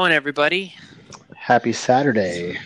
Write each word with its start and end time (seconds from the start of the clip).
on 0.00 0.12
everybody? 0.12 0.72
Happy 1.34 1.72
saturday. 1.72 2.56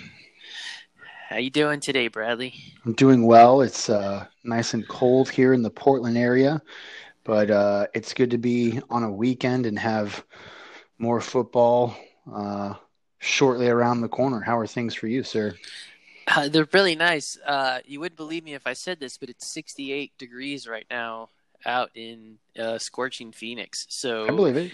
How 1.31 1.39
you 1.39 1.49
doing 1.49 1.81
today 1.81 2.08
bradley? 2.08 2.52
I'm 2.84 2.92
doing 2.92 3.25
well. 3.25 3.62
It's 3.62 3.89
uh, 3.89 4.26
nice 4.44 4.75
and 4.75 4.86
cold 4.86 5.31
here 5.31 5.55
in 5.55 5.63
the 5.63 5.71
portland 5.71 6.18
area 6.18 6.60
but 7.25 7.50
uh, 7.50 7.87
it's 7.95 8.12
good 8.12 8.30
to 8.32 8.37
be 8.39 8.80
on 8.91 9.03
a 9.03 9.11
weekend 9.11 9.64
and 9.64 9.79
have 9.79 10.23
more 10.98 11.23
football 11.23 11.96
uh, 12.30 12.74
shortly 13.18 13.68
around 13.68 14.02
the 14.02 14.08
corner. 14.08 14.40
How 14.40 14.58
are 14.58 14.66
things 14.66 14.94
for 14.94 15.06
you 15.06 15.22
sir? 15.22 15.54
Uh, 16.26 16.50
they're 16.50 16.68
really 16.72 16.96
nice. 16.96 17.38
Uh, 17.46 17.78
you 17.86 17.98
wouldn't 17.98 18.18
believe 18.18 18.44
me 18.44 18.52
if 18.52 18.66
i 18.66 18.74
said 18.74 19.00
this 19.00 19.16
but 19.16 19.30
it's 19.30 19.46
68 19.46 20.12
degrees 20.18 20.68
right 20.68 20.86
now 20.90 21.30
out 21.64 21.90
in 21.94 22.36
uh, 22.58 22.76
scorching 22.76 23.32
phoenix. 23.32 23.86
So 23.88 24.26
i 24.26 24.30
believe 24.32 24.58
it. 24.58 24.72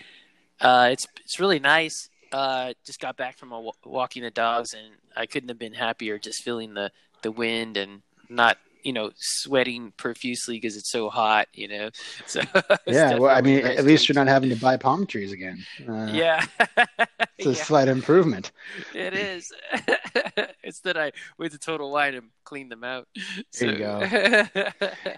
it's 0.61 1.07
it's 1.25 1.39
really 1.39 1.61
nice 1.61 2.11
uh, 2.33 2.75
just 2.85 3.01
got 3.01 3.17
back 3.17 3.37
from 3.37 3.53
a, 3.53 3.71
walking 3.85 4.23
the 4.23 4.31
dogs, 4.31 4.75
and 4.75 4.95
I 5.17 5.27
couldn't 5.27 5.49
have 5.49 5.59
been 5.59 5.75
happier. 5.75 6.19
Just 6.19 6.43
feeling 6.43 6.75
the 6.75 6.91
the 7.23 7.33
wind 7.33 7.77
and 7.77 8.03
not 8.29 8.59
you 8.83 8.93
know 8.93 9.11
sweating 9.17 9.93
profusely 9.97 10.57
because 10.57 10.77
it's 10.77 10.91
so 10.91 11.09
hot. 11.09 11.49
You 11.53 11.69
know, 11.69 11.91
so 12.27 12.41
yeah. 12.87 13.19
Well, 13.19 13.35
I 13.35 13.41
mean, 13.41 13.65
nice 13.65 13.79
at 13.79 13.85
least 13.85 14.09
you're 14.09 14.15
not 14.15 14.29
having 14.29 14.51
to 14.51 14.57
buy 14.57 14.77
palm 14.77 15.07
trees 15.07 15.33
again. 15.33 15.65
Uh, 15.89 16.09
yeah, 16.13 16.45
it's 17.39 17.47
a 17.47 17.51
yeah. 17.51 17.65
slight 17.65 17.89
improvement. 17.89 18.53
It 18.95 19.15
is. 19.15 19.51
Instead, 20.63 20.97
I 20.97 21.13
went 21.39 21.53
to 21.53 21.59
Total 21.59 21.91
Wine 21.91 22.15
and 22.15 22.29
cleaned 22.45 22.71
them 22.71 22.85
out. 22.85 23.09
So. 23.51 23.67
There 23.67 23.73
you 23.73 23.79
go. 23.79 24.69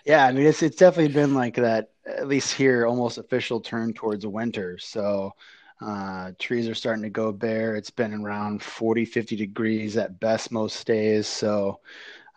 yeah, 0.05 0.27
I 0.27 0.33
mean, 0.33 0.47
it's 0.47 0.63
it's 0.63 0.77
definitely 0.77 1.13
been 1.13 1.35
like 1.35 1.57
that. 1.57 1.91
At 2.07 2.29
least 2.29 2.53
here, 2.53 2.87
almost 2.87 3.19
official 3.19 3.61
turn 3.61 3.93
towards 3.93 4.27
winter. 4.27 4.79
So 4.79 5.33
uh, 5.81 6.33
trees 6.39 6.69
are 6.69 6.75
starting 6.75 7.03
to 7.03 7.11
go 7.11 7.33
bare. 7.33 7.77
It's 7.77 7.91
been 7.91 8.13
around 8.13 8.63
40, 8.63 9.05
50 9.05 9.37
degrees 9.37 9.97
at 9.97 10.21
best 10.21 10.53
most 10.53 10.87
days. 10.87 11.27
So 11.27 11.81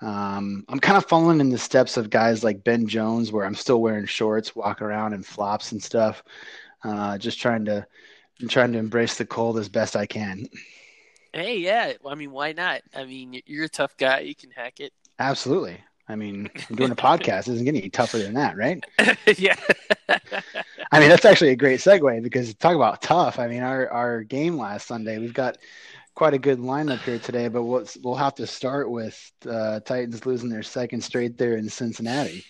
um, 0.02 0.66
I'm 0.69 0.80
kind 0.80 0.97
of 0.97 1.05
following 1.05 1.39
in 1.39 1.50
the 1.50 1.58
steps 1.58 1.97
of 1.97 2.09
guys 2.09 2.44
like 2.44 2.63
Ben 2.63 2.88
Jones, 2.88 3.31
where 3.31 3.45
I'm 3.45 3.55
still 3.55 3.81
wearing 3.81 4.05
shorts, 4.05 4.55
walk 4.55 4.81
around 4.81 5.13
in 5.13 5.23
flops 5.23 5.72
and 5.72 5.81
stuff. 5.81 6.23
Uh, 6.83 7.17
just 7.17 7.39
trying 7.39 7.66
to, 7.66 7.85
trying 8.50 8.73
to 8.73 8.80
embrace 8.80 9.17
the 9.17 9.25
cold 9.25 9.57
as 9.57 9.69
best 9.69 9.95
I 9.95 10.05
can. 10.05 10.47
Hey, 11.33 11.57
yeah. 11.57 11.94
I 12.05 12.16
mean, 12.16 12.31
why 12.31 12.53
not? 12.53 12.81
I 12.95 13.05
mean, 13.05 13.41
you're 13.45 13.66
a 13.66 13.69
tough 13.69 13.97
guy. 13.97 14.19
You 14.19 14.35
can 14.35 14.52
hack 14.52 14.80
it. 14.80 14.94
Absolutely. 15.19 15.80
I 16.08 16.16
mean, 16.16 16.50
doing 16.76 16.92
a 16.92 16.96
podcast 16.96 17.48
isn't 17.50 17.64
getting 17.64 17.82
any 17.82 17.90
tougher 17.90 18.18
than 18.18 18.34
that, 18.34 18.58
right? 18.58 18.84
yeah. 19.38 19.56
I 20.92 21.00
mean, 21.00 21.09
that's 21.09 21.26
actually 21.26 21.52
a 21.52 21.56
great 21.56 21.80
segue 21.80 22.22
because 22.23 22.54
talk 22.56 22.76
about 22.76 23.02
tough. 23.02 23.40
I 23.40 23.48
mean, 23.48 23.64
our, 23.64 23.90
our 23.90 24.24
game 24.24 24.58
last 24.58 24.88
Sunday, 24.88 25.18
we've 25.18 25.34
got 25.34 25.58
quite 26.16 26.34
a 26.34 26.40
good 26.40 26.59
lineup 26.59 27.00
here 27.00 27.20
today, 27.20 27.48
but 27.48 27.64
we'll, 27.64 27.86
we'll 28.04 28.16
have 28.16 28.36
to 28.36 28.48
start 28.48 28.90
with 28.90 29.31
uh, 29.50 29.80
Titans 29.81 30.26
losing 30.26 30.50
their 30.50 30.64
second 30.64 31.02
straight 31.02 31.38
there 31.38 31.58
in 31.58 31.70
Cincinnati. 31.70 32.44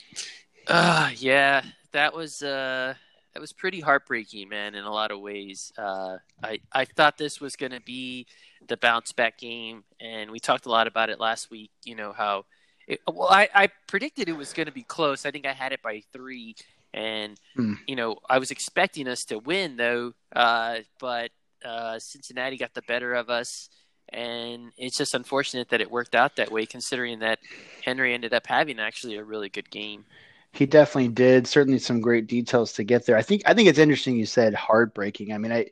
Uh, 0.68 1.10
yeah, 1.16 1.62
that 1.92 2.14
was 2.14 2.42
uh, 2.42 2.94
that 3.34 3.40
was 3.40 3.54
pretty 3.54 3.80
heartbreaking, 3.80 4.50
man. 4.50 4.76
In 4.76 4.84
a 4.86 4.92
lot 4.92 5.12
of 5.12 5.20
ways, 5.20 5.72
uh, 5.78 6.18
I 6.42 6.60
I 6.72 6.86
thought 6.86 7.18
this 7.18 7.42
was 7.42 7.56
going 7.56 7.72
to 7.72 7.82
be 7.82 8.28
the 8.68 8.78
bounce 8.78 9.12
back 9.12 9.38
game, 9.38 9.84
and 10.00 10.32
we 10.32 10.40
talked 10.40 10.66
a 10.66 10.70
lot 10.70 10.88
about 10.88 11.10
it 11.10 11.20
last 11.20 11.52
week. 11.52 11.72
You 11.84 11.96
know 11.96 12.14
how 12.14 12.46
it, 12.88 13.02
well, 13.08 13.30
I, 13.30 13.50
I 13.54 13.70
predicted 13.88 14.30
it 14.30 14.38
was 14.38 14.54
going 14.54 14.66
to 14.66 14.72
be 14.72 14.84
close. 14.84 15.26
I 15.26 15.32
think 15.32 15.46
I 15.46 15.54
had 15.54 15.72
it 15.72 15.82
by 15.82 16.02
three, 16.12 16.56
and 16.94 17.40
hmm. 17.56 17.74
you 17.88 17.96
know 17.96 18.18
I 18.30 18.40
was 18.40 18.52
expecting 18.52 19.08
us 19.08 19.26
to 19.26 19.40
win 19.40 19.78
though, 19.78 20.14
uh, 20.36 20.80
but 21.00 21.32
uh, 21.64 22.00
Cincinnati 22.00 22.58
got 22.58 22.74
the 22.74 22.82
better 22.84 23.14
of 23.14 23.30
us, 23.30 23.70
and 24.10 24.72
it's 24.78 24.98
just 24.98 25.14
unfortunate 25.14 25.70
that 25.70 25.82
it 25.82 25.90
worked 25.90 26.16
out 26.16 26.36
that 26.36 26.52
way, 26.52 26.66
considering 26.66 27.20
that 27.20 27.40
Henry 27.84 28.14
ended 28.14 28.34
up 28.34 28.48
having 28.48 28.80
actually 28.80 29.16
a 29.16 29.24
really 29.24 29.50
good 29.50 29.70
game. 29.70 30.06
He 30.52 30.66
definitely 30.68 31.10
did. 31.10 31.48
Certainly, 31.48 31.80
some 31.80 32.02
great 32.02 32.28
details 32.28 32.74
to 32.74 32.84
get 32.84 33.06
there. 33.06 33.18
I 33.18 33.24
think 33.24 33.44
I 33.46 33.54
think 33.54 33.70
it's 33.70 33.80
interesting 33.80 34.16
you 34.16 34.26
said 34.26 34.54
heartbreaking. 34.54 35.34
I 35.34 35.38
mean, 35.38 35.52
I 35.52 35.70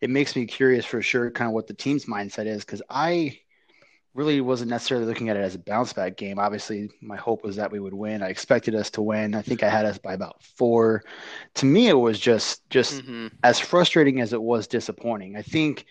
it 0.00 0.10
makes 0.10 0.34
me 0.34 0.46
curious 0.46 0.84
for 0.84 1.00
sure, 1.00 1.30
kind 1.30 1.48
of 1.48 1.54
what 1.54 1.66
the 1.66 1.74
team's 1.74 2.06
mindset 2.06 2.46
is 2.46 2.64
because 2.64 2.82
I 2.90 3.38
really 4.14 4.40
wasn't 4.40 4.70
necessarily 4.70 5.06
looking 5.06 5.28
at 5.28 5.36
it 5.36 5.40
as 5.40 5.56
a 5.56 5.58
bounce 5.58 5.92
back 5.92 6.16
game. 6.16 6.38
Obviously, 6.38 6.88
my 7.00 7.16
hope 7.16 7.42
was 7.42 7.56
that 7.56 7.72
we 7.72 7.80
would 7.80 7.92
win. 7.92 8.22
I 8.22 8.28
expected 8.28 8.74
us 8.74 8.88
to 8.90 9.02
win. 9.02 9.34
I 9.34 9.42
think 9.42 9.62
I 9.62 9.68
had 9.68 9.84
us 9.84 9.98
by 9.98 10.14
about 10.14 10.40
four. 10.42 11.02
To 11.54 11.66
me, 11.66 11.88
it 11.88 11.94
was 11.94 12.18
just 12.20 12.68
just 12.70 13.02
mm-hmm. 13.02 13.28
as 13.42 13.58
frustrating 13.58 14.20
as 14.20 14.32
it 14.32 14.40
was 14.40 14.68
disappointing. 14.68 15.36
I 15.36 15.42
think, 15.42 15.86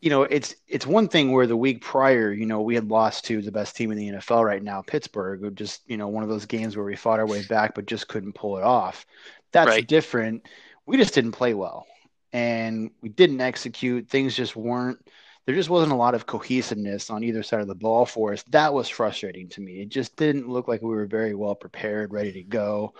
you 0.00 0.10
know, 0.10 0.24
it's 0.24 0.56
it's 0.66 0.86
one 0.86 1.08
thing 1.08 1.30
where 1.30 1.46
the 1.46 1.56
week 1.56 1.80
prior, 1.80 2.32
you 2.32 2.44
know, 2.44 2.60
we 2.60 2.74
had 2.74 2.88
lost 2.88 3.24
to 3.26 3.40
the 3.40 3.52
best 3.52 3.76
team 3.76 3.92
in 3.92 3.98
the 3.98 4.08
NFL 4.08 4.44
right 4.44 4.62
now, 4.62 4.82
Pittsburgh. 4.82 5.40
who 5.40 5.52
Just 5.52 5.82
you 5.86 5.96
know, 5.96 6.08
one 6.08 6.24
of 6.24 6.28
those 6.28 6.46
games 6.46 6.76
where 6.76 6.84
we 6.84 6.96
fought 6.96 7.20
our 7.20 7.26
way 7.26 7.44
back 7.46 7.76
but 7.76 7.86
just 7.86 8.08
couldn't 8.08 8.34
pull 8.34 8.58
it 8.58 8.64
off. 8.64 9.06
That's 9.52 9.68
right. 9.68 9.86
different. 9.86 10.48
We 10.86 10.96
just 10.96 11.14
didn't 11.14 11.32
play 11.32 11.54
well, 11.54 11.86
and 12.32 12.90
we 13.00 13.10
didn't 13.10 13.40
execute. 13.40 14.08
Things 14.08 14.34
just 14.34 14.56
weren't 14.56 14.98
there 15.46 15.54
just 15.54 15.70
wasn't 15.70 15.92
a 15.92 15.96
lot 15.96 16.14
of 16.14 16.26
cohesiveness 16.26 17.10
on 17.10 17.22
either 17.22 17.42
side 17.42 17.60
of 17.60 17.68
the 17.68 17.74
ball 17.74 18.06
for 18.06 18.32
us. 18.32 18.42
That 18.44 18.72
was 18.72 18.88
frustrating 18.88 19.48
to 19.50 19.60
me. 19.60 19.80
It 19.80 19.88
just 19.88 20.16
didn't 20.16 20.48
look 20.48 20.68
like 20.68 20.82
we 20.82 20.88
were 20.88 21.06
very 21.06 21.34
well 21.34 21.54
prepared, 21.54 22.12
ready 22.12 22.32
to 22.32 22.42
go. 22.42 22.94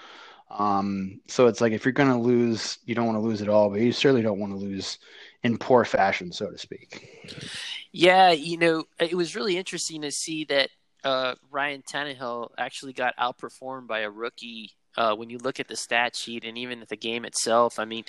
Um, 0.50 1.20
so 1.26 1.46
it's 1.46 1.60
like 1.60 1.72
if 1.72 1.84
you're 1.84 1.92
going 1.92 2.10
to 2.10 2.18
lose, 2.18 2.78
you 2.84 2.94
don't 2.94 3.06
want 3.06 3.16
to 3.16 3.26
lose 3.26 3.42
at 3.42 3.48
all, 3.48 3.70
but 3.70 3.80
you 3.80 3.92
certainly 3.92 4.22
don't 4.22 4.38
want 4.38 4.52
to 4.52 4.58
lose 4.58 4.98
in 5.42 5.58
poor 5.58 5.84
fashion, 5.84 6.32
so 6.32 6.50
to 6.50 6.58
speak. 6.58 7.08
Yeah, 7.92 8.30
you 8.30 8.58
know, 8.58 8.84
it 9.00 9.14
was 9.14 9.34
really 9.34 9.56
interesting 9.56 10.02
to 10.02 10.10
see 10.10 10.44
that 10.46 10.70
uh, 11.02 11.34
Ryan 11.50 11.82
Tannehill 11.82 12.50
actually 12.58 12.92
got 12.92 13.16
outperformed 13.16 13.86
by 13.86 14.00
a 14.00 14.10
rookie. 14.10 14.72
Uh, 14.96 15.14
when 15.14 15.28
you 15.28 15.38
look 15.38 15.58
at 15.58 15.66
the 15.66 15.76
stat 15.76 16.14
sheet 16.14 16.44
and 16.44 16.56
even 16.56 16.80
at 16.80 16.88
the 16.88 16.96
game 16.96 17.24
itself, 17.24 17.78
I 17.78 17.84
mean, 17.84 18.04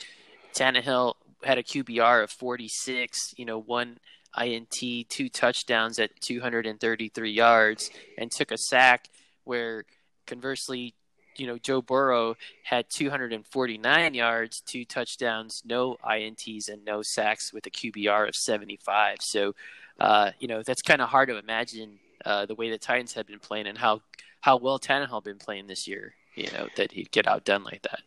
Tannehill 0.54 1.16
had 1.44 1.58
a 1.58 1.64
QBR 1.64 2.24
of 2.24 2.30
46. 2.30 3.34
You 3.38 3.46
know, 3.46 3.60
one 3.60 3.98
INT, 4.42 5.10
two 5.10 5.30
touchdowns 5.30 6.00
at 6.00 6.20
233 6.22 7.32
yards, 7.32 7.90
and 8.18 8.32
took 8.32 8.52
a 8.52 8.58
sack. 8.58 9.10
Where 9.44 9.86
conversely, 10.26 10.96
you 11.38 11.48
know, 11.48 11.58
Joe 11.58 11.82
Burrow 11.82 12.36
had 12.64 12.90
249 12.90 14.14
yards, 14.14 14.62
two 14.62 14.86
touchdowns, 14.86 15.62
no 15.66 15.98
INTs, 16.04 16.70
and 16.70 16.84
no 16.84 17.02
sacks 17.02 17.54
with 17.54 17.66
a 17.68 17.70
QBR 17.70 18.28
of 18.28 18.36
75. 18.36 19.18
So, 19.22 19.54
uh, 20.00 20.32
you 20.40 20.48
know, 20.48 20.64
that's 20.64 20.82
kind 20.82 21.02
of 21.02 21.10
hard 21.10 21.30
to 21.30 21.38
imagine 21.38 22.00
uh, 22.26 22.46
the 22.46 22.56
way 22.56 22.70
the 22.70 22.78
Titans 22.78 23.14
have 23.14 23.28
been 23.28 23.40
playing 23.40 23.68
and 23.68 23.78
how 23.78 24.02
how 24.42 24.58
well 24.58 24.80
Tannehill 24.80 25.24
been 25.24 25.40
playing 25.40 25.68
this 25.68 25.88
year. 25.88 26.16
You 26.36 26.52
know, 26.52 26.68
that 26.76 26.92
he'd 26.92 27.12
get 27.12 27.28
outdone 27.28 27.64
like 27.64 27.82
that. 27.84 28.02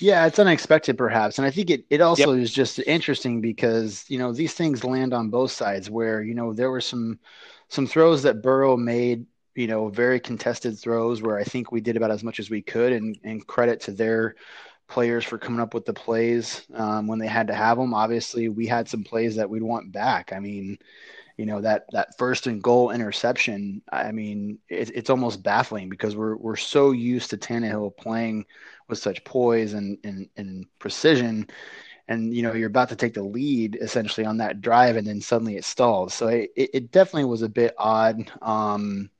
Yeah, 0.00 0.26
it's 0.26 0.38
unexpected 0.38 0.96
perhaps. 0.96 1.38
And 1.38 1.46
I 1.46 1.50
think 1.50 1.70
it, 1.70 1.84
it 1.90 2.00
also 2.00 2.32
yep. 2.32 2.42
is 2.42 2.52
just 2.52 2.78
interesting 2.80 3.40
because, 3.40 4.04
you 4.08 4.18
know, 4.18 4.32
these 4.32 4.54
things 4.54 4.84
land 4.84 5.12
on 5.12 5.30
both 5.30 5.50
sides 5.50 5.90
where, 5.90 6.22
you 6.22 6.34
know, 6.34 6.52
there 6.52 6.70
were 6.70 6.80
some 6.80 7.18
some 7.68 7.86
throws 7.86 8.22
that 8.22 8.42
Burrow 8.42 8.76
made, 8.76 9.26
you 9.54 9.66
know, 9.66 9.88
very 9.88 10.20
contested 10.20 10.78
throws 10.78 11.20
where 11.20 11.36
I 11.36 11.44
think 11.44 11.70
we 11.70 11.80
did 11.80 11.96
about 11.96 12.10
as 12.10 12.24
much 12.24 12.38
as 12.38 12.48
we 12.48 12.62
could 12.62 12.92
and, 12.92 13.18
and 13.24 13.46
credit 13.46 13.80
to 13.82 13.92
their 13.92 14.36
players 14.88 15.24
for 15.24 15.36
coming 15.36 15.60
up 15.60 15.74
with 15.74 15.84
the 15.84 15.92
plays 15.92 16.62
um, 16.74 17.06
when 17.06 17.18
they 17.18 17.26
had 17.26 17.48
to 17.48 17.54
have 17.54 17.76
them. 17.76 17.92
Obviously, 17.92 18.48
we 18.48 18.66
had 18.66 18.88
some 18.88 19.04
plays 19.04 19.36
that 19.36 19.50
we'd 19.50 19.62
want 19.62 19.92
back. 19.92 20.32
I 20.32 20.38
mean, 20.38 20.78
you 21.36 21.46
know 21.46 21.60
that 21.60 21.86
that 21.92 22.18
first 22.18 22.46
and 22.46 22.62
goal 22.62 22.90
interception. 22.90 23.80
I 23.90 24.12
mean, 24.12 24.58
it, 24.68 24.90
it's 24.94 25.10
almost 25.10 25.42
baffling 25.42 25.88
because 25.88 26.16
we're 26.16 26.36
we're 26.36 26.56
so 26.56 26.90
used 26.90 27.30
to 27.30 27.38
Tannehill 27.38 27.96
playing 27.96 28.44
with 28.88 28.98
such 28.98 29.24
poise 29.24 29.74
and, 29.74 29.98
and, 30.04 30.28
and 30.36 30.66
precision. 30.78 31.48
And 32.08 32.34
you 32.34 32.42
know 32.42 32.54
you're 32.54 32.68
about 32.68 32.88
to 32.88 32.96
take 32.96 33.14
the 33.14 33.22
lead 33.22 33.76
essentially 33.76 34.26
on 34.26 34.38
that 34.38 34.62
drive 34.62 34.96
and 34.96 35.06
then 35.06 35.20
suddenly 35.20 35.56
it 35.56 35.64
stalls. 35.64 36.14
So 36.14 36.28
it, 36.28 36.50
it 36.56 36.90
definitely 36.90 37.26
was 37.26 37.42
a 37.42 37.48
bit 37.48 37.74
odd. 37.76 38.30
Um, 38.40 39.10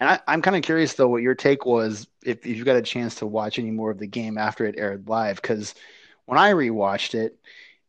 and 0.00 0.10
I, 0.10 0.32
am 0.32 0.42
kind 0.42 0.56
of 0.56 0.62
curious 0.62 0.92
though 0.92 1.08
what 1.08 1.22
your 1.22 1.34
take 1.34 1.64
was 1.64 2.06
if, 2.22 2.44
if 2.44 2.56
you 2.56 2.64
got 2.64 2.76
a 2.76 2.82
chance 2.82 3.14
to 3.16 3.26
watch 3.26 3.58
any 3.58 3.70
more 3.70 3.90
of 3.90 3.98
the 3.98 4.06
game 4.06 4.36
after 4.36 4.66
it 4.66 4.74
aired 4.76 5.08
live 5.08 5.40
because 5.40 5.74
when 6.26 6.38
i 6.38 6.52
rewatched 6.52 7.14
it 7.14 7.38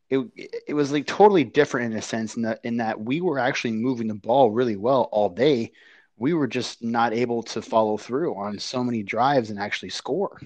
it, 0.09 0.19
it 0.67 0.73
was 0.73 0.91
like 0.91 1.05
totally 1.05 1.43
different 1.43 1.91
in 1.91 1.97
a 1.97 2.01
sense 2.01 2.35
in 2.35 2.43
that, 2.43 2.59
in 2.63 2.77
that 2.77 2.99
we 2.99 3.21
were 3.21 3.39
actually 3.39 3.73
moving 3.73 4.07
the 4.07 4.15
ball 4.15 4.51
really 4.51 4.75
well 4.75 5.09
all 5.11 5.29
day. 5.29 5.71
We 6.17 6.33
were 6.33 6.47
just 6.47 6.81
not 6.81 7.13
able 7.13 7.43
to 7.43 7.61
follow 7.61 7.97
through 7.97 8.35
on 8.35 8.57
so 8.57 8.83
many 8.83 9.03
drives 9.03 9.49
and 9.49 9.59
actually 9.59 9.89
score 9.89 10.39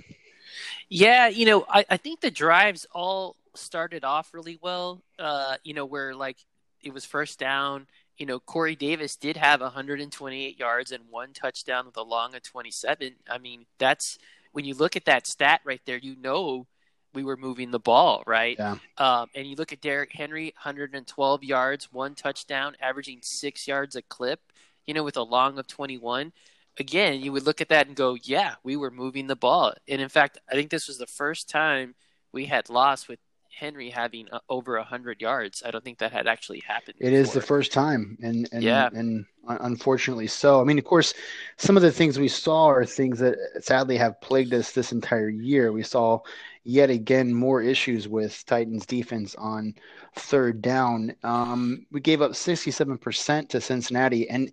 yeah, 0.92 1.30
you 1.30 1.46
know, 1.46 1.66
I, 1.70 1.86
I 1.90 1.96
think 1.96 2.20
the 2.20 2.30
drives 2.30 2.86
all 2.94 3.38
started 3.56 4.04
off 4.04 4.34
really 4.34 4.60
well. 4.62 5.02
Uh, 5.18 5.56
you 5.64 5.74
know, 5.74 5.86
where 5.86 6.14
like 6.14 6.38
it 6.84 6.94
was 6.94 7.06
first 7.06 7.40
down. 7.40 7.88
You 8.18 8.26
know, 8.26 8.40
Corey 8.40 8.76
Davis 8.76 9.16
did 9.16 9.38
have 9.38 9.62
128 9.62 10.60
yards 10.60 10.92
and 10.92 11.06
one 11.10 11.32
touchdown 11.32 11.86
with 11.86 11.96
a 11.96 12.04
long 12.04 12.36
of 12.36 12.44
27. 12.44 13.16
I 13.30 13.38
mean, 13.38 13.66
that's 13.80 14.20
when 14.52 14.66
you 14.66 14.76
look 14.76 14.98
at 14.98 15.06
that 15.06 15.28
stat 15.28 15.62
right 15.64 15.82
there, 15.86 15.98
you 15.98 16.18
know 16.18 16.68
we 17.14 17.24
were 17.24 17.38
moving 17.38 17.72
the 17.72 17.80
ball, 17.80 18.24
right? 18.26 18.56
Yeah. 18.58 18.78
Um, 18.98 19.30
and 19.36 19.48
you 19.48 19.56
look 19.56 19.74
at 19.74 19.82
Derrick 19.82 20.12
Henry, 20.14 20.54
112 20.64 21.44
yards, 21.44 21.92
one 21.92 22.16
touchdown, 22.16 22.76
averaging 22.82 23.20
six 23.22 23.68
yards 23.68 23.96
a 23.96 24.02
clip, 24.02 24.40
you 24.86 24.94
know, 24.94 25.04
with 25.04 25.18
a 25.18 25.24
long 25.24 25.60
of 25.60 25.68
21. 25.68 26.32
Again, 26.80 27.22
you 27.22 27.32
would 27.32 27.46
look 27.46 27.62
at 27.62 27.70
that 27.70 27.88
and 27.88 27.96
go, 27.96 28.16
yeah, 28.22 28.56
we 28.64 28.76
were 28.76 28.92
moving 28.92 29.28
the 29.28 29.36
ball. 29.36 29.74
And 29.88 30.02
in 30.02 30.10
fact, 30.10 30.40
I 30.50 30.54
think 30.54 30.70
this 30.70 30.88
was 30.88 30.98
the 30.98 31.08
first 31.08 31.50
time 31.50 31.96
we 32.32 32.46
had 32.46 32.70
lost 32.70 33.10
with 33.10 33.20
Henry 33.62 33.90
having 33.90 34.28
uh, 34.32 34.40
over 34.50 34.78
100 34.78 35.22
yards. 35.22 35.62
I 35.66 35.72
don't 35.72 35.84
think 35.84 36.00
that 36.00 36.12
had 36.12 36.28
actually 36.28 36.64
happened. 36.66 36.96
It 37.00 37.14
is 37.14 37.34
the 37.34 37.42
first 37.42 37.72
time. 37.72 38.18
And, 38.22 38.50
and, 38.52 38.64
yeah. 38.64 38.90
and 38.94 39.26
unfortunately 39.48 40.28
so. 40.28 40.62
I 40.62 40.64
mean, 40.64 40.80
of 40.80 40.86
course, 40.86 41.14
some 41.58 41.76
of 41.76 41.84
the 41.84 41.92
things 41.92 42.18
we 42.18 42.28
saw 42.28 42.68
are 42.68 42.86
things 42.86 43.20
that 43.20 43.38
sadly 43.62 43.98
have 43.98 44.20
plagued 44.22 44.54
us 44.54 44.72
this 44.72 44.92
entire 44.92 45.30
year. 45.30 45.72
We 45.72 45.84
saw 45.84 46.22
yet 46.64 46.90
again 46.90 47.34
more 47.34 47.62
issues 47.62 48.08
with 48.08 48.44
Titans 48.46 48.86
defense 48.86 49.36
on 49.36 49.76
third 50.16 50.62
down. 50.62 51.16
Um, 51.24 51.86
we 51.92 52.02
gave 52.02 52.22
up 52.22 52.32
67% 52.32 53.50
to 53.50 53.62
Cincinnati 53.62 54.30
and 54.30 54.52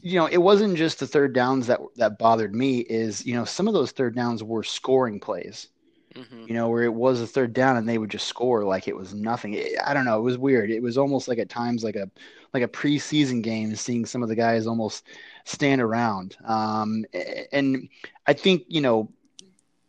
you 0.00 0.18
know, 0.18 0.26
it 0.26 0.38
wasn't 0.38 0.76
just 0.76 1.00
the 1.00 1.06
third 1.06 1.32
downs 1.32 1.66
that 1.66 1.80
that 1.96 2.18
bothered 2.18 2.54
me 2.54 2.80
is, 2.80 3.26
you 3.26 3.34
know, 3.34 3.44
some 3.44 3.68
of 3.68 3.74
those 3.74 3.90
third 3.90 4.14
downs 4.14 4.42
were 4.42 4.62
scoring 4.62 5.20
plays. 5.20 5.68
Mm-hmm. 6.14 6.46
You 6.48 6.54
know, 6.54 6.68
where 6.68 6.84
it 6.84 6.94
was 6.94 7.20
a 7.20 7.26
third 7.26 7.52
down 7.52 7.76
and 7.76 7.88
they 7.88 7.98
would 7.98 8.10
just 8.10 8.26
score 8.26 8.64
like 8.64 8.88
it 8.88 8.96
was 8.96 9.14
nothing. 9.14 9.54
It, 9.54 9.72
I 9.84 9.92
don't 9.92 10.06
know, 10.06 10.18
it 10.18 10.22
was 10.22 10.38
weird. 10.38 10.70
It 10.70 10.82
was 10.82 10.96
almost 10.96 11.28
like 11.28 11.38
at 11.38 11.50
times 11.50 11.84
like 11.84 11.96
a 11.96 12.10
like 12.54 12.62
a 12.62 12.68
preseason 12.68 13.42
game 13.42 13.74
seeing 13.76 14.06
some 14.06 14.22
of 14.22 14.28
the 14.28 14.34
guys 14.34 14.66
almost 14.66 15.06
stand 15.44 15.80
around. 15.80 16.36
Um, 16.44 17.04
and 17.52 17.88
I 18.26 18.32
think, 18.32 18.64
you 18.68 18.80
know, 18.80 19.10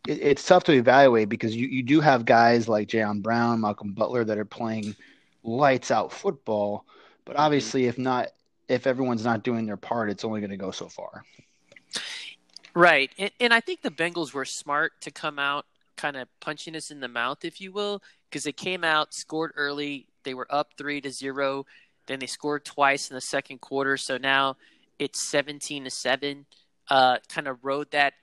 it, 0.06 0.20
it's 0.20 0.46
tough 0.46 0.64
to 0.64 0.72
evaluate 0.72 1.28
because 1.28 1.56
you, 1.56 1.68
you 1.68 1.82
do 1.82 2.00
have 2.00 2.24
guys 2.24 2.68
like 2.68 2.88
Jayon 2.88 3.22
Brown, 3.22 3.60
Malcolm 3.60 3.92
Butler 3.92 4.24
that 4.24 4.38
are 4.38 4.44
playing 4.44 4.94
lights 5.42 5.90
out 5.90 6.12
football. 6.12 6.84
But 7.24 7.32
mm-hmm. 7.32 7.42
obviously, 7.42 7.86
if 7.86 7.98
not, 7.98 8.28
if 8.70 8.86
everyone's 8.86 9.24
not 9.24 9.42
doing 9.42 9.66
their 9.66 9.76
part, 9.76 10.08
it's 10.08 10.24
only 10.24 10.40
going 10.40 10.50
to 10.50 10.56
go 10.56 10.70
so 10.70 10.88
far. 10.88 11.24
Right. 12.72 13.10
And, 13.18 13.30
and 13.40 13.52
I 13.52 13.60
think 13.60 13.82
the 13.82 13.90
Bengals 13.90 14.32
were 14.32 14.44
smart 14.44 14.92
to 15.00 15.10
come 15.10 15.40
out 15.40 15.66
kind 15.96 16.16
of 16.16 16.28
punching 16.38 16.76
us 16.76 16.90
in 16.90 17.00
the 17.00 17.08
mouth, 17.08 17.44
if 17.44 17.60
you 17.60 17.72
will, 17.72 18.00
because 18.28 18.44
they 18.44 18.52
came 18.52 18.84
out, 18.84 19.12
scored 19.12 19.52
early. 19.56 20.06
They 20.22 20.34
were 20.34 20.46
up 20.50 20.74
three 20.78 21.00
to 21.00 21.10
zero. 21.10 21.66
Then 22.06 22.20
they 22.20 22.26
scored 22.26 22.64
twice 22.64 23.10
in 23.10 23.14
the 23.14 23.20
second 23.20 23.60
quarter. 23.60 23.96
So 23.96 24.16
now 24.16 24.56
it's 25.00 25.28
17 25.28 25.84
to 25.84 25.90
seven. 25.90 26.46
Uh, 26.88 27.18
kind 27.28 27.48
of 27.48 27.64
rode 27.64 27.90
that 27.90 28.14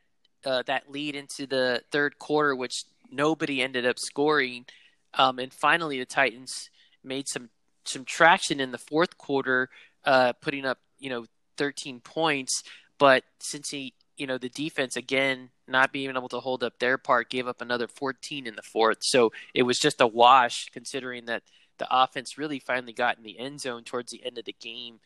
uh, 0.46 0.64
that 0.68 0.90
lead 0.90 1.16
into 1.16 1.46
the 1.46 1.82
third 1.92 2.20
quarter, 2.20 2.56
which 2.56 2.86
nobody 3.12 3.62
ended 3.62 3.86
up 3.86 4.00
scoring. 4.00 4.66
Um, 5.14 5.40
and 5.40 5.54
finally, 5.54 6.00
the 6.00 6.06
Titans 6.06 6.70
made 7.04 7.28
some 7.28 7.50
some 7.84 8.06
traction 8.06 8.60
in 8.60 8.72
the 8.72 8.78
fourth 8.78 9.18
quarter, 9.18 9.70
uh, 10.07 10.33
putting 10.42 10.65
up 10.65 10.80
you 10.98 11.12
know 11.12 11.25
13 11.57 12.00
points. 12.00 12.63
But 12.98 13.24
Cincy, 13.39 13.94
you 14.15 14.25
know, 14.25 14.39
the 14.39 14.50
defense 14.50 14.95
again 14.95 15.50
not 15.68 15.92
being 15.92 16.09
able 16.09 16.30
to 16.30 16.39
hold 16.39 16.63
up 16.63 16.80
their 16.80 16.98
part 16.98 17.30
gave 17.30 17.48
up 17.48 17.62
another 17.62 17.88
14 17.88 18.48
in 18.48 18.56
the 18.56 18.62
fourth. 18.62 19.00
So 19.01 19.31
it 19.54 19.63
was 19.63 19.77
just 19.77 20.01
a 20.01 20.07
wash, 20.07 20.69
considering 20.71 21.25
that 21.25 21.44
the 21.77 21.88
offense 21.92 22.38
really 22.38 22.57
finally 22.57 22.94
got 22.94 23.18
in 23.18 23.24
the 23.24 23.38
end 23.38 23.62
zone 23.62 23.83
towards 23.83 24.12
the 24.12 24.25
end 24.25 24.38
of 24.38 24.45
the 24.45 24.56
game. 24.59 25.00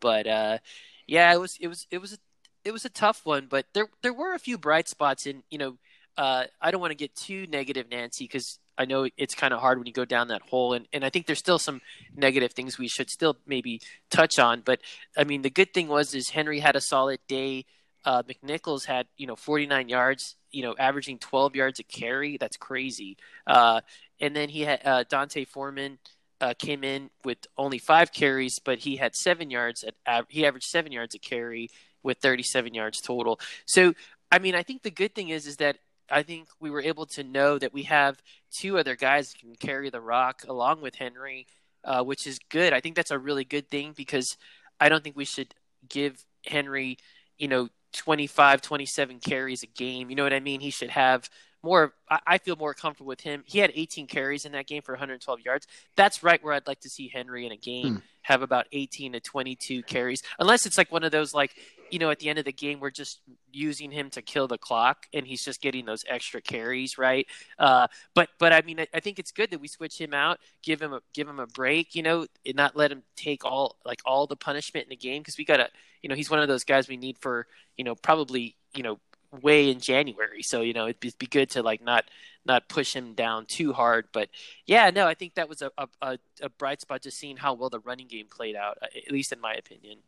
But 0.00 0.26
uh, 0.26 0.58
yeah, 1.06 1.32
it 1.32 1.40
was 1.40 1.56
it 1.60 1.68
was 1.68 1.86
it 1.90 1.98
was 1.98 2.12
a 2.12 2.18
it 2.64 2.72
was 2.72 2.84
a 2.84 2.90
tough 2.90 3.24
one, 3.24 3.46
but 3.48 3.66
there 3.72 3.86
there 4.02 4.12
were 4.12 4.34
a 4.34 4.40
few 4.40 4.58
bright 4.58 4.88
spots. 4.88 5.24
And 5.24 5.42
you 5.50 5.58
know, 5.58 5.78
uh, 6.16 6.44
I 6.60 6.70
don't 6.70 6.80
want 6.80 6.90
to 6.90 6.96
get 6.96 7.14
too 7.14 7.46
negative, 7.46 7.86
Nancy, 7.90 8.24
because 8.24 8.58
I 8.78 8.84
know 8.84 9.08
it's 9.16 9.34
kind 9.34 9.52
of 9.52 9.60
hard 9.60 9.78
when 9.78 9.86
you 9.86 9.92
go 9.92 10.04
down 10.04 10.28
that 10.28 10.42
hole. 10.42 10.72
And 10.72 10.86
and 10.92 11.04
I 11.04 11.10
think 11.10 11.26
there's 11.26 11.38
still 11.38 11.58
some 11.58 11.80
negative 12.16 12.52
things 12.52 12.78
we 12.78 12.88
should 12.88 13.10
still 13.10 13.36
maybe 13.46 13.80
touch 14.10 14.38
on. 14.38 14.62
But 14.64 14.80
I 15.16 15.24
mean, 15.24 15.42
the 15.42 15.50
good 15.50 15.74
thing 15.74 15.88
was 15.88 16.14
is 16.14 16.30
Henry 16.30 16.60
had 16.60 16.76
a 16.76 16.80
solid 16.80 17.20
day. 17.28 17.66
Uh, 18.04 18.22
McNichols 18.22 18.84
had 18.84 19.06
you 19.16 19.26
know 19.26 19.36
49 19.36 19.88
yards, 19.88 20.36
you 20.52 20.62
know, 20.62 20.74
averaging 20.78 21.18
12 21.18 21.56
yards 21.56 21.80
a 21.80 21.82
carry. 21.82 22.38
That's 22.38 22.56
crazy. 22.56 23.16
Uh, 23.46 23.80
and 24.20 24.34
then 24.34 24.48
he 24.48 24.62
had 24.62 24.80
uh, 24.84 25.04
D'Onta 25.04 25.46
Foreman. 25.46 25.98
Uh, 26.40 26.54
came 26.56 26.84
in 26.84 27.10
with 27.24 27.48
only 27.56 27.78
five 27.78 28.12
carries, 28.12 28.60
but 28.60 28.78
he 28.78 28.94
had 28.94 29.16
seven 29.16 29.50
yards 29.50 29.84
at 30.06 30.24
he 30.28 30.46
averaged 30.46 30.68
seven 30.68 30.92
yards 30.92 31.16
a 31.16 31.18
carry, 31.18 31.68
with 32.02 32.18
37 32.18 32.74
yards 32.74 33.00
total. 33.00 33.40
So, 33.66 33.94
I 34.30 34.38
mean, 34.38 34.54
I 34.54 34.62
think 34.62 34.82
the 34.82 34.90
good 34.90 35.14
thing 35.14 35.30
is 35.30 35.46
is 35.46 35.56
that 35.56 35.78
I 36.10 36.22
think 36.22 36.48
we 36.60 36.70
were 36.70 36.80
able 36.80 37.06
to 37.06 37.24
know 37.24 37.58
that 37.58 37.72
we 37.72 37.84
have 37.84 38.22
two 38.50 38.78
other 38.78 38.96
guys 38.96 39.32
that 39.32 39.40
can 39.40 39.54
carry 39.54 39.90
the 39.90 40.00
rock 40.00 40.42
along 40.48 40.80
with 40.80 40.96
Henry, 40.96 41.46
uh, 41.84 42.02
which 42.02 42.26
is 42.26 42.38
good. 42.48 42.72
I 42.72 42.80
think 42.80 42.96
that's 42.96 43.10
a 43.10 43.18
really 43.18 43.44
good 43.44 43.68
thing 43.68 43.92
because 43.96 44.36
I 44.80 44.88
don't 44.88 45.04
think 45.04 45.16
we 45.16 45.24
should 45.24 45.54
give 45.88 46.24
Henry, 46.46 46.98
you 47.36 47.48
know, 47.48 47.68
25, 47.92 48.62
27 48.62 49.18
carries 49.20 49.62
a 49.62 49.66
game. 49.66 50.10
You 50.10 50.16
know 50.16 50.22
what 50.22 50.32
I 50.32 50.40
mean? 50.40 50.60
He 50.60 50.70
should 50.70 50.90
have 50.90 51.28
more. 51.62 51.94
I 52.08 52.38
feel 52.38 52.56
more 52.56 52.72
comfortable 52.72 53.08
with 53.08 53.20
him. 53.20 53.42
He 53.46 53.58
had 53.58 53.72
18 53.74 54.06
carries 54.06 54.44
in 54.44 54.52
that 54.52 54.66
game 54.66 54.82
for 54.82 54.92
112 54.92 55.40
yards. 55.40 55.66
That's 55.96 56.22
right 56.22 56.42
where 56.42 56.54
I'd 56.54 56.66
like 56.66 56.80
to 56.80 56.88
see 56.88 57.08
Henry 57.08 57.44
in 57.44 57.52
a 57.52 57.56
game 57.56 57.96
hmm. 57.96 58.00
have 58.22 58.42
about 58.42 58.66
18 58.72 59.12
to 59.12 59.20
22 59.20 59.82
carries, 59.82 60.22
unless 60.38 60.64
it's 60.64 60.78
like 60.78 60.90
one 60.90 61.04
of 61.04 61.12
those 61.12 61.34
like 61.34 61.54
you 61.90 61.98
know, 61.98 62.10
at 62.10 62.18
the 62.18 62.28
end 62.28 62.38
of 62.38 62.44
the 62.44 62.52
game, 62.52 62.80
we're 62.80 62.90
just 62.90 63.20
using 63.52 63.90
him 63.90 64.10
to 64.10 64.22
kill 64.22 64.48
the 64.48 64.58
clock, 64.58 65.06
and 65.12 65.26
he's 65.26 65.44
just 65.44 65.60
getting 65.60 65.84
those 65.84 66.04
extra 66.08 66.40
carries, 66.40 66.98
right? 66.98 67.26
Uh, 67.58 67.86
but 68.14 68.28
but 68.38 68.52
I 68.52 68.62
mean, 68.62 68.80
I, 68.80 68.86
I, 68.94 69.00
think 69.00 69.18
it's 69.18 69.32
good 69.32 69.50
that 69.50 69.60
we 69.60 69.68
switch 69.68 70.00
him 70.00 70.14
out, 70.14 70.38
give 70.62 70.80
him 70.80 70.92
a 70.92 71.00
give 71.14 71.28
him 71.28 71.38
a 71.38 71.46
break, 71.46 71.94
you 71.94 72.02
know, 72.02 72.26
and 72.44 72.56
not 72.56 72.76
let 72.76 72.92
him 72.92 73.02
take 73.16 73.44
all 73.44 73.76
like 73.84 74.00
all 74.04 74.26
the 74.26 74.36
punishment 74.36 74.84
in 74.84 74.90
the 74.90 74.96
game 74.96 75.22
because 75.22 75.38
we 75.38 75.44
gotta, 75.44 75.68
you 76.02 76.08
know, 76.08 76.14
he's 76.14 76.30
one 76.30 76.40
of 76.40 76.48
those 76.48 76.64
guys 76.64 76.88
we 76.88 76.96
need 76.96 77.18
for 77.18 77.46
you 77.76 77.84
know 77.84 77.94
probably 77.94 78.56
you 78.74 78.82
know 78.82 78.98
way 79.42 79.70
in 79.70 79.80
January. 79.80 80.42
So 80.42 80.62
you 80.62 80.72
know, 80.72 80.84
it'd 80.84 81.00
be, 81.00 81.08
it'd 81.08 81.18
be 81.18 81.26
good 81.26 81.50
to 81.50 81.62
like 81.62 81.82
not 81.82 82.04
not 82.44 82.68
push 82.68 82.94
him 82.94 83.14
down 83.14 83.46
too 83.46 83.72
hard. 83.72 84.08
But 84.12 84.28
yeah, 84.66 84.90
no, 84.90 85.06
I 85.06 85.14
think 85.14 85.34
that 85.34 85.48
was 85.48 85.62
a 85.62 85.70
a, 86.02 86.18
a 86.40 86.48
bright 86.48 86.80
spot 86.80 87.02
just 87.02 87.18
seeing 87.18 87.36
how 87.36 87.54
well 87.54 87.70
the 87.70 87.80
running 87.80 88.08
game 88.08 88.26
played 88.28 88.56
out, 88.56 88.78
at 88.82 89.12
least 89.12 89.32
in 89.32 89.40
my 89.40 89.54
opinion. 89.54 89.98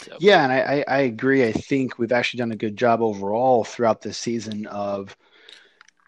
So. 0.00 0.16
Yeah, 0.20 0.44
and 0.44 0.52
I, 0.52 0.84
I 0.86 0.98
agree. 1.00 1.44
I 1.44 1.52
think 1.52 1.98
we've 1.98 2.12
actually 2.12 2.38
done 2.38 2.52
a 2.52 2.56
good 2.56 2.76
job 2.76 3.02
overall 3.02 3.64
throughout 3.64 4.00
this 4.00 4.16
season 4.16 4.66
of, 4.66 5.16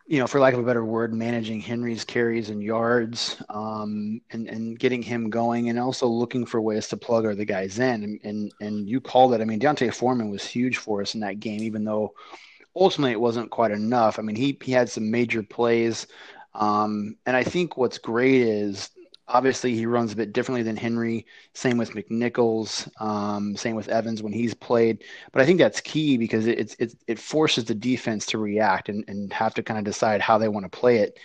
you 0.06 0.20
know, 0.20 0.28
for 0.28 0.38
lack 0.38 0.55
of 0.55 0.61
a 0.61 0.62
better 0.62 0.84
word, 0.84 1.12
managing 1.12 1.61
Henry's 1.61 2.05
carries 2.05 2.50
and 2.50 2.62
yards, 2.62 3.43
um, 3.49 4.20
and 4.31 4.49
and 4.49 4.78
getting 4.78 5.02
him 5.02 5.28
going, 5.28 5.70
and 5.70 5.78
also 5.78 6.06
looking 6.06 6.46
for 6.46 6.61
ways 6.61 6.86
to 6.89 6.96
plug 6.96 7.27
other 7.27 7.44
guys 7.44 7.81
in. 7.81 8.05
And 8.05 8.20
and, 8.22 8.53
and 8.60 8.89
you 8.89 9.00
called 9.00 9.34
it. 9.34 9.41
I 9.41 9.44
mean, 9.44 9.58
D'Onta 9.58 9.93
Foreman 9.93 10.31
was 10.31 10.44
huge 10.46 10.77
for 10.77 11.03
us 11.03 11.15
in 11.15 11.20
that 11.20 11.41
game, 11.41 11.62
even 11.62 11.82
though 11.82 12.12
ultimately 12.81 13.13
it 13.13 13.20
wasn't 13.20 13.51
quite 13.51 13.70
enough. 13.70 14.19
I 14.19 14.22
mean, 14.22 14.37
he 14.37 14.58
he 14.63 14.72
had 14.72 14.89
some 14.89 15.10
major 15.10 15.43
plays. 15.43 16.06
Um, 16.55 17.17
and 17.27 17.37
I 17.37 17.44
think 17.44 17.77
what's 17.77 17.99
great 17.99 18.43
is 18.43 18.91
obviously 19.29 19.75
he 19.75 19.87
runs 19.87 20.13
a 20.13 20.17
bit 20.17 20.32
differently 20.32 20.63
than 20.63 20.77
Henry. 20.77 21.27
Same 21.55 21.77
with 21.79 21.93
McNichols. 21.93 22.91
Um, 23.01 23.56
same 23.56 23.77
with 23.77 23.89
Evans 23.89 24.22
when 24.22 24.32
he's 24.32 24.55
played. 24.55 25.05
But 25.31 25.43
I 25.43 25.46
think 25.46 25.60
that's 25.60 25.81
key 25.81 26.17
because 26.17 26.46
it, 26.46 26.75
it, 26.81 26.94
it 27.06 27.19
forces 27.19 27.65
the 27.65 27.75
defense 27.75 28.27
to 28.27 28.39
react 28.39 28.89
and, 28.89 29.05
and 29.08 29.32
have 29.32 29.55
to 29.55 29.63
kind 29.63 29.79
of 29.79 29.84
decide 29.84 30.20
how 30.20 30.39
they 30.39 30.49
want 30.49 30.65
to 30.65 30.79
play 30.79 30.99
it. 30.99 31.19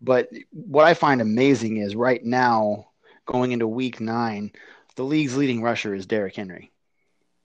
But 0.00 0.28
what 0.50 0.84
I 0.84 0.94
find 0.94 1.20
amazing 1.20 1.78
is 1.78 1.96
right 1.96 2.22
now, 2.22 2.88
going 3.26 3.52
into 3.52 3.66
week 3.66 4.00
nine, 4.00 4.52
the 4.96 5.04
league's 5.04 5.36
leading 5.36 5.62
rusher 5.62 5.94
is 5.94 6.06
Derrick 6.06 6.36
Henry. 6.36 6.72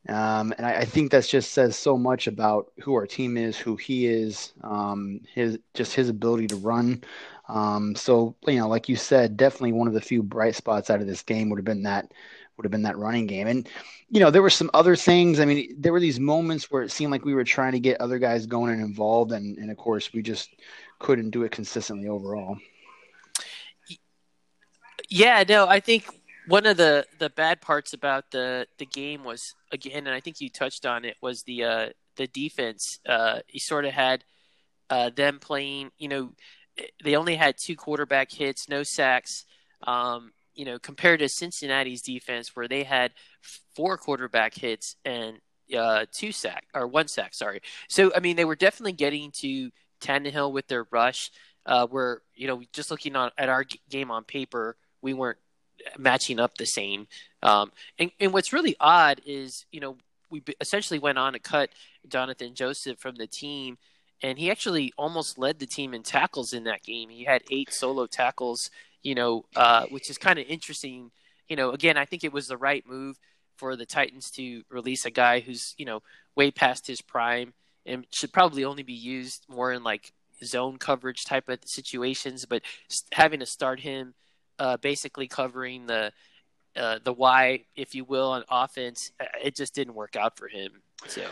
Um, 0.10 0.54
and 0.58 0.66
I, 0.66 0.80
I, 0.80 0.86
think 0.86 1.12
that 1.12 1.26
just 1.26 1.54
says 1.54 1.78
so 1.78 1.98
much 1.98 2.28
about 2.28 2.74
who 2.82 2.94
our 2.94 3.08
team 3.08 3.38
is, 3.38 3.58
who 3.58 3.78
he 3.78 4.06
is, 4.06 4.52
um, 4.62 5.22
his 5.34 5.60
just 5.74 5.94
his 5.94 6.10
ability 6.10 6.48
to 6.48 6.58
run. 6.58 7.02
Um, 7.48 7.96
so 7.96 8.36
you 8.46 8.58
know, 8.58 8.68
like 8.68 8.90
you 8.90 8.98
said, 8.98 9.38
definitely 9.38 9.72
one 9.72 9.88
of 9.88 9.94
the 9.94 10.02
few 10.02 10.22
bright 10.22 10.56
spots 10.56 10.90
out 10.90 11.00
of 11.00 11.08
this 11.08 11.22
game 11.22 11.50
would 11.50 11.58
have 11.60 11.66
been 11.66 11.84
that 11.84 12.12
would 12.58 12.66
have 12.66 12.72
been 12.72 12.84
that 12.84 12.98
running 12.98 13.28
game. 13.28 13.48
And 13.48 13.70
you 14.10 14.20
know, 14.20 14.30
there 14.30 14.42
were 14.42 14.50
some 14.50 14.70
other 14.74 14.98
things. 14.98 15.40
I 15.40 15.46
mean, 15.46 15.74
there 15.80 15.94
were 15.94 16.02
these 16.02 16.20
moments 16.20 16.70
where 16.70 16.84
it 16.84 16.92
seemed 16.92 17.12
like 17.12 17.24
we 17.24 17.34
were 17.34 17.46
trying 17.46 17.72
to 17.72 17.80
get 17.80 18.02
other 18.02 18.20
guys 18.20 18.46
going 18.46 18.74
and 18.74 18.82
involved, 18.82 19.32
and 19.32 19.58
and 19.58 19.72
of 19.72 19.78
course, 19.78 20.12
we 20.12 20.22
just 20.22 20.50
couldn't 21.00 21.30
do 21.30 21.44
it 21.44 21.52
consistently 21.52 22.10
overall. 22.10 22.58
Yeah, 25.10 25.44
no, 25.48 25.68
I 25.68 25.80
think 25.80 26.06
one 26.46 26.66
of 26.66 26.78
the 26.78 27.06
the 27.20 27.30
bad 27.30 27.62
parts 27.62 27.94
about 27.94 28.32
the 28.32 28.68
the 28.78 28.86
game 28.86 29.24
was 29.24 29.56
again, 29.72 30.08
and 30.08 30.16
I 30.16 30.20
think 30.20 30.42
you 30.42 30.50
touched 30.50 30.86
on 30.86 31.06
it, 31.06 31.18
was 31.22 31.44
the 31.44 31.64
uh, 31.64 31.90
the 32.18 32.28
defense. 32.28 33.00
Uh, 33.08 33.40
you 33.50 33.60
sort 33.60 33.86
of 33.86 33.94
had 33.94 34.24
uh, 34.90 35.10
them 35.12 35.40
playing. 35.40 35.92
You 35.98 36.08
know, 36.10 36.32
they 37.04 37.16
only 37.16 37.36
had 37.36 37.58
two 37.58 37.76
quarterback 37.76 38.32
hits, 38.32 38.70
no 38.70 38.84
sacks. 38.84 39.46
Um, 39.86 40.32
you 40.56 40.66
know, 40.66 40.80
compared 40.80 41.20
to 41.20 41.30
Cincinnati's 41.30 42.02
defense, 42.02 42.56
where 42.56 42.68
they 42.68 42.84
had 42.84 43.14
four 43.76 43.98
quarterback 43.98 44.54
hits 44.56 44.96
and 45.06 45.40
uh, 45.78 46.06
two 46.12 46.32
sack 46.32 46.66
or 46.74 46.88
one 46.88 47.08
sack. 47.08 47.34
Sorry. 47.34 47.62
So 47.90 48.12
I 48.16 48.20
mean, 48.20 48.36
they 48.36 48.46
were 48.46 48.56
definitely 48.56 48.94
getting 48.94 49.32
to 49.42 49.72
Tannehill 50.02 50.52
with 50.54 50.68
their 50.68 50.86
rush. 50.92 51.32
uh, 51.66 51.88
where 51.88 52.22
you 52.36 52.48
know 52.48 52.62
just 52.74 52.92
looking 52.92 53.16
on 53.16 53.32
at 53.38 53.50
our 53.50 53.66
game 53.90 54.12
on 54.12 54.24
paper, 54.24 54.78
we 55.02 55.14
weren't 55.14 55.38
matching 55.98 56.40
up 56.40 56.58
the 56.58 56.66
same. 56.66 57.08
Um, 57.42 57.72
and, 58.00 58.12
and 58.20 58.34
what's 58.34 58.54
really 58.54 58.76
odd 58.80 59.22
is 59.26 59.66
you 59.72 59.80
know 59.80 59.98
we 60.30 60.42
essentially 60.60 61.00
went 61.00 61.18
on 61.18 61.34
to 61.34 61.40
cut 61.40 61.70
Jonathan 62.08 62.56
Joseph 62.56 63.00
from 63.00 63.16
the 63.16 63.28
team, 63.28 63.78
and 64.22 64.38
he 64.38 64.50
actually 64.50 64.94
almost 64.98 65.38
led 65.38 65.60
the 65.60 65.68
team 65.68 65.94
in 65.94 66.04
tackles 66.04 66.54
in 66.54 66.64
that 66.64 66.84
game. 66.84 67.10
He 67.10 67.24
had 67.24 67.44
eight 67.52 67.72
solo 67.72 68.08
tackles, 68.08 68.70
you 69.04 69.16
know, 69.16 69.46
uh, 69.56 69.86
which 69.88 70.10
is 70.10 70.18
kind 70.18 70.40
of 70.40 70.46
interesting. 70.48 71.12
You 71.48 71.56
know, 71.56 71.72
again, 71.72 71.98
I 71.98 72.06
think 72.06 72.24
it 72.24 72.34
was 72.34 72.48
the 72.48 72.58
right 72.58 72.84
move 72.88 73.20
for 73.58 73.76
the 73.76 73.86
Titans 73.86 74.32
to 74.32 74.64
release 74.70 75.06
a 75.06 75.12
guy 75.12 75.40
who's 75.40 75.76
you 75.78 75.86
know 75.86 76.02
way 76.36 76.52
past 76.52 76.88
his 76.88 77.02
prime 77.02 77.54
and 77.86 78.06
should 78.12 78.34
probably 78.34 78.64
only 78.64 78.84
be 78.84 78.94
used 78.94 79.46
more 79.50 79.72
in 79.72 79.84
like 79.84 80.14
zone 80.44 80.78
coverage 80.78 81.26
type 81.26 81.50
of 81.50 81.60
situations. 81.66 82.46
But 82.46 82.64
having 83.12 83.40
to 83.40 83.46
start 83.46 83.82
him 83.82 84.16
uh, 84.60 84.78
basically 84.78 85.28
covering 85.28 85.86
the 85.86 86.12
uh, 86.76 87.00
the 87.04 87.14
Y, 87.14 87.66
if 87.76 87.94
you 87.94 88.04
will, 88.04 88.32
on 88.32 88.44
offense, 88.50 89.12
uh, 89.20 89.26
it 89.44 89.56
just 89.56 89.76
didn't 89.76 89.94
work 89.94 90.16
out 90.16 90.38
for 90.38 90.48
him. 90.48 90.72
So. 91.08 91.24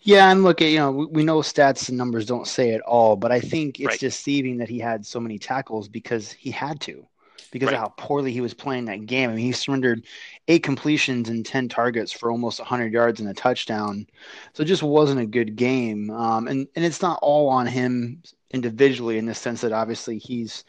Yeah, 0.00 0.30
and 0.30 0.42
look, 0.42 0.60
at 0.60 0.70
you 0.70 0.78
know, 0.78 0.90
we 0.90 1.22
know 1.22 1.38
stats 1.38 1.88
and 1.88 1.96
numbers 1.96 2.26
don't 2.26 2.48
say 2.48 2.70
it 2.70 2.80
all, 2.82 3.14
but 3.14 3.30
I 3.30 3.38
think 3.38 3.78
it's 3.78 3.86
right. 3.86 4.00
deceiving 4.00 4.58
that 4.58 4.68
he 4.68 4.80
had 4.80 5.06
so 5.06 5.20
many 5.20 5.38
tackles 5.38 5.88
because 5.88 6.32
he 6.32 6.50
had 6.50 6.80
to 6.82 7.06
because 7.52 7.68
right. 7.68 7.74
of 7.74 7.80
how 7.80 7.94
poorly 7.96 8.32
he 8.32 8.40
was 8.40 8.54
playing 8.54 8.86
that 8.86 9.06
game. 9.06 9.30
I 9.30 9.34
mean, 9.34 9.44
he 9.44 9.52
surrendered 9.52 10.04
eight 10.48 10.64
completions 10.64 11.28
and 11.28 11.46
10 11.46 11.68
targets 11.68 12.10
for 12.10 12.32
almost 12.32 12.58
100 12.58 12.92
yards 12.92 13.20
and 13.20 13.28
a 13.28 13.34
touchdown. 13.34 14.06
So 14.54 14.62
it 14.62 14.66
just 14.66 14.82
wasn't 14.82 15.20
a 15.20 15.26
good 15.26 15.54
game. 15.54 16.10
Um, 16.10 16.48
and, 16.48 16.66
and 16.74 16.84
it's 16.84 17.02
not 17.02 17.18
all 17.22 17.48
on 17.48 17.66
him 17.66 18.22
individually 18.50 19.18
in 19.18 19.26
the 19.26 19.34
sense 19.34 19.60
that 19.60 19.72
obviously 19.72 20.18
he's 20.18 20.64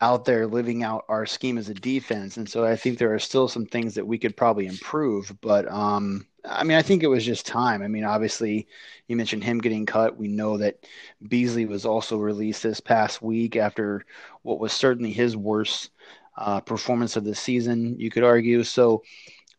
out 0.00 0.24
there 0.24 0.46
living 0.46 0.82
out 0.82 1.04
our 1.08 1.26
scheme 1.26 1.58
as 1.58 1.68
a 1.68 1.74
defense. 1.74 2.36
And 2.36 2.48
so 2.48 2.64
I 2.64 2.76
think 2.76 2.98
there 2.98 3.14
are 3.14 3.18
still 3.18 3.48
some 3.48 3.66
things 3.66 3.94
that 3.94 4.06
we 4.06 4.18
could 4.18 4.36
probably 4.36 4.66
improve. 4.66 5.36
But 5.40 5.70
um, 5.70 6.26
I 6.44 6.62
mean, 6.64 6.78
I 6.78 6.82
think 6.82 7.02
it 7.02 7.08
was 7.08 7.24
just 7.24 7.46
time. 7.46 7.82
I 7.82 7.88
mean, 7.88 8.04
obviously, 8.04 8.68
you 9.08 9.16
mentioned 9.16 9.42
him 9.42 9.58
getting 9.58 9.86
cut. 9.86 10.16
We 10.16 10.28
know 10.28 10.56
that 10.58 10.86
Beasley 11.26 11.66
was 11.66 11.84
also 11.84 12.16
released 12.16 12.62
this 12.62 12.80
past 12.80 13.22
week 13.22 13.56
after 13.56 14.04
what 14.42 14.60
was 14.60 14.72
certainly 14.72 15.12
his 15.12 15.36
worst 15.36 15.90
uh, 16.36 16.60
performance 16.60 17.16
of 17.16 17.24
the 17.24 17.34
season, 17.34 17.96
you 17.98 18.10
could 18.10 18.22
argue. 18.22 18.62
So 18.62 19.02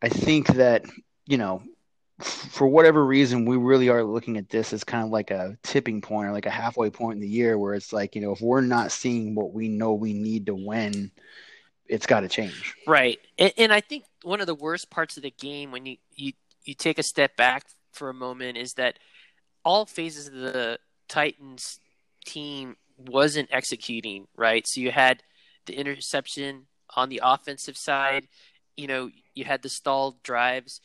I 0.02 0.08
think 0.08 0.48
that, 0.48 0.86
you 1.26 1.38
know, 1.38 1.62
for 2.22 2.68
whatever 2.68 3.06
reason, 3.06 3.46
we 3.46 3.58
really 3.58 3.90
are 3.90 4.04
looking 4.04 4.38
at 4.38 4.50
this 4.50 4.74
as 4.74 4.84
kind 4.84 5.04
of 5.04 5.10
like 5.10 5.32
a 5.32 5.58
tipping 5.64 6.02
point 6.02 6.28
or 6.28 6.32
like 6.32 6.46
a 6.46 6.52
halfway 6.52 6.90
point 6.90 7.16
in 7.16 7.22
the 7.22 7.28
year 7.28 7.58
where 7.58 7.74
it's 7.74 7.94
like, 7.94 8.16
you 8.16 8.22
know, 8.22 8.32
if 8.32 8.42
we're 8.42 8.62
not 8.62 8.92
seeing 8.92 9.36
what 9.36 9.54
we 9.54 9.70
know 9.70 9.94
we 9.94 10.14
need 10.14 10.46
to 10.48 10.56
win, 10.56 11.12
it's 11.88 12.06
got 12.06 12.22
to 12.22 12.28
change. 12.28 12.76
Right. 12.86 13.20
And, 13.38 13.54
and, 13.58 13.74
I 13.74 13.82
think 13.82 14.04
one 14.24 14.42
of 14.42 14.48
the 14.48 14.56
worst 14.56 14.90
parts 14.90 15.18
of 15.18 15.24
the 15.24 15.32
game 15.32 15.72
when 15.72 15.86
you, 15.86 15.98
you, 16.14 16.34
you 16.64 16.74
take 16.74 17.00
a 17.00 17.04
step 17.04 17.36
back 17.36 17.66
for 17.94 18.10
a 18.10 18.14
moment 18.14 18.58
is 18.58 18.74
that 18.74 19.00
all 19.64 19.86
phases 19.86 20.28
of 20.28 20.34
the 20.34 20.80
Titans 21.08 21.80
team 22.26 22.76
wasn't 22.98 23.50
executing, 23.52 24.28
right? 24.36 24.68
So 24.68 24.82
you 24.82 24.92
had 24.92 25.24
the 25.66 25.74
interception 25.74 26.68
on 26.96 27.10
the 27.10 27.22
offensive 27.24 27.78
side, 27.78 28.28
you 28.76 28.88
know, 28.88 29.10
you 29.34 29.46
had 29.46 29.62
the 29.62 29.70
stalled 29.70 30.22
drives. 30.24 30.82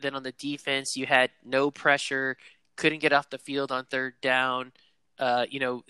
Then 0.00 0.14
on 0.14 0.22
the 0.22 0.32
defense, 0.32 0.96
you 0.96 1.06
had 1.06 1.30
no 1.44 1.70
pressure, 1.70 2.36
couldn't 2.76 3.00
get 3.00 3.12
off 3.12 3.30
the 3.30 3.38
field 3.38 3.72
on 3.72 3.84
third 3.84 4.14
down, 4.20 4.72
uh, 5.18 5.46
you 5.48 5.60
know, 5.60 5.84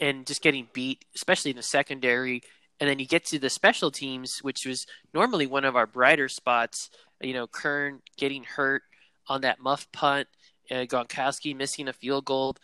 and 0.00 0.26
just 0.26 0.42
getting 0.42 0.68
beat, 0.72 1.04
especially 1.14 1.50
in 1.50 1.56
the 1.56 1.62
secondary. 1.62 2.42
And 2.80 2.88
then 2.88 2.98
you 2.98 3.06
get 3.06 3.24
to 3.26 3.38
the 3.38 3.50
special 3.50 3.90
teams, 3.90 4.38
which 4.42 4.66
was 4.66 4.86
normally 5.14 5.46
one 5.46 5.64
of 5.64 5.76
our 5.76 5.86
brighter 5.86 6.28
spots. 6.28 6.90
You 7.20 7.32
know, 7.32 7.46
Kern 7.46 8.00
getting 8.16 8.44
hurt 8.44 8.82
on 9.28 9.42
that 9.42 9.60
muff 9.60 9.90
punt, 9.92 10.26
uh, 10.70 10.84
Gostkowski 10.86 11.56
missing 11.56 11.88
a 11.88 11.92
field 11.92 12.24
goal. 12.24 12.56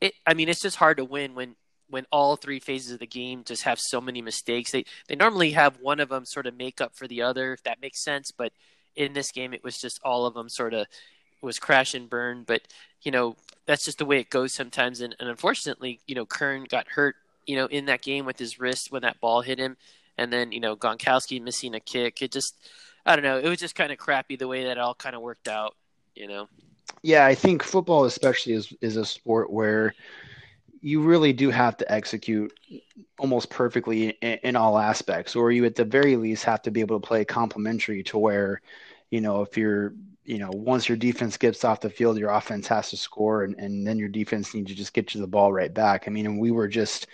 It, 0.00 0.14
I 0.26 0.34
mean, 0.34 0.48
it's 0.48 0.62
just 0.62 0.76
hard 0.76 0.96
to 0.98 1.04
win 1.04 1.34
when 1.34 1.56
when 1.88 2.06
all 2.10 2.36
three 2.36 2.58
phases 2.58 2.92
of 2.92 2.98
the 2.98 3.06
game 3.06 3.44
just 3.44 3.62
have 3.62 3.78
so 3.78 4.00
many 4.00 4.22
mistakes. 4.22 4.72
They 4.72 4.84
they 5.08 5.16
normally 5.16 5.52
have 5.52 5.78
one 5.80 6.00
of 6.00 6.08
them 6.08 6.24
sort 6.24 6.46
of 6.46 6.56
make 6.56 6.80
up 6.80 6.96
for 6.96 7.06
the 7.06 7.22
other, 7.22 7.52
if 7.52 7.62
that 7.64 7.80
makes 7.80 8.02
sense. 8.02 8.30
But 8.30 8.52
in 8.96 9.12
this 9.12 9.30
game, 9.30 9.52
it 9.52 9.62
was 9.62 9.78
just 9.80 10.00
all 10.02 10.26
of 10.26 10.34
them 10.34 10.48
sort 10.48 10.74
of 10.74 10.86
was 11.40 11.58
crash 11.58 11.94
and 11.94 12.10
burn. 12.10 12.44
But 12.46 12.62
you 13.02 13.10
know 13.10 13.36
that's 13.66 13.84
just 13.84 13.98
the 13.98 14.04
way 14.04 14.18
it 14.18 14.30
goes 14.30 14.52
sometimes. 14.52 15.00
And, 15.00 15.14
and 15.20 15.28
unfortunately, 15.28 16.00
you 16.06 16.14
know 16.14 16.26
Kern 16.26 16.64
got 16.64 16.88
hurt, 16.88 17.16
you 17.46 17.56
know, 17.56 17.66
in 17.66 17.86
that 17.86 18.02
game 18.02 18.24
with 18.24 18.38
his 18.38 18.58
wrist 18.58 18.90
when 18.90 19.02
that 19.02 19.20
ball 19.20 19.42
hit 19.42 19.58
him, 19.58 19.76
and 20.18 20.32
then 20.32 20.52
you 20.52 20.60
know 20.60 20.76
Gostkowski 20.76 21.40
missing 21.40 21.74
a 21.74 21.80
kick. 21.80 22.22
It 22.22 22.32
just 22.32 22.56
I 23.04 23.14
don't 23.14 23.24
know. 23.24 23.38
It 23.38 23.48
was 23.48 23.58
just 23.58 23.74
kind 23.74 23.92
of 23.92 23.98
crappy 23.98 24.36
the 24.36 24.48
way 24.48 24.64
that 24.64 24.78
all 24.78 24.94
kind 24.94 25.14
of 25.14 25.22
worked 25.22 25.48
out. 25.48 25.76
You 26.14 26.28
know. 26.28 26.48
Yeah, 27.02 27.26
I 27.26 27.34
think 27.34 27.62
football 27.62 28.04
especially 28.04 28.54
is 28.54 28.72
is 28.80 28.96
a 28.96 29.04
sport 29.04 29.50
where 29.50 29.94
you 30.80 31.02
really 31.02 31.32
do 31.32 31.50
have 31.50 31.76
to 31.78 31.92
execute 31.92 32.52
almost 33.18 33.50
perfectly 33.50 34.10
in, 34.10 34.38
in, 34.42 34.56
all 34.56 34.78
aspects, 34.78 35.36
or 35.36 35.50
you 35.50 35.64
at 35.64 35.74
the 35.74 35.84
very 35.84 36.16
least 36.16 36.44
have 36.44 36.62
to 36.62 36.70
be 36.70 36.80
able 36.80 37.00
to 37.00 37.06
play 37.06 37.24
complementary 37.24 38.02
to 38.04 38.18
where, 38.18 38.60
you 39.10 39.20
know, 39.20 39.42
if 39.42 39.56
you're, 39.56 39.94
you 40.24 40.38
know, 40.38 40.50
once 40.52 40.88
your 40.88 40.96
defense 40.96 41.36
gets 41.36 41.64
off 41.64 41.80
the 41.80 41.90
field, 41.90 42.18
your 42.18 42.30
offense 42.30 42.66
has 42.68 42.90
to 42.90 42.96
score, 42.96 43.44
and, 43.44 43.54
and 43.58 43.86
then 43.86 43.98
your 43.98 44.08
defense 44.08 44.54
needs 44.54 44.68
to 44.68 44.76
just 44.76 44.92
get 44.92 45.14
you 45.14 45.20
the 45.20 45.26
ball 45.26 45.52
right 45.52 45.72
back. 45.72 46.04
I 46.06 46.10
mean, 46.10 46.26
and 46.26 46.40
we 46.40 46.50
were 46.50 46.68
just, 46.68 47.06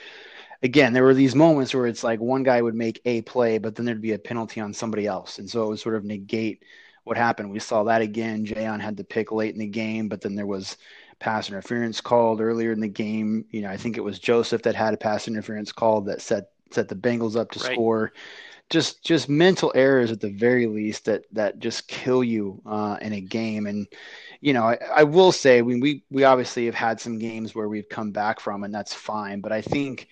again, 0.62 0.92
there 0.92 1.04
were 1.04 1.14
these 1.14 1.34
moments 1.34 1.74
where 1.74 1.86
it's 1.86 2.04
like 2.04 2.20
one 2.20 2.42
guy 2.42 2.62
would 2.62 2.74
make 2.74 3.00
a 3.04 3.22
play, 3.22 3.58
but 3.58 3.74
then 3.74 3.86
there'd 3.86 4.00
be 4.00 4.12
a 4.12 4.18
penalty 4.18 4.60
on 4.60 4.72
somebody 4.72 5.06
else, 5.06 5.38
and 5.38 5.48
so 5.48 5.64
it 5.64 5.68
would 5.68 5.80
sort 5.80 5.96
of 5.96 6.04
negate 6.04 6.62
what 7.04 7.16
happened. 7.16 7.50
We 7.50 7.58
saw 7.58 7.84
that 7.84 8.00
again. 8.00 8.46
Jayon 8.46 8.80
had 8.80 8.96
to 8.96 9.04
pick 9.04 9.32
late 9.32 9.54
in 9.54 9.60
the 9.60 9.66
game, 9.66 10.08
but 10.08 10.20
then 10.20 10.34
there 10.34 10.46
was 10.46 10.76
pass 11.22 11.48
interference 11.48 12.00
called 12.00 12.40
earlier 12.40 12.72
in 12.72 12.80
the 12.80 12.88
game. 12.88 13.44
You 13.50 13.62
know, 13.62 13.70
I 13.70 13.76
think 13.76 13.96
it 13.96 14.04
was 14.04 14.18
Joseph 14.18 14.62
that 14.62 14.74
had 14.74 14.92
a 14.92 14.96
pass 14.96 15.28
interference 15.28 15.70
called 15.70 16.06
that 16.06 16.20
set 16.20 16.50
set 16.70 16.88
the 16.88 16.96
Bengals 16.96 17.36
up 17.36 17.52
to 17.52 17.60
right. 17.60 17.72
score. 17.72 18.12
Just 18.70 19.04
just 19.04 19.28
mental 19.28 19.70
errors 19.74 20.10
at 20.10 20.20
the 20.20 20.30
very 20.30 20.66
least 20.66 21.04
that 21.04 21.24
that 21.32 21.60
just 21.60 21.88
kill 21.88 22.24
you 22.24 22.60
uh, 22.66 22.96
in 23.00 23.12
a 23.12 23.20
game. 23.20 23.66
And 23.66 23.86
you 24.40 24.52
know, 24.52 24.64
I, 24.64 24.78
I 24.94 25.04
will 25.04 25.30
say 25.30 25.62
we 25.62 25.80
we 25.80 26.02
we 26.10 26.24
obviously 26.24 26.66
have 26.66 26.74
had 26.74 27.00
some 27.00 27.18
games 27.18 27.54
where 27.54 27.68
we've 27.68 27.88
come 27.88 28.10
back 28.10 28.40
from, 28.40 28.64
and 28.64 28.74
that's 28.74 28.94
fine. 28.94 29.40
But 29.40 29.52
I 29.52 29.62
think 29.62 30.08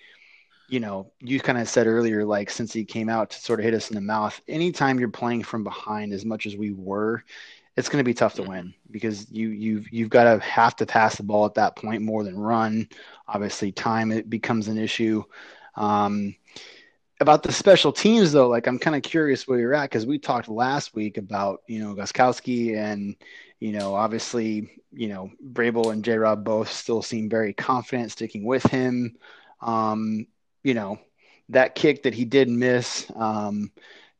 you 0.69 0.79
know, 0.79 1.11
you 1.19 1.41
kind 1.41 1.57
of 1.57 1.67
said 1.67 1.85
earlier, 1.85 2.23
like 2.23 2.49
Cincy 2.49 2.87
came 2.87 3.09
out 3.09 3.31
to 3.31 3.41
sort 3.41 3.59
of 3.59 3.65
hit 3.65 3.73
us 3.73 3.89
in 3.89 3.95
the 3.95 4.01
mouth, 4.01 4.39
anytime 4.47 4.99
you're 4.99 5.09
playing 5.09 5.43
from 5.43 5.65
behind 5.65 6.13
as 6.13 6.23
much 6.23 6.45
as 6.45 6.55
we 6.55 6.71
were, 6.71 7.25
it's 7.81 7.89
going 7.89 7.97
to 7.97 8.07
be 8.07 8.13
tough 8.13 8.35
to 8.35 8.43
win 8.43 8.75
because 8.91 9.31
you 9.31 9.49
you've 9.49 9.91
you've 9.91 10.11
got 10.11 10.25
to 10.25 10.39
have 10.45 10.75
to 10.75 10.85
pass 10.85 11.15
the 11.15 11.23
ball 11.23 11.47
at 11.47 11.55
that 11.55 11.75
point 11.75 12.03
more 12.03 12.23
than 12.23 12.37
run. 12.37 12.87
Obviously, 13.27 13.71
time 13.71 14.11
it 14.11 14.29
becomes 14.29 14.67
an 14.67 14.77
issue. 14.77 15.23
Um, 15.75 16.35
about 17.19 17.41
the 17.41 17.51
special 17.51 17.91
teams, 17.91 18.31
though, 18.33 18.47
like 18.47 18.67
I'm 18.67 18.77
kind 18.77 18.95
of 18.95 19.01
curious 19.01 19.47
where 19.47 19.57
you're 19.57 19.73
at 19.73 19.89
because 19.89 20.05
we 20.05 20.19
talked 20.19 20.47
last 20.47 20.93
week 20.93 21.17
about 21.17 21.63
you 21.65 21.79
know 21.79 21.95
Gostkowski 21.95 22.77
and 22.77 23.15
you 23.59 23.71
know 23.71 23.95
obviously 23.95 24.69
you 24.91 25.07
know 25.07 25.31
Vrabel 25.51 25.91
and 25.91 26.05
J. 26.05 26.19
Rob 26.19 26.43
both 26.43 26.71
still 26.71 27.01
seem 27.01 27.29
very 27.29 27.51
confident 27.51 28.11
sticking 28.11 28.45
with 28.45 28.61
him. 28.61 29.17
Um, 29.59 30.27
you 30.63 30.75
know 30.75 30.99
that 31.49 31.73
kick 31.73 32.03
that 32.03 32.13
he 32.13 32.25
did 32.25 32.47
miss. 32.47 33.11
Um, 33.15 33.71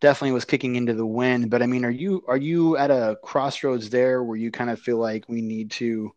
definitely 0.02 0.34
was 0.34 0.46
kicking 0.46 0.76
into 0.76 0.94
the 0.94 1.06
wind. 1.06 1.50
But 1.50 1.62
I 1.62 1.68
mean, 1.68 1.86
are 1.86 1.92
you 1.92 2.24
are 2.28 2.38
you 2.38 2.76
at 2.76 2.92
a 2.92 3.18
crossroads 3.24 3.90
there 3.90 4.24
where 4.24 4.38
you 4.38 4.52
kind 4.52 4.70
of 4.70 4.80
feel 4.80 4.98
like 4.98 5.30
we 5.30 5.42
need 5.42 5.72
to 5.72 6.12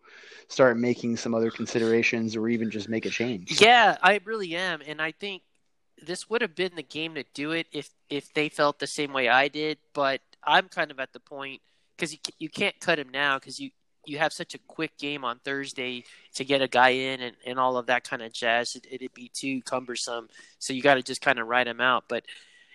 start 0.48 0.76
making 0.76 1.16
some 1.16 1.34
other 1.34 1.50
considerations 1.50 2.34
or 2.34 2.48
even 2.48 2.70
just 2.70 2.88
make 2.88 3.06
a 3.06 3.10
change? 3.10 3.60
Yeah, 3.60 3.96
I 4.02 4.20
really 4.24 4.56
am, 4.56 4.82
and 4.84 5.00
I 5.00 5.12
think 5.12 5.42
this 6.02 6.28
would 6.28 6.42
have 6.42 6.56
been 6.56 6.74
the 6.74 6.82
game 6.82 7.14
to 7.14 7.24
do 7.34 7.52
it 7.52 7.68
if 7.72 7.90
if 8.10 8.34
they 8.34 8.48
felt 8.48 8.80
the 8.80 8.86
same 8.86 9.12
way 9.12 9.28
I 9.28 9.48
did. 9.48 9.78
But 9.92 10.20
I'm 10.42 10.68
kind 10.68 10.90
of 10.90 10.98
at 10.98 11.12
the 11.12 11.20
point 11.20 11.60
because 11.96 12.12
you 12.12 12.18
you 12.38 12.48
can't 12.48 12.78
cut 12.80 12.98
him 12.98 13.10
now 13.10 13.38
because 13.38 13.60
you 13.60 13.70
you 14.06 14.18
have 14.18 14.32
such 14.32 14.54
a 14.54 14.58
quick 14.66 14.98
game 14.98 15.24
on 15.24 15.38
Thursday 15.44 16.04
to 16.34 16.44
get 16.44 16.60
a 16.60 16.68
guy 16.68 16.90
in 16.90 17.22
and, 17.22 17.36
and 17.46 17.58
all 17.58 17.78
of 17.78 17.86
that 17.86 18.04
kind 18.04 18.20
of 18.20 18.32
jazz. 18.32 18.76
It, 18.76 18.86
it'd 18.90 19.14
be 19.14 19.28
too 19.28 19.62
cumbersome, 19.62 20.28
so 20.58 20.72
you 20.72 20.82
got 20.82 20.94
to 20.94 21.02
just 21.02 21.22
kind 21.22 21.38
of 21.38 21.46
write 21.46 21.66
him 21.66 21.80
out. 21.80 22.04
But 22.08 22.24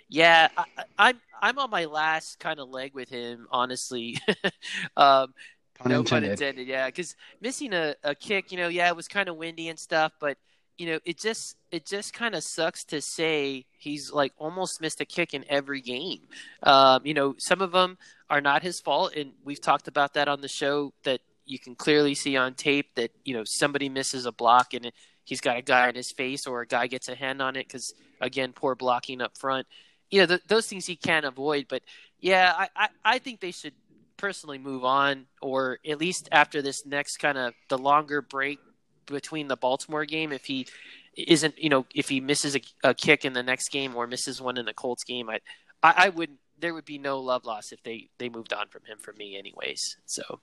yeah, 0.09 0.49
I, 0.57 0.61
am 0.61 0.85
I'm, 0.97 1.19
I'm 1.41 1.59
on 1.59 1.69
my 1.69 1.85
last 1.85 2.39
kind 2.39 2.59
of 2.59 2.69
leg 2.69 2.93
with 2.93 3.09
him, 3.09 3.47
honestly. 3.51 4.17
um, 4.97 5.33
pun 5.77 5.91
no 5.91 6.03
pun 6.03 6.23
intended. 6.23 6.67
Yeah, 6.67 6.87
because 6.87 7.15
missing 7.41 7.73
a, 7.73 7.95
a 8.03 8.15
kick, 8.15 8.51
you 8.51 8.57
know, 8.57 8.67
yeah, 8.67 8.87
it 8.87 8.95
was 8.95 9.07
kind 9.07 9.29
of 9.29 9.37
windy 9.37 9.69
and 9.69 9.79
stuff, 9.79 10.13
but 10.19 10.37
you 10.79 10.87
know, 10.87 10.99
it 11.05 11.19
just 11.19 11.57
it 11.71 11.85
just 11.85 12.13
kind 12.13 12.33
of 12.33 12.43
sucks 12.43 12.85
to 12.85 13.01
say 13.01 13.65
he's 13.77 14.11
like 14.11 14.31
almost 14.37 14.81
missed 14.81 15.01
a 15.01 15.05
kick 15.05 15.33
in 15.33 15.45
every 15.49 15.81
game. 15.81 16.21
Um, 16.63 17.05
you 17.05 17.13
know, 17.13 17.35
some 17.37 17.61
of 17.61 17.71
them 17.73 17.97
are 18.29 18.41
not 18.41 18.63
his 18.63 18.79
fault, 18.79 19.13
and 19.15 19.33
we've 19.43 19.61
talked 19.61 19.87
about 19.87 20.13
that 20.13 20.27
on 20.27 20.41
the 20.41 20.47
show. 20.47 20.93
That 21.03 21.19
you 21.45 21.59
can 21.59 21.75
clearly 21.75 22.15
see 22.15 22.37
on 22.37 22.53
tape 22.53 22.95
that 22.95 23.11
you 23.25 23.33
know 23.33 23.43
somebody 23.43 23.89
misses 23.89 24.25
a 24.25 24.31
block 24.31 24.73
and 24.73 24.91
he's 25.25 25.41
got 25.41 25.57
a 25.57 25.61
guy 25.61 25.89
in 25.89 25.95
his 25.95 26.11
face 26.11 26.47
or 26.47 26.61
a 26.61 26.67
guy 26.67 26.87
gets 26.87 27.09
a 27.09 27.15
hand 27.15 27.41
on 27.41 27.55
it 27.55 27.67
because 27.67 27.93
again, 28.21 28.53
poor 28.53 28.73
blocking 28.73 29.21
up 29.21 29.37
front. 29.37 29.67
You 30.11 30.21
know, 30.21 30.25
th- 30.25 30.41
those 30.47 30.67
things 30.67 30.85
he 30.85 30.95
can't 30.95 31.25
avoid. 31.25 31.67
But 31.69 31.83
yeah, 32.19 32.53
I, 32.57 32.69
I, 32.75 32.87
I 33.05 33.19
think 33.19 33.39
they 33.39 33.51
should 33.51 33.73
personally 34.17 34.57
move 34.57 34.83
on, 34.83 35.25
or 35.41 35.79
at 35.87 35.99
least 35.99 36.29
after 36.31 36.61
this 36.61 36.85
next 36.85 37.17
kind 37.17 37.37
of 37.37 37.53
the 37.69 37.77
longer 37.77 38.21
break 38.21 38.59
between 39.05 39.47
the 39.47 39.57
Baltimore 39.57 40.05
game, 40.05 40.31
if 40.31 40.45
he 40.45 40.67
isn't, 41.15 41.57
you 41.57 41.69
know, 41.69 41.85
if 41.95 42.09
he 42.09 42.19
misses 42.19 42.55
a, 42.55 42.61
a 42.83 42.93
kick 42.93 43.25
in 43.25 43.33
the 43.33 43.43
next 43.43 43.69
game 43.69 43.95
or 43.95 44.07
misses 44.07 44.41
one 44.41 44.57
in 44.57 44.65
the 44.65 44.73
Colts 44.73 45.03
game, 45.03 45.29
I, 45.29 45.39
I, 45.81 45.93
I 45.97 46.09
wouldn't 46.09 46.39
there 46.59 46.73
would 46.73 46.85
be 46.85 46.97
no 46.97 47.19
love 47.19 47.45
loss 47.45 47.71
if 47.71 47.81
they 47.83 48.09
they 48.17 48.29
moved 48.29 48.53
on 48.53 48.67
from 48.67 48.83
him 48.85 48.97
for 48.99 49.13
me, 49.13 49.37
anyways. 49.37 49.97
So 50.05 50.41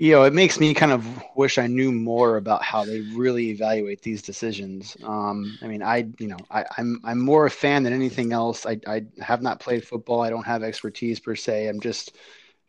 you 0.00 0.12
know, 0.12 0.22
it 0.22 0.32
makes 0.32 0.60
me 0.60 0.72
kind 0.74 0.92
of 0.92 1.04
wish 1.34 1.58
I 1.58 1.66
knew 1.66 1.90
more 1.90 2.36
about 2.36 2.62
how 2.62 2.84
they 2.84 3.00
really 3.00 3.50
evaluate 3.50 4.00
these 4.00 4.22
decisions. 4.22 4.96
Um, 5.02 5.58
I 5.60 5.66
mean, 5.66 5.82
I, 5.82 6.08
you 6.20 6.28
know, 6.28 6.36
I, 6.52 6.60
am 6.60 6.66
I'm, 6.78 7.00
I'm 7.04 7.18
more 7.18 7.46
a 7.46 7.50
fan 7.50 7.82
than 7.82 7.92
anything 7.92 8.32
else. 8.32 8.64
I, 8.64 8.78
I 8.86 9.06
have 9.20 9.42
not 9.42 9.58
played 9.58 9.84
football. 9.84 10.20
I 10.20 10.30
don't 10.30 10.46
have 10.46 10.62
expertise 10.62 11.18
per 11.18 11.34
se. 11.34 11.66
I'm 11.66 11.80
just 11.80 12.16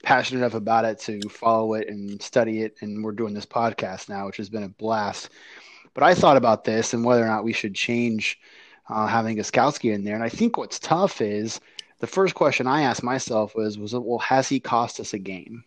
passionate 0.02 0.40
enough 0.40 0.56
about 0.56 0.86
it 0.86 0.98
to 1.02 1.22
follow 1.30 1.76
it 1.76 1.88
and 1.88 2.20
study 2.20 2.64
it. 2.64 2.78
And 2.82 3.04
we're 3.04 3.12
doing 3.12 3.36
this 3.36 3.46
podcast 3.46 4.10
now, 4.10 4.26
which 4.26 4.38
has 4.38 4.50
been 4.50 4.64
a 4.64 4.70
blast. 4.70 5.30
But 5.94 6.02
I 6.02 6.16
thought 6.16 6.38
about 6.38 6.64
this 6.64 6.96
and 6.96 7.06
whether 7.06 7.24
or 7.24 7.28
not 7.28 7.44
we 7.44 7.54
should 7.54 7.76
change 7.76 8.40
uh, 8.90 9.06
having 9.06 9.38
Gostkowski 9.38 9.94
in 9.94 10.04
there. 10.04 10.16
And 10.16 10.24
I 10.24 10.30
think 10.30 10.58
what's 10.58 10.80
tough 10.80 11.22
is 11.22 11.62
the 12.00 12.08
first 12.08 12.34
question 12.34 12.66
I 12.66 12.82
asked 12.82 13.04
myself 13.04 13.54
was, 13.54 13.78
was 13.78 13.94
well, 13.94 14.18
has 14.18 14.50
he 14.50 14.60
cost 14.60 15.00
us 15.00 15.14
a 15.14 15.20
game? 15.20 15.64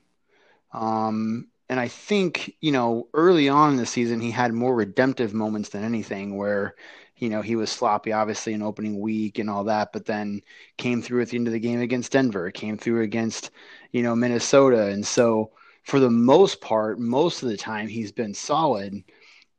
Um, 0.73 1.47
and 1.72 1.80
I 1.80 1.88
think, 1.88 2.54
you 2.60 2.70
know, 2.70 3.08
early 3.14 3.48
on 3.48 3.70
in 3.70 3.76
the 3.78 3.86
season, 3.86 4.20
he 4.20 4.30
had 4.30 4.52
more 4.52 4.74
redemptive 4.74 5.32
moments 5.32 5.70
than 5.70 5.84
anything 5.84 6.36
where, 6.36 6.74
you 7.16 7.30
know, 7.30 7.40
he 7.40 7.56
was 7.56 7.70
sloppy, 7.70 8.12
obviously, 8.12 8.52
in 8.52 8.60
opening 8.60 9.00
week 9.00 9.38
and 9.38 9.48
all 9.48 9.64
that, 9.64 9.90
but 9.90 10.04
then 10.04 10.42
came 10.76 11.00
through 11.00 11.22
at 11.22 11.30
the 11.30 11.38
end 11.38 11.46
of 11.46 11.54
the 11.54 11.58
game 11.58 11.80
against 11.80 12.12
Denver, 12.12 12.50
came 12.50 12.76
through 12.76 13.00
against, 13.00 13.52
you 13.90 14.02
know, 14.02 14.14
Minnesota. 14.14 14.88
And 14.88 15.06
so, 15.06 15.52
for 15.84 15.98
the 15.98 16.10
most 16.10 16.60
part, 16.60 16.98
most 17.00 17.42
of 17.42 17.48
the 17.48 17.56
time, 17.56 17.88
he's 17.88 18.12
been 18.12 18.34
solid. 18.34 19.02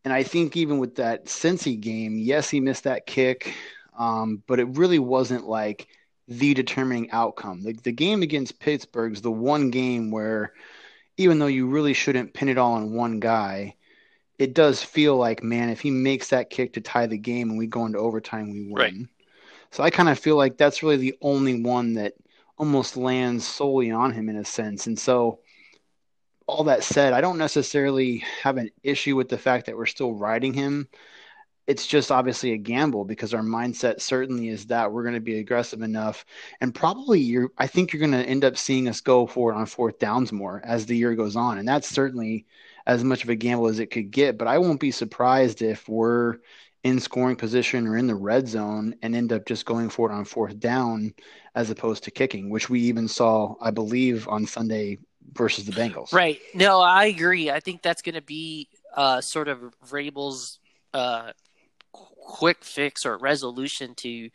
And 0.06 0.14
I 0.14 0.22
think 0.22 0.56
even 0.56 0.78
with 0.78 0.94
that 0.98 1.26
Cincy 1.26 1.80
game, 1.80 2.20
yes, 2.20 2.48
he 2.48 2.60
missed 2.60 2.84
that 2.84 3.08
kick, 3.08 3.56
um, 3.98 4.44
but 4.46 4.60
it 4.60 4.78
really 4.78 5.00
wasn't 5.00 5.48
like 5.48 5.88
the 6.28 6.54
determining 6.54 7.10
outcome. 7.10 7.64
The, 7.64 7.74
the 7.74 7.92
game 7.92 8.22
against 8.22 8.60
Pittsburgh's 8.60 9.22
the 9.24 9.32
one 9.32 9.72
game 9.72 10.12
where 10.12 10.54
even 11.18 11.40
though 11.40 11.48
you 11.48 11.68
really 11.68 11.94
shouldn't 11.94 12.34
pin 12.34 12.50
it 12.50 12.58
all 12.58 12.74
on 12.74 12.94
one 12.94 13.20
guy, 13.20 13.76
it 14.40 14.54
does 14.54 14.82
feel 14.82 15.16
like, 15.16 15.44
man, 15.44 15.70
if 15.70 15.82
he 15.82 15.92
makes 15.92 16.30
that 16.30 16.50
kick 16.50 16.74
to 16.74 16.82
tie 16.82 17.08
the 17.08 17.18
game 17.18 17.50
and 17.50 17.58
we 17.58 17.68
go 17.68 17.86
into 17.86 18.00
overtime, 18.00 18.52
we 18.52 18.64
win. 18.64 18.74
Right. 18.74 18.94
So 19.72 19.84
I 19.84 19.90
kind 19.90 20.10
of 20.10 20.20
feel 20.20 20.36
like 20.36 20.58
that's 20.58 20.84
really 20.84 20.98
the 20.98 21.16
only 21.22 21.62
one 21.62 21.94
that 21.94 22.14
almost 22.58 22.98
lands 22.98 23.48
solely 23.48 23.92
on 23.92 24.12
him 24.12 24.30
in 24.30 24.38
a 24.38 24.46
sense. 24.46 24.88
And 24.88 24.98
so, 24.98 25.40
all 26.46 26.66
that 26.66 26.84
said, 26.84 27.14
I 27.14 27.22
don't 27.22 27.38
necessarily 27.38 28.18
have 28.42 28.58
an 28.58 28.70
issue 28.84 29.16
with 29.16 29.30
the 29.30 29.38
fact 29.38 29.66
that 29.66 29.78
we're 29.78 29.86
still 29.86 30.14
riding 30.14 30.54
him 30.54 30.90
it's 31.66 31.88
just 31.88 32.12
obviously 32.12 32.52
a 32.52 32.58
gamble 32.58 33.06
because 33.06 33.34
our 33.34 33.42
mindset 33.42 34.02
certainly 34.02 34.50
is 34.50 34.66
that 34.66 34.92
we're 34.92 35.04
going 35.04 35.16
to 35.16 35.22
be 35.22 35.40
aggressive 35.40 35.82
enough. 35.82 36.26
And 36.62 36.76
probably 36.76 37.20
you're 37.20 37.52
i 37.58 37.68
think 37.68 37.94
you're 37.94 38.00
going 38.00 38.12
to 38.12 38.30
end 38.30 38.44
up 38.44 38.58
seeing 38.58 38.88
us 38.88 39.02
go 39.02 39.26
for 39.26 39.52
it 39.52 39.56
on 39.56 39.66
fourth 39.66 40.00
downs 40.00 40.32
more 40.32 40.62
as 40.64 40.86
the 40.86 40.98
year 40.98 41.16
goes 41.16 41.36
on. 41.36 41.58
And 41.58 41.68
that's 41.68 41.88
certainly 41.88 42.46
as 42.86 43.04
much 43.04 43.24
of 43.24 43.30
a 43.30 43.36
gamble 43.36 43.68
as 43.68 43.80
it 43.80 43.92
could 43.92 44.12
get. 44.12 44.38
But 44.38 44.48
i 44.48 44.58
won't 44.58 44.80
be 44.80 44.92
surprised 44.92 45.62
if 45.62 45.88
we're 45.88 46.38
in 46.84 47.00
scoring 47.00 47.38
position 47.38 47.88
or 47.88 47.96
in 47.96 48.08
the 48.08 48.16
red 48.16 48.46
zone 48.48 48.94
and 49.02 49.16
end 49.16 49.32
up 49.32 49.46
just 49.46 49.66
going 49.66 49.90
for 49.90 50.12
it 50.12 50.14
on 50.14 50.26
fourth 50.26 50.60
down 50.60 51.14
as 51.56 51.70
opposed 51.70 52.04
to 52.04 52.12
kicking 52.12 52.50
which 52.50 52.70
we 52.70 52.82
even 52.82 53.08
saw 53.08 53.56
i 53.62 53.72
believe 53.72 54.28
on 54.28 54.46
sunday 54.46 54.98
versus 55.32 55.66
the 55.66 55.72
bengals. 55.72 56.12
Right. 56.14 56.40
No 56.54 56.82
i 56.82 57.06
agree. 57.06 57.50
I 57.50 57.62
think 57.62 57.82
that's 57.82 58.02
going 58.02 58.16
to 58.16 58.22
be 58.22 58.68
uh, 58.96 59.22
sort 59.22 59.48
of 59.48 59.60
Vrabel's 59.86 60.60
uh, 60.94 61.32
quick 61.94 62.64
fix 62.64 63.06
or 63.06 63.18
resolution 63.18 63.94
to 63.96 64.30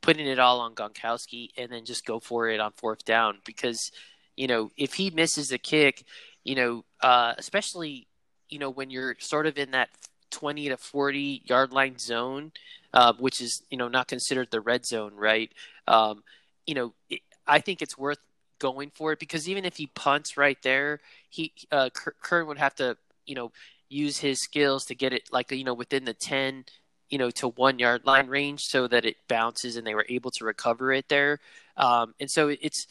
putting 0.00 0.26
it 0.26 0.38
all 0.38 0.60
on 0.60 0.74
Gostkowski 0.74 1.50
and 1.56 1.70
then 1.70 1.84
just 1.84 2.06
go 2.06 2.20
for 2.20 2.48
it 2.48 2.60
on 2.60 2.72
fourth 2.72 3.04
down 3.04 3.38
because 3.44 3.90
you 4.36 4.46
know 4.46 4.70
if 4.76 4.94
he 4.94 5.10
misses 5.10 5.52
a 5.52 5.58
kick, 5.58 6.04
you 6.44 6.54
know, 6.54 6.84
uh, 7.02 7.34
especially 7.36 8.06
you 8.48 8.58
know 8.58 8.70
when 8.70 8.90
you're 8.90 9.16
sort 9.18 9.46
of 9.46 9.58
in 9.58 9.72
that 9.72 9.90
20 10.30 10.68
to 10.68 10.76
40 10.76 11.42
yard 11.44 11.72
line 11.72 11.98
zone, 11.98 12.52
uh, 12.94 13.12
which 13.18 13.40
is 13.40 13.62
you 13.70 13.76
know 13.76 13.88
not 13.88 14.08
considered 14.08 14.48
the 14.50 14.60
red 14.60 14.86
zone, 14.86 15.14
right? 15.14 15.50
Um, 15.86 16.22
you 16.66 16.74
know, 16.74 16.94
it, 17.08 17.20
I 17.46 17.60
think 17.60 17.82
it's 17.82 17.98
worth 17.98 18.18
going 18.58 18.90
for 18.94 19.12
it 19.12 19.18
because 19.18 19.48
even 19.48 19.64
if 19.64 19.76
he 19.76 19.86
punts 19.88 20.36
right 20.36 20.58
there, 20.62 21.00
he 21.28 21.52
uh, 21.72 21.90
Kern 22.22 22.46
would 22.46 22.58
have 22.58 22.74
to 22.76 22.96
you 23.26 23.34
know 23.34 23.52
use 23.88 24.18
his 24.18 24.40
skills 24.40 24.84
to 24.86 24.94
get 24.94 25.12
it 25.12 25.28
like 25.32 25.50
you 25.50 25.64
know 25.64 25.74
within 25.74 26.04
the 26.04 26.14
10 26.14 26.64
you 27.10 27.18
know, 27.18 27.30
to 27.30 27.48
one 27.48 27.78
yard 27.78 28.02
line 28.04 28.28
range 28.28 28.66
so 28.66 28.86
that 28.88 29.04
it 29.04 29.16
bounces 29.28 29.76
and 29.76 29.86
they 29.86 29.94
were 29.94 30.06
able 30.08 30.30
to 30.30 30.44
recover 30.44 30.92
it 30.92 31.08
there. 31.08 31.40
Um, 31.76 32.14
and 32.20 32.30
so 32.30 32.48
it's, 32.48 32.86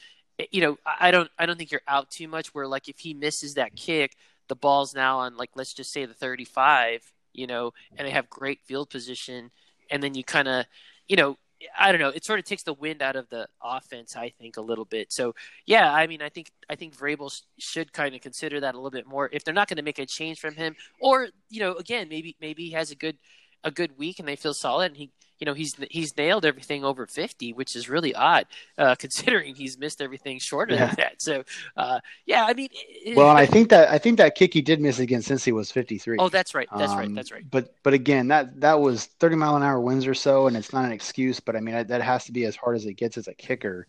you 0.51 0.61
know, 0.61 0.77
I 0.85 1.11
don't, 1.11 1.29
I 1.37 1.45
don't 1.45 1.57
think 1.57 1.71
you're 1.71 1.81
out 1.87 2.11
too 2.11 2.27
much 2.27 2.53
where 2.53 2.67
like 2.67 2.89
if 2.89 2.99
he 2.99 3.13
misses 3.13 3.55
that 3.55 3.75
kick, 3.75 4.15
the 4.47 4.55
ball's 4.55 4.93
now 4.93 5.19
on 5.19 5.37
like, 5.37 5.51
let's 5.55 5.73
just 5.73 5.91
say 5.91 6.05
the 6.05 6.13
35, 6.13 7.11
you 7.33 7.47
know, 7.47 7.73
and 7.97 8.07
they 8.07 8.11
have 8.11 8.29
great 8.29 8.59
field 8.65 8.89
position. 8.89 9.51
And 9.89 10.03
then 10.03 10.15
you 10.15 10.23
kind 10.23 10.47
of, 10.47 10.65
you 11.07 11.15
know, 11.15 11.37
I 11.77 11.91
don't 11.91 11.99
know. 11.99 12.09
It 12.09 12.23
sort 12.23 12.39
of 12.39 12.45
takes 12.45 12.63
the 12.63 12.73
wind 12.73 13.01
out 13.01 13.15
of 13.15 13.29
the 13.29 13.47
offense, 13.61 14.15
I 14.15 14.29
think, 14.29 14.57
a 14.57 14.61
little 14.61 14.85
bit. 14.85 15.11
So, 15.11 15.35
yeah, 15.65 15.93
I 15.93 16.07
mean, 16.07 16.21
I 16.21 16.29
think 16.29 16.51
I 16.69 16.75
think 16.75 16.95
Vrabel 16.95 17.41
should 17.57 17.91
kind 17.91 18.15
of 18.15 18.21
consider 18.21 18.61
that 18.61 18.75
a 18.75 18.77
little 18.77 18.91
bit 18.91 19.07
more 19.07 19.29
if 19.31 19.43
they're 19.43 19.53
not 19.53 19.67
going 19.67 19.77
to 19.77 19.83
make 19.83 19.99
a 19.99 20.05
change 20.05 20.39
from 20.39 20.55
him, 20.55 20.75
or 21.01 21.27
you 21.49 21.59
know, 21.59 21.73
again, 21.75 22.07
maybe 22.09 22.35
maybe 22.39 22.65
he 22.65 22.71
has 22.71 22.91
a 22.91 22.95
good 22.95 23.17
a 23.63 23.71
good 23.71 23.97
week 23.97 24.19
and 24.19 24.27
they 24.27 24.35
feel 24.35 24.53
solid 24.53 24.91
and 24.91 24.97
he 24.97 25.11
you 25.39 25.45
know 25.45 25.53
he's 25.53 25.75
he's 25.89 26.15
nailed 26.17 26.45
everything 26.45 26.83
over 26.83 27.05
50 27.07 27.53
which 27.53 27.75
is 27.75 27.89
really 27.89 28.13
odd 28.13 28.45
uh, 28.77 28.95
considering 28.99 29.55
he's 29.55 29.77
missed 29.77 30.01
everything 30.01 30.39
shorter 30.39 30.75
yeah. 30.75 30.87
than 30.87 30.95
that. 30.97 31.21
So 31.21 31.43
uh, 31.75 31.99
yeah 32.25 32.45
i 32.45 32.53
mean 32.53 32.69
it, 32.71 33.15
well 33.15 33.29
i 33.29 33.45
think 33.45 33.69
that 33.69 33.89
i 33.89 33.97
think 33.97 34.17
that 34.17 34.35
kick 34.35 34.53
he 34.53 34.61
did 34.61 34.79
miss 34.79 34.99
against 34.99 35.29
Cincy 35.29 35.51
was 35.51 35.71
53 35.71 36.17
oh 36.19 36.29
that's 36.29 36.53
right 36.53 36.67
that's 36.77 36.91
um, 36.91 36.99
right 36.99 37.15
that's 37.15 37.31
right. 37.31 37.49
but 37.49 37.73
but 37.83 37.93
again 37.93 38.27
that 38.27 38.59
that 38.61 38.79
was 38.79 39.05
30 39.05 39.35
mile 39.37 39.55
an 39.55 39.63
hour 39.63 39.79
winds 39.79 40.05
or 40.05 40.13
so 40.13 40.47
and 40.47 40.55
it's 40.55 40.73
not 40.73 40.85
an 40.85 40.91
excuse 40.91 41.39
but 41.39 41.55
i 41.55 41.59
mean 41.59 41.87
that 41.87 42.01
has 42.01 42.25
to 42.25 42.31
be 42.31 42.45
as 42.45 42.55
hard 42.55 42.75
as 42.75 42.85
it 42.85 42.93
gets 42.93 43.17
as 43.17 43.27
a 43.27 43.33
kicker. 43.33 43.87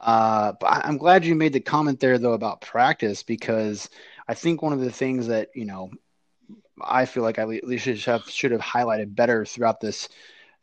Uh, 0.00 0.52
but 0.60 0.84
i'm 0.84 0.98
glad 0.98 1.24
you 1.24 1.34
made 1.34 1.52
the 1.52 1.60
comment 1.60 2.00
there 2.00 2.18
though 2.18 2.32
about 2.32 2.60
practice 2.60 3.22
because 3.22 3.88
i 4.26 4.34
think 4.34 4.60
one 4.60 4.72
of 4.72 4.80
the 4.80 4.90
things 4.90 5.28
that 5.28 5.50
you 5.54 5.64
know 5.64 5.90
I 6.84 7.04
feel 7.06 7.22
like 7.22 7.38
I 7.38 7.42
at 7.42 7.64
least 7.64 7.84
should 7.84 8.00
have 8.02 8.28
should 8.28 8.52
have 8.52 8.60
highlighted 8.60 9.14
better 9.14 9.44
throughout 9.44 9.80
this 9.80 10.08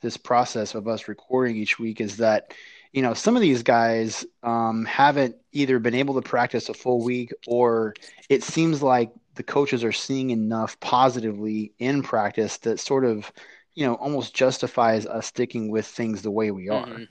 this 0.02 0.18
process 0.18 0.76
of 0.76 0.88
us 0.88 1.08
recording 1.08 1.58
each 1.58 1.78
week 1.80 2.00
is 2.00 2.18
that 2.18 2.54
you 2.94 3.02
know 3.02 3.14
some 3.14 3.36
of 3.36 3.42
these 3.42 3.64
guys 3.64 4.26
um, 4.44 4.86
haven't 4.86 5.36
either 5.52 5.80
been 5.80 5.96
able 5.96 6.16
to 6.16 6.22
practice 6.22 6.70
a 6.70 6.74
full 6.74 7.04
week 7.04 7.32
or 7.48 7.94
it 8.30 8.44
seems 8.44 8.82
like 8.82 9.12
the 9.36 9.44
coaches 9.44 9.84
are 9.84 9.92
seeing 9.92 10.32
enough 10.32 10.80
positively 10.80 11.74
in 11.80 12.02
practice 12.04 12.58
that 12.58 12.80
sort 12.80 13.06
of 13.06 13.32
you 13.76 13.86
know 13.86 13.96
almost 13.96 14.34
justifies 14.34 15.06
us 15.06 15.28
sticking 15.28 15.70
with 15.70 15.86
things 15.86 16.22
the 16.22 16.32
way 16.32 16.52
we 16.52 16.70
are. 16.70 16.86
Mm-hmm. 16.86 17.04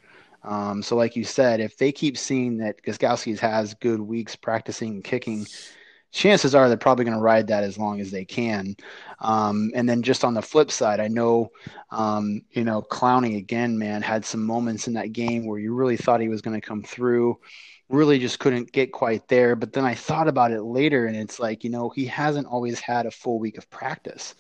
Um, 0.49 0.83
so, 0.83 0.97
like 0.97 1.17
you 1.17 1.25
said, 1.25 1.61
if 1.61 1.77
they 1.77 1.91
keep 1.93 2.17
seeing 2.17 2.59
that 2.59 2.83
Gostkowski's 2.83 3.41
has 3.41 3.75
good 3.75 4.01
weeks 4.01 4.37
practicing 4.37 5.03
kicking, 5.03 5.47
chances 6.13 6.55
are 6.55 6.69
they're 6.69 6.77
probably 6.77 7.05
going 7.05 7.17
to 7.17 7.23
ride 7.23 7.49
that 7.49 7.65
as 7.65 7.79
long 7.79 8.01
as 8.01 8.11
they 8.11 8.25
can. 8.25 8.77
Um, 9.21 9.71
and 9.75 9.89
then 9.89 10.03
just 10.03 10.25
on 10.25 10.35
the 10.35 10.43
flip 10.43 10.71
side, 10.71 11.01
I 11.01 11.09
know, 11.09 11.51
um, 11.91 12.43
you 12.51 12.65
know, 12.65 12.83
Clowney 12.83 13.37
again, 13.37 13.79
man, 13.79 14.03
had 14.03 14.25
some 14.25 14.45
moments 14.45 14.89
in 14.89 14.95
that 14.95 15.13
game 15.13 15.47
where 15.47 15.59
you 15.59 15.75
really 15.75 15.97
thought 15.97 16.21
he 16.21 16.29
was 16.29 16.43
going 16.43 16.59
to 16.61 16.67
come 16.67 16.83
through. 16.83 17.39
Really 17.89 18.19
just 18.19 18.39
couldn't 18.39 18.73
get 18.73 18.93
quite 18.93 19.29
there. 19.29 19.57
But 19.57 19.73
then 19.73 19.85
I 19.85 19.95
thought 19.95 20.29
about 20.29 20.53
it 20.53 20.63
later, 20.63 21.07
and 21.07 21.17
it's 21.17 21.41
like, 21.41 21.65
you 21.65 21.71
know, 21.71 21.89
he 21.89 22.07
hasn't 22.07 22.47
always 22.47 22.81
had 22.81 23.07
a 23.07 23.11
full 23.11 23.39
week 23.39 23.59
of 23.59 23.71
practice. 23.71 24.35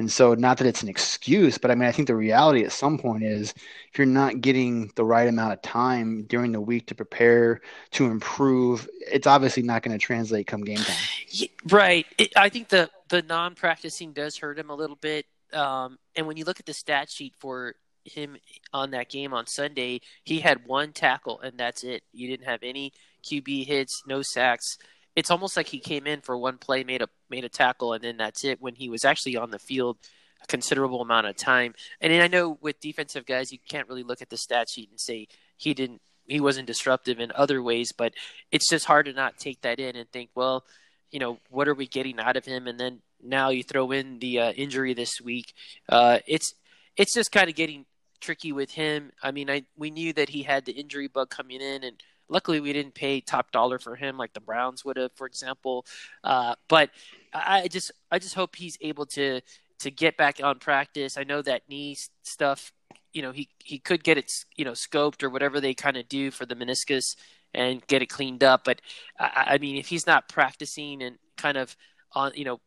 And 0.00 0.10
so, 0.10 0.32
not 0.32 0.56
that 0.56 0.66
it's 0.66 0.82
an 0.82 0.88
excuse, 0.88 1.58
but 1.58 1.70
I 1.70 1.74
mean, 1.74 1.86
I 1.86 1.92
think 1.92 2.08
the 2.08 2.16
reality 2.16 2.64
at 2.64 2.72
some 2.72 2.96
point 2.96 3.22
is 3.22 3.52
if 3.92 3.98
you're 3.98 4.06
not 4.06 4.40
getting 4.40 4.90
the 4.96 5.04
right 5.04 5.28
amount 5.28 5.52
of 5.52 5.60
time 5.60 6.22
during 6.22 6.52
the 6.52 6.60
week 6.60 6.86
to 6.86 6.94
prepare, 6.94 7.60
to 7.90 8.06
improve, 8.06 8.88
it's 9.12 9.26
obviously 9.26 9.62
not 9.62 9.82
going 9.82 9.92
to 9.92 10.02
translate 10.02 10.46
come 10.46 10.64
game 10.64 10.78
time. 10.78 11.48
Right. 11.68 12.06
It, 12.16 12.32
I 12.34 12.48
think 12.48 12.70
the, 12.70 12.88
the 13.10 13.20
non 13.20 13.54
practicing 13.54 14.14
does 14.14 14.38
hurt 14.38 14.58
him 14.58 14.70
a 14.70 14.74
little 14.74 14.96
bit. 14.96 15.26
Um, 15.52 15.98
and 16.16 16.26
when 16.26 16.38
you 16.38 16.46
look 16.46 16.60
at 16.60 16.64
the 16.64 16.72
stat 16.72 17.10
sheet 17.10 17.34
for 17.38 17.74
him 18.06 18.38
on 18.72 18.92
that 18.92 19.10
game 19.10 19.34
on 19.34 19.46
Sunday, 19.46 20.00
he 20.24 20.40
had 20.40 20.66
one 20.66 20.94
tackle, 20.94 21.40
and 21.40 21.58
that's 21.58 21.84
it. 21.84 22.04
You 22.14 22.26
didn't 22.26 22.46
have 22.46 22.60
any 22.62 22.94
QB 23.22 23.66
hits, 23.66 24.02
no 24.06 24.22
sacks 24.22 24.78
it's 25.16 25.30
almost 25.30 25.56
like 25.56 25.66
he 25.66 25.80
came 25.80 26.06
in 26.06 26.20
for 26.20 26.36
one 26.36 26.56
play, 26.56 26.84
made 26.84 27.02
a 27.02 27.08
made 27.30 27.44
a 27.44 27.48
tackle, 27.48 27.92
and 27.92 28.02
then 28.02 28.16
that's 28.16 28.44
it. 28.44 28.60
When 28.60 28.74
he 28.74 28.88
was 28.88 29.04
actually 29.04 29.36
on 29.36 29.50
the 29.50 29.58
field 29.58 29.98
a 30.42 30.46
considerable 30.46 31.02
amount 31.02 31.26
of 31.26 31.36
time. 31.36 31.74
And 32.00 32.12
I 32.12 32.26
know 32.26 32.58
with 32.60 32.80
defensive 32.80 33.26
guys, 33.26 33.52
you 33.52 33.58
can't 33.68 33.88
really 33.88 34.02
look 34.02 34.22
at 34.22 34.30
the 34.30 34.36
stat 34.36 34.68
sheet 34.70 34.90
and 34.90 34.98
say 34.98 35.28
he 35.56 35.74
didn't, 35.74 36.00
he 36.26 36.40
wasn't 36.40 36.66
disruptive 36.66 37.20
in 37.20 37.32
other 37.34 37.62
ways, 37.62 37.92
but 37.92 38.14
it's 38.50 38.68
just 38.68 38.86
hard 38.86 39.06
to 39.06 39.12
not 39.12 39.38
take 39.38 39.60
that 39.62 39.78
in 39.78 39.96
and 39.96 40.10
think, 40.10 40.30
well, 40.34 40.64
you 41.10 41.18
know, 41.18 41.38
what 41.50 41.68
are 41.68 41.74
we 41.74 41.86
getting 41.86 42.18
out 42.20 42.36
of 42.36 42.44
him? 42.44 42.66
And 42.66 42.78
then 42.78 43.00
now 43.22 43.50
you 43.50 43.62
throw 43.62 43.90
in 43.90 44.18
the 44.20 44.38
uh, 44.38 44.52
injury 44.52 44.94
this 44.94 45.20
week. 45.22 45.52
Uh, 45.88 46.20
it's 46.26 46.54
it's 46.96 47.14
just 47.14 47.32
kind 47.32 47.48
of 47.48 47.56
getting 47.56 47.84
tricky 48.20 48.52
with 48.52 48.70
him. 48.72 49.10
I 49.22 49.30
mean, 49.30 49.50
I 49.50 49.64
we 49.76 49.90
knew 49.90 50.12
that 50.12 50.28
he 50.30 50.42
had 50.44 50.64
the 50.64 50.72
injury 50.72 51.08
bug 51.08 51.30
coming 51.30 51.60
in, 51.60 51.82
and 51.82 52.00
luckily 52.30 52.60
we 52.60 52.72
didn't 52.72 52.94
pay 52.94 53.20
top 53.20 53.50
dollar 53.50 53.78
for 53.78 53.96
him 53.96 54.16
like 54.16 54.32
the 54.32 54.40
Browns 54.40 54.84
would 54.84 54.96
have, 54.96 55.12
for 55.14 55.26
example. 55.26 55.84
Uh, 56.24 56.54
but 56.68 56.90
I 57.34 57.68
just 57.68 57.92
I 58.10 58.18
just 58.18 58.34
hope 58.34 58.56
he's 58.56 58.78
able 58.80 59.06
to 59.06 59.40
to 59.80 59.90
get 59.90 60.16
back 60.16 60.40
on 60.42 60.58
practice. 60.58 61.18
I 61.18 61.24
know 61.24 61.42
that 61.42 61.68
knee 61.68 61.96
stuff. 62.22 62.72
You 63.12 63.22
know, 63.22 63.32
he 63.32 63.48
he 63.62 63.78
could 63.78 64.04
get 64.04 64.16
it 64.16 64.32
you 64.56 64.64
know 64.64 64.72
scoped 64.72 65.22
or 65.22 65.28
whatever 65.30 65.60
they 65.60 65.74
kind 65.74 65.96
of 65.96 66.08
do 66.08 66.30
for 66.30 66.46
the 66.46 66.54
meniscus 66.54 67.16
and 67.52 67.84
get 67.86 68.02
it 68.02 68.06
cleaned 68.06 68.44
up. 68.44 68.64
But 68.64 68.80
I, 69.18 69.54
I 69.54 69.58
mean, 69.58 69.76
if 69.76 69.88
he's 69.88 70.06
not 70.06 70.28
practicing 70.28 71.02
and 71.02 71.18
kind 71.36 71.56
of 71.56 71.76
on 72.12 72.32
you 72.34 72.44
know 72.44 72.60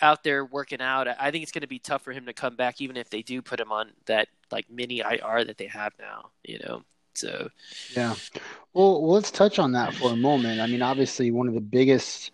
out 0.00 0.24
there 0.24 0.44
working 0.44 0.80
out, 0.80 1.06
I 1.08 1.30
think 1.30 1.42
it's 1.42 1.52
going 1.52 1.62
to 1.62 1.68
be 1.68 1.78
tough 1.78 2.02
for 2.02 2.12
him 2.12 2.26
to 2.26 2.32
come 2.32 2.56
back, 2.56 2.80
even 2.80 2.96
if 2.96 3.08
they 3.10 3.22
do 3.22 3.40
put 3.42 3.60
him 3.60 3.70
on 3.70 3.90
that 4.06 4.28
like 4.50 4.68
mini 4.70 5.00
IR 5.00 5.44
that 5.44 5.58
they 5.58 5.66
have 5.66 5.92
now. 5.98 6.30
You 6.44 6.58
know, 6.60 6.82
so 7.22 7.48
yeah. 7.96 8.14
Well, 8.74 9.08
let's 9.08 9.30
touch 9.30 9.58
on 9.58 9.72
that 9.72 9.94
for 9.94 10.12
a 10.12 10.16
moment. 10.16 10.60
I 10.60 10.66
mean, 10.66 10.82
obviously, 10.82 11.30
one 11.30 11.46
of 11.46 11.54
the 11.54 11.60
biggest, 11.60 12.32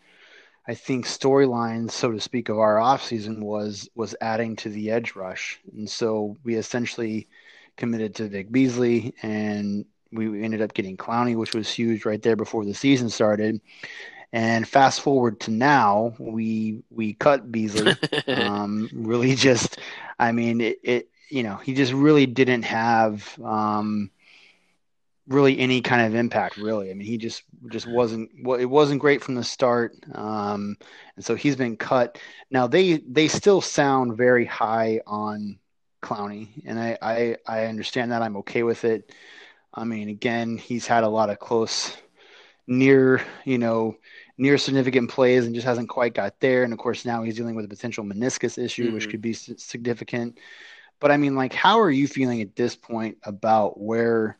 I 0.66 0.74
think, 0.74 1.04
storylines, 1.04 1.90
so 1.90 2.10
to 2.10 2.20
speak, 2.20 2.48
of 2.48 2.58
our 2.58 2.76
offseason 2.76 3.40
was 3.40 3.88
was 3.94 4.14
adding 4.20 4.56
to 4.56 4.70
the 4.70 4.90
edge 4.90 5.14
rush, 5.14 5.60
and 5.76 5.88
so 5.88 6.36
we 6.42 6.54
essentially 6.54 7.28
committed 7.76 8.14
to 8.16 8.28
Vic 8.28 8.50
Beasley, 8.50 9.14
and 9.22 9.84
we 10.10 10.42
ended 10.42 10.62
up 10.62 10.72
getting 10.72 10.96
Clowney, 10.96 11.36
which 11.36 11.54
was 11.54 11.70
huge 11.70 12.06
right 12.06 12.22
there 12.22 12.36
before 12.36 12.64
the 12.64 12.74
season 12.74 13.10
started. 13.10 13.60
And 14.32 14.66
fast 14.66 15.00
forward 15.00 15.40
to 15.40 15.50
now, 15.50 16.14
we 16.18 16.82
we 16.90 17.12
cut 17.14 17.52
Beasley. 17.52 17.94
um, 18.28 18.88
really, 18.92 19.34
just 19.34 19.78
I 20.18 20.32
mean, 20.32 20.60
it, 20.62 20.78
it, 20.82 21.08
you 21.28 21.42
know 21.42 21.56
he 21.56 21.74
just 21.74 21.92
really 21.92 22.26
didn't 22.26 22.62
have 22.62 23.38
um, 23.44 24.10
really 25.28 25.58
any 25.58 25.80
kind 25.80 26.06
of 26.06 26.14
impact. 26.14 26.56
Really, 26.56 26.90
I 26.90 26.94
mean, 26.94 27.06
he 27.06 27.18
just 27.18 27.42
just 27.70 27.86
wasn't. 27.86 28.30
Well, 28.42 28.58
it 28.58 28.64
wasn't 28.64 29.00
great 29.00 29.22
from 29.22 29.34
the 29.34 29.44
start, 29.44 29.94
um, 30.14 30.76
and 31.16 31.24
so 31.24 31.34
he's 31.34 31.56
been 31.56 31.76
cut. 31.76 32.18
Now 32.50 32.66
they 32.66 32.98
they 32.98 33.28
still 33.28 33.60
sound 33.60 34.16
very 34.16 34.44
high 34.46 35.00
on 35.06 35.58
Clowney, 36.02 36.48
and 36.64 36.78
I 36.78 36.98
I, 37.00 37.36
I 37.46 37.66
understand 37.66 38.12
that. 38.12 38.22
I'm 38.22 38.38
okay 38.38 38.62
with 38.62 38.84
it. 38.84 39.12
I 39.72 39.84
mean, 39.84 40.08
again, 40.08 40.56
he's 40.56 40.86
had 40.86 41.04
a 41.04 41.08
lot 41.08 41.30
of 41.30 41.38
close 41.38 41.96
near, 42.66 43.22
you 43.44 43.58
know, 43.58 43.96
near 44.36 44.58
significant 44.58 45.10
plays 45.10 45.46
and 45.46 45.54
just 45.54 45.66
hasn't 45.66 45.88
quite 45.88 46.14
got 46.14 46.40
there. 46.40 46.64
And 46.64 46.72
of 46.72 46.78
course, 46.78 47.04
now 47.04 47.22
he's 47.22 47.36
dealing 47.36 47.54
with 47.54 47.64
a 47.64 47.68
potential 47.68 48.04
meniscus 48.04 48.62
issue, 48.62 48.86
mm-hmm. 48.86 48.94
which 48.94 49.08
could 49.08 49.22
be 49.22 49.32
significant. 49.32 50.38
But 51.00 51.10
I 51.10 51.16
mean, 51.16 51.34
like, 51.34 51.52
how 51.52 51.80
are 51.80 51.90
you 51.90 52.08
feeling 52.08 52.40
at 52.42 52.56
this 52.56 52.74
point 52.74 53.18
about 53.22 53.80
where 53.80 54.38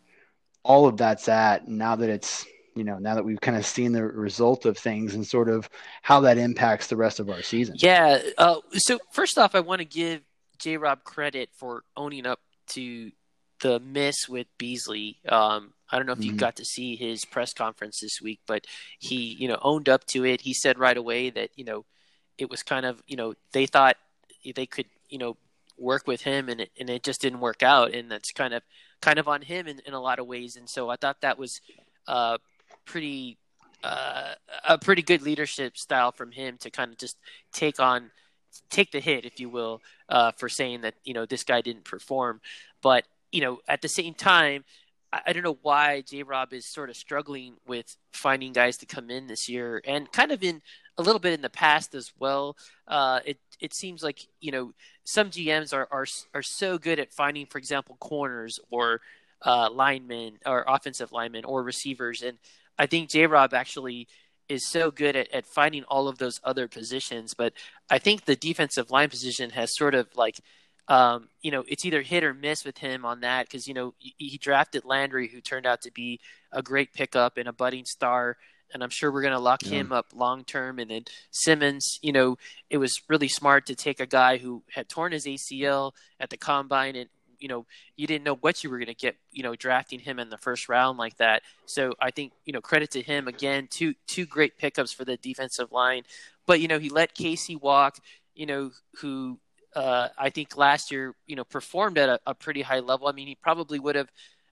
all 0.63 0.87
of 0.87 0.97
that's 0.97 1.29
at 1.29 1.69
now 1.69 1.97
that 1.97 2.09
it's, 2.09 2.47
you 2.75 2.85
know, 2.85 2.99
now 2.99 3.15
that 3.15 3.25
we've 3.25 3.41
kind 3.41 3.57
of 3.57 3.67
seen 3.67 3.93
the 3.93 4.05
result 4.05 4.65
of 4.67 4.79
things 4.79 5.15
and 5.15 5.27
sort 5.27 5.49
of 5.49 5.69
how 6.03 6.21
that 6.21 6.39
impacts 6.39 6.87
the 6.87 6.97
rest 6.97 7.21
of 7.21 7.29
our 7.31 7.43
season? 7.43 7.75
Yeah. 7.79 8.21
Uh, 8.37 8.57
so, 8.75 8.99
first 9.13 9.39
off, 9.39 9.55
I 9.55 9.61
want 9.61 9.81
to 9.81 9.85
give 9.85 10.23
J 10.59 10.77
Rob 10.77 11.05
credit 11.05 11.51
for 11.55 11.83
owning 11.97 12.27
up 12.27 12.41
to 12.69 13.11
the 13.61 13.81
miss 13.81 14.29
with 14.29 14.47
Beasley. 14.59 15.19
Um, 15.29 15.73
I 15.91 15.97
don't 15.97 16.07
know 16.07 16.13
if 16.13 16.19
mm-hmm. 16.19 16.31
you 16.31 16.37
got 16.37 16.57
to 16.57 16.65
see 16.65 16.97
his 16.97 17.25
press 17.25 17.53
conference 17.53 18.01
this 18.01 18.21
week, 18.21 18.41
but 18.47 18.67
he, 18.99 19.37
you 19.39 19.49
know, 19.49 19.59
owned 19.63 19.89
up 19.89 20.05
to 20.09 20.25
it. 20.25 20.43
He 20.43 20.55
said 20.55 20.79
right 20.79 20.97
away 20.97 21.31
that 21.31 21.51
you 21.57 21.65
know 21.65 21.85
it 22.37 22.51
was 22.51 22.63
kind 22.63 22.87
of 22.87 23.03
you 23.07 23.17
know 23.17 23.35
they 23.53 23.67
thought 23.67 23.97
they 24.55 24.67
could 24.67 24.87
you 25.09 25.19
know 25.19 25.37
work 25.79 26.07
with 26.07 26.23
him 26.23 26.49
and 26.49 26.63
it, 26.63 26.71
and 26.79 26.91
it 26.91 27.03
just 27.03 27.21
didn't 27.21 27.41
work 27.41 27.63
out, 27.63 27.95
and 27.95 28.11
that's 28.11 28.33
kind 28.33 28.55
of 28.55 28.63
kind 29.01 29.19
of 29.19 29.29
on 29.29 29.43
him 29.43 29.67
in, 29.67 29.81
in 29.87 29.95
a 29.95 30.01
lot 30.01 30.19
of 30.19 30.27
ways. 30.27 30.57
And 30.57 30.69
so 30.69 30.91
I 30.91 30.97
thought 30.97 31.21
that 31.21 31.39
was 31.39 31.61
uh, 32.07 32.39
pretty 32.85 33.39
uh, 33.85 34.35
a 34.69 34.79
pretty 34.79 35.03
good 35.03 35.23
leadership 35.23 35.77
style 35.77 36.13
from 36.13 36.33
him 36.33 36.57
to 36.59 36.71
kind 36.71 36.91
of 36.93 36.99
just 36.99 37.17
take 37.53 37.79
on 37.79 38.11
take 38.71 38.91
the 38.91 39.01
hit, 39.01 39.25
if 39.25 39.39
you 39.39 39.49
will, 39.49 39.81
uh, 40.09 40.33
for 40.33 40.49
saying 40.49 40.81
that 40.83 40.95
you 41.05 41.15
know 41.15 41.27
this 41.27 41.45
guy 41.45 41.61
didn't 41.61 41.85
perform. 41.85 42.41
But 42.83 43.05
you 43.33 43.41
know, 43.41 43.59
at 43.69 43.83
the 43.83 43.89
same 43.89 44.15
time, 44.15 44.65
I, 45.13 45.21
I 45.27 45.33
don't 45.33 45.45
know 45.45 45.59
why 45.63 46.03
J 46.03 46.23
Rob 46.23 46.53
is 46.53 46.67
sort 46.67 46.91
of 46.91 46.97
struggling 46.97 47.57
with 47.67 47.97
finding 48.13 48.53
guys 48.53 48.79
to 48.79 48.87
come 48.87 49.11
in 49.11 49.27
this 49.27 49.49
year, 49.49 49.81
and 49.85 50.11
kind 50.13 50.33
of 50.33 50.43
in 50.43 50.63
a 50.97 51.03
little 51.03 51.21
bit 51.21 51.33
in 51.33 51.43
the 51.43 51.51
past 51.51 51.95
as 51.95 52.13
well. 52.19 52.57
Uh, 52.87 53.21
it 53.25 53.39
it 53.61 53.75
seems 53.75 54.03
like 54.03 54.27
you 54.41 54.51
know 54.51 54.73
some 55.09 55.31
GMs 55.31 55.73
are 55.73 55.89
are 55.91 56.05
are 56.35 56.43
so 56.43 56.77
good 56.77 56.99
at 56.99 57.15
finding, 57.15 57.47
for 57.47 57.57
example, 57.57 57.97
corners 57.99 58.61
or 58.71 59.01
uh, 59.41 59.71
linemen 59.73 60.39
or 60.45 60.67
offensive 60.69 61.13
linemen 61.13 61.47
or 61.47 61.63
receivers, 61.63 62.21
and 62.21 62.37
I 62.79 62.85
think 62.85 63.09
J 63.09 63.27
Rob 63.27 63.55
actually 63.55 64.07
is 64.51 64.69
so 64.69 64.91
good 64.91 65.17
at, 65.17 65.33
at 65.33 65.47
finding 65.47 65.85
all 65.85 66.09
of 66.09 66.19
those 66.19 66.41
other 66.45 66.69
positions. 66.69 67.33
But 67.33 67.55
I 67.89 67.99
think 67.99 68.27
the 68.27 68.37
defensive 68.37 68.91
line 68.91 69.09
position 69.09 69.49
has 69.51 69.75
sort 69.75 69.95
of 69.95 70.09
like 70.15 70.41
um, 70.89 71.29
you 71.43 71.51
know, 71.51 71.65
it's 71.69 71.85
either 71.87 72.03
hit 72.03 72.25
or 72.25 72.35
miss 72.35 72.65
with 72.65 72.79
him 72.79 73.07
on 73.07 73.21
that 73.21 73.47
because 73.47 73.67
you 73.67 73.73
know 73.73 73.95
he, 73.97 74.15
he, 74.19 74.37
drafted 74.37 74.85
Landry, 74.85 75.29
who 75.29 75.41
turned 75.41 75.67
out 75.67 75.83
to 75.83 75.91
be 75.91 76.21
a 76.53 76.63
great 76.63 76.93
pickup 76.93 77.39
and 77.39 77.49
a 77.49 77.53
budding 77.53 77.87
star, 77.87 78.37
and 78.73 78.83
I'm 78.83 78.91
sure 78.91 79.11
we're 79.11 79.23
going 79.23 79.33
to 79.33 79.39
lock 79.39 79.63
yeah. 79.65 79.79
him 79.79 79.93
up 79.93 80.07
long 80.15 80.45
term. 80.45 80.79
And 80.79 80.91
then 80.91 81.05
Simmons, 81.31 81.99
you 82.03 82.13
know, 82.13 82.37
it 82.71 82.79
was 82.79 83.01
really 83.09 83.29
smart 83.29 83.67
to 83.67 83.75
take 83.75 84.01
a 84.01 84.07
guy 84.07 84.39
who 84.39 84.63
had 84.71 84.89
torn 84.89 85.13
his 85.13 85.27
ACL 85.27 85.93
at 86.21 86.31
the 86.31 86.37
combine, 86.37 86.97
and 86.97 87.09
you 87.39 87.49
know, 87.49 87.67
you 87.97 88.07
didn't 88.07 88.25
know 88.25 88.35
what 88.35 88.65
you 88.65 88.71
were 88.71 88.79
going 88.79 88.89
to 88.89 88.95
get, 88.95 89.17
you 89.31 89.45
know, 89.45 89.55
drafting 89.55 90.01
him 90.01 90.19
in 90.19 90.29
the 90.29 90.39
first 90.39 90.69
round 90.69 90.99
like 90.99 91.17
that. 91.19 91.43
So 91.67 91.95
I 92.01 92.11
think 92.11 92.33
you 92.45 92.53
know, 92.53 92.61
credit 92.61 92.91
to 92.93 93.03
him 93.03 93.29
again. 93.29 93.69
Two 93.71 93.95
two 94.07 94.27
great 94.27 94.59
pickups 94.59 94.93
for 94.93 95.05
the 95.05 95.17
defensive 95.17 95.73
line, 95.73 96.03
but 96.47 96.61
you 96.61 96.69
know, 96.69 96.79
he 96.79 96.89
let 96.89 97.15
Casey 97.15 97.57
walk. 97.57 97.99
You 98.35 98.47
know, 98.47 98.71
who 99.01 99.39
uh, 99.75 100.09
I 100.17 100.31
think 100.31 100.57
last 100.57 100.91
year, 100.91 101.15
you 101.27 101.37
know, 101.37 101.45
performed 101.45 101.99
at 101.99 102.09
a, 102.09 102.21
a, 102.27 102.35
pretty 102.35 102.63
high 102.63 102.81
level. 102.81 103.07
I 103.07 103.13
mean, 103.13 103.29
he 103.29 103.35
probably 103.35 103.79
would 103.79 103.97
have, 103.97 104.11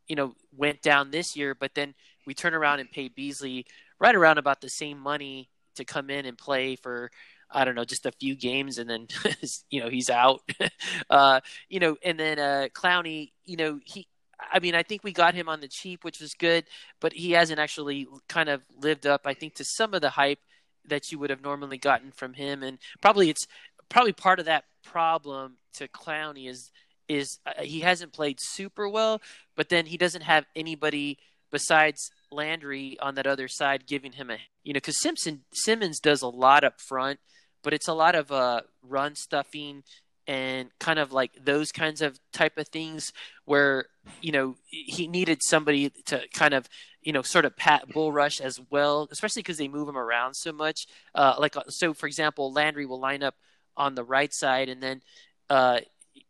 you 0.08 0.16
know, 0.16 0.34
went 0.56 0.82
down 0.82 1.10
this 1.10 1.36
year, 1.36 1.54
but 1.54 1.74
then 1.74 1.94
we 2.26 2.34
turn 2.34 2.54
around 2.54 2.80
and 2.80 2.90
pay 2.90 3.08
Beasley 3.08 3.66
right 4.00 4.14
around 4.14 4.38
about 4.38 4.60
the 4.60 4.68
same 4.68 4.98
money 4.98 5.48
to 5.76 5.84
come 5.84 6.10
in 6.10 6.26
and 6.26 6.36
play 6.36 6.76
for, 6.76 7.10
I 7.50 7.64
don't 7.64 7.74
know, 7.74 7.84
just 7.84 8.06
a 8.06 8.12
few 8.12 8.34
games, 8.34 8.78
and 8.78 8.88
then 8.88 9.08
you 9.70 9.80
know 9.80 9.88
he's 9.88 10.10
out. 10.10 10.40
uh, 11.10 11.40
you 11.68 11.80
know, 11.80 11.96
and 12.02 12.18
then 12.18 12.38
uh, 12.38 12.68
Clowney, 12.74 13.32
you 13.44 13.56
know, 13.56 13.80
he. 13.84 14.06
I 14.52 14.58
mean, 14.58 14.74
I 14.74 14.82
think 14.82 15.02
we 15.02 15.12
got 15.12 15.34
him 15.34 15.48
on 15.48 15.62
the 15.62 15.68
cheap, 15.68 16.04
which 16.04 16.20
was 16.20 16.34
good, 16.34 16.64
but 17.00 17.14
he 17.14 17.32
hasn't 17.32 17.58
actually 17.58 18.06
kind 18.28 18.50
of 18.50 18.62
lived 18.78 19.06
up, 19.06 19.22
I 19.24 19.32
think, 19.32 19.54
to 19.54 19.64
some 19.64 19.94
of 19.94 20.02
the 20.02 20.10
hype 20.10 20.40
that 20.84 21.10
you 21.10 21.18
would 21.18 21.30
have 21.30 21.42
normally 21.42 21.78
gotten 21.78 22.12
from 22.12 22.34
him, 22.34 22.62
and 22.62 22.78
probably 23.00 23.30
it's 23.30 23.46
probably 23.88 24.12
part 24.12 24.38
of 24.38 24.44
that 24.44 24.64
problem 24.84 25.56
to 25.74 25.88
Clowney 25.88 26.48
is 26.48 26.70
is 27.08 27.38
uh, 27.46 27.62
he 27.62 27.80
hasn't 27.80 28.12
played 28.12 28.40
super 28.40 28.88
well, 28.88 29.22
but 29.54 29.68
then 29.68 29.86
he 29.86 29.96
doesn't 29.96 30.22
have 30.22 30.44
anybody 30.54 31.18
besides 31.50 32.10
Landry 32.30 32.96
on 33.00 33.14
that 33.14 33.26
other 33.26 33.48
side 33.48 33.86
giving 33.86 34.12
him 34.12 34.30
a 34.30 34.38
you 34.64 34.72
know 34.72 34.78
because 34.78 35.00
Simpson 35.00 35.42
Simmons 35.52 36.00
does 36.00 36.22
a 36.22 36.28
lot 36.28 36.64
up 36.64 36.80
front, 36.80 37.20
but 37.62 37.72
it's 37.72 37.88
a 37.88 37.94
lot 37.94 38.14
of 38.14 38.32
uh, 38.32 38.62
run 38.82 39.14
stuffing 39.14 39.82
and 40.28 40.70
kind 40.80 40.98
of 40.98 41.12
like 41.12 41.30
those 41.44 41.70
kinds 41.70 42.02
of 42.02 42.18
type 42.32 42.58
of 42.58 42.68
things 42.68 43.12
where 43.44 43.86
you 44.20 44.32
know 44.32 44.56
he 44.68 45.06
needed 45.06 45.40
somebody 45.42 45.90
to 46.06 46.20
kind 46.34 46.54
of 46.54 46.68
you 47.02 47.12
know 47.12 47.22
sort 47.22 47.44
of 47.44 47.56
pat 47.56 47.88
bull 47.88 48.10
rush 48.10 48.40
as 48.40 48.60
well 48.70 49.06
especially 49.12 49.40
because 49.40 49.58
they 49.58 49.68
move 49.68 49.88
him 49.88 49.96
around 49.96 50.34
so 50.34 50.52
much. 50.52 50.86
Uh, 51.14 51.34
like 51.38 51.54
so 51.68 51.94
for 51.94 52.06
example 52.06 52.52
landry 52.52 52.86
will 52.86 53.00
line 53.00 53.22
up 53.22 53.36
on 53.76 53.94
the 53.94 54.04
right 54.04 54.32
side, 54.32 54.68
and 54.68 54.82
then 54.82 55.02
uh, 55.50 55.80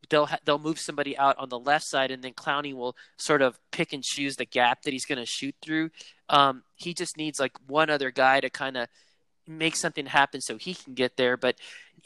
they'll 0.08 0.26
ha- 0.26 0.38
they'll 0.44 0.58
move 0.58 0.78
somebody 0.78 1.16
out 1.16 1.38
on 1.38 1.48
the 1.48 1.58
left 1.58 1.86
side, 1.86 2.10
and 2.10 2.22
then 2.22 2.32
Clowney 2.32 2.74
will 2.74 2.96
sort 3.16 3.42
of 3.42 3.58
pick 3.72 3.92
and 3.92 4.02
choose 4.02 4.36
the 4.36 4.44
gap 4.44 4.82
that 4.82 4.92
he's 4.92 5.06
going 5.06 5.18
to 5.18 5.26
shoot 5.26 5.54
through. 5.62 5.90
Um, 6.28 6.62
he 6.74 6.94
just 6.94 7.16
needs 7.16 7.38
like 7.38 7.52
one 7.66 7.90
other 7.90 8.10
guy 8.10 8.40
to 8.40 8.50
kind 8.50 8.76
of 8.76 8.88
make 9.46 9.76
something 9.76 10.06
happen 10.06 10.40
so 10.40 10.56
he 10.56 10.74
can 10.74 10.94
get 10.94 11.16
there. 11.16 11.36
But 11.36 11.56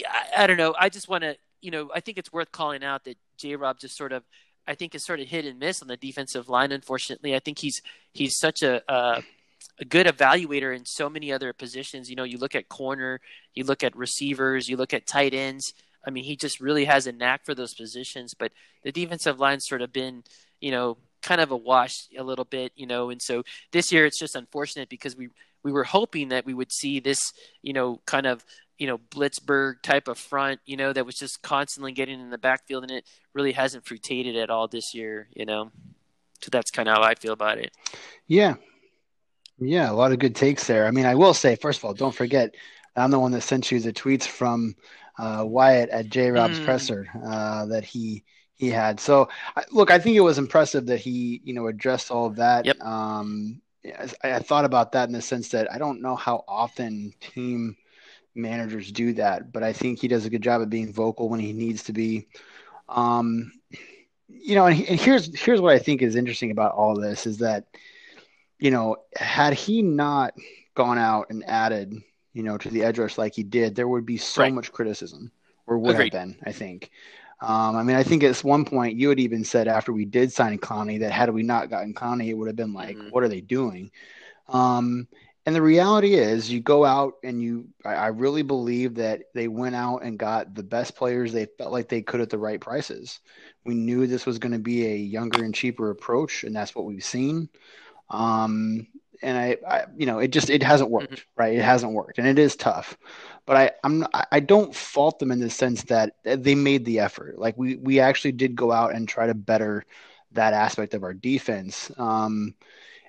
I, 0.06 0.44
I 0.44 0.46
don't 0.46 0.58
know. 0.58 0.74
I 0.78 0.88
just 0.88 1.08
want 1.08 1.24
to, 1.24 1.36
you 1.60 1.70
know, 1.70 1.90
I 1.94 2.00
think 2.00 2.18
it's 2.18 2.32
worth 2.32 2.52
calling 2.52 2.84
out 2.84 3.04
that 3.04 3.18
J. 3.38 3.56
Rob 3.56 3.78
just 3.78 3.96
sort 3.96 4.12
of, 4.12 4.24
I 4.66 4.74
think, 4.74 4.94
is 4.94 5.04
sort 5.04 5.20
of 5.20 5.28
hit 5.28 5.46
and 5.46 5.58
miss 5.58 5.82
on 5.82 5.88
the 5.88 5.96
defensive 5.96 6.48
line. 6.48 6.72
Unfortunately, 6.72 7.34
I 7.34 7.38
think 7.38 7.58
he's 7.58 7.80
he's 8.12 8.38
such 8.38 8.62
a 8.62 8.82
uh, 8.90 9.22
a 9.78 9.84
good 9.84 10.06
evaluator 10.06 10.76
in 10.76 10.84
so 10.84 11.08
many 11.08 11.32
other 11.32 11.52
positions. 11.52 12.10
You 12.10 12.16
know, 12.16 12.24
you 12.24 12.38
look 12.38 12.54
at 12.54 12.68
corner, 12.68 13.20
you 13.54 13.64
look 13.64 13.82
at 13.82 13.96
receivers, 13.96 14.68
you 14.68 14.76
look 14.76 14.92
at 14.92 15.06
tight 15.06 15.34
ends. 15.34 15.72
I 16.06 16.10
mean, 16.10 16.24
he 16.24 16.36
just 16.36 16.60
really 16.60 16.84
has 16.86 17.06
a 17.06 17.12
knack 17.12 17.44
for 17.44 17.54
those 17.54 17.74
positions. 17.74 18.34
But 18.34 18.52
the 18.82 18.92
defensive 18.92 19.38
line's 19.38 19.66
sort 19.66 19.82
of 19.82 19.92
been, 19.92 20.24
you 20.60 20.70
know, 20.70 20.96
kind 21.22 21.40
of 21.40 21.50
a 21.50 21.56
wash 21.56 22.08
a 22.16 22.22
little 22.22 22.44
bit, 22.44 22.72
you 22.76 22.86
know. 22.86 23.10
And 23.10 23.20
so 23.20 23.42
this 23.72 23.92
year, 23.92 24.06
it's 24.06 24.18
just 24.18 24.36
unfortunate 24.36 24.88
because 24.88 25.16
we 25.16 25.28
we 25.62 25.72
were 25.72 25.84
hoping 25.84 26.28
that 26.28 26.46
we 26.46 26.54
would 26.54 26.72
see 26.72 27.00
this, 27.00 27.32
you 27.62 27.72
know, 27.72 28.00
kind 28.06 28.26
of 28.26 28.44
you 28.78 28.86
know 28.86 28.98
Blitzberg 29.10 29.82
type 29.82 30.08
of 30.08 30.18
front, 30.18 30.60
you 30.64 30.76
know, 30.76 30.92
that 30.92 31.06
was 31.06 31.16
just 31.16 31.42
constantly 31.42 31.92
getting 31.92 32.20
in 32.20 32.30
the 32.30 32.38
backfield, 32.38 32.82
and 32.82 32.92
it 32.92 33.04
really 33.34 33.52
hasn't 33.52 33.86
fruitated 33.86 34.36
at 34.36 34.50
all 34.50 34.68
this 34.68 34.94
year, 34.94 35.28
you 35.34 35.44
know. 35.44 35.70
So 36.42 36.48
that's 36.50 36.70
kind 36.70 36.88
of 36.88 36.96
how 36.96 37.02
I 37.02 37.14
feel 37.14 37.34
about 37.34 37.58
it. 37.58 37.72
Yeah, 38.26 38.54
yeah, 39.58 39.90
a 39.90 39.92
lot 39.92 40.12
of 40.12 40.18
good 40.18 40.34
takes 40.34 40.66
there. 40.66 40.86
I 40.86 40.90
mean, 40.90 41.04
I 41.04 41.14
will 41.14 41.34
say, 41.34 41.54
first 41.54 41.78
of 41.78 41.84
all, 41.84 41.92
don't 41.92 42.14
forget, 42.14 42.54
I'm 42.96 43.10
the 43.10 43.18
one 43.18 43.32
that 43.32 43.42
sent 43.42 43.70
you 43.70 43.78
the 43.78 43.92
tweets 43.92 44.24
from 44.24 44.74
uh, 45.20 45.44
Wyatt 45.44 45.90
at 45.90 46.08
J 46.08 46.30
Rob's 46.30 46.58
mm. 46.58 46.64
presser 46.64 47.08
uh, 47.24 47.66
that 47.66 47.84
he 47.84 48.24
he 48.56 48.68
had. 48.68 49.00
So, 49.00 49.28
look, 49.70 49.90
I 49.90 49.98
think 49.98 50.16
it 50.16 50.20
was 50.20 50.38
impressive 50.38 50.86
that 50.86 51.00
he, 51.00 51.40
you 51.44 51.54
know, 51.54 51.66
addressed 51.66 52.10
all 52.10 52.26
of 52.26 52.36
that. 52.36 52.66
Yep. 52.66 52.80
Um, 52.80 53.60
I, 53.84 54.08
I 54.22 54.38
thought 54.38 54.64
about 54.64 54.92
that 54.92 55.08
in 55.08 55.14
the 55.14 55.22
sense 55.22 55.48
that 55.50 55.72
I 55.72 55.78
don't 55.78 56.02
know 56.02 56.14
how 56.14 56.44
often 56.46 57.14
team 57.20 57.76
managers 58.34 58.92
do 58.92 59.14
that, 59.14 59.52
but 59.52 59.62
I 59.62 59.72
think 59.72 59.98
he 59.98 60.08
does 60.08 60.26
a 60.26 60.30
good 60.30 60.42
job 60.42 60.60
of 60.60 60.70
being 60.70 60.92
vocal 60.92 61.28
when 61.28 61.40
he 61.40 61.52
needs 61.52 61.84
to 61.84 61.92
be. 61.92 62.28
Um, 62.88 63.52
you 64.28 64.54
know, 64.54 64.66
and, 64.66 64.76
he, 64.76 64.86
and 64.88 65.00
here's 65.00 65.38
here's 65.38 65.60
what 65.60 65.74
I 65.74 65.78
think 65.78 66.02
is 66.02 66.16
interesting 66.16 66.50
about 66.50 66.74
all 66.74 66.94
this 66.94 67.26
is 67.26 67.38
that 67.38 67.64
you 68.58 68.70
know, 68.70 68.98
had 69.16 69.54
he 69.54 69.82
not 69.82 70.34
gone 70.74 70.98
out 70.98 71.30
and 71.30 71.42
added, 71.48 71.94
you 72.32 72.42
know, 72.42 72.58
to 72.58 72.68
the 72.68 72.82
edge 72.82 72.98
rush 72.98 73.18
like 73.18 73.34
he 73.34 73.42
did, 73.42 73.74
there 73.74 73.88
would 73.88 74.06
be 74.06 74.16
so 74.16 74.42
right. 74.42 74.54
much 74.54 74.72
criticism, 74.72 75.30
or 75.66 75.78
would 75.78 75.94
Agreed. 75.94 76.12
have 76.12 76.22
been, 76.22 76.36
I 76.44 76.52
think. 76.52 76.90
Um, 77.40 77.76
I 77.76 77.82
mean, 77.82 77.96
I 77.96 78.02
think 78.02 78.22
at 78.22 78.36
one 78.44 78.64
point 78.64 78.98
you 78.98 79.08
had 79.08 79.18
even 79.18 79.44
said 79.44 79.66
after 79.66 79.92
we 79.92 80.04
did 80.04 80.32
sign 80.32 80.58
Clowney 80.58 81.00
that 81.00 81.10
had 81.10 81.32
we 81.32 81.42
not 81.42 81.70
gotten 81.70 81.94
Clowney, 81.94 82.28
it 82.28 82.34
would 82.34 82.48
have 82.48 82.56
been 82.56 82.74
like, 82.74 82.96
mm-hmm. 82.96 83.08
what 83.08 83.24
are 83.24 83.28
they 83.28 83.40
doing? 83.40 83.90
Um, 84.48 85.08
and 85.46 85.56
the 85.56 85.62
reality 85.62 86.14
is, 86.14 86.50
you 86.50 86.60
go 86.60 86.84
out 86.84 87.14
and 87.24 87.42
you, 87.42 87.66
I, 87.84 87.94
I 87.94 88.06
really 88.08 88.42
believe 88.42 88.94
that 88.96 89.22
they 89.34 89.48
went 89.48 89.74
out 89.74 90.02
and 90.02 90.18
got 90.18 90.54
the 90.54 90.62
best 90.62 90.94
players 90.96 91.32
they 91.32 91.46
felt 91.56 91.72
like 91.72 91.88
they 91.88 92.02
could 92.02 92.20
at 92.20 92.28
the 92.28 92.38
right 92.38 92.60
prices. 92.60 93.20
We 93.64 93.74
knew 93.74 94.06
this 94.06 94.26
was 94.26 94.38
going 94.38 94.52
to 94.52 94.58
be 94.58 94.86
a 94.86 94.96
younger 94.96 95.42
and 95.42 95.54
cheaper 95.54 95.90
approach, 95.90 96.44
and 96.44 96.54
that's 96.54 96.74
what 96.74 96.84
we've 96.84 97.02
seen. 97.02 97.48
Um, 98.10 98.86
and 99.22 99.36
I, 99.36 99.56
I, 99.68 99.84
you 99.96 100.06
know, 100.06 100.18
it 100.18 100.28
just 100.28 100.50
it 100.50 100.62
hasn't 100.62 100.90
worked, 100.90 101.12
mm-hmm. 101.12 101.40
right? 101.40 101.56
It 101.56 101.62
hasn't 101.62 101.92
worked, 101.92 102.18
and 102.18 102.26
it 102.26 102.38
is 102.38 102.56
tough. 102.56 102.96
But 103.46 103.56
I, 103.56 103.70
I'm 103.84 104.06
I 104.30 104.40
don't 104.40 104.74
fault 104.74 105.18
them 105.18 105.32
in 105.32 105.40
the 105.40 105.50
sense 105.50 105.82
that 105.84 106.14
they 106.24 106.54
made 106.54 106.84
the 106.84 107.00
effort. 107.00 107.38
Like 107.38 107.56
we 107.58 107.76
we 107.76 108.00
actually 108.00 108.32
did 108.32 108.54
go 108.54 108.70
out 108.70 108.94
and 108.94 109.08
try 109.08 109.26
to 109.26 109.34
better 109.34 109.84
that 110.32 110.54
aspect 110.54 110.94
of 110.94 111.02
our 111.02 111.14
defense. 111.14 111.90
Um, 111.98 112.54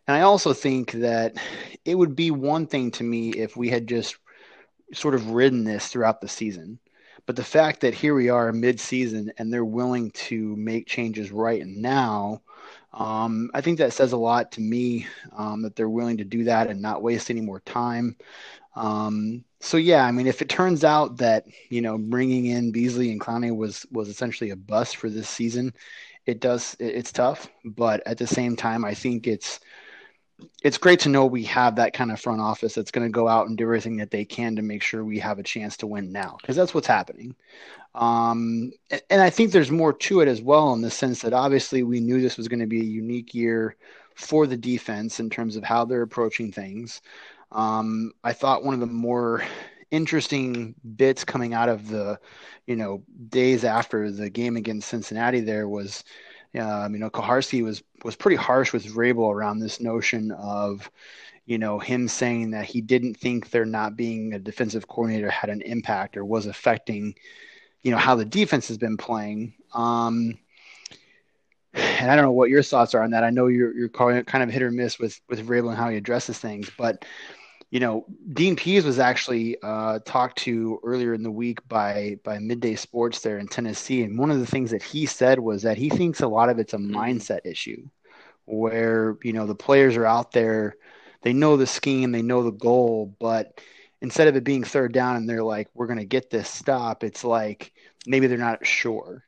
and 0.07 0.17
I 0.17 0.21
also 0.21 0.53
think 0.53 0.91
that 0.93 1.35
it 1.85 1.95
would 1.95 2.15
be 2.15 2.31
one 2.31 2.65
thing 2.65 2.91
to 2.91 3.03
me 3.03 3.29
if 3.29 3.55
we 3.55 3.69
had 3.69 3.87
just 3.87 4.17
sort 4.93 5.13
of 5.13 5.29
ridden 5.29 5.63
this 5.63 5.87
throughout 5.87 6.21
the 6.21 6.27
season. 6.27 6.79
But 7.27 7.35
the 7.35 7.43
fact 7.43 7.81
that 7.81 7.93
here 7.93 8.15
we 8.15 8.29
are 8.29 8.51
mid-season 8.51 9.31
and 9.37 9.53
they're 9.53 9.63
willing 9.63 10.11
to 10.11 10.55
make 10.55 10.87
changes 10.87 11.31
right 11.31 11.65
now 11.65 12.41
um, 12.93 13.49
I 13.53 13.61
think 13.61 13.77
that 13.77 13.93
says 13.93 14.11
a 14.11 14.17
lot 14.17 14.51
to 14.53 14.61
me 14.61 15.07
um, 15.33 15.61
that 15.61 15.75
they're 15.75 15.89
willing 15.89 16.17
to 16.17 16.25
do 16.25 16.43
that 16.45 16.67
and 16.67 16.81
not 16.81 17.01
waste 17.01 17.29
any 17.29 17.41
more 17.41 17.61
time. 17.61 18.17
Um, 18.75 19.43
so 19.59 19.77
yeah, 19.77 20.05
I 20.05 20.11
mean, 20.11 20.27
if 20.27 20.41
it 20.41 20.49
turns 20.49 20.83
out 20.83 21.17
that 21.17 21.45
you 21.69 21.81
know 21.81 21.97
bringing 21.97 22.45
in 22.47 22.71
Beasley 22.71 23.11
and 23.11 23.21
Clowney 23.21 23.55
was 23.55 23.85
was 23.91 24.09
essentially 24.09 24.49
a 24.51 24.55
bust 24.55 24.97
for 24.97 25.09
this 25.09 25.29
season, 25.29 25.73
it 26.25 26.39
does 26.39 26.75
it's 26.79 27.11
tough. 27.11 27.47
But 27.65 28.01
at 28.05 28.17
the 28.17 28.27
same 28.27 28.55
time, 28.55 28.85
I 28.85 28.93
think 28.93 29.27
it's 29.27 29.59
it's 30.63 30.77
great 30.77 30.99
to 31.01 31.09
know 31.09 31.25
we 31.25 31.43
have 31.43 31.75
that 31.75 31.93
kind 31.93 32.11
of 32.11 32.19
front 32.19 32.41
office 32.41 32.75
that's 32.75 32.91
going 32.91 33.05
to 33.05 33.11
go 33.11 33.27
out 33.27 33.47
and 33.47 33.57
do 33.57 33.63
everything 33.63 33.97
that 33.97 34.11
they 34.11 34.25
can 34.25 34.55
to 34.55 34.61
make 34.61 34.83
sure 34.83 35.03
we 35.03 35.19
have 35.19 35.39
a 35.39 35.43
chance 35.43 35.77
to 35.77 35.87
win 35.87 36.11
now 36.11 36.37
because 36.39 36.55
that's 36.55 36.73
what's 36.73 36.87
happening. 36.87 37.35
Um, 37.95 38.71
and 39.09 39.21
I 39.21 39.29
think 39.29 39.51
there's 39.51 39.71
more 39.71 39.93
to 39.93 40.21
it 40.21 40.27
as 40.27 40.41
well 40.41 40.73
in 40.73 40.81
the 40.81 40.91
sense 40.91 41.21
that 41.21 41.33
obviously 41.33 41.83
we 41.83 41.99
knew 41.99 42.21
this 42.21 42.37
was 42.37 42.47
going 42.47 42.59
to 42.59 42.67
be 42.67 42.79
a 42.79 42.83
unique 42.83 43.33
year 43.33 43.75
for 44.15 44.47
the 44.47 44.57
defense 44.57 45.19
in 45.19 45.29
terms 45.29 45.55
of 45.55 45.63
how 45.63 45.85
they're 45.85 46.01
approaching 46.01 46.51
things. 46.51 47.01
Um, 47.51 48.13
I 48.23 48.33
thought 48.33 48.63
one 48.63 48.73
of 48.73 48.79
the 48.79 48.85
more 48.85 49.43
interesting 49.89 50.73
bits 50.95 51.25
coming 51.25 51.53
out 51.53 51.67
of 51.67 51.89
the, 51.89 52.17
you 52.65 52.77
know, 52.77 53.03
days 53.29 53.65
after 53.65 54.09
the 54.09 54.29
game 54.29 54.55
against 54.55 54.87
Cincinnati 54.87 55.41
there 55.41 55.67
was 55.67 56.03
um, 56.59 56.93
you 56.93 56.99
know, 56.99 57.09
Kuharsky 57.09 57.63
was 57.63 57.81
was 58.03 58.15
pretty 58.15 58.35
harsh 58.35 58.73
with 58.73 58.85
Vrabel 58.85 59.33
around 59.33 59.59
this 59.59 59.79
notion 59.79 60.31
of, 60.31 60.89
you 61.45 61.57
know, 61.57 61.79
him 61.79 62.07
saying 62.07 62.51
that 62.51 62.65
he 62.65 62.81
didn't 62.81 63.15
think 63.15 63.49
there 63.49 63.65
not 63.65 63.95
being 63.95 64.33
a 64.33 64.39
defensive 64.39 64.87
coordinator 64.87 65.29
had 65.29 65.49
an 65.49 65.61
impact 65.61 66.17
or 66.17 66.25
was 66.25 66.47
affecting, 66.47 67.15
you 67.83 67.91
know, 67.91 67.97
how 67.97 68.15
the 68.15 68.25
defense 68.25 68.67
has 68.67 68.77
been 68.77 68.97
playing. 68.97 69.53
Um, 69.73 70.37
and 71.73 72.11
I 72.11 72.15
don't 72.15 72.25
know 72.25 72.31
what 72.31 72.49
your 72.49 72.63
thoughts 72.63 72.93
are 72.95 73.03
on 73.03 73.11
that. 73.11 73.23
I 73.23 73.29
know 73.29 73.47
you're 73.47 73.73
you're 73.73 73.89
kind 73.89 74.43
of 74.43 74.49
hit 74.49 74.61
or 74.61 74.71
miss 74.71 74.99
with 74.99 75.19
with 75.29 75.47
Vrabel 75.47 75.69
and 75.69 75.77
how 75.77 75.89
he 75.89 75.97
addresses 75.97 76.37
things, 76.37 76.69
but 76.77 77.05
you 77.71 77.79
know, 77.79 78.05
Dean 78.33 78.57
Pees 78.57 78.83
was 78.83 78.99
actually 78.99 79.57
uh, 79.63 79.99
talked 80.05 80.39
to 80.39 80.79
earlier 80.83 81.13
in 81.13 81.23
the 81.23 81.31
week 81.31 81.65
by 81.69 82.17
by 82.23 82.37
Midday 82.37 82.75
Sports 82.75 83.21
there 83.21 83.39
in 83.39 83.47
Tennessee, 83.47 84.03
and 84.03 84.19
one 84.19 84.29
of 84.29 84.39
the 84.39 84.45
things 84.45 84.71
that 84.71 84.83
he 84.83 85.05
said 85.05 85.39
was 85.39 85.63
that 85.63 85.77
he 85.77 85.89
thinks 85.89 86.19
a 86.19 86.27
lot 86.27 86.49
of 86.49 86.59
it's 86.59 86.73
a 86.73 86.77
mm-hmm. 86.77 86.95
mindset 86.95 87.45
issue, 87.45 87.87
where 88.45 89.17
you 89.23 89.31
know 89.31 89.47
the 89.47 89.55
players 89.55 89.95
are 89.95 90.05
out 90.05 90.33
there, 90.33 90.75
they 91.21 91.31
know 91.31 91.55
the 91.55 91.65
scheme, 91.65 92.11
they 92.11 92.21
know 92.21 92.43
the 92.43 92.51
goal, 92.51 93.15
but 93.19 93.61
instead 94.01 94.27
of 94.27 94.35
it 94.35 94.43
being 94.43 94.63
third 94.63 94.91
down 94.91 95.15
and 95.15 95.29
they're 95.29 95.43
like, 95.43 95.69
we're 95.73 95.87
going 95.87 95.99
to 95.99 96.05
get 96.05 96.29
this 96.29 96.49
stop, 96.49 97.03
it's 97.03 97.23
like 97.23 97.71
maybe 98.05 98.27
they're 98.27 98.37
not 98.37 98.65
sure. 98.65 99.23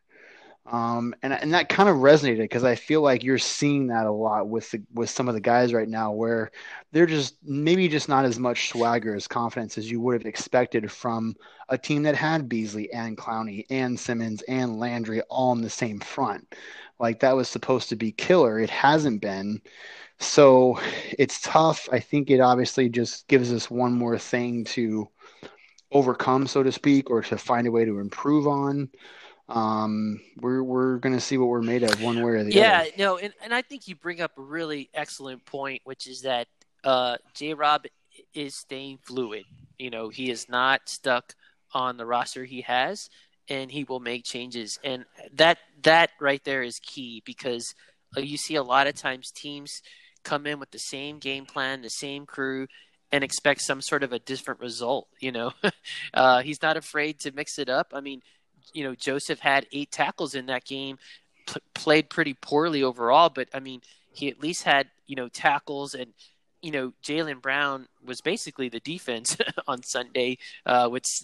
Um, 0.66 1.14
and 1.22 1.34
and 1.34 1.54
that 1.54 1.68
kind 1.68 1.90
of 1.90 1.98
resonated 1.98 2.38
because 2.38 2.64
I 2.64 2.76
feel 2.76 3.02
like 3.02 3.22
you're 3.22 3.38
seeing 3.38 3.88
that 3.88 4.06
a 4.06 4.12
lot 4.12 4.48
with 4.48 4.72
the, 4.72 4.82
with 4.94 5.10
some 5.10 5.28
of 5.28 5.34
the 5.34 5.42
guys 5.42 5.74
right 5.74 5.90
now, 5.90 6.14
where 6.14 6.52
they're 6.94 7.06
just 7.06 7.36
maybe 7.44 7.90
just 7.90 8.08
not 8.08 8.24
as 8.24 8.40
much 8.40 8.70
swagger 8.70 9.14
as 9.14 9.28
confidence 9.28 9.78
as 9.78 9.92
you 9.92 10.00
would 10.00 10.14
have 10.14 10.26
expected 10.26 10.90
from 10.90 11.36
a 11.68 11.78
team 11.78 12.04
that 12.04 12.16
had 12.16 12.48
Beasley 12.48 12.92
and 12.94 13.18
Clowney 13.18 13.66
and 13.70 14.00
Simmons 14.00 14.42
and 14.44 14.80
Landry 14.80 15.22
all 15.24 15.52
in 15.52 15.62
the 15.62 15.70
same 15.70 16.00
front. 16.00 16.56
Like 16.98 17.20
that 17.20 17.36
was 17.36 17.50
supposed 17.50 17.90
to 17.90 17.98
be 17.98 18.14
killer. 18.14 18.58
It 18.58 18.70
hasn't 18.70 19.22
been. 19.22 19.62
So 20.20 20.80
it's 21.20 21.42
tough. 21.42 21.90
I 21.92 22.00
think 22.00 22.30
it 22.30 22.40
obviously 22.40 22.88
just 22.88 23.28
gives 23.28 23.52
us 23.52 23.70
one 23.70 23.92
more 23.92 24.18
thing 24.18 24.64
to 24.66 25.10
overcome, 25.92 26.48
so 26.48 26.64
to 26.64 26.72
speak, 26.72 27.10
or 27.10 27.22
to 27.24 27.38
find 27.38 27.68
a 27.68 27.72
way 27.72 27.84
to 27.84 28.00
improve 28.00 28.48
on 28.48 28.90
um, 29.50 30.22
we're 30.38 30.64
we're 30.64 30.98
gonna 30.98 31.20
see 31.20 31.38
what 31.38 31.48
we're 31.50 31.62
made 31.62 31.84
of 31.84 32.02
one 32.02 32.22
way 32.22 32.32
or 32.32 32.44
the 32.44 32.54
yeah, 32.54 32.80
other. 32.80 32.90
Yeah, 32.96 33.06
no, 33.06 33.18
and, 33.18 33.34
and 33.44 33.54
I 33.54 33.62
think 33.62 33.88
you 33.88 33.96
bring 33.96 34.22
up 34.22 34.38
a 34.38 34.42
really 34.42 34.90
excellent 34.94 35.46
point, 35.46 35.82
which 35.84 36.08
is 36.08 36.22
that 36.22 36.48
uh, 36.84 37.18
J. 37.34 37.54
Rob 37.54 37.86
is 38.34 38.56
staying 38.56 39.00
fluid. 39.04 39.46
You 39.78 39.90
know, 39.90 40.10
he 40.10 40.30
is 40.30 40.48
not 40.48 40.82
stuck 40.88 41.36
on 41.74 41.98
the 41.98 42.06
roster 42.06 42.46
he 42.46 42.62
has, 42.62 43.10
and 43.50 43.72
he 43.72 43.84
will 43.84 44.00
make 44.00 44.24
changes. 44.24 44.80
And 44.84 45.06
that 45.34 45.58
that 45.84 46.12
right 46.22 46.44
there 46.44 46.64
is 46.64 46.80
key 46.80 47.22
because 47.26 47.74
uh, 48.16 48.22
you 48.22 48.38
see 48.38 48.56
a 48.56 48.64
lot 48.64 48.88
of 48.88 48.96
times 48.96 49.32
teams 49.32 49.82
come 50.24 50.48
in 50.48 50.60
with 50.60 50.72
the 50.72 50.80
same 50.80 51.20
game 51.20 51.46
plan, 51.46 51.82
the 51.82 51.90
same 51.90 52.26
crew, 52.26 52.68
and 53.12 53.24
expect 53.24 53.62
some 53.62 53.82
sort 53.82 54.04
of 54.04 54.14
a 54.14 54.20
different 54.20 54.62
result. 54.62 55.08
You 55.20 55.34
know, 55.34 55.52
uh, 56.14 56.42
he's 56.42 56.62
not 56.62 56.78
afraid 56.78 57.20
to 57.22 57.32
mix 57.32 57.60
it 57.60 57.70
up. 57.70 57.92
I 57.94 58.00
mean, 58.00 58.22
you 58.74 58.84
know, 58.84 58.96
Joseph 58.96 59.40
had 59.40 59.68
eight 59.72 59.92
tackles 59.92 60.36
in 60.36 60.46
that 60.48 60.66
game, 60.66 60.98
p- 61.48 61.60
played 61.74 62.10
pretty 62.10 62.34
poorly 62.34 62.84
overall, 62.84 63.30
but 63.30 63.50
I 63.54 63.60
mean, 63.60 63.82
he 64.14 64.30
at 64.30 64.40
least 64.40 64.64
had 64.64 64.88
you 65.08 65.16
know 65.16 65.28
tackles 65.28 65.96
and 65.96 66.14
you 66.62 66.72
know 66.72 66.94
Jayon 67.04 67.42
Brown 67.42 67.88
was 68.06 68.22
basically 68.22 68.70
the 68.70 68.80
defense 68.80 69.38
on 69.68 69.84
Sunday, 69.84 70.38
uh, 70.66 70.88
which 70.90 71.24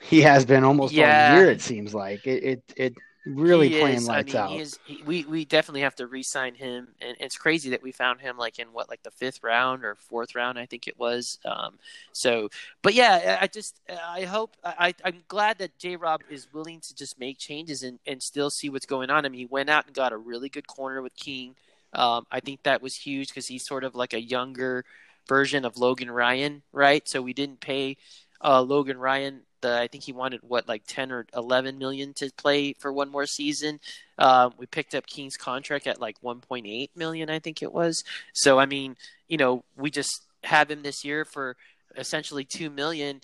he 0.00 0.20
has 0.22 0.44
been 0.44 0.64
almost 0.64 0.92
yeah. 0.92 1.32
all 1.32 1.38
year. 1.38 1.50
It 1.50 1.60
seems 1.60 1.94
like 1.94 2.26
it. 2.26 2.42
It, 2.42 2.62
it 2.76 2.94
really 3.24 3.68
he 3.68 3.80
playing 3.80 3.98
is. 3.98 4.08
lights 4.08 4.34
I 4.34 4.38
mean, 4.38 4.44
out. 4.44 4.50
He 4.50 4.58
is, 4.58 4.78
he, 4.84 5.02
we 5.04 5.24
we 5.24 5.44
definitely 5.44 5.82
have 5.82 5.94
to 5.96 6.06
re-sign 6.06 6.54
him, 6.54 6.88
and 7.00 7.16
it's 7.20 7.36
crazy 7.36 7.70
that 7.70 7.82
we 7.82 7.92
found 7.92 8.20
him 8.20 8.36
like 8.36 8.58
in 8.58 8.68
what 8.72 8.88
like 8.88 9.02
the 9.02 9.10
fifth 9.10 9.42
round 9.42 9.84
or 9.84 9.94
fourth 9.94 10.34
round, 10.34 10.58
I 10.58 10.66
think 10.66 10.88
it 10.88 10.98
was. 10.98 11.38
Um, 11.44 11.78
so, 12.12 12.48
but 12.82 12.94
yeah, 12.94 13.38
I 13.40 13.46
just 13.46 13.80
I 13.88 14.22
hope 14.22 14.56
I 14.64 14.94
I'm 15.04 15.22
glad 15.28 15.58
that 15.58 15.78
J. 15.78 15.96
Rob 15.96 16.22
is 16.30 16.52
willing 16.52 16.80
to 16.80 16.94
just 16.94 17.18
make 17.18 17.38
changes 17.38 17.82
and 17.82 17.98
and 18.06 18.22
still 18.22 18.50
see 18.50 18.68
what's 18.68 18.86
going 18.86 19.10
on. 19.10 19.24
I 19.24 19.28
mean, 19.28 19.40
he 19.40 19.46
went 19.46 19.70
out 19.70 19.86
and 19.86 19.94
got 19.94 20.12
a 20.12 20.16
really 20.16 20.48
good 20.48 20.66
corner 20.66 21.02
with 21.02 21.14
King. 21.16 21.54
Um, 21.92 22.26
I 22.30 22.40
think 22.40 22.62
that 22.62 22.82
was 22.82 22.96
huge 22.96 23.28
because 23.28 23.46
he's 23.46 23.66
sort 23.66 23.84
of 23.84 23.94
like 23.94 24.14
a 24.14 24.20
younger 24.20 24.84
version 25.28 25.64
of 25.64 25.76
Logan 25.76 26.10
Ryan, 26.10 26.62
right? 26.72 27.06
So 27.08 27.22
we 27.22 27.32
didn't 27.32 27.60
pay 27.60 27.96
uh, 28.42 28.62
Logan 28.62 28.98
Ryan 28.98 29.42
the 29.62 29.78
I 29.80 29.88
think 29.88 30.04
he 30.04 30.12
wanted 30.12 30.40
what 30.42 30.68
like 30.68 30.82
ten 30.86 31.10
or 31.10 31.26
eleven 31.34 31.78
million 31.78 32.12
to 32.14 32.30
play 32.36 32.74
for 32.74 32.92
one 32.92 33.10
more 33.10 33.26
season. 33.26 33.80
Um, 34.18 34.52
we 34.58 34.66
picked 34.66 34.94
up 34.94 35.06
King's 35.06 35.36
contract 35.36 35.86
at 35.86 36.00
like 36.00 36.16
one 36.20 36.40
point 36.40 36.66
eight 36.66 36.90
million, 36.94 37.30
I 37.30 37.38
think 37.38 37.62
it 37.62 37.72
was. 37.72 38.04
So 38.34 38.58
I 38.58 38.66
mean, 38.66 38.96
you 39.28 39.38
know, 39.38 39.64
we 39.76 39.90
just 39.90 40.22
have 40.44 40.70
him 40.70 40.82
this 40.82 41.04
year 41.04 41.24
for 41.24 41.56
essentially 41.96 42.44
two 42.44 42.68
million. 42.68 43.20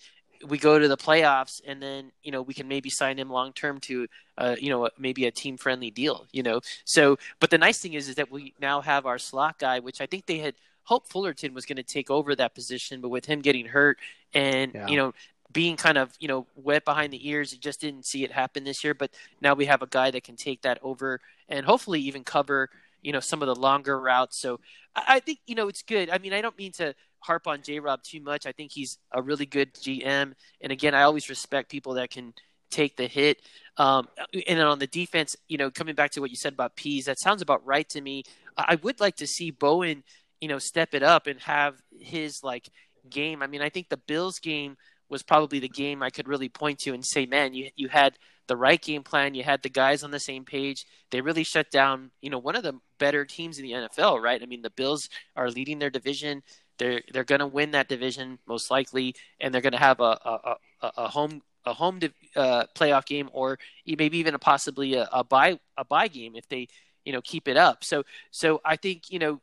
We 0.46 0.57
go 0.57 0.79
to 0.79 0.87
the 0.87 0.96
playoffs, 0.96 1.61
and 1.66 1.83
then 1.83 2.12
you 2.22 2.33
know 2.33 2.42
we 2.42 2.55
can 2.55 2.68
maybe 2.68 2.90
sign 2.90 3.18
him 3.18 3.29
long 3.29 3.53
term 3.53 3.81
to, 3.81 4.07
uh, 4.38 4.57
you 4.59 4.70
know, 4.70 4.88
maybe 4.98 5.27
a 5.27 5.31
team 5.31 5.57
friendly 5.57 5.90
deal. 5.90 6.27
You 6.33 6.44
know, 6.44 6.61
so 6.85 7.18
but 7.40 7.51
the 7.51 7.59
nice 7.59 7.81
thing 7.81 7.94
is 7.94 8.09
is 8.09 8.14
that 8.14 8.31
we 8.31 8.55
now 8.61 8.81
have 8.81 9.05
our 9.05 9.18
slot 9.18 9.59
guy, 9.59 9.81
which 9.81 10.01
I 10.01 10.07
think 10.07 10.27
they 10.27 10.38
had 10.38 10.55
hoped 10.85 11.09
Fullerton 11.11 11.53
was 11.53 11.66
going 11.66 11.77
to 11.77 11.83
take 11.83 12.11
over 12.11 12.35
that 12.35 12.55
position, 12.55 13.03
but 13.03 13.11
with 13.11 13.27
him 13.27 13.40
getting 13.42 13.66
hurt 13.66 13.98
and 14.33 14.72
yeah. 14.74 14.87
you 14.88 14.96
know 14.96 15.12
being 15.52 15.76
kind 15.76 15.98
of 15.98 16.14
you 16.20 16.28
know 16.28 16.46
wet 16.56 16.84
behind 16.84 17.12
the 17.12 17.28
ears, 17.28 17.52
you 17.52 17.58
just 17.58 17.80
didn't 17.80 18.06
see 18.06 18.24
it 18.24 18.32
happen 18.32 18.64
this 18.64 18.84
year. 18.84 18.94
But 18.94 19.11
now 19.40 19.54
we 19.54 19.66
have 19.66 19.82
a 19.82 19.87
guy 19.87 20.11
that 20.11 20.24
can 20.24 20.37
take 20.37 20.62
that 20.62 20.78
over 20.82 21.20
and 21.48 21.64
hopefully 21.64 22.00
even 22.00 22.24
cover 22.24 22.70
you 23.02 23.12
know 23.12 23.20
some 23.20 23.42
of 23.42 23.46
the 23.46 23.54
longer 23.54 23.98
routes. 24.00 24.38
So 24.38 24.61
I, 24.94 25.20
think 25.20 25.40
you 25.46 25.54
know 25.54 25.68
it's 25.68 25.82
good. 25.82 26.11
I 26.11 26.18
mean, 26.18 26.32
I 26.32 26.40
don't 26.40 26.58
mean 26.58 26.72
to 26.72 26.94
harp 27.20 27.46
on 27.46 27.62
J 27.62 27.78
Rob 27.80 28.02
too 28.02 28.20
much. 28.20 28.46
I 28.46 28.52
think 28.52 28.72
he's 28.72 28.98
a 29.12 29.22
really 29.22 29.46
good 29.46 29.74
GM, 29.74 30.32
and 30.61 30.72
again, 30.72 30.94
I 30.94 31.02
always 31.02 31.28
respect 31.28 31.70
people 31.70 31.94
that 31.94 32.11
can 32.11 32.34
take 32.70 32.96
the 32.96 33.06
hit. 33.06 33.40
Um, 33.76 34.08
and 34.34 34.58
then 34.58 34.66
on 34.66 34.78
the 34.78 34.87
defense, 34.87 35.37
you 35.48 35.56
know, 35.56 35.70
coming 35.70 35.94
back 35.94 36.11
to 36.12 36.20
what 36.20 36.30
you 36.30 36.37
said 36.37 36.52
about 36.52 36.76
Pees, 36.76 37.06
that 37.06 37.18
sounds 37.18 37.40
about 37.40 37.64
right 37.64 37.88
to 37.90 38.00
me. 38.00 38.24
I 38.56 38.74
would 38.82 39.00
like 39.00 39.16
to 39.16 39.26
see 39.26 39.50
Bowen, 39.50 40.02
you 40.40 40.48
know, 40.48 40.58
step 40.58 40.94
it 40.94 41.02
up 41.02 41.26
and 41.26 41.40
have 41.40 41.80
his 41.98 42.42
like 42.42 42.68
game. 43.08 43.42
I 43.42 43.46
mean, 43.46 43.62
I 43.62 43.68
think 43.68 43.88
the 43.88 43.96
Bills 43.96 44.38
game 44.38 44.76
was 45.09 45.23
probably 45.23 45.59
the 45.59 45.68
game 45.68 46.03
I 46.03 46.11
could 46.11 46.29
really 46.29 46.49
point 46.49 46.81
to 46.81 46.94
and 46.94 47.05
say, 47.05 47.27
man, 47.27 47.55
you 47.55 47.71
you 47.77 47.88
had 47.88 48.18
the 48.47 48.57
right 48.57 48.81
game 48.81 49.03
plan, 49.03 49.35
you 49.35 49.44
had 49.44 49.62
the 49.62 49.68
guys 49.68 50.03
on 50.03 50.11
the 50.11 50.18
same 50.18 50.44
page. 50.44 50.87
They 51.11 51.21
really 51.21 51.44
shut 51.44 51.71
down, 51.71 52.11
you 52.23 52.31
know, 52.31 52.38
one 52.38 52.57
of 52.57 52.62
the 52.62 52.81
better 52.99 53.25
teams 53.25 53.59
in 53.59 53.64
the 53.64 53.73
NFL, 53.73 54.23
right? 54.23 54.42
I 54.42 54.47
mean, 54.47 54.62
the 54.62 54.71
Bills 54.71 55.09
are 55.37 55.51
leading 55.51 55.79
their 55.79 55.90
division. 55.90 56.42
They're 56.79 57.03
they're 57.12 57.25
going 57.25 57.40
to 57.40 57.47
win 57.47 57.73
that 57.73 57.88
division 57.88 58.38
most 58.47 58.71
likely, 58.71 59.14
and 59.40 59.53
they're 59.53 59.61
going 59.62 59.73
to 59.73 59.79
have 59.79 60.01
a 60.01 60.18
a, 60.25 60.57
a, 60.83 60.92
a 60.99 61.09
home 61.09 61.42
a 61.66 61.75
home 61.75 62.01
uh, 62.35 62.64
playoff 62.75 63.05
game, 63.05 63.29
or 63.33 63.59
maybe 63.87 64.18
even 64.18 64.35
a 64.35 64.38
possibly 64.38 64.94
a, 64.94 65.09
a 65.12 65.25
buy 65.25 65.59
a 65.77 65.85
buy 65.85 66.09
game 66.09 66.35
if 66.35 66.49
they 66.49 66.68
you 67.05 67.12
know 67.12 67.21
keep 67.21 67.49
it 67.49 67.57
up. 67.57 67.85
So 67.85 68.05
so 68.31 68.61
I 68.64 68.77
think 68.77 69.11
you 69.11 69.18
know 69.18 69.40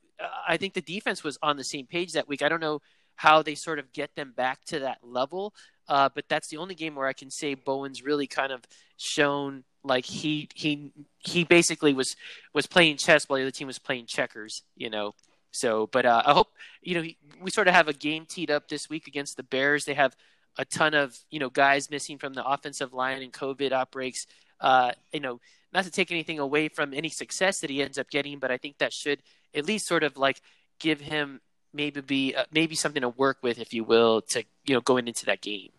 I 0.48 0.58
think 0.58 0.74
the 0.74 0.82
defense 0.82 1.24
was 1.24 1.38
on 1.42 1.58
the 1.58 1.64
same 1.64 1.86
page 1.86 2.14
that 2.14 2.28
week. 2.28 2.42
I 2.42 2.50
don't 2.50 2.62
know 2.62 2.82
how 3.16 3.42
they 3.42 3.56
sort 3.56 3.80
of 3.80 3.92
get 3.94 4.16
them 4.16 4.34
back 4.36 4.64
to 4.66 4.80
that 4.80 5.00
level. 5.04 5.54
Uh, 5.88 6.10
but 6.14 6.26
that's 6.28 6.48
the 6.48 6.58
only 6.58 6.76
game 6.76 6.96
where 6.96 7.08
I 7.08 7.14
can 7.14 7.30
say 7.30 7.54
Bowen's 7.54 8.04
really 8.04 8.28
kind 8.28 8.52
of 8.52 8.62
shown 8.98 9.64
like 9.84 10.06
he 10.06 10.50
he 10.56 10.92
he 11.20 11.44
basically 11.44 11.94
was 11.94 12.16
was 12.54 12.66
playing 12.66 12.98
chess 12.98 13.30
while 13.30 13.38
the 13.38 13.44
other 13.44 13.52
team 13.52 13.68
was 13.68 13.80
playing 13.80 14.08
checkers, 14.08 14.64
you 14.76 14.90
know. 14.90 15.14
So, 15.52 15.88
but 15.92 16.06
uh, 16.06 16.24
I 16.26 16.34
hope 16.34 16.50
you 16.82 16.96
know 16.96 17.08
we 17.42 17.52
sort 17.52 17.68
of 17.68 17.74
have 17.74 17.88
a 17.88 17.94
game 17.94 18.26
teed 18.26 18.52
up 18.52 18.68
this 18.68 18.90
week 18.90 19.08
against 19.08 19.38
the 19.38 19.44
Bears. 19.44 19.86
They 19.86 19.94
have 19.94 20.16
a 20.58 20.66
ton 20.66 20.94
of 20.94 21.18
you 21.30 21.40
know 21.40 21.50
guys 21.50 21.90
missing 21.90 22.18
from 22.18 22.34
the 22.34 22.46
offensive 22.46 22.94
line 22.94 23.22
and 23.22 23.32
COVID 23.32 23.72
outbreaks. 23.72 24.26
Uh, 24.60 24.92
you 25.14 25.20
know, 25.20 25.40
not 25.74 25.84
to 25.84 25.92
take 25.92 26.12
anything 26.12 26.40
away 26.40 26.68
from 26.68 26.94
any 26.94 27.10
success 27.10 27.60
that 27.60 27.70
he 27.70 27.82
ends 27.82 27.98
up 27.98 28.10
getting, 28.10 28.40
but 28.40 28.52
I 28.52 28.58
think 28.58 28.80
that 28.80 28.92
should 28.92 29.22
at 29.54 29.66
least 29.66 29.88
sort 29.88 30.04
of 30.04 30.18
like 30.18 30.42
give 30.80 31.00
him 31.00 31.42
maybe 31.76 32.02
be 32.02 32.36
uh, 32.36 32.46
maybe 32.52 32.76
something 32.76 33.02
to 33.02 33.10
work 33.10 33.38
with, 33.42 33.60
if 33.60 33.74
you 33.74 33.84
will, 33.84 34.22
to 34.22 34.44
you 34.66 34.74
know 34.74 34.82
going 34.82 35.08
into 35.08 35.26
that 35.26 35.42
game. 35.42 35.70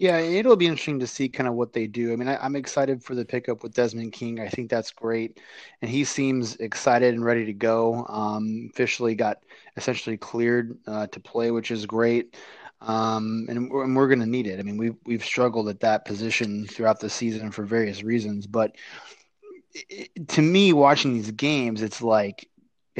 Yeah, 0.00 0.16
it'll 0.16 0.56
be 0.56 0.66
interesting 0.66 1.00
to 1.00 1.06
see 1.06 1.28
kind 1.28 1.46
of 1.46 1.54
what 1.54 1.74
they 1.74 1.86
do. 1.86 2.14
I 2.14 2.16
mean, 2.16 2.26
I, 2.26 2.46
am 2.46 2.56
excited 2.56 3.04
for 3.04 3.14
the 3.14 3.24
pickup 3.24 3.62
with 3.62 3.74
Desmond 3.74 4.14
King. 4.14 4.40
I 4.40 4.48
think 4.48 4.70
that's 4.70 4.90
great, 4.90 5.40
and 5.82 5.90
he 5.90 6.04
seems 6.04 6.56
excited 6.56 7.12
and 7.12 7.22
ready 7.22 7.44
to 7.44 7.52
go. 7.52 8.06
Um, 8.08 8.70
officially 8.72 9.14
got 9.14 9.42
essentially 9.76 10.16
cleared 10.16 10.78
uh, 10.86 11.06
to 11.08 11.20
play, 11.20 11.50
which 11.50 11.70
is 11.70 11.84
great. 11.84 12.34
Um, 12.80 13.44
and, 13.50 13.70
we're, 13.70 13.94
we're 13.94 14.08
going 14.08 14.20
to 14.20 14.26
need 14.26 14.46
it. 14.46 14.58
I 14.58 14.62
mean, 14.62 14.78
we've 14.78 14.96
we've 15.04 15.24
struggled 15.24 15.68
at 15.68 15.80
that 15.80 16.06
position 16.06 16.66
throughout 16.66 17.00
the 17.00 17.10
season 17.10 17.50
for 17.50 17.64
various 17.64 18.02
reasons, 18.02 18.46
but 18.46 18.76
it, 19.74 20.28
to 20.28 20.42
me, 20.42 20.72
watching 20.72 21.12
these 21.12 21.30
games, 21.30 21.82
it's 21.82 22.02
like 22.02 22.48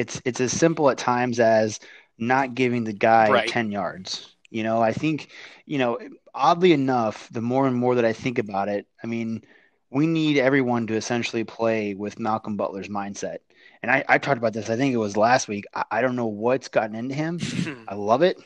it's 0.00 0.20
it's 0.24 0.40
as 0.40 0.50
simple 0.50 0.88
at 0.88 0.96
times 0.96 1.38
as 1.38 1.78
not 2.16 2.54
giving 2.54 2.84
the 2.84 2.92
guy 2.92 3.30
right. 3.30 3.48
10 3.48 3.70
yards. 3.70 4.34
You 4.48 4.62
know, 4.62 4.80
I 4.80 4.92
think, 4.92 5.28
you 5.66 5.78
know, 5.78 5.98
oddly 6.34 6.72
enough, 6.72 7.28
the 7.30 7.42
more 7.42 7.66
and 7.66 7.76
more 7.76 7.94
that 7.94 8.04
I 8.04 8.12
think 8.14 8.38
about 8.38 8.68
it, 8.68 8.86
I 9.04 9.06
mean, 9.06 9.44
we 9.90 10.06
need 10.06 10.38
everyone 10.38 10.86
to 10.88 10.96
essentially 10.96 11.44
play 11.44 11.94
with 11.94 12.18
Malcolm 12.18 12.56
Butler's 12.56 12.88
mindset. 12.88 13.38
And 13.82 13.90
I, 13.90 14.04
I 14.08 14.18
talked 14.18 14.38
about 14.38 14.54
this, 14.54 14.70
I 14.70 14.76
think 14.76 14.94
it 14.94 14.98
was 14.98 15.16
last 15.16 15.48
week. 15.48 15.66
I, 15.74 15.84
I 15.90 16.00
don't 16.00 16.16
know 16.16 16.26
what's 16.26 16.68
gotten 16.68 16.96
into 16.96 17.14
him. 17.14 17.38
I 17.88 17.94
love 17.94 18.22
it. 18.22 18.38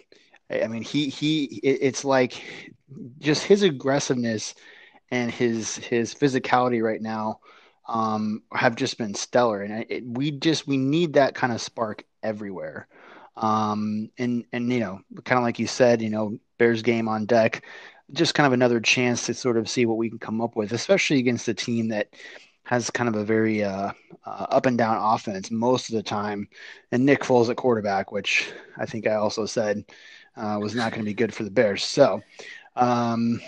I 0.51 0.67
mean, 0.67 0.83
he, 0.83 1.09
he, 1.09 1.45
it's 1.63 2.05
like 2.05 2.43
just 3.21 3.45
his 3.45 3.63
aggressiveness 3.63 4.55
and 5.11 5.31
his, 5.31 5.77
his 5.77 6.15
physicality 6.15 6.83
right 6.83 7.01
now 7.01 7.39
um, 7.87 8.43
have 8.53 8.77
just 8.77 8.99
been 8.99 9.15
stellar, 9.15 9.63
and 9.63 9.87
it, 9.89 10.05
we 10.07 10.31
just 10.31 10.67
we 10.67 10.77
need 10.77 11.15
that 11.15 11.35
kind 11.35 11.53
of 11.53 11.61
spark 11.61 12.05
everywhere. 12.23 12.89
Um, 13.37 14.11
and 14.19 14.45
and 14.53 14.73
you 14.73 14.81
know, 14.81 15.01
kind 15.25 15.39
of 15.39 15.45
like 15.45 15.59
you 15.59 15.67
said, 15.67 16.01
you 16.01 16.11
know, 16.11 16.39
Bears 16.59 16.83
game 16.83 17.09
on 17.09 17.27
deck, 17.27 17.65
just 18.13 18.35
kind 18.35 18.47
of 18.47 18.53
another 18.53 18.81
chance 18.81 19.27
to 19.27 19.35
sort 19.35 19.57
of 19.57 19.69
see 19.69 19.87
what 19.87 19.99
we 19.99 20.09
can 20.09 20.19
come 20.19 20.41
up 20.41 20.57
with, 20.57 20.73
especially 20.73 21.19
against 21.19 21.49
a 21.49 21.55
team 21.55 21.89
that 21.89 22.09
has 22.65 22.91
kind 22.91 23.09
of 23.09 23.17
a 23.17 23.25
very 23.25 23.63
uh, 23.63 23.93
uh, 24.25 24.47
up 24.51 24.67
and 24.67 24.79
down 24.79 24.97
offense 24.99 25.51
most 25.51 25.91
of 25.91 25.95
the 25.95 26.03
time, 26.03 26.49
and 26.93 27.05
Nick 27.05 27.23
Foles 27.23 27.51
at 27.51 27.57
quarterback, 27.57 28.13
which 28.13 28.51
I 28.79 28.87
think 28.87 29.07
I 29.07 29.15
also 29.15 29.45
said 29.47 29.85
uh, 30.37 30.59
was 30.61 30.75
not 30.75 30.93
going 30.93 31.03
to 31.03 31.11
be 31.11 31.15
good 31.15 31.35
for 31.35 31.45
the 31.45 31.51
Bears. 31.51 31.85
So 31.85 32.23
um, 32.77 33.41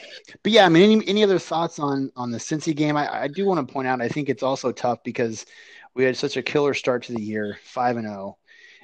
but 0.42 0.52
yeah, 0.52 0.66
I 0.66 0.68
mean, 0.68 0.90
any, 0.90 1.08
any 1.08 1.24
other 1.24 1.38
thoughts 1.38 1.78
on 1.78 2.12
on 2.16 2.30
the 2.30 2.38
Cincy 2.38 2.74
game? 2.74 2.96
I, 2.96 3.22
I 3.22 3.28
do 3.28 3.46
want 3.46 3.66
to 3.66 3.72
point 3.72 3.88
out, 3.88 4.00
I 4.00 4.08
think 4.08 4.28
it's 4.28 4.42
also 4.42 4.72
tough 4.72 5.02
because 5.02 5.46
we 5.94 6.04
had 6.04 6.16
such 6.16 6.36
a 6.36 6.42
killer 6.42 6.74
start 6.74 7.04
to 7.04 7.12
the 7.12 7.22
year, 7.22 7.58
five 7.64 7.96
and 7.96 8.06
zero, 8.06 8.38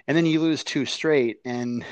and 0.08 0.16
then 0.16 0.26
you 0.26 0.40
lose 0.40 0.64
two 0.64 0.84
straight, 0.84 1.38
and 1.44 1.84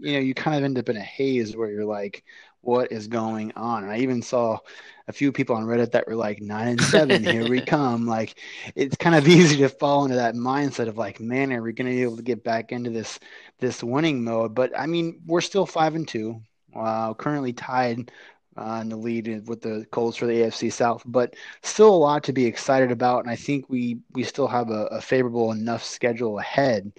you 0.00 0.14
know 0.14 0.18
you 0.18 0.34
kind 0.34 0.56
of 0.56 0.64
end 0.64 0.78
up 0.78 0.88
in 0.88 0.96
a 0.96 1.00
haze 1.00 1.56
where 1.56 1.70
you're 1.70 1.84
like, 1.84 2.24
what 2.62 2.90
is 2.90 3.06
going 3.06 3.52
on? 3.54 3.84
And 3.84 3.92
I 3.92 3.98
even 3.98 4.20
saw 4.22 4.58
a 5.06 5.12
few 5.12 5.30
people 5.30 5.54
on 5.54 5.64
Reddit 5.64 5.92
that 5.92 6.08
were 6.08 6.16
like 6.16 6.40
nine 6.40 6.68
and 6.68 6.80
seven, 6.80 7.22
here 7.22 7.48
we 7.48 7.60
come. 7.66 8.06
Like 8.06 8.40
it's 8.74 8.96
kind 8.96 9.14
of 9.14 9.28
easy 9.28 9.58
to 9.58 9.68
fall 9.68 10.04
into 10.04 10.16
that 10.16 10.34
mindset 10.34 10.88
of 10.88 10.98
like, 10.98 11.20
man, 11.20 11.52
are 11.52 11.62
we 11.62 11.72
going 11.72 11.88
to 11.88 11.96
be 11.96 12.02
able 12.02 12.16
to 12.16 12.22
get 12.22 12.42
back 12.42 12.72
into 12.72 12.90
this 12.90 13.20
this 13.60 13.82
winning 13.82 14.24
mode? 14.24 14.56
But 14.56 14.76
I 14.76 14.86
mean, 14.86 15.20
we're 15.26 15.40
still 15.40 15.66
five 15.66 15.94
and 15.94 16.08
two 16.08 16.42
uh, 16.74 17.14
currently 17.14 17.52
tied 17.52 18.10
uh, 18.56 18.80
in 18.82 18.88
the 18.88 18.96
lead 18.96 19.48
with 19.48 19.62
the 19.62 19.86
Colts 19.90 20.16
for 20.16 20.26
the 20.26 20.34
AFC 20.34 20.72
South, 20.72 21.02
but 21.06 21.34
still 21.62 21.88
a 21.88 21.96
lot 21.96 22.24
to 22.24 22.32
be 22.32 22.44
excited 22.44 22.90
about. 22.90 23.20
And 23.24 23.30
I 23.30 23.36
think 23.36 23.68
we 23.68 23.98
we 24.12 24.24
still 24.24 24.48
have 24.48 24.70
a, 24.70 24.86
a 24.86 25.00
favorable 25.00 25.52
enough 25.52 25.82
schedule 25.82 26.38
ahead 26.38 26.92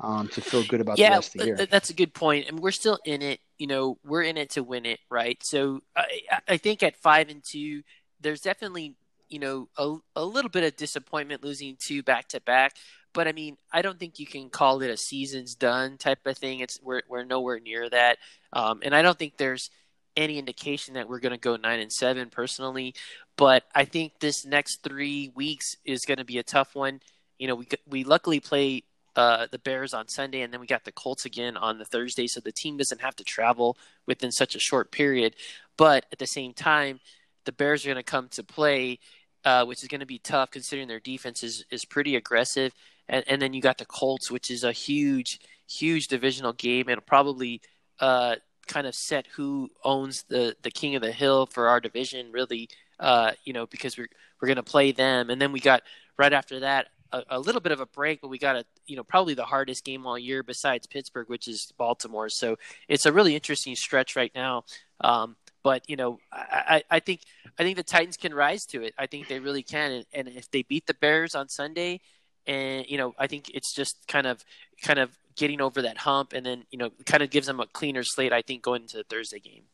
um, 0.00 0.28
to 0.28 0.40
feel 0.40 0.64
good 0.64 0.80
about 0.80 0.98
yeah, 0.98 1.10
the 1.10 1.16
rest 1.16 1.34
of 1.34 1.40
the 1.40 1.46
year. 1.46 1.66
That's 1.70 1.90
a 1.90 1.94
good 1.94 2.12
point. 2.12 2.44
point, 2.44 2.48
and 2.50 2.60
we're 2.60 2.72
still 2.72 2.98
in 3.04 3.22
it. 3.22 3.40
You 3.58 3.66
know, 3.66 3.98
we're 4.04 4.22
in 4.22 4.36
it 4.36 4.50
to 4.50 4.62
win 4.62 4.84
it, 4.84 5.00
right? 5.10 5.38
So 5.42 5.80
I, 5.96 6.06
I 6.48 6.56
think 6.56 6.82
at 6.82 6.96
five 6.96 7.28
and 7.28 7.42
two, 7.42 7.82
there's 8.20 8.40
definitely 8.40 8.96
you 9.28 9.38
know 9.38 9.68
a, 9.76 9.96
a 10.16 10.24
little 10.24 10.50
bit 10.50 10.64
of 10.64 10.76
disappointment 10.76 11.44
losing 11.44 11.76
two 11.78 12.02
back 12.02 12.28
to 12.28 12.40
back. 12.40 12.74
But 13.16 13.26
I 13.26 13.32
mean, 13.32 13.56
I 13.72 13.80
don't 13.80 13.98
think 13.98 14.18
you 14.18 14.26
can 14.26 14.50
call 14.50 14.82
it 14.82 14.90
a 14.90 14.96
season's 14.98 15.54
done 15.54 15.96
type 15.96 16.18
of 16.26 16.36
thing. 16.36 16.60
It's 16.60 16.78
we're 16.82 17.00
we're 17.08 17.24
nowhere 17.24 17.58
near 17.58 17.88
that, 17.88 18.18
um, 18.52 18.80
and 18.84 18.94
I 18.94 19.00
don't 19.00 19.18
think 19.18 19.38
there's 19.38 19.70
any 20.18 20.38
indication 20.38 20.94
that 20.94 21.08
we're 21.08 21.20
going 21.20 21.32
to 21.32 21.38
go 21.38 21.56
nine 21.56 21.80
and 21.80 21.90
seven 21.90 22.28
personally. 22.28 22.94
But 23.38 23.64
I 23.74 23.86
think 23.86 24.20
this 24.20 24.44
next 24.44 24.82
three 24.82 25.32
weeks 25.34 25.78
is 25.86 26.04
going 26.04 26.18
to 26.18 26.26
be 26.26 26.36
a 26.36 26.42
tough 26.42 26.74
one. 26.74 27.00
You 27.38 27.48
know, 27.48 27.54
we 27.54 27.66
we 27.86 28.04
luckily 28.04 28.38
play 28.38 28.82
uh, 29.16 29.46
the 29.50 29.60
Bears 29.60 29.94
on 29.94 30.08
Sunday, 30.08 30.42
and 30.42 30.52
then 30.52 30.60
we 30.60 30.66
got 30.66 30.84
the 30.84 30.92
Colts 30.92 31.24
again 31.24 31.56
on 31.56 31.78
the 31.78 31.86
Thursday, 31.86 32.26
so 32.26 32.40
the 32.40 32.52
team 32.52 32.76
doesn't 32.76 33.00
have 33.00 33.16
to 33.16 33.24
travel 33.24 33.78
within 34.04 34.30
such 34.30 34.54
a 34.54 34.60
short 34.60 34.92
period. 34.92 35.36
But 35.78 36.04
at 36.12 36.18
the 36.18 36.26
same 36.26 36.52
time, 36.52 37.00
the 37.46 37.52
Bears 37.52 37.86
are 37.86 37.88
going 37.88 37.96
to 37.96 38.02
come 38.02 38.28
to 38.32 38.44
play, 38.44 38.98
uh, 39.42 39.64
which 39.64 39.82
is 39.82 39.88
going 39.88 40.00
to 40.00 40.06
be 40.06 40.18
tough 40.18 40.50
considering 40.50 40.86
their 40.86 41.00
defense 41.00 41.42
is, 41.42 41.64
is 41.70 41.86
pretty 41.86 42.14
aggressive 42.14 42.74
and, 43.08 43.24
and 43.26 43.40
then 43.40 43.52
you 43.52 43.60
got 43.60 43.78
the 43.78 43.84
Colts, 43.84 44.30
which 44.30 44.50
is 44.50 44.64
a 44.64 44.72
huge, 44.72 45.40
huge 45.68 46.08
divisional 46.08 46.52
game. 46.52 46.88
It'll 46.88 47.02
probably 47.02 47.60
uh, 48.00 48.36
kind 48.66 48.86
of 48.86 48.94
set 48.94 49.26
who 49.34 49.70
owns 49.84 50.24
the 50.28 50.56
the 50.62 50.70
king 50.70 50.94
of 50.96 51.02
the 51.02 51.12
hill 51.12 51.46
for 51.46 51.68
our 51.68 51.80
division, 51.80 52.32
really. 52.32 52.68
Uh, 52.98 53.32
you 53.44 53.52
know, 53.52 53.66
because 53.66 53.98
we're 53.98 54.08
we're 54.40 54.46
going 54.48 54.56
to 54.56 54.62
play 54.62 54.92
them, 54.92 55.30
and 55.30 55.40
then 55.40 55.52
we 55.52 55.60
got 55.60 55.82
right 56.18 56.32
after 56.32 56.60
that 56.60 56.88
a, 57.12 57.22
a, 57.30 57.40
little 57.40 57.60
bit 57.60 57.72
of 57.72 57.80
a 57.80 57.86
break, 57.86 58.20
but 58.20 58.28
we 58.28 58.38
got 58.38 58.56
a 58.56 58.64
you 58.86 58.96
know 58.96 59.04
probably 59.04 59.34
the 59.34 59.44
hardest 59.44 59.84
game 59.84 60.06
all 60.06 60.18
year 60.18 60.42
besides 60.42 60.86
Pittsburgh, 60.86 61.28
which 61.28 61.48
is 61.48 61.72
Baltimore. 61.76 62.28
So 62.28 62.56
it's 62.88 63.06
a 63.06 63.12
really 63.12 63.34
interesting 63.34 63.76
stretch 63.76 64.16
right 64.16 64.32
now. 64.34 64.64
Um, 65.00 65.36
but 65.62 65.88
you 65.88 65.96
know, 65.96 66.18
I, 66.32 66.82
I, 66.90 67.00
think 67.00 67.22
I 67.58 67.64
think 67.64 67.76
the 67.76 67.82
Titans 67.82 68.16
can 68.16 68.32
rise 68.32 68.66
to 68.66 68.82
it. 68.82 68.94
I 68.98 69.06
think 69.06 69.28
they 69.28 69.40
really 69.40 69.62
can, 69.62 69.90
and, 69.92 70.06
and 70.12 70.28
if 70.28 70.50
they 70.50 70.62
beat 70.62 70.86
the 70.86 70.94
Bears 70.94 71.34
on 71.34 71.48
Sunday, 71.48 72.00
and 72.46 72.86
you 72.88 72.98
know, 72.98 73.14
I 73.18 73.26
think 73.26 73.50
it's 73.54 73.74
just 73.74 74.06
kind 74.08 74.26
of 74.26 74.44
kind 74.82 74.98
of 74.98 75.16
getting 75.36 75.60
over 75.60 75.82
that 75.82 75.98
hump, 75.98 76.32
and 76.32 76.44
then 76.44 76.64
you 76.70 76.78
know, 76.78 76.90
kind 77.04 77.22
of 77.22 77.30
gives 77.30 77.46
them 77.46 77.60
a 77.60 77.66
cleaner 77.66 78.02
slate. 78.02 78.32
I 78.32 78.42
think 78.42 78.62
going 78.62 78.82
into 78.82 78.98
the 78.98 79.04
Thursday 79.04 79.38
game. 79.38 79.64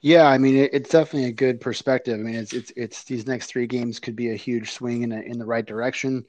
Yeah, 0.00 0.24
I 0.26 0.38
mean, 0.38 0.56
it, 0.56 0.70
it's 0.74 0.90
definitely 0.90 1.28
a 1.28 1.32
good 1.32 1.60
perspective. 1.60 2.18
I 2.18 2.22
mean, 2.22 2.34
it's 2.34 2.52
it's 2.52 2.72
it's 2.76 3.04
these 3.04 3.26
next 3.26 3.46
three 3.46 3.66
games 3.66 4.00
could 4.00 4.16
be 4.16 4.30
a 4.30 4.36
huge 4.36 4.72
swing 4.72 5.02
in 5.02 5.12
a, 5.12 5.20
in 5.20 5.38
the 5.38 5.46
right 5.46 5.64
direction. 5.64 6.24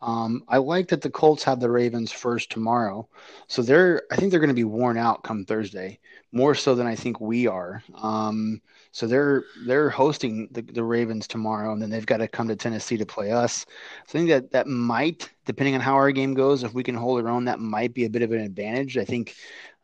Um, 0.00 0.44
I 0.48 0.58
like 0.58 0.88
that 0.88 1.02
the 1.02 1.10
Colts 1.10 1.42
have 1.44 1.58
the 1.60 1.70
Ravens 1.70 2.12
first 2.12 2.50
tomorrow, 2.50 3.08
so 3.48 3.62
they're 3.62 4.02
I 4.10 4.16
think 4.16 4.30
they're 4.30 4.40
going 4.40 4.48
to 4.48 4.54
be 4.54 4.64
worn 4.64 4.96
out 4.96 5.24
come 5.24 5.44
Thursday, 5.44 5.98
more 6.32 6.54
so 6.54 6.74
than 6.74 6.86
I 6.86 6.94
think 6.94 7.20
we 7.20 7.46
are. 7.46 7.82
Um, 7.94 8.60
so 8.92 9.06
they're 9.06 9.44
they're 9.66 9.90
hosting 9.90 10.48
the, 10.52 10.62
the 10.62 10.84
Ravens 10.84 11.26
tomorrow, 11.26 11.72
and 11.72 11.82
then 11.82 11.90
they've 11.90 12.06
got 12.06 12.18
to 12.18 12.28
come 12.28 12.48
to 12.48 12.56
Tennessee 12.56 12.96
to 12.96 13.06
play 13.06 13.32
us. 13.32 13.66
So 14.06 14.18
I 14.18 14.18
think 14.18 14.28
that 14.30 14.52
that 14.52 14.66
might, 14.66 15.28
depending 15.44 15.74
on 15.74 15.80
how 15.80 15.94
our 15.94 16.12
game 16.12 16.34
goes, 16.34 16.62
if 16.62 16.74
we 16.74 16.84
can 16.84 16.94
hold 16.94 17.20
our 17.20 17.28
own, 17.28 17.44
that 17.46 17.60
might 17.60 17.92
be 17.92 18.04
a 18.04 18.10
bit 18.10 18.22
of 18.22 18.32
an 18.32 18.40
advantage. 18.40 18.96
I 18.96 19.04
think 19.04 19.34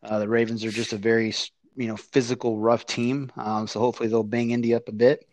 uh, 0.02 0.18
the 0.20 0.28
Ravens 0.28 0.64
are 0.64 0.70
just 0.70 0.92
a 0.92 0.96
very 0.98 1.34
you 1.76 1.88
know 1.88 1.96
physical, 1.96 2.58
rough 2.58 2.86
team. 2.86 3.30
Um, 3.36 3.66
so 3.66 3.80
hopefully 3.80 4.08
they'll 4.08 4.22
bang 4.22 4.50
Indy 4.50 4.74
up 4.74 4.88
a 4.88 4.92
bit. 4.92 5.28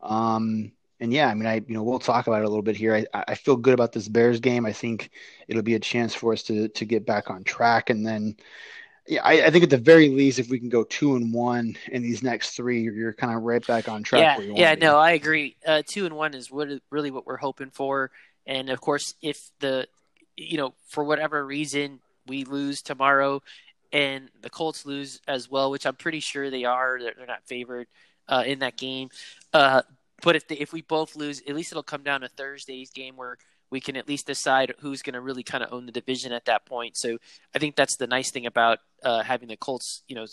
Um, 0.00 0.72
and 1.00 1.12
yeah, 1.12 1.28
I 1.28 1.34
mean, 1.34 1.46
I 1.46 1.56
you 1.56 1.74
know 1.74 1.82
we'll 1.82 1.98
talk 1.98 2.26
about 2.26 2.42
it 2.42 2.44
a 2.44 2.48
little 2.48 2.62
bit 2.62 2.76
here. 2.76 3.06
I, 3.12 3.24
I 3.28 3.34
feel 3.34 3.56
good 3.56 3.74
about 3.74 3.92
this 3.92 4.08
Bears 4.08 4.40
game. 4.40 4.64
I 4.66 4.72
think 4.72 5.10
it'll 5.48 5.62
be 5.62 5.74
a 5.74 5.80
chance 5.80 6.14
for 6.14 6.32
us 6.32 6.42
to 6.44 6.68
to 6.68 6.84
get 6.84 7.06
back 7.06 7.30
on 7.30 7.44
track, 7.44 7.90
and 7.90 8.06
then 8.06 8.36
yeah, 9.06 9.22
I, 9.22 9.46
I, 9.46 9.50
think 9.50 9.64
at 9.64 9.70
the 9.70 9.76
very 9.76 10.08
least, 10.08 10.38
if 10.38 10.48
we 10.48 10.58
can 10.58 10.70
go 10.70 10.82
two 10.82 11.14
and 11.14 11.32
one 11.32 11.76
in 11.92 12.02
these 12.02 12.22
next 12.22 12.52
three, 12.52 12.80
you're, 12.80 12.94
you're 12.94 13.12
kind 13.12 13.36
of 13.36 13.42
right 13.42 13.64
back 13.66 13.86
on 13.86 14.02
track. 14.02 14.38
Yeah, 14.38 14.52
yeah, 14.54 14.74
no, 14.76 14.96
I 14.96 15.10
agree. 15.10 15.56
Uh, 15.66 15.82
two 15.86 16.06
and 16.06 16.16
one 16.16 16.32
is 16.32 16.50
what 16.50 16.68
really 16.90 17.10
what 17.10 17.26
we're 17.26 17.36
hoping 17.36 17.70
for, 17.70 18.10
and 18.46 18.70
of 18.70 18.80
course, 18.80 19.14
if 19.20 19.50
the 19.60 19.88
you 20.36 20.56
know 20.56 20.74
for 20.88 21.04
whatever 21.04 21.44
reason 21.44 22.00
we 22.26 22.44
lose 22.44 22.80
tomorrow, 22.80 23.42
and 23.94 24.28
the 24.42 24.50
Colts 24.50 24.84
lose 24.84 25.20
as 25.28 25.48
well, 25.48 25.70
which 25.70 25.86
I'm 25.86 25.94
pretty 25.94 26.20
sure 26.20 26.50
they 26.50 26.64
are. 26.64 26.98
They're, 27.00 27.14
they're 27.16 27.26
not 27.26 27.46
favored 27.46 27.86
uh, 28.28 28.42
in 28.44 28.58
that 28.58 28.76
game. 28.76 29.08
Uh, 29.52 29.82
but 30.22 30.36
if 30.36 30.44
if 30.50 30.72
we 30.72 30.82
both 30.82 31.16
lose, 31.16 31.40
at 31.48 31.54
least 31.54 31.72
it'll 31.72 31.82
come 31.82 32.02
down 32.02 32.22
to 32.22 32.28
Thursday's 32.28 32.90
game 32.90 33.16
where 33.16 33.38
we 33.70 33.80
can 33.80 33.96
at 33.96 34.08
least 34.08 34.26
decide 34.26 34.74
who's 34.80 35.02
going 35.02 35.14
to 35.14 35.20
really 35.20 35.42
kind 35.42 35.64
of 35.64 35.72
own 35.72 35.86
the 35.86 35.92
division 35.92 36.32
at 36.32 36.44
that 36.44 36.66
point. 36.66 36.96
So 36.96 37.18
I 37.54 37.58
think 37.58 37.76
that's 37.76 37.96
the 37.96 38.06
nice 38.06 38.30
thing 38.30 38.46
about 38.46 38.78
uh, 39.02 39.22
having 39.22 39.48
the 39.48 39.56
Colts, 39.56 40.02
you 40.08 40.14
know, 40.14 40.26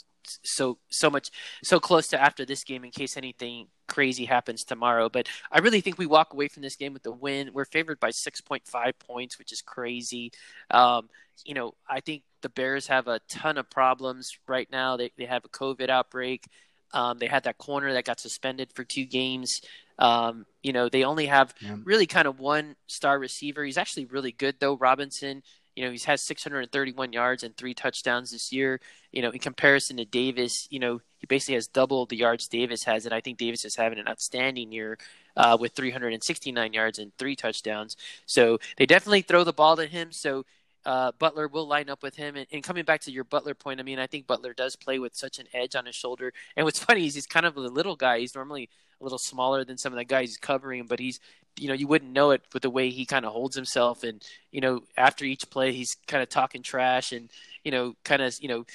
so 0.44 0.78
so 0.90 1.10
much 1.10 1.30
so 1.64 1.80
close 1.80 2.08
to 2.10 2.22
after 2.22 2.46
this 2.46 2.64
game 2.64 2.84
in 2.84 2.92
case 2.92 3.18
anything 3.18 3.68
crazy 3.88 4.26
happens 4.26 4.64
tomorrow. 4.64 5.10
But 5.10 5.28
I 5.52 5.60
really 5.60 5.82
think 5.82 5.98
we 5.98 6.06
walk 6.06 6.34
away 6.34 6.48
from 6.48 6.62
this 6.62 6.76
game 6.76 6.94
with 6.94 7.04
the 7.04 7.12
win. 7.12 7.52
We're 7.54 7.66
favored 7.66 8.00
by 8.00 8.12
6.5 8.12 8.94
points, 9.00 9.40
which 9.40 9.52
is 9.52 9.62
crazy. 9.62 10.32
Um, 10.70 11.10
you 11.44 11.54
know, 11.54 11.74
I 11.90 12.00
think 12.00 12.24
the 12.42 12.50
Bears 12.50 12.88
have 12.88 13.08
a 13.08 13.20
ton 13.28 13.58
of 13.58 13.70
problems 13.70 14.38
right 14.48 14.70
now. 14.72 14.98
They 14.98 15.12
they 15.18 15.26
have 15.26 15.46
a 15.46 15.50
COVID 15.50 15.90
outbreak. 15.90 16.46
Um, 16.94 17.18
they 17.20 17.28
had 17.28 17.44
that 17.44 17.58
corner 17.58 17.94
that 17.94 18.06
got 18.06 18.20
suspended 18.20 18.72
for 18.74 18.84
two 18.84 19.06
games. 19.06 19.62
Um, 20.02 20.48
you 20.64 20.74
know, 20.74 20.90
they 20.90 21.04
only 21.04 21.28
have 21.28 21.54
yeah. 21.62 21.78
really 21.84 22.08
kind 22.08 22.28
of 22.28 22.40
one 22.40 22.76
star 22.88 23.20
receiver. 23.20 23.64
He's 23.64 23.78
actually 23.78 24.06
really 24.06 24.32
good 24.32 24.56
though, 24.60 24.76
Robinson. 24.76 25.44
You 25.76 25.86
know, 25.86 25.92
he's 25.92 26.04
had 26.04 26.20
631 26.20 27.14
yards 27.14 27.44
and 27.44 27.56
three 27.56 27.74
touchdowns 27.74 28.32
this 28.32 28.52
year. 28.52 28.82
You 29.12 29.22
know, 29.22 29.30
in 29.30 29.40
comparison 29.40 29.98
to 29.98 30.06
Davis, 30.06 30.68
you 30.72 30.80
know, 30.80 31.02
he 31.20 31.28
basically 31.28 31.54
has 31.54 31.68
double 31.68 32.08
the 32.08 32.18
yards 32.18 32.48
Davis 32.48 32.84
has, 32.84 33.06
and 33.06 33.14
I 33.14 33.22
think 33.22 33.38
Davis 33.38 33.64
is 33.64 33.76
having 33.76 34.00
an 34.00 34.08
outstanding 34.08 34.72
year 34.72 34.98
uh, 35.38 35.56
with 35.60 35.74
369 35.74 36.74
yards 36.74 36.98
and 36.98 37.16
three 37.18 37.36
touchdowns. 37.36 37.96
So 38.26 38.58
they 38.78 38.88
definitely 38.88 39.22
throw 39.22 39.44
the 39.44 39.54
ball 39.54 39.78
to 39.78 39.86
him. 39.86 40.12
So 40.12 40.46
uh, 40.86 41.12
Butler 41.20 41.48
will 41.48 41.68
line 41.68 41.90
up 41.90 42.04
with 42.04 42.16
him. 42.16 42.36
And, 42.36 42.48
and, 42.52 42.64
coming 42.64 42.84
back 42.84 43.02
to 43.02 43.12
your 43.12 43.24
Butler 43.24 43.54
point, 43.54 43.80
I 43.80 43.84
mean, 43.84 44.00
I 44.00 44.08
think 44.08 44.28
Butler 44.28 44.54
does 44.54 44.76
play 44.76 45.00
with 45.00 45.16
such 45.16 45.40
an 45.40 45.46
edge 45.54 45.76
on 45.76 45.86
his 45.86 45.96
shoulder. 45.96 46.34
And 46.56 46.66
what's 46.66 46.80
funny 46.84 47.06
is 47.06 47.16
he's 47.16 47.28
kind 47.28 47.46
of 47.46 47.58
a 47.58 47.62
little 47.62 47.96
guy. 47.96 48.20
He's 48.20 48.36
normally 48.36 48.70
a 49.00 49.04
little 49.04 49.20
smaller 49.20 49.64
than 49.64 49.78
some 49.78 49.94
of 49.94 49.98
the 49.98 50.06
guys 50.06 50.30
he's 50.30 50.38
covering, 50.38 50.86
but 50.88 51.00
he's, 51.00 51.20
you 51.58 51.68
know, 51.68 51.74
you 51.74 51.88
wouldn't 51.88 52.12
know 52.12 52.32
it 52.32 52.42
with 52.54 52.64
the 52.64 52.70
way 52.70 52.90
he 52.90 53.06
kind 53.06 53.26
of 53.26 53.34
holds 53.34 53.56
himself. 53.56 54.04
And, 54.04 54.24
you 54.52 54.62
know, 54.62 54.84
after 54.98 55.26
each 55.26 55.50
play, 55.50 55.72
he's 55.74 55.96
kind 56.08 56.24
of 56.24 56.30
talking 56.30 56.64
trash 56.64 57.12
and, 57.12 57.30
you 57.64 57.72
know, 57.72 57.96
kind 58.04 58.22
of, 58.22 58.36
you 58.40 58.48
know, 58.48 58.66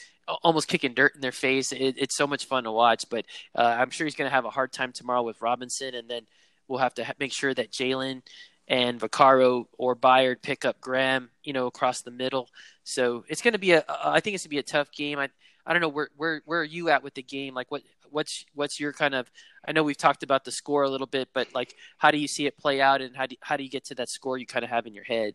almost 0.42 0.68
kicking 0.68 0.94
dirt 0.94 1.14
in 1.14 1.20
their 1.20 1.32
face. 1.32 1.72
It, 1.72 1.96
it's 1.98 2.16
so 2.16 2.26
much 2.26 2.44
fun 2.46 2.64
to 2.64 2.72
watch, 2.72 3.04
but 3.08 3.24
uh, 3.54 3.76
I'm 3.78 3.90
sure 3.90 4.06
he's 4.06 4.16
going 4.16 4.28
to 4.28 4.34
have 4.34 4.44
a 4.44 4.50
hard 4.50 4.72
time 4.72 4.92
tomorrow 4.92 5.22
with 5.22 5.40
Robinson. 5.40 5.94
And 5.94 6.08
then 6.08 6.26
we'll 6.68 6.80
have 6.80 6.94
to 6.94 7.04
ha- 7.04 7.14
make 7.18 7.32
sure 7.32 7.54
that 7.54 7.70
Jalen 7.70 8.22
and 8.68 9.00
Vaccaro 9.00 9.66
or 9.78 9.94
Byard 9.96 10.42
pick 10.42 10.64
up 10.64 10.80
Graham, 10.80 11.30
you 11.44 11.52
know, 11.52 11.66
across 11.66 12.02
the 12.02 12.10
middle. 12.10 12.48
So 12.84 13.24
it's 13.28 13.42
going 13.42 13.52
to 13.52 13.58
be 13.58 13.72
a. 13.72 13.84
I 13.88 14.20
think 14.20 14.34
it's 14.34 14.44
going 14.44 14.48
to 14.50 14.56
be 14.56 14.58
a 14.58 14.62
tough 14.62 14.90
game. 14.92 15.18
I 15.18 15.28
I 15.66 15.72
don't 15.72 15.82
know 15.82 15.88
where 15.88 16.08
where 16.16 16.42
where 16.44 16.60
are 16.60 16.64
you 16.64 16.88
at 16.90 17.02
with 17.02 17.14
the 17.14 17.22
game? 17.22 17.54
Like 17.54 17.70
what 17.70 17.82
what's 18.10 18.44
what's 18.54 18.78
your 18.78 18.92
kind 18.92 19.14
of? 19.14 19.30
I 19.66 19.72
know 19.72 19.82
we've 19.82 19.96
talked 19.96 20.22
about 20.22 20.44
the 20.44 20.52
score 20.52 20.84
a 20.84 20.90
little 20.90 21.06
bit, 21.06 21.28
but 21.32 21.54
like 21.54 21.74
how 21.98 22.10
do 22.10 22.18
you 22.18 22.28
see 22.28 22.46
it 22.46 22.56
play 22.56 22.80
out, 22.80 23.02
and 23.02 23.16
how 23.16 23.26
do 23.26 23.36
how 23.40 23.56
do 23.56 23.64
you 23.64 23.70
get 23.70 23.84
to 23.86 23.94
that 23.96 24.08
score 24.08 24.38
you 24.38 24.46
kind 24.46 24.64
of 24.64 24.70
have 24.70 24.86
in 24.86 24.94
your 24.94 25.04
head? 25.04 25.34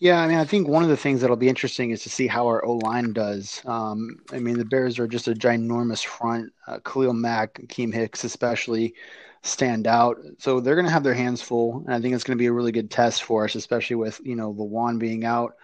Yeah, 0.00 0.20
I 0.22 0.26
mean, 0.28 0.38
I 0.38 0.44
think 0.46 0.66
one 0.66 0.82
of 0.82 0.88
the 0.88 0.96
things 0.96 1.20
that'll 1.20 1.36
be 1.36 1.48
interesting 1.48 1.90
is 1.90 2.02
to 2.04 2.10
see 2.10 2.26
how 2.26 2.46
our 2.46 2.64
O 2.64 2.76
line 2.76 3.12
does. 3.12 3.60
Um, 3.66 4.16
I 4.32 4.38
mean, 4.38 4.56
the 4.56 4.64
Bears 4.64 4.98
are 4.98 5.06
just 5.06 5.28
a 5.28 5.34
ginormous 5.34 6.02
front. 6.04 6.52
Uh, 6.66 6.78
Khalil 6.80 7.12
Mack, 7.12 7.54
Keem 7.68 7.92
Hicks, 7.92 8.24
especially 8.24 8.94
stand 9.42 9.86
out. 9.86 10.16
So 10.38 10.58
they're 10.60 10.74
going 10.74 10.86
to 10.86 10.92
have 10.92 11.04
their 11.04 11.14
hands 11.14 11.42
full, 11.42 11.82
and 11.84 11.94
I 11.94 12.00
think 12.00 12.14
it's 12.14 12.24
going 12.24 12.36
to 12.38 12.42
be 12.42 12.46
a 12.46 12.52
really 12.52 12.72
good 12.72 12.90
test 12.90 13.24
for 13.24 13.44
us, 13.44 13.54
especially 13.54 13.96
with 13.96 14.20
you 14.24 14.36
know 14.36 14.54
Lewan 14.54 14.98
being 14.98 15.24
out. 15.26 15.56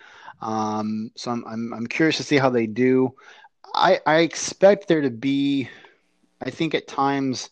Um, 0.43 1.11
so 1.17 1.31
I'm, 1.31 1.45
I'm 1.47 1.73
I'm 1.73 1.87
curious 1.87 2.19
to 2.19 2.23
see 2.23 2.37
how 2.37 2.51
they 2.51 2.67
do. 2.67 3.15
I 3.75 4.01
I 4.07 4.19
expect 4.19 4.89
there 4.89 5.03
to 5.03 5.11
be, 5.11 5.69
I 6.41 6.51
think 6.51 6.75
at 6.75 6.87
times 6.89 7.51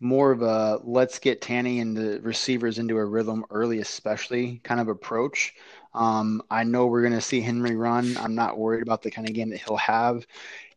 more 0.00 0.32
of 0.32 0.42
a 0.42 0.80
let's 0.84 1.18
get 1.18 1.40
Tanny 1.42 1.80
and 1.80 1.96
the 1.96 2.20
receivers 2.22 2.78
into 2.78 2.96
a 2.98 3.04
rhythm 3.04 3.44
early, 3.50 3.80
especially 3.80 4.60
kind 4.64 4.80
of 4.80 4.88
approach. 4.88 5.54
Um, 5.94 6.42
I 6.50 6.64
know 6.64 6.86
we're 6.86 7.02
going 7.02 7.12
to 7.12 7.20
see 7.20 7.40
Henry 7.40 7.76
run. 7.76 8.16
I'm 8.18 8.34
not 8.34 8.58
worried 8.58 8.82
about 8.82 9.02
the 9.02 9.10
kind 9.10 9.28
of 9.28 9.34
game 9.34 9.50
that 9.50 9.60
he'll 9.60 9.76
have 9.76 10.26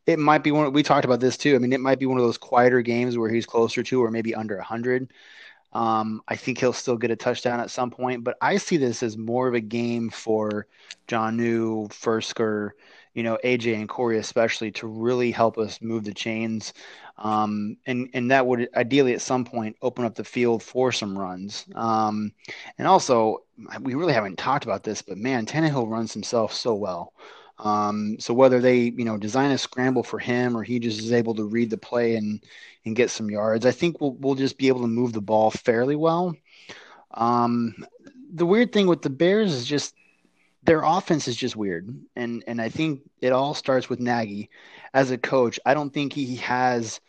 it 0.07 0.17
might 0.17 0.41
be 0.41 0.51
one. 0.51 0.71
We 0.71 0.83
talked 0.83 1.05
about 1.05 1.19
this 1.19 1.37
too. 1.37 1.53
I 1.55 1.59
mean, 1.59 1.73
it 1.73 1.81
might 1.81 1.99
be 1.99 2.05
one 2.05 2.17
of 2.17 2.23
those 2.23 2.37
quieter 2.37 2.81
games 2.81 3.17
where 3.17 3.29
he's 3.29 3.45
closer 3.45 3.83
to 3.83 4.03
or 4.03 4.09
maybe 4.09 4.33
under 4.33 4.55
100. 4.55 5.11
Um, 5.73 6.21
I 6.29 6.37
think 6.37 6.57
he'll 6.57 6.73
still 6.73 6.97
get 6.97 7.11
a 7.11 7.15
touchdown 7.15 7.59
at 7.59 7.69
some 7.69 7.91
point, 7.91 8.23
but 8.23 8.37
I 8.41 8.57
see 8.57 8.77
this 8.77 9.03
as 9.03 9.17
more 9.17 9.49
of 9.49 9.53
a 9.53 9.59
game 9.59 10.09
for 10.09 10.65
Jonnu, 11.09 11.89
Firkser, 11.89 12.71
you 13.13 13.21
know, 13.23 13.37
AJ 13.43 13.75
and 13.75 13.89
Corey 13.89 14.17
especially 14.17 14.71
to 14.71 14.87
really 14.87 15.29
help 15.29 15.57
us 15.57 15.81
move 15.81 16.05
the 16.05 16.13
chains. 16.13 16.73
Um, 17.17 17.77
and 17.87 18.09
and 18.13 18.29
that 18.31 18.45
would 18.45 18.69
ideally 18.75 19.13
at 19.13 19.21
some 19.21 19.43
point 19.43 19.75
open 19.81 20.05
up 20.05 20.15
the 20.15 20.23
field 20.23 20.61
for 20.61 20.91
some 20.91 21.17
runs. 21.17 21.65
Um, 21.73 22.31
and 22.77 22.87
also, 22.87 23.43
we 23.81 23.95
really 23.95 24.13
haven't 24.13 24.37
talked 24.37 24.65
about 24.65 24.83
this, 24.83 25.01
but 25.01 25.17
man, 25.17 25.45
Tannehill 25.45 25.89
runs 25.89 26.13
himself 26.13 26.53
so 26.53 26.75
well. 26.75 27.13
Um, 27.59 28.17
so 28.19 28.35
whether 28.35 28.59
they, 28.59 28.77
you 28.81 29.03
know, 29.03 29.17
design 29.17 29.49
a 29.51 29.57
scramble 29.57 30.03
for 30.03 30.19
him 30.19 30.55
or 30.55 30.61
he 30.61 30.79
just 30.79 30.99
is 30.99 31.11
able 31.11 31.33
to 31.35 31.45
read 31.45 31.69
the 31.71 31.77
play 31.77 32.15
and 32.15 32.43
and 32.85 32.95
get 32.95 33.09
some 33.09 33.31
yards, 33.31 33.65
I 33.65 33.71
think 33.71 33.99
we'll 33.99 34.13
we'll 34.13 34.35
just 34.35 34.57
be 34.57 34.67
able 34.67 34.81
to 34.81 34.87
move 34.87 35.13
the 35.13 35.21
ball 35.21 35.49
fairly 35.49 35.95
well. 35.95 36.35
Um, 37.11 37.75
the 38.31 38.45
weird 38.45 38.71
thing 38.71 38.87
with 38.87 39.01
the 39.01 39.09
Bears 39.09 39.53
is 39.53 39.65
just 39.65 39.95
their 40.63 40.83
offense 40.83 41.27
is 41.27 41.35
just 41.35 41.55
weird, 41.55 41.89
and 42.15 42.43
and 42.45 42.61
I 42.61 42.69
think 42.69 43.01
it 43.21 43.31
all 43.31 43.55
starts 43.55 43.89
with 43.89 43.99
Nagy 43.99 44.49
as 44.93 45.09
a 45.09 45.17
coach. 45.17 45.59
I 45.65 45.73
don't 45.73 45.93
think 45.93 46.13
he 46.13 46.35
has 46.37 46.99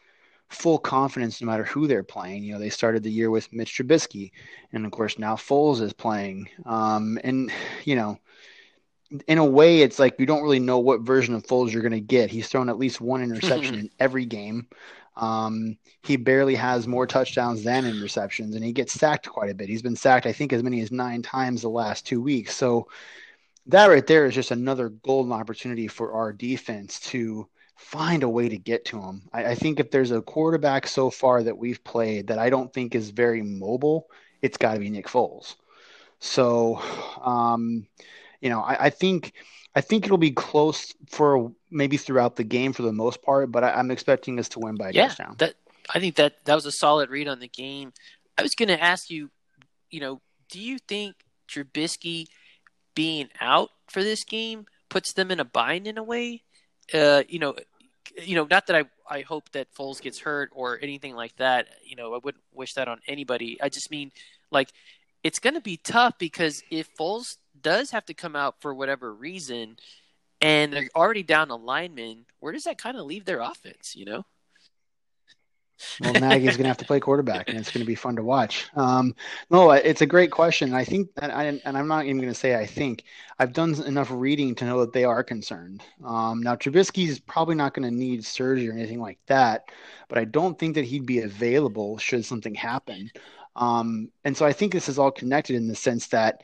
full 0.48 0.78
confidence 0.78 1.40
no 1.40 1.46
matter 1.46 1.64
who 1.64 1.86
they're 1.86 2.02
playing. 2.02 2.42
You 2.42 2.54
know, 2.54 2.58
they 2.58 2.70
started 2.70 3.02
the 3.02 3.10
year 3.10 3.30
with 3.30 3.52
Mitch 3.52 3.76
Trubisky, 3.76 4.32
and 4.72 4.86
of 4.86 4.92
course 4.92 5.18
now 5.18 5.36
Foles 5.36 5.80
is 5.80 5.92
playing. 5.92 6.48
Um, 6.64 7.18
and 7.22 7.50
you 7.84 7.96
know, 7.96 8.18
in 9.26 9.38
a 9.38 9.44
way, 9.44 9.82
it's 9.82 9.98
like 9.98 10.18
you 10.18 10.26
don't 10.26 10.42
really 10.42 10.58
know 10.58 10.78
what 10.78 11.00
version 11.00 11.34
of 11.34 11.44
Foles 11.44 11.72
you're 11.72 11.82
going 11.82 11.92
to 11.92 12.00
get. 12.00 12.30
He's 12.30 12.48
thrown 12.48 12.68
at 12.68 12.78
least 12.78 13.00
one 13.00 13.22
interception 13.22 13.74
in 13.78 13.90
every 13.98 14.24
game. 14.24 14.66
Um, 15.16 15.76
he 16.04 16.16
barely 16.16 16.54
has 16.54 16.86
more 16.86 17.06
touchdowns 17.06 17.64
than 17.64 17.84
interceptions, 17.84 18.54
and 18.54 18.64
he 18.64 18.72
gets 18.72 18.92
sacked 18.92 19.28
quite 19.28 19.50
a 19.50 19.54
bit. 19.54 19.68
He's 19.68 19.82
been 19.82 19.96
sacked, 19.96 20.26
I 20.26 20.32
think, 20.32 20.52
as 20.52 20.62
many 20.62 20.80
as 20.80 20.92
nine 20.92 21.22
times 21.22 21.62
the 21.62 21.68
last 21.68 22.06
two 22.06 22.22
weeks. 22.22 22.54
So 22.54 22.88
that 23.66 23.86
right 23.86 24.06
there 24.06 24.26
is 24.26 24.34
just 24.34 24.52
another 24.52 24.88
golden 24.88 25.32
opportunity 25.32 25.88
for 25.88 26.12
our 26.12 26.32
defense 26.32 27.00
to 27.00 27.48
find 27.78 28.24
a 28.24 28.28
way 28.28 28.48
to 28.48 28.58
get 28.58 28.84
to 28.86 29.00
him. 29.00 29.22
I, 29.32 29.46
I, 29.46 29.54
think 29.54 29.78
if 29.78 29.90
there's 29.90 30.10
a 30.10 30.20
quarterback 30.20 30.88
so 30.88 31.10
far 31.10 31.44
that 31.44 31.56
we've 31.56 31.82
played 31.84 32.26
that 32.26 32.38
I 32.38 32.50
don't 32.50 32.72
think 32.74 32.94
is 32.94 33.10
very 33.10 33.40
mobile, 33.40 34.10
it's 34.42 34.58
got 34.58 34.74
to 34.74 34.80
be 34.80 34.90
Nick 34.90 35.06
Foles. 35.06 35.54
So, 36.18 36.82
um, 37.22 37.86
you 38.40 38.50
know, 38.50 38.60
I, 38.60 38.86
I, 38.86 38.90
think 38.90 39.32
I 39.76 39.80
think 39.80 40.04
it'll 40.04 40.18
be 40.18 40.32
close 40.32 40.92
for 41.08 41.52
maybe 41.70 41.96
throughout 41.96 42.34
the 42.34 42.44
game 42.44 42.72
for 42.72 42.82
the 42.82 42.92
most 42.92 43.22
part, 43.22 43.52
but 43.52 43.62
I, 43.62 43.78
am 43.78 43.92
expecting 43.92 44.40
us 44.40 44.48
to 44.50 44.58
win 44.58 44.74
by 44.74 44.88
a 44.88 44.92
yeah, 44.92 45.08
touchdown. 45.08 45.36
That 45.38 45.54
I 45.94 46.00
think 46.00 46.16
that 46.16 46.44
that 46.44 46.56
was 46.56 46.66
a 46.66 46.72
solid 46.72 47.10
read 47.10 47.28
on 47.28 47.38
the 47.38 47.48
game. 47.48 47.92
I 48.36 48.42
was 48.42 48.56
going 48.56 48.68
to 48.68 48.82
ask 48.82 49.08
you, 49.08 49.30
you 49.90 50.00
know, 50.00 50.20
do 50.50 50.60
you 50.60 50.78
think 50.78 51.14
Trubisky 51.48 52.26
being 52.96 53.28
out 53.40 53.70
for 53.88 54.02
this 54.02 54.24
game 54.24 54.66
puts 54.88 55.12
them 55.12 55.30
in 55.30 55.38
a 55.38 55.44
bind 55.44 55.86
in 55.86 55.96
a 55.96 56.02
way? 56.02 56.42
Uh, 56.92 57.22
you 57.28 57.38
know, 57.38 57.54
you 58.22 58.34
know, 58.34 58.46
not 58.50 58.66
that 58.66 58.76
I 58.76 58.84
I 59.08 59.20
hope 59.22 59.50
that 59.52 59.72
Foles 59.74 60.00
gets 60.00 60.18
hurt 60.18 60.50
or 60.52 60.78
anything 60.80 61.14
like 61.14 61.36
that. 61.36 61.68
You 61.84 61.96
know, 61.96 62.14
I 62.14 62.18
wouldn't 62.18 62.44
wish 62.52 62.74
that 62.74 62.88
on 62.88 63.00
anybody. 63.06 63.60
I 63.62 63.68
just 63.68 63.90
mean 63.90 64.12
like 64.50 64.70
it's 65.22 65.38
going 65.38 65.54
to 65.54 65.60
be 65.60 65.76
tough 65.76 66.18
because 66.18 66.62
if 66.70 66.94
Foles 66.96 67.36
does 67.60 67.90
have 67.90 68.06
to 68.06 68.14
come 68.14 68.36
out 68.36 68.60
for 68.60 68.74
whatever 68.74 69.12
reason, 69.12 69.76
and 70.40 70.72
they're 70.72 70.88
already 70.94 71.22
down 71.22 71.50
a 71.50 71.56
lineman, 71.56 72.26
where 72.40 72.52
does 72.52 72.64
that 72.64 72.78
kind 72.78 72.96
of 72.96 73.06
leave 73.06 73.24
their 73.24 73.40
offense? 73.40 73.96
You 73.96 74.04
know. 74.04 74.26
Well, 76.00 76.12
Nagy's 76.14 76.56
going 76.56 76.64
to 76.64 76.68
have 76.68 76.76
to 76.78 76.84
play 76.84 77.00
quarterback, 77.00 77.48
and 77.48 77.58
it's 77.58 77.70
going 77.70 77.84
to 77.84 77.86
be 77.86 77.94
fun 77.94 78.16
to 78.16 78.22
watch. 78.22 78.66
Um, 78.74 79.14
no, 79.50 79.70
it's 79.70 80.02
a 80.02 80.06
great 80.06 80.30
question. 80.30 80.74
I 80.74 80.84
think, 80.84 81.10
and, 81.22 81.30
I, 81.30 81.44
and 81.44 81.78
I'm 81.78 81.88
not 81.88 82.04
even 82.04 82.18
going 82.18 82.32
to 82.32 82.34
say 82.38 82.56
I 82.56 82.66
think. 82.66 83.04
I've 83.38 83.52
done 83.52 83.80
enough 83.84 84.10
reading 84.10 84.54
to 84.56 84.64
know 84.64 84.80
that 84.80 84.92
they 84.92 85.04
are 85.04 85.22
concerned. 85.22 85.82
Um, 86.04 86.42
now, 86.42 86.56
Trubisky's 86.56 87.20
probably 87.20 87.54
not 87.54 87.74
going 87.74 87.88
to 87.88 87.94
need 87.94 88.24
surgery 88.24 88.68
or 88.68 88.72
anything 88.72 89.00
like 89.00 89.18
that, 89.26 89.66
but 90.08 90.18
I 90.18 90.24
don't 90.24 90.58
think 90.58 90.74
that 90.74 90.84
he'd 90.84 91.06
be 91.06 91.20
available 91.20 91.98
should 91.98 92.24
something 92.24 92.54
happen. 92.54 93.10
Um, 93.54 94.10
and 94.24 94.36
so 94.36 94.44
I 94.46 94.52
think 94.52 94.72
this 94.72 94.88
is 94.88 94.98
all 94.98 95.10
connected 95.10 95.56
in 95.56 95.68
the 95.68 95.76
sense 95.76 96.08
that, 96.08 96.42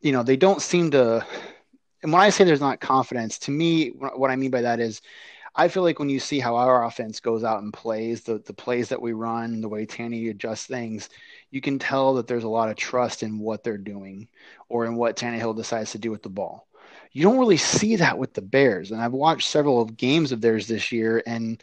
you 0.00 0.12
know, 0.12 0.22
they 0.22 0.36
don't 0.36 0.62
seem 0.62 0.90
to. 0.92 1.26
And 2.02 2.12
when 2.12 2.22
I 2.22 2.30
say 2.30 2.42
there's 2.42 2.60
not 2.60 2.80
confidence, 2.80 3.38
to 3.40 3.52
me, 3.52 3.90
what 3.90 4.30
I 4.30 4.36
mean 4.36 4.50
by 4.50 4.62
that 4.62 4.80
is 4.80 5.02
I 5.54 5.68
feel 5.68 5.82
like 5.82 5.98
when 5.98 6.08
you 6.08 6.18
see 6.20 6.40
how 6.40 6.56
our 6.56 6.84
offense 6.84 7.20
goes 7.20 7.44
out 7.44 7.62
and 7.62 7.72
plays, 7.72 8.22
the 8.22 8.38
the 8.38 8.54
plays 8.54 8.88
that 8.88 9.02
we 9.02 9.12
run, 9.12 9.60
the 9.60 9.68
way 9.68 9.84
Tanny 9.86 10.28
adjusts 10.28 10.66
things, 10.66 11.10
you 11.50 11.60
can 11.60 11.78
tell 11.78 12.14
that 12.14 12.26
there's 12.26 12.44
a 12.44 12.48
lot 12.48 12.70
of 12.70 12.76
trust 12.76 13.22
in 13.22 13.38
what 13.38 13.62
they're 13.62 13.76
doing 13.78 14.28
or 14.68 14.86
in 14.86 14.96
what 14.96 15.16
Tannehill 15.16 15.56
decides 15.56 15.92
to 15.92 15.98
do 15.98 16.10
with 16.10 16.22
the 16.22 16.30
ball. 16.30 16.66
You 17.12 17.22
don't 17.22 17.38
really 17.38 17.58
see 17.58 17.96
that 17.96 18.18
with 18.18 18.32
the 18.34 18.42
Bears, 18.42 18.90
and 18.90 19.00
I've 19.02 19.12
watched 19.12 19.48
several 19.48 19.80
of 19.82 19.96
games 19.96 20.32
of 20.32 20.40
theirs 20.40 20.66
this 20.66 20.92
year, 20.92 21.22
and 21.26 21.62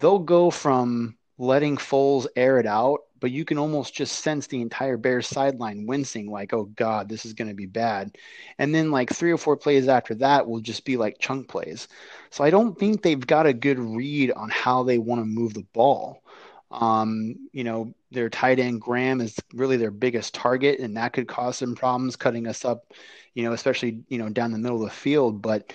they'll 0.00 0.18
go 0.18 0.50
from 0.50 1.16
letting 1.38 1.76
Foles 1.76 2.26
air 2.36 2.58
it 2.58 2.66
out 2.66 3.00
but 3.20 3.30
you 3.30 3.44
can 3.44 3.58
almost 3.58 3.94
just 3.94 4.20
sense 4.20 4.46
the 4.46 4.60
entire 4.60 4.96
Bears 4.96 5.26
sideline 5.26 5.86
wincing, 5.86 6.30
like, 6.30 6.52
oh 6.52 6.64
God, 6.64 7.08
this 7.08 7.24
is 7.24 7.32
going 7.32 7.48
to 7.48 7.54
be 7.54 7.66
bad. 7.66 8.16
And 8.58 8.74
then, 8.74 8.90
like, 8.90 9.10
three 9.10 9.30
or 9.30 9.38
four 9.38 9.56
plays 9.56 9.88
after 9.88 10.14
that 10.16 10.46
will 10.46 10.60
just 10.60 10.84
be 10.84 10.96
like 10.96 11.18
chunk 11.18 11.48
plays. 11.48 11.88
So 12.30 12.44
I 12.44 12.50
don't 12.50 12.78
think 12.78 13.02
they've 13.02 13.26
got 13.26 13.46
a 13.46 13.52
good 13.52 13.78
read 13.78 14.32
on 14.32 14.50
how 14.50 14.82
they 14.82 14.98
want 14.98 15.20
to 15.20 15.24
move 15.24 15.54
the 15.54 15.66
ball. 15.72 16.22
Um, 16.70 17.48
you 17.52 17.64
know, 17.64 17.94
their 18.10 18.28
tight 18.28 18.58
end 18.58 18.80
Graham 18.80 19.20
is 19.20 19.36
really 19.54 19.76
their 19.76 19.90
biggest 19.90 20.34
target, 20.34 20.80
and 20.80 20.96
that 20.96 21.12
could 21.12 21.28
cause 21.28 21.56
some 21.58 21.74
problems 21.74 22.16
cutting 22.16 22.46
us 22.46 22.64
up, 22.64 22.92
you 23.34 23.42
know, 23.42 23.52
especially, 23.52 24.02
you 24.08 24.18
know, 24.18 24.28
down 24.28 24.52
the 24.52 24.58
middle 24.58 24.82
of 24.82 24.88
the 24.88 24.94
field. 24.94 25.40
But 25.40 25.72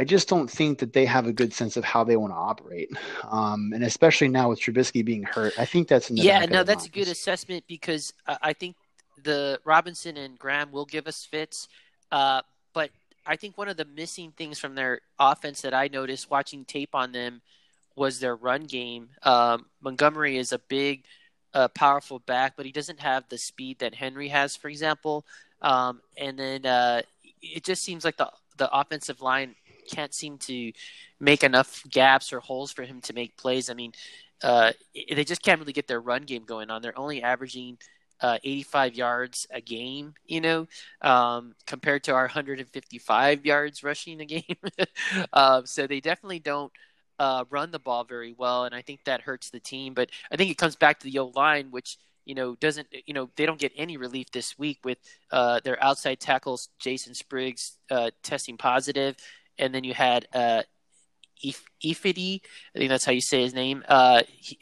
I 0.00 0.04
just 0.04 0.30
don't 0.30 0.50
think 0.50 0.78
that 0.78 0.94
they 0.94 1.04
have 1.04 1.26
a 1.26 1.32
good 1.32 1.52
sense 1.52 1.76
of 1.76 1.84
how 1.84 2.04
they 2.04 2.16
want 2.16 2.32
to 2.32 2.36
operate. 2.36 2.88
Um, 3.30 3.72
and 3.74 3.84
especially 3.84 4.28
now 4.28 4.48
with 4.48 4.58
Trubisky 4.58 5.04
being 5.04 5.24
hurt, 5.24 5.52
I 5.58 5.66
think 5.66 5.88
that's 5.88 6.10
yeah. 6.10 6.46
No, 6.46 6.64
that's 6.64 6.86
a 6.86 6.88
good 6.88 7.06
assessment 7.06 7.64
because 7.68 8.14
uh, 8.26 8.38
I 8.40 8.54
think 8.54 8.76
the 9.22 9.60
Robinson 9.62 10.16
and 10.16 10.38
Graham 10.38 10.72
will 10.72 10.86
give 10.86 11.06
us 11.06 11.26
fits. 11.26 11.68
Uh, 12.10 12.40
but 12.72 12.88
I 13.26 13.36
think 13.36 13.58
one 13.58 13.68
of 13.68 13.76
the 13.76 13.84
missing 13.84 14.32
things 14.34 14.58
from 14.58 14.74
their 14.74 15.02
offense 15.18 15.60
that 15.60 15.74
I 15.74 15.88
noticed 15.88 16.30
watching 16.30 16.64
tape 16.64 16.94
on 16.94 17.12
them 17.12 17.42
was 17.94 18.20
their 18.20 18.34
run 18.34 18.64
game. 18.64 19.10
Um, 19.22 19.66
Montgomery 19.82 20.38
is 20.38 20.52
a 20.52 20.58
big, 20.60 21.04
uh, 21.52 21.68
powerful 21.68 22.20
back, 22.20 22.54
but 22.56 22.64
he 22.64 22.72
doesn't 22.72 23.00
have 23.00 23.28
the 23.28 23.36
speed 23.36 23.80
that 23.80 23.96
Henry 23.96 24.28
has, 24.28 24.56
for 24.56 24.68
example. 24.68 25.26
Um, 25.60 26.00
and 26.16 26.38
then 26.38 26.64
uh, 26.64 27.02
it 27.42 27.64
just 27.64 27.82
seems 27.82 28.02
like 28.02 28.16
the 28.16 28.30
the 28.56 28.70
offensive 28.74 29.20
line 29.22 29.54
can't 29.90 30.14
seem 30.14 30.38
to 30.38 30.72
make 31.18 31.42
enough 31.42 31.82
gaps 31.88 32.32
or 32.32 32.40
holes 32.40 32.72
for 32.72 32.82
him 32.82 33.00
to 33.02 33.12
make 33.12 33.36
plays. 33.36 33.70
I 33.70 33.74
mean, 33.74 33.92
uh, 34.42 34.72
they 34.94 35.24
just 35.24 35.42
can't 35.42 35.60
really 35.60 35.72
get 35.72 35.86
their 35.86 36.00
run 36.00 36.22
game 36.22 36.44
going 36.44 36.70
on. 36.70 36.82
They're 36.82 36.98
only 36.98 37.22
averaging 37.22 37.78
uh, 38.20 38.38
85 38.44 38.94
yards 38.94 39.46
a 39.50 39.60
game, 39.60 40.14
you 40.26 40.40
know, 40.40 40.66
um, 41.02 41.54
compared 41.66 42.04
to 42.04 42.12
our 42.12 42.24
155 42.24 43.46
yards 43.46 43.82
rushing 43.82 44.20
a 44.20 44.26
game. 44.26 44.56
uh, 45.32 45.62
so 45.64 45.86
they 45.86 46.00
definitely 46.00 46.38
don't 46.38 46.72
uh, 47.18 47.44
run 47.50 47.70
the 47.70 47.78
ball 47.78 48.04
very 48.04 48.34
well, 48.36 48.64
and 48.64 48.74
I 48.74 48.82
think 48.82 49.04
that 49.04 49.22
hurts 49.22 49.50
the 49.50 49.60
team. 49.60 49.94
But 49.94 50.10
I 50.32 50.36
think 50.36 50.50
it 50.50 50.58
comes 50.58 50.76
back 50.76 51.00
to 51.00 51.04
the 51.04 51.18
O 51.18 51.26
line, 51.26 51.70
which 51.70 51.98
you 52.26 52.34
know 52.34 52.54
doesn't 52.56 52.88
you 53.06 53.14
know 53.14 53.30
they 53.36 53.46
don't 53.46 53.58
get 53.58 53.72
any 53.76 53.96
relief 53.96 54.30
this 54.30 54.58
week 54.58 54.78
with 54.84 54.98
uh, 55.30 55.60
their 55.64 55.82
outside 55.82 56.20
tackles, 56.20 56.68
Jason 56.78 57.14
Spriggs 57.14 57.76
uh, 57.90 58.10
testing 58.22 58.56
positive 58.56 59.16
and 59.60 59.74
then 59.74 59.84
you 59.84 59.94
had 59.94 60.26
uh, 60.32 60.62
Ifedi. 61.84 62.40
I 62.74 62.78
think 62.78 62.88
that's 62.90 63.04
how 63.04 63.12
you 63.12 63.20
say 63.20 63.42
his 63.42 63.54
name. 63.54 63.84
Uh, 63.88 64.22
he, 64.26 64.58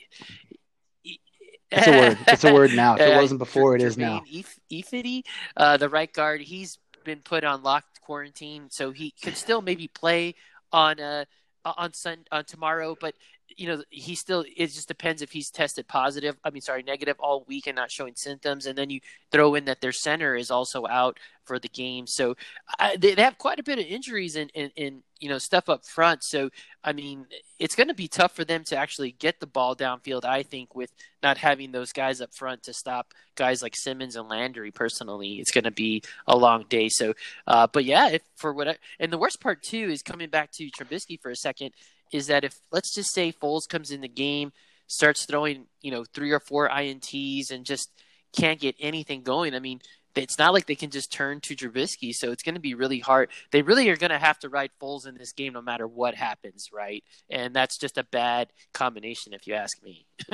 it's 1.71 1.87
a 1.87 1.91
word. 1.91 2.19
It's 2.27 2.45
a 2.45 2.55
word 2.55 2.75
now. 2.75 2.95
If 2.95 3.01
it 3.01 3.17
wasn't 3.21 3.39
before, 3.39 3.75
it 3.75 3.83
is 3.83 3.99
now. 3.99 4.23
Ifedi, 4.71 5.23
uh, 5.57 5.77
the 5.77 5.89
right 5.89 6.13
guard, 6.13 6.41
he's 6.41 6.79
been 7.05 7.21
put 7.21 7.45
on 7.45 7.63
locked 7.63 8.01
quarantine, 8.01 8.69
so 8.71 8.91
he 8.91 9.13
could 9.23 9.37
still 9.37 9.61
maybe 9.63 9.89
play 9.89 10.35
on 10.73 11.01
uh, 11.01 11.25
on 11.65 11.93
Sun 11.93 12.25
on 12.33 12.45
tomorrow. 12.45 12.97
But 12.99 13.15
you 13.59 13.67
know, 13.67 13.83
he 13.91 14.15
still 14.15 14.45
it 14.57 14.69
just 14.69 14.87
depends 14.87 15.21
if 15.21 15.33
he's 15.33 15.51
tested 15.51 15.89
positive. 15.89 16.37
I 16.45 16.51
mean, 16.51 16.63
sorry, 16.63 16.85
negative 16.85 17.17
all 17.19 17.45
week 17.49 17.67
and 17.67 17.75
not 17.75 17.91
showing 17.91 18.15
symptoms, 18.15 18.67
and 18.67 18.79
then 18.79 18.89
you 18.89 19.01
throw 19.33 19.57
in 19.57 19.65
that 19.65 19.81
their 19.81 19.91
center 19.91 20.37
is 20.37 20.49
also 20.49 20.87
out 20.87 21.19
for 21.45 21.59
the 21.59 21.69
game. 21.69 22.07
So 22.07 22.37
I, 22.79 22.97
they, 22.97 23.15
they, 23.15 23.23
have 23.23 23.37
quite 23.37 23.59
a 23.59 23.65
bit 23.65 23.81
of 23.81 23.85
injuries 23.87 24.37
and 24.37 24.51
in, 24.55 24.71
in, 24.77 24.87
in, 24.87 25.03
you 25.19 25.29
know 25.29 25.39
stuff 25.39 25.69
up 25.69 25.85
front. 25.85 26.23
So 26.23 26.51
I 26.85 26.93
mean, 26.93 27.27
it's 27.59 27.75
going 27.75 27.89
to 27.89 27.95
be 27.95 28.07
tough 28.07 28.31
for 28.31 28.45
them 28.45 28.63
to 28.65 28.77
actually 28.77 29.11
get 29.11 29.41
the 29.41 29.47
ball 29.49 29.75
downfield. 29.75 30.25
I 30.25 30.45
think 30.45 30.77
with 30.77 30.93
not 31.21 31.39
having 31.39 31.73
those 31.73 31.93
guys 31.93 32.21
up 32.21 32.33
front 32.33 32.63
to 32.63 32.73
stop 32.73 33.13
guys 33.35 33.61
like 33.61 33.75
Simmons 33.75 34.15
and 34.15 34.29
Landry. 34.29 34.71
Personally, 34.71 35.41
it's 35.41 35.51
going 35.51 35.65
to 35.65 35.73
be 35.73 36.05
a 36.29 36.37
long 36.37 36.65
day. 36.69 36.89
So, 36.89 37.15
uh, 37.49 37.67
but 37.67 37.85
yeah, 37.85 38.11
if 38.11 38.23
for 38.37 38.53
what 38.53 38.69
I, 38.69 38.77
and 39.01 39.13
the 39.13 39.19
worst 39.19 39.41
part 39.41 39.65
too 39.65 39.89
is 39.91 40.01
coming 40.01 40.31
back 40.31 40.53
to 40.53 40.71
Trubisky 40.71 41.21
for 41.21 41.33
a 41.33 41.37
second 41.37 41.73
is 42.13 42.27
that 42.29 42.45
if 42.45 42.61
let's 42.71 42.95
just 42.95 43.13
say 43.13 43.33
Foles 43.33 43.69
comes 43.69 43.91
in 43.91 44.01
the 44.01 44.09
game, 44.09 44.53
starts 44.87 45.27
throwing, 45.27 45.67
you 45.83 45.91
know, 45.91 46.05
three 46.05 46.33
or 46.33 46.41
four 46.41 46.69
ints 46.69 47.51
and 47.51 47.65
just 47.65 47.91
can't 48.37 48.61
get 48.61 48.75
anything 48.81 49.23
going. 49.23 49.55
I 49.55 49.61
mean, 49.61 49.81
it's 50.15 50.39
not 50.39 50.53
like 50.53 50.67
they 50.67 50.75
can 50.75 50.91
just 50.91 51.13
turn 51.13 51.41
to 51.41 51.55
Trubisky, 51.55 52.13
so 52.13 52.33
it's 52.33 52.43
going 52.43 52.57
to 52.57 52.61
be 52.61 52.75
really 52.75 52.99
hard. 52.99 53.31
They 53.53 53.63
really 53.63 53.89
are 53.91 53.97
going 53.97 54.11
to 54.11 54.19
have 54.19 54.39
to 54.41 54.49
ride 54.49 54.71
Foles 54.81 55.07
in 55.07 55.15
this 55.17 55.33
game 55.33 55.53
no 55.53 55.63
matter 55.63 55.87
what 55.87 56.15
happens, 56.15 56.71
right? 56.73 57.05
And 57.31 57.55
that's 57.55 57.79
just 57.79 57.99
a 57.99 58.05
bad 58.05 58.49
combination, 58.73 59.33
if 59.33 59.47
you 59.47 59.55
ask 59.55 59.81
me. 59.83 60.07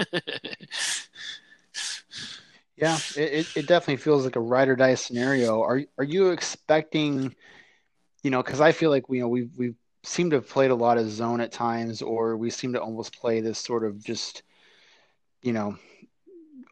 yeah, 2.77 2.99
it, 3.16 3.47
it 3.57 3.66
definitely 3.66 3.99
feels 3.99 4.25
like 4.25 4.37
a 4.37 4.41
ride 4.41 4.68
or 4.68 4.77
die 4.77 4.95
scenario. 4.95 5.62
Are 5.62 5.83
are 5.99 6.05
you 6.05 6.31
expecting? 6.31 7.35
You 8.22 8.31
know, 8.31 8.43
because 8.43 8.62
I 8.62 8.72
feel 8.72 8.91
like 8.91 9.05
you 9.11 9.20
know 9.20 9.29
we've 9.29 9.51
we've 9.57 9.77
seem 10.05 10.31
to 10.31 10.37
have 10.37 10.49
played 10.49 10.71
a 10.71 10.75
lot 10.75 10.99
of 10.99 11.11
zone 11.11 11.41
at 11.41 11.53
times, 11.53 12.03
or 12.03 12.37
we 12.37 12.51
seem 12.51 12.73
to 12.75 12.81
almost 12.81 13.19
play 13.19 13.41
this 13.41 13.59
sort 13.59 13.85
of 13.85 14.03
just, 14.05 14.43
you 15.43 15.53
know, 15.53 15.77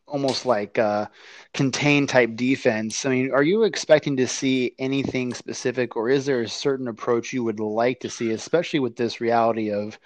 almost 0.06 0.44
like 0.44 0.78
uh, 0.78 1.06
contain 1.54 2.06
type 2.06 2.36
defense. 2.36 3.06
I 3.06 3.10
mean, 3.10 3.32
are 3.32 3.42
you 3.42 3.62
expecting 3.62 4.16
to 4.18 4.26
see 4.26 4.74
anything 4.78 5.32
specific, 5.32 5.96
or 5.96 6.10
is 6.10 6.26
there 6.26 6.42
a 6.42 6.48
certain 6.48 6.88
approach 6.88 7.32
you 7.32 7.42
would 7.44 7.60
like 7.60 8.00
to 8.00 8.10
see, 8.10 8.32
especially 8.32 8.80
with 8.80 8.94
this 8.96 9.20
reality 9.20 9.72
of, 9.72 9.98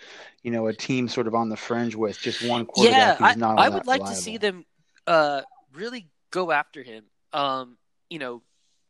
you 0.43 0.53
know, 0.53 0.69
a 0.69 0.73
team 0.73 1.09
sort 1.09 1.27
of 1.27 1.35
on 1.35 1.49
the 1.49 1.57
fringe 1.57 1.97
with 1.97 2.21
just 2.21 2.49
one 2.49 2.65
quarterback 2.67 3.21
yeah, 3.21 3.29
who's 3.29 3.37
not? 3.37 3.59
I, 3.59 3.67
I 3.67 3.69
would 3.69 3.87
like 3.87 4.03
reliable. 4.03 4.17
to 4.17 4.23
see 4.23 4.39
them 4.39 4.65
uh, 5.07 5.43
really 5.75 6.07
go 6.31 6.53
after 6.53 6.83
him. 6.83 7.05
Um, 7.33 7.77
you 8.09 8.21
know, 8.21 8.43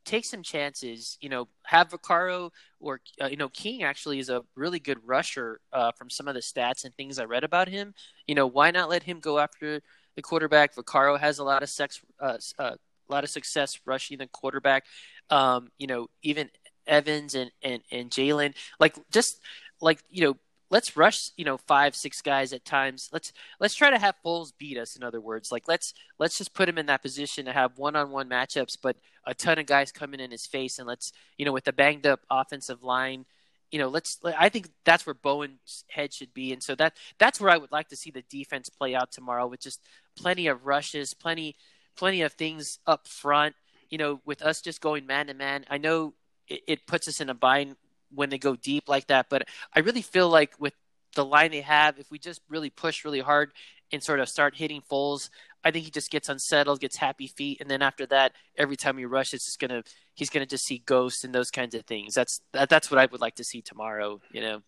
take 0.07 0.25
some 0.25 0.43
chances. 0.43 1.19
You 1.21 1.29
know, 1.29 1.49
have 1.65 1.91
Vaccaro 1.91 2.51
or 2.81 3.01
uh, 3.21 3.27
you 3.27 3.37
know 3.37 3.49
King 3.51 3.83
actually 3.83 4.19
is 4.19 4.31
a 4.31 4.43
really 4.55 4.79
good 4.79 4.99
rusher 5.05 5.61
uh, 5.73 5.93
from 5.93 6.09
some 6.09 6.29
of 6.29 6.35
the 6.35 6.41
stats 6.41 6.85
and 6.85 6.95
things 6.95 7.19
I 7.19 7.25
read 7.25 7.45
about 7.45 7.69
him. 7.69 7.95
You 8.27 8.35
know, 8.35 8.47
why 8.47 8.71
not 8.71 8.89
let 8.89 9.03
him 9.03 9.21
go 9.21 9.39
after 9.39 9.83
the 10.15 10.23
quarterback? 10.23 10.75
Vaccaro 10.75 11.19
has 11.19 11.39
a 11.39 11.45
lot 11.45 11.63
of 11.63 11.69
sex, 11.69 12.01
uh, 12.21 12.39
uh, 12.59 12.77
a 13.09 13.13
lot 13.13 13.25
of 13.25 13.31
success 13.31 13.79
rushing 13.85 14.19
the 14.19 14.29
quarterback. 14.29 14.85
Um, 15.31 15.69
you 15.79 15.87
know, 15.87 16.09
even 16.23 16.51
Evans 16.87 17.35
and 17.35 17.51
and 17.63 17.83
and 17.91 18.11
Jalen, 18.11 18.55
like 18.81 18.97
just 19.11 19.41
like 19.81 20.01
you 20.09 20.23
know 20.23 20.37
let's 20.71 20.97
rush, 20.97 21.31
you 21.37 21.45
know, 21.45 21.57
five, 21.57 21.95
six 21.95 22.21
guys 22.21 22.53
at 22.53 22.65
times. 22.65 23.09
Let's 23.13 23.33
let's 23.61 23.75
try 23.75 23.91
to 23.91 23.99
have 23.99 24.17
Foles 24.25 24.53
beat 24.57 24.79
us. 24.79 24.97
In 24.97 25.03
other 25.03 25.21
words, 25.21 25.53
like 25.53 25.69
let's 25.69 25.95
let's 26.19 26.39
just 26.39 26.55
put 26.55 26.69
him 26.69 26.79
in 26.79 26.87
that 26.87 27.03
position 27.03 27.45
to 27.47 27.53
have 27.53 27.79
one-on-one 27.79 28.29
matchups, 28.29 28.77
but 28.81 28.97
a 29.25 29.35
ton 29.35 29.59
of 29.59 29.67
guys 29.67 29.93
coming 29.93 30.21
in 30.21 30.31
his 30.31 30.47
face, 30.47 30.79
and 30.79 30.89
let's 30.89 31.13
you 31.39 31.45
know 31.45 31.53
with 31.53 31.65
the 31.65 31.73
banged 31.73 32.07
up 32.07 32.21
offensive 32.31 32.83
line, 32.83 33.27
you 33.71 33.79
know, 33.79 33.89
let's. 33.89 34.19
I 34.39 34.49
think 34.49 34.71
that's 34.85 35.07
where 35.07 35.15
Bowen's 35.15 35.85
head 35.89 36.13
should 36.13 36.33
be, 36.33 36.53
and 36.53 36.63
so 36.63 36.75
that 36.77 36.95
that's 37.19 37.41
where 37.41 37.51
I 37.51 37.57
would 37.57 37.73
like 37.73 37.89
to 37.89 37.97
see 37.97 38.11
the 38.11 38.23
defense 38.23 38.69
play 38.69 38.95
out 38.95 39.13
tomorrow 39.13 39.47
with 39.47 39.61
just 39.61 39.81
plenty 40.17 40.47
of 40.47 40.67
rushes, 40.67 41.15
plenty 41.15 41.57
plenty 41.97 42.23
of 42.23 42.33
things 42.33 42.79
up 42.87 43.07
front. 43.09 43.55
You 43.91 43.99
know, 43.99 44.21
with 44.25 44.43
us 44.43 44.61
just 44.61 44.81
going 44.81 45.07
man 45.07 45.29
to 45.29 45.35
man, 45.35 45.65
I 45.71 45.79
know 45.79 46.15
it, 46.49 46.63
it 46.67 46.87
puts 46.87 47.09
us 47.09 47.21
in 47.21 47.31
a 47.31 47.35
bind 47.35 47.77
when 48.15 48.31
they 48.31 48.39
go 48.39 48.57
deep 48.57 48.89
like 48.89 49.07
that. 49.09 49.27
But 49.29 49.49
I 49.75 49.81
really 49.81 50.03
feel 50.03 50.29
like 50.29 50.55
with 50.59 50.75
the 51.15 51.25
line 51.25 51.51
they 51.51 51.63
have, 51.63 51.99
if 51.99 52.11
we 52.11 52.19
just 52.19 52.41
really 52.49 52.71
push 52.71 53.05
really 53.05 53.21
hard 53.21 53.53
and 53.93 54.03
sort 54.03 54.21
of 54.21 54.29
start 54.29 54.57
hitting 54.57 54.83
Foles, 54.91 55.31
I 55.65 55.71
think 55.71 55.85
he 55.85 55.91
just 55.91 56.11
gets 56.11 56.29
unsettled, 56.29 56.81
gets 56.81 56.97
happy 56.97 57.27
feet, 57.27 57.61
and 57.61 57.69
then 57.69 57.83
after 57.83 58.07
that, 58.07 58.33
every 58.57 58.77
time 58.77 58.99
he 58.99 59.05
rushes, 59.05 59.35
it's 59.35 59.47
just 59.47 59.59
gonna 59.59 59.83
he's 60.15 60.31
gonna 60.31 60.47
just 60.47 60.65
see 60.65 60.79
ghosts 60.87 61.25
and 61.25 61.35
those 61.35 61.51
kinds 61.51 61.75
of 61.75 61.85
things. 61.85 62.15
That's 62.15 62.41
that, 62.53 62.69
that's 62.69 62.91
what 62.91 62.99
I 62.99 63.07
would 63.07 63.21
like 63.21 63.35
to 63.37 63.45
see 63.45 63.63
tomorrow. 63.63 64.21
You 64.31 64.43
know. 64.43 64.63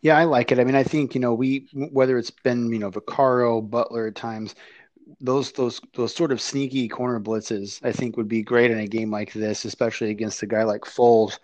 Yeah, 0.00 0.16
I 0.16 0.24
like 0.24 0.52
it. 0.52 0.60
I 0.60 0.64
mean, 0.64 0.76
I 0.76 0.84
think 0.84 1.14
you 1.14 1.20
know 1.20 1.34
we 1.34 1.68
whether 1.74 2.16
it's 2.16 2.30
been 2.30 2.72
you 2.72 2.78
know 2.78 2.90
Vaccaro, 2.90 3.68
Butler 3.68 4.06
at 4.06 4.14
times, 4.14 4.54
those 5.20 5.52
those 5.52 5.80
those 5.94 6.14
sort 6.14 6.32
of 6.32 6.40
sneaky 6.40 6.88
corner 6.88 7.20
blitzes 7.20 7.84
I 7.84 7.92
think 7.92 8.16
would 8.16 8.28
be 8.28 8.42
great 8.42 8.70
in 8.70 8.78
a 8.78 8.86
game 8.86 9.10
like 9.10 9.32
this, 9.32 9.64
especially 9.64 10.10
against 10.10 10.42
a 10.42 10.46
guy 10.46 10.64
like 10.64 10.82
Foles. 10.82 11.38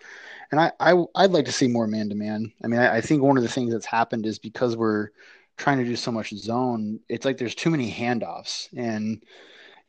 And 0.51 0.59
I, 0.59 0.71
I 0.79 0.93
would 0.93 1.33
like 1.33 1.45
to 1.45 1.51
see 1.51 1.67
more 1.67 1.87
man 1.87 2.09
to 2.09 2.15
man. 2.15 2.51
I 2.63 2.67
mean, 2.67 2.79
I, 2.79 2.97
I, 2.97 3.01
think 3.01 3.23
one 3.23 3.35
of 3.35 3.43
the 3.43 3.49
things 3.49 3.73
that's 3.73 3.85
happened 3.85 4.27
is 4.27 4.37
because 4.37 4.77
we're 4.77 5.09
trying 5.57 5.79
to 5.79 5.85
do 5.85 5.95
so 5.95 6.11
much 6.11 6.29
zone, 6.35 6.99
it's 7.09 7.25
like 7.25 7.37
there's 7.37 7.55
too 7.55 7.71
many 7.71 7.91
handoffs, 7.91 8.69
and 8.77 9.23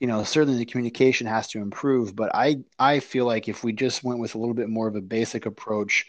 you 0.00 0.06
know 0.06 0.22
certainly 0.24 0.58
the 0.58 0.64
communication 0.64 1.26
has 1.26 1.48
to 1.48 1.60
improve. 1.60 2.16
But 2.16 2.34
I 2.34 2.58
I 2.78 3.00
feel 3.00 3.26
like 3.26 3.48
if 3.48 3.64
we 3.64 3.72
just 3.72 4.04
went 4.04 4.20
with 4.20 4.34
a 4.34 4.38
little 4.38 4.54
bit 4.54 4.68
more 4.68 4.88
of 4.88 4.96
a 4.96 5.00
basic 5.00 5.46
approach, 5.46 6.06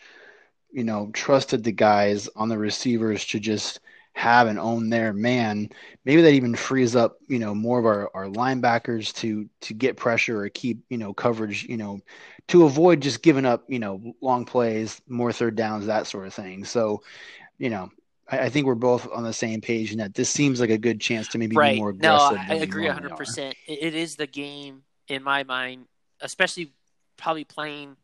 you 0.71 0.83
know, 0.83 1.09
trusted 1.13 1.63
the 1.63 1.71
guys 1.71 2.29
on 2.35 2.49
the 2.49 2.57
receivers 2.57 3.25
to 3.27 3.39
just 3.39 3.79
have 4.17 4.47
and 4.47 4.57
own 4.57 4.89
their 4.89 5.13
man, 5.13 5.69
maybe 6.03 6.23
that 6.23 6.33
even 6.33 6.55
frees 6.55 6.95
up, 6.95 7.17
you 7.27 7.37
know, 7.37 7.53
more 7.53 7.77
of 7.77 7.85
our, 7.85 8.09
our 8.15 8.25
linebackers 8.25 9.13
to 9.13 9.47
to 9.61 9.73
get 9.75 9.95
pressure 9.95 10.41
or 10.43 10.49
keep, 10.49 10.79
you 10.89 10.97
know, 10.97 11.13
coverage, 11.13 11.65
you 11.65 11.77
know, 11.77 11.99
to 12.47 12.63
avoid 12.63 12.99
just 12.99 13.21
giving 13.21 13.45
up, 13.45 13.63
you 13.67 13.77
know, 13.77 14.01
long 14.19 14.43
plays, 14.43 14.99
more 15.07 15.31
third 15.31 15.55
downs, 15.55 15.85
that 15.85 16.07
sort 16.07 16.25
of 16.25 16.33
thing. 16.33 16.65
So, 16.65 17.03
you 17.59 17.69
know, 17.69 17.91
I, 18.27 18.39
I 18.39 18.49
think 18.49 18.65
we're 18.65 18.73
both 18.73 19.07
on 19.13 19.23
the 19.23 19.33
same 19.33 19.61
page 19.61 19.91
in 19.91 19.99
that 19.99 20.15
this 20.15 20.31
seems 20.31 20.59
like 20.59 20.71
a 20.71 20.79
good 20.79 20.99
chance 20.99 21.27
to 21.29 21.37
maybe 21.37 21.55
right. 21.55 21.75
be 21.75 21.79
more 21.79 21.91
aggressive. 21.91 22.37
No, 22.37 22.55
I 22.55 22.57
agree 22.57 22.87
hundred 22.87 23.15
percent. 23.15 23.55
It 23.67 23.93
is 23.93 24.15
the 24.15 24.27
game 24.27 24.81
in 25.07 25.21
my 25.21 25.43
mind, 25.43 25.85
especially 26.21 26.73
probably 27.17 27.43
playing, 27.43 27.95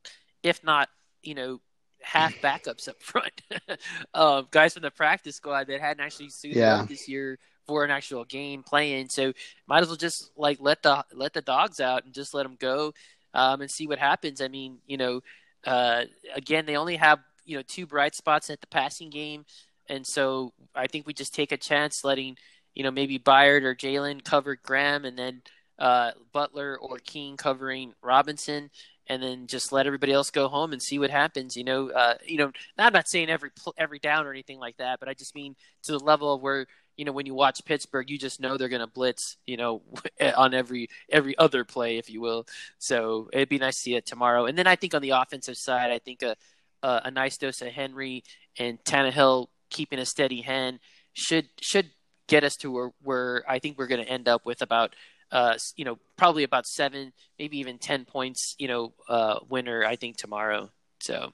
if 0.43 0.63
not, 0.63 0.89
you 1.23 1.33
know, 1.33 1.59
half 2.03 2.33
backups 2.35 2.87
up 2.87 3.01
front. 3.01 3.41
um, 4.13 4.47
guys 4.51 4.73
from 4.73 4.83
the 4.83 4.91
practice 4.91 5.35
squad 5.35 5.67
that 5.67 5.81
hadn't 5.81 6.03
actually 6.03 6.29
suited 6.29 6.57
yeah. 6.57 6.81
up 6.81 6.89
this 6.89 7.07
year 7.07 7.39
for 7.65 7.83
an 7.83 7.91
actual 7.91 8.25
game 8.25 8.63
playing. 8.63 9.09
So 9.09 9.33
might 9.67 9.81
as 9.81 9.87
well 9.87 9.97
just 9.97 10.31
like 10.35 10.57
let 10.59 10.83
the 10.83 11.03
let 11.13 11.33
the 11.33 11.41
dogs 11.41 11.79
out 11.79 12.05
and 12.05 12.13
just 12.13 12.33
let 12.33 12.43
them 12.43 12.57
go 12.59 12.93
um, 13.33 13.61
and 13.61 13.71
see 13.71 13.87
what 13.87 13.99
happens. 13.99 14.41
I 14.41 14.47
mean, 14.47 14.79
you 14.85 14.97
know, 14.97 15.21
uh, 15.65 16.03
again, 16.35 16.65
they 16.65 16.77
only 16.77 16.97
have 16.97 17.19
you 17.45 17.57
know 17.57 17.63
two 17.67 17.85
bright 17.85 18.15
spots 18.15 18.49
at 18.49 18.61
the 18.61 18.67
passing 18.67 19.09
game, 19.09 19.45
and 19.89 20.05
so 20.05 20.53
I 20.75 20.87
think 20.87 21.07
we 21.07 21.13
just 21.13 21.33
take 21.33 21.51
a 21.51 21.57
chance 21.57 22.03
letting 22.03 22.37
you 22.75 22.83
know 22.83 22.91
maybe 22.91 23.19
Byard 23.19 23.63
or 23.63 23.75
Jalen 23.75 24.23
cover 24.23 24.55
Graham, 24.55 25.05
and 25.05 25.17
then 25.17 25.41
uh, 25.79 26.11
Butler 26.31 26.77
or 26.77 26.97
King 26.97 27.37
covering 27.37 27.93
Robinson 28.01 28.69
and 29.07 29.21
then 29.21 29.47
just 29.47 29.71
let 29.71 29.85
everybody 29.85 30.11
else 30.11 30.29
go 30.29 30.47
home 30.47 30.71
and 30.73 30.81
see 30.81 30.99
what 30.99 31.09
happens. 31.09 31.55
You 31.55 31.63
know, 31.63 31.89
uh, 31.89 32.15
you 32.25 32.37
know, 32.37 32.51
I'm 32.77 32.93
not 32.93 33.07
saying 33.07 33.29
every 33.29 33.51
every 33.77 33.99
down 33.99 34.25
or 34.25 34.31
anything 34.31 34.59
like 34.59 34.77
that, 34.77 34.99
but 34.99 35.09
I 35.09 35.13
just 35.13 35.35
mean 35.35 35.55
to 35.83 35.91
the 35.91 35.99
level 35.99 36.33
of 36.33 36.41
where 36.41 36.67
you 36.97 37.05
know 37.05 37.11
when 37.11 37.25
you 37.25 37.33
watch 37.33 37.63
Pittsburgh, 37.65 38.09
you 38.09 38.17
just 38.17 38.39
know 38.39 38.57
they're 38.57 38.69
going 38.69 38.79
to 38.79 38.87
blitz. 38.87 39.37
You 39.45 39.57
know, 39.57 39.81
on 40.35 40.53
every 40.53 40.89
every 41.09 41.37
other 41.37 41.63
play, 41.63 41.97
if 41.97 42.09
you 42.09 42.21
will. 42.21 42.45
So 42.77 43.29
it'd 43.33 43.49
be 43.49 43.57
nice 43.57 43.75
to 43.75 43.81
see 43.81 43.95
it 43.95 44.05
tomorrow. 44.05 44.45
And 44.45 44.57
then 44.57 44.67
I 44.67 44.75
think 44.75 44.93
on 44.93 45.01
the 45.01 45.11
offensive 45.11 45.57
side, 45.57 45.91
I 45.91 45.99
think 45.99 46.21
a 46.21 46.35
a, 46.83 47.01
a 47.05 47.11
nice 47.11 47.37
dose 47.37 47.61
of 47.61 47.69
Henry 47.69 48.23
and 48.57 48.83
Tannehill 48.83 49.47
keeping 49.69 49.99
a 49.99 50.05
steady 50.05 50.41
hand 50.41 50.79
should 51.13 51.47
should 51.59 51.89
get 52.27 52.43
us 52.43 52.55
to 52.57 52.71
where, 52.71 52.91
where 53.01 53.43
I 53.47 53.59
think 53.59 53.77
we're 53.77 53.87
going 53.87 54.03
to 54.03 54.09
end 54.09 54.27
up 54.27 54.45
with 54.45 54.61
about 54.61 54.95
uh, 55.33 55.57
you 55.75 55.83
know, 55.83 55.97
probably 56.15 56.43
about 56.43 56.67
seven, 56.67 57.11
maybe 57.39 57.57
even 57.57 57.79
10 57.79 58.05
points, 58.05 58.55
you 58.59 58.67
know, 58.67 58.93
uh, 59.09 59.39
winner, 59.49 59.83
I 59.83 59.95
think, 59.95 60.15
tomorrow. 60.15 60.69
So. 61.01 61.33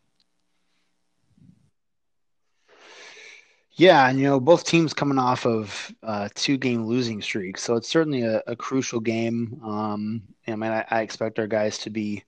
Yeah, 3.73 4.09
and 4.09 4.19
you 4.19 4.25
know 4.25 4.41
both 4.41 4.65
teams 4.65 4.93
coming 4.93 5.17
off 5.17 5.45
of 5.45 5.93
uh, 6.03 6.27
two 6.35 6.57
game 6.57 6.85
losing 6.85 7.21
streaks, 7.21 7.63
so 7.63 7.75
it's 7.75 7.87
certainly 7.87 8.23
a, 8.23 8.43
a 8.45 8.53
crucial 8.53 8.99
game. 8.99 9.61
Um, 9.63 10.23
I 10.47 10.55
mean, 10.57 10.69
I, 10.69 10.83
I, 10.89 11.01
expect 11.01 11.39
our 11.39 11.47
guys 11.47 11.77
to 11.79 11.89
be 11.89 12.25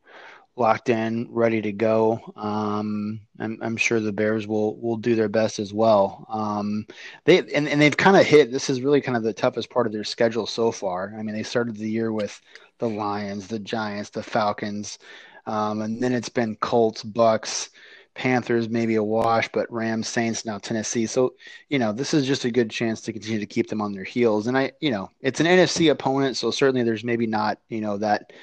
locked 0.62 0.90
in, 0.90 1.28
ready 1.32 1.60
to 1.62 1.72
go. 1.72 2.22
Um, 2.38 3.20
I'm, 3.40 3.58
I'm, 3.62 3.78
sure 3.78 4.00
the 4.00 4.14
Bears 4.14 4.46
will 4.46 4.80
will 4.80 4.96
do 4.96 5.16
their 5.16 5.28
best 5.28 5.58
as 5.58 5.74
well. 5.74 6.26
Um, 6.30 6.86
they 7.26 7.40
and, 7.40 7.68
and 7.68 7.82
they've 7.82 7.98
kind 7.98 8.16
of 8.16 8.26
hit. 8.26 8.52
This 8.52 8.70
is 8.70 8.82
really 8.82 9.02
kind 9.02 9.18
of 9.18 9.24
the 9.24 9.34
toughest 9.34 9.72
part 9.72 9.88
of 9.88 9.92
their 9.92 10.04
schedule 10.04 10.46
so 10.46 10.72
far. 10.72 11.14
I 11.18 11.24
mean, 11.24 11.36
they 11.36 11.44
started 11.44 11.76
the 11.76 11.90
year 11.90 12.14
with 12.14 12.40
the 12.78 12.88
Lions, 12.88 13.48
the 13.48 13.60
Giants, 13.60 14.12
the 14.12 14.24
Falcons, 14.24 15.00
um, 15.48 15.82
and 15.82 16.02
then 16.02 16.14
it's 16.14 16.30
been 16.30 16.56
Colts, 16.58 17.04
Bucks. 17.04 17.72
Panthers 18.14 18.68
maybe 18.68 18.96
a 18.96 19.04
wash, 19.04 19.48
but 19.54 19.72
Rams, 19.72 20.06
Saints, 20.06 20.44
now 20.46 20.58
Tennessee. 20.58 21.06
So, 21.06 21.34
you 21.70 21.80
know, 21.80 21.94
this 21.94 22.14
is 22.14 22.28
just 22.28 22.44
a 22.44 22.52
good 22.52 22.70
chance 22.70 23.00
to 23.02 23.14
continue 23.14 23.40
to 23.40 23.46
keep 23.46 23.70
them 23.70 23.80
on 23.80 23.94
their 23.94 24.04
heels. 24.04 24.48
And 24.48 24.58
I, 24.58 24.74
you 24.82 24.92
know, 24.92 25.10
it's 25.22 25.40
an 25.40 25.46
NFC 25.46 25.90
opponent, 25.90 26.36
so 26.36 26.52
certainly 26.52 26.84
there's 26.84 27.06
maybe 27.06 27.26
not, 27.26 27.60
you 27.70 27.80
know, 27.80 27.98
that 28.00 28.34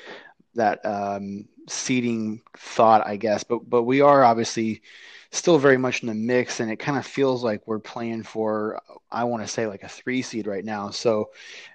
that 0.55 0.85
um, 0.87 1.45
seeding 1.69 2.41
thought, 2.57 3.07
I 3.07 3.17
guess. 3.17 3.45
But 3.45 3.69
but 3.69 3.83
we 3.85 4.01
are 4.01 4.25
obviously 4.25 4.83
still 5.31 5.59
very 5.59 5.77
much 5.77 6.03
in 6.03 6.09
the 6.09 6.15
mix, 6.15 6.61
and 6.61 6.71
it 6.71 6.77
kind 6.79 6.99
of 6.99 7.07
feels 7.07 7.45
like 7.45 7.67
we're 7.67 7.79
playing 7.79 8.23
for 8.23 8.81
I 9.11 9.25
want 9.25 9.43
to 9.43 9.49
say 9.49 9.67
like 9.67 9.83
a 9.83 9.89
three 9.89 10.23
seed 10.23 10.47
right 10.47 10.65
now. 10.65 10.91
So 10.91 11.31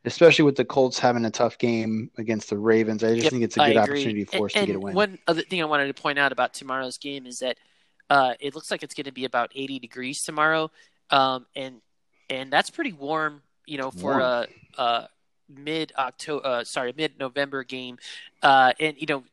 especially 0.05 0.45
with 0.45 0.55
the 0.55 0.65
Colts 0.65 0.99
having 0.99 1.25
a 1.25 1.31
tough 1.31 1.57
game 1.57 2.11
against 2.17 2.49
the 2.49 2.57
Ravens, 2.57 3.03
I 3.03 3.09
just 3.09 3.23
yep, 3.23 3.31
think 3.31 3.43
it's 3.43 3.57
a 3.57 3.59
good 3.61 3.77
opportunity 3.77 4.25
for 4.25 4.45
us 4.47 4.53
to 4.53 4.65
get 4.65 4.75
a 4.75 4.79
win. 4.79 4.95
One 4.95 5.19
other 5.27 5.41
thing 5.41 5.61
I 5.61 5.65
wanted 5.65 5.87
to 5.87 6.01
point 6.01 6.19
out 6.19 6.31
about 6.31 6.53
tomorrow's 6.53 6.97
game 6.97 7.25
is 7.25 7.39
that 7.39 7.57
uh, 8.09 8.33
it 8.39 8.53
looks 8.55 8.69
like 8.69 8.83
it's 8.83 8.93
going 8.93 9.05
to 9.05 9.11
be 9.11 9.25
about 9.25 9.51
80 9.55 9.79
degrees 9.79 10.21
tomorrow, 10.21 10.71
um, 11.09 11.45
and 11.55 11.81
and 12.29 12.51
that's 12.51 12.69
pretty 12.69 12.93
warm, 12.93 13.41
you 13.65 13.77
know, 13.77 13.91
for 13.91 14.17
warm. 14.17 14.21
a, 14.21 14.47
a 14.77 15.09
mid 15.58 15.93
October, 15.97 16.45
uh, 16.45 16.64
sorry, 16.64 16.93
mid 16.95 17.20
November 17.20 17.64
game, 17.64 17.97
uh, 18.41 18.74
and 18.80 18.95
you 18.99 19.08
know, 19.08 19.24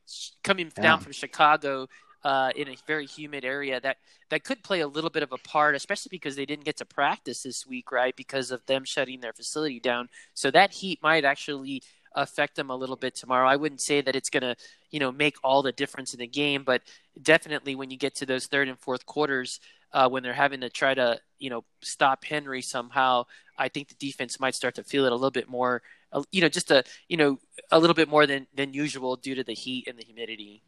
coming 0.43 0.73
yeah. 0.77 0.83
down 0.83 1.01
from 1.01 1.13
Chicago 1.13 1.89
uh, 2.25 2.51
in 2.57 2.69
a 2.69 2.77
very 2.87 3.07
humid 3.07 3.45
area, 3.45 3.81
that 3.81 3.99
that 4.31 4.45
could 4.45 4.63
play 4.63 4.81
a 4.81 4.89
little 4.89 5.11
bit 5.11 5.23
of 5.23 5.33
a 5.33 5.39
part, 5.39 5.75
especially 5.75 6.11
because 6.11 6.37
they 6.37 6.47
didn't 6.47 6.65
get 6.65 6.77
to 6.77 6.85
practice 6.85 7.43
this 7.43 7.67
week, 7.67 7.91
right? 7.93 8.15
Because 8.15 8.51
of 8.51 8.65
them 8.67 8.85
shutting 8.85 9.21
their 9.21 9.33
facility 9.33 9.81
down, 9.81 10.09
so 10.35 10.51
that 10.51 10.73
heat 10.73 11.01
might 11.03 11.25
actually 11.25 11.83
affect 12.15 12.57
them 12.57 12.71
a 12.71 12.77
little 12.77 12.97
bit 12.97 13.15
tomorrow. 13.15 13.49
I 13.49 13.57
wouldn't 13.57 13.81
say 13.81 14.01
that 14.01 14.17
it's 14.17 14.31
going 14.31 14.43
to, 14.43 14.57
you 14.91 14.99
know, 14.99 15.13
make 15.13 15.37
all 15.45 15.63
the 15.63 15.73
difference 15.73 16.13
in 16.13 16.19
the 16.19 16.27
game, 16.27 16.65
but 16.65 16.83
definitely 17.23 17.75
when 17.77 17.91
you 17.91 17.97
get 17.97 18.17
to 18.17 18.27
those 18.27 18.47
third 18.47 18.69
and 18.69 18.79
fourth 18.79 19.07
quarters, 19.07 19.61
uh, 19.93 20.09
when 20.09 20.23
they're 20.23 20.33
having 20.33 20.61
to 20.61 20.71
try 20.71 20.95
to, 20.95 21.21
you 21.39 21.51
know, 21.51 21.65
stop 21.83 22.25
Henry 22.25 22.63
somehow, 22.63 23.25
I 23.57 23.69
think 23.69 23.89
the 23.89 23.95
defense 23.95 24.41
might 24.41 24.55
start 24.55 24.75
to 24.77 24.85
feel 24.85 25.05
it 25.05 25.13
a 25.13 25.15
little 25.15 25.31
bit 25.31 25.49
more 25.49 25.83
you 26.31 26.41
know, 26.41 26.49
just 26.49 26.71
a 26.71 26.85
you 27.09 27.17
know 27.17 27.39
a 27.71 27.79
little 27.79 27.95
bit 27.95 28.09
more 28.09 28.27
than 28.27 28.47
than 28.55 28.73
usual 28.73 29.17
due 29.17 29.35
to 29.35 29.45
the 29.45 29.55
heat 29.55 29.89
and 29.89 29.99
the 29.99 30.05
humidity. 30.05 30.63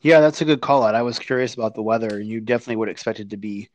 Yeah, 0.00 0.20
that's 0.20 0.40
a 0.40 0.44
good 0.44 0.60
call 0.60 0.82
out. 0.82 0.94
I 0.94 1.02
was 1.02 1.18
curious 1.18 1.54
about 1.54 1.74
the 1.74 1.82
weather, 1.82 2.18
and 2.18 2.28
you 2.28 2.40
definitely 2.40 2.76
would 2.76 2.88
expect 2.88 3.20
it 3.20 3.30
to 3.30 3.36
be 3.36 3.68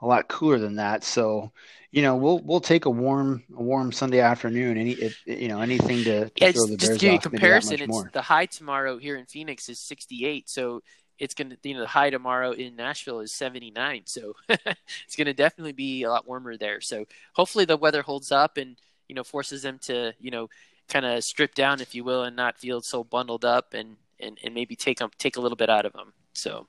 a 0.00 0.06
lot 0.06 0.28
cooler 0.28 0.58
than 0.58 0.76
that. 0.76 1.02
So, 1.04 1.52
you 1.90 2.02
know, 2.02 2.16
we'll 2.16 2.40
we'll 2.40 2.60
take 2.60 2.84
a 2.84 2.90
warm 2.90 3.42
a 3.56 3.62
warm 3.62 3.92
Sunday 3.92 4.20
afternoon. 4.20 4.78
Any 4.78 4.96
you 5.24 5.48
know 5.48 5.60
anything 5.60 6.04
to, 6.04 6.26
to 6.26 6.32
yeah, 6.36 6.52
throw 6.52 6.66
the 6.66 6.76
Bears 6.76 6.80
just 6.80 6.92
to 6.92 6.98
give 6.98 7.12
you 7.12 7.18
a 7.18 7.22
comparison. 7.22 7.80
It's 7.80 7.88
more. 7.88 8.10
the 8.12 8.22
high 8.22 8.46
tomorrow 8.46 8.98
here 8.98 9.16
in 9.16 9.26
Phoenix 9.26 9.68
is 9.68 9.78
68. 9.80 10.48
So 10.48 10.82
it's 11.18 11.34
going 11.34 11.50
to, 11.50 11.56
you 11.62 11.74
know, 11.74 11.80
the 11.80 11.86
high 11.86 12.10
tomorrow 12.10 12.52
in 12.52 12.76
Nashville 12.76 13.20
is 13.20 13.32
79. 13.32 14.02
So 14.06 14.34
it's 14.48 15.16
going 15.16 15.26
to 15.26 15.34
definitely 15.34 15.72
be 15.72 16.02
a 16.02 16.10
lot 16.10 16.26
warmer 16.26 16.56
there. 16.56 16.80
So 16.80 17.06
hopefully 17.34 17.64
the 17.64 17.76
weather 17.76 18.02
holds 18.02 18.30
up 18.30 18.56
and, 18.56 18.76
you 19.08 19.14
know, 19.14 19.24
forces 19.24 19.62
them 19.62 19.78
to, 19.84 20.12
you 20.20 20.30
know, 20.30 20.48
kind 20.88 21.06
of 21.06 21.24
strip 21.24 21.54
down, 21.54 21.80
if 21.80 21.94
you 21.94 22.04
will, 22.04 22.22
and 22.22 22.36
not 22.36 22.58
feel 22.58 22.80
so 22.80 23.02
bundled 23.02 23.44
up 23.44 23.74
and, 23.74 23.96
and, 24.20 24.38
and 24.44 24.54
maybe 24.54 24.76
take 24.76 24.98
them, 24.98 25.10
take 25.18 25.36
a 25.36 25.40
little 25.40 25.56
bit 25.56 25.70
out 25.70 25.86
of 25.86 25.92
them. 25.92 26.12
So. 26.32 26.66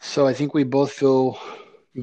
So 0.00 0.26
I 0.26 0.34
think 0.34 0.54
we 0.54 0.62
both 0.62 0.92
feel 0.92 1.40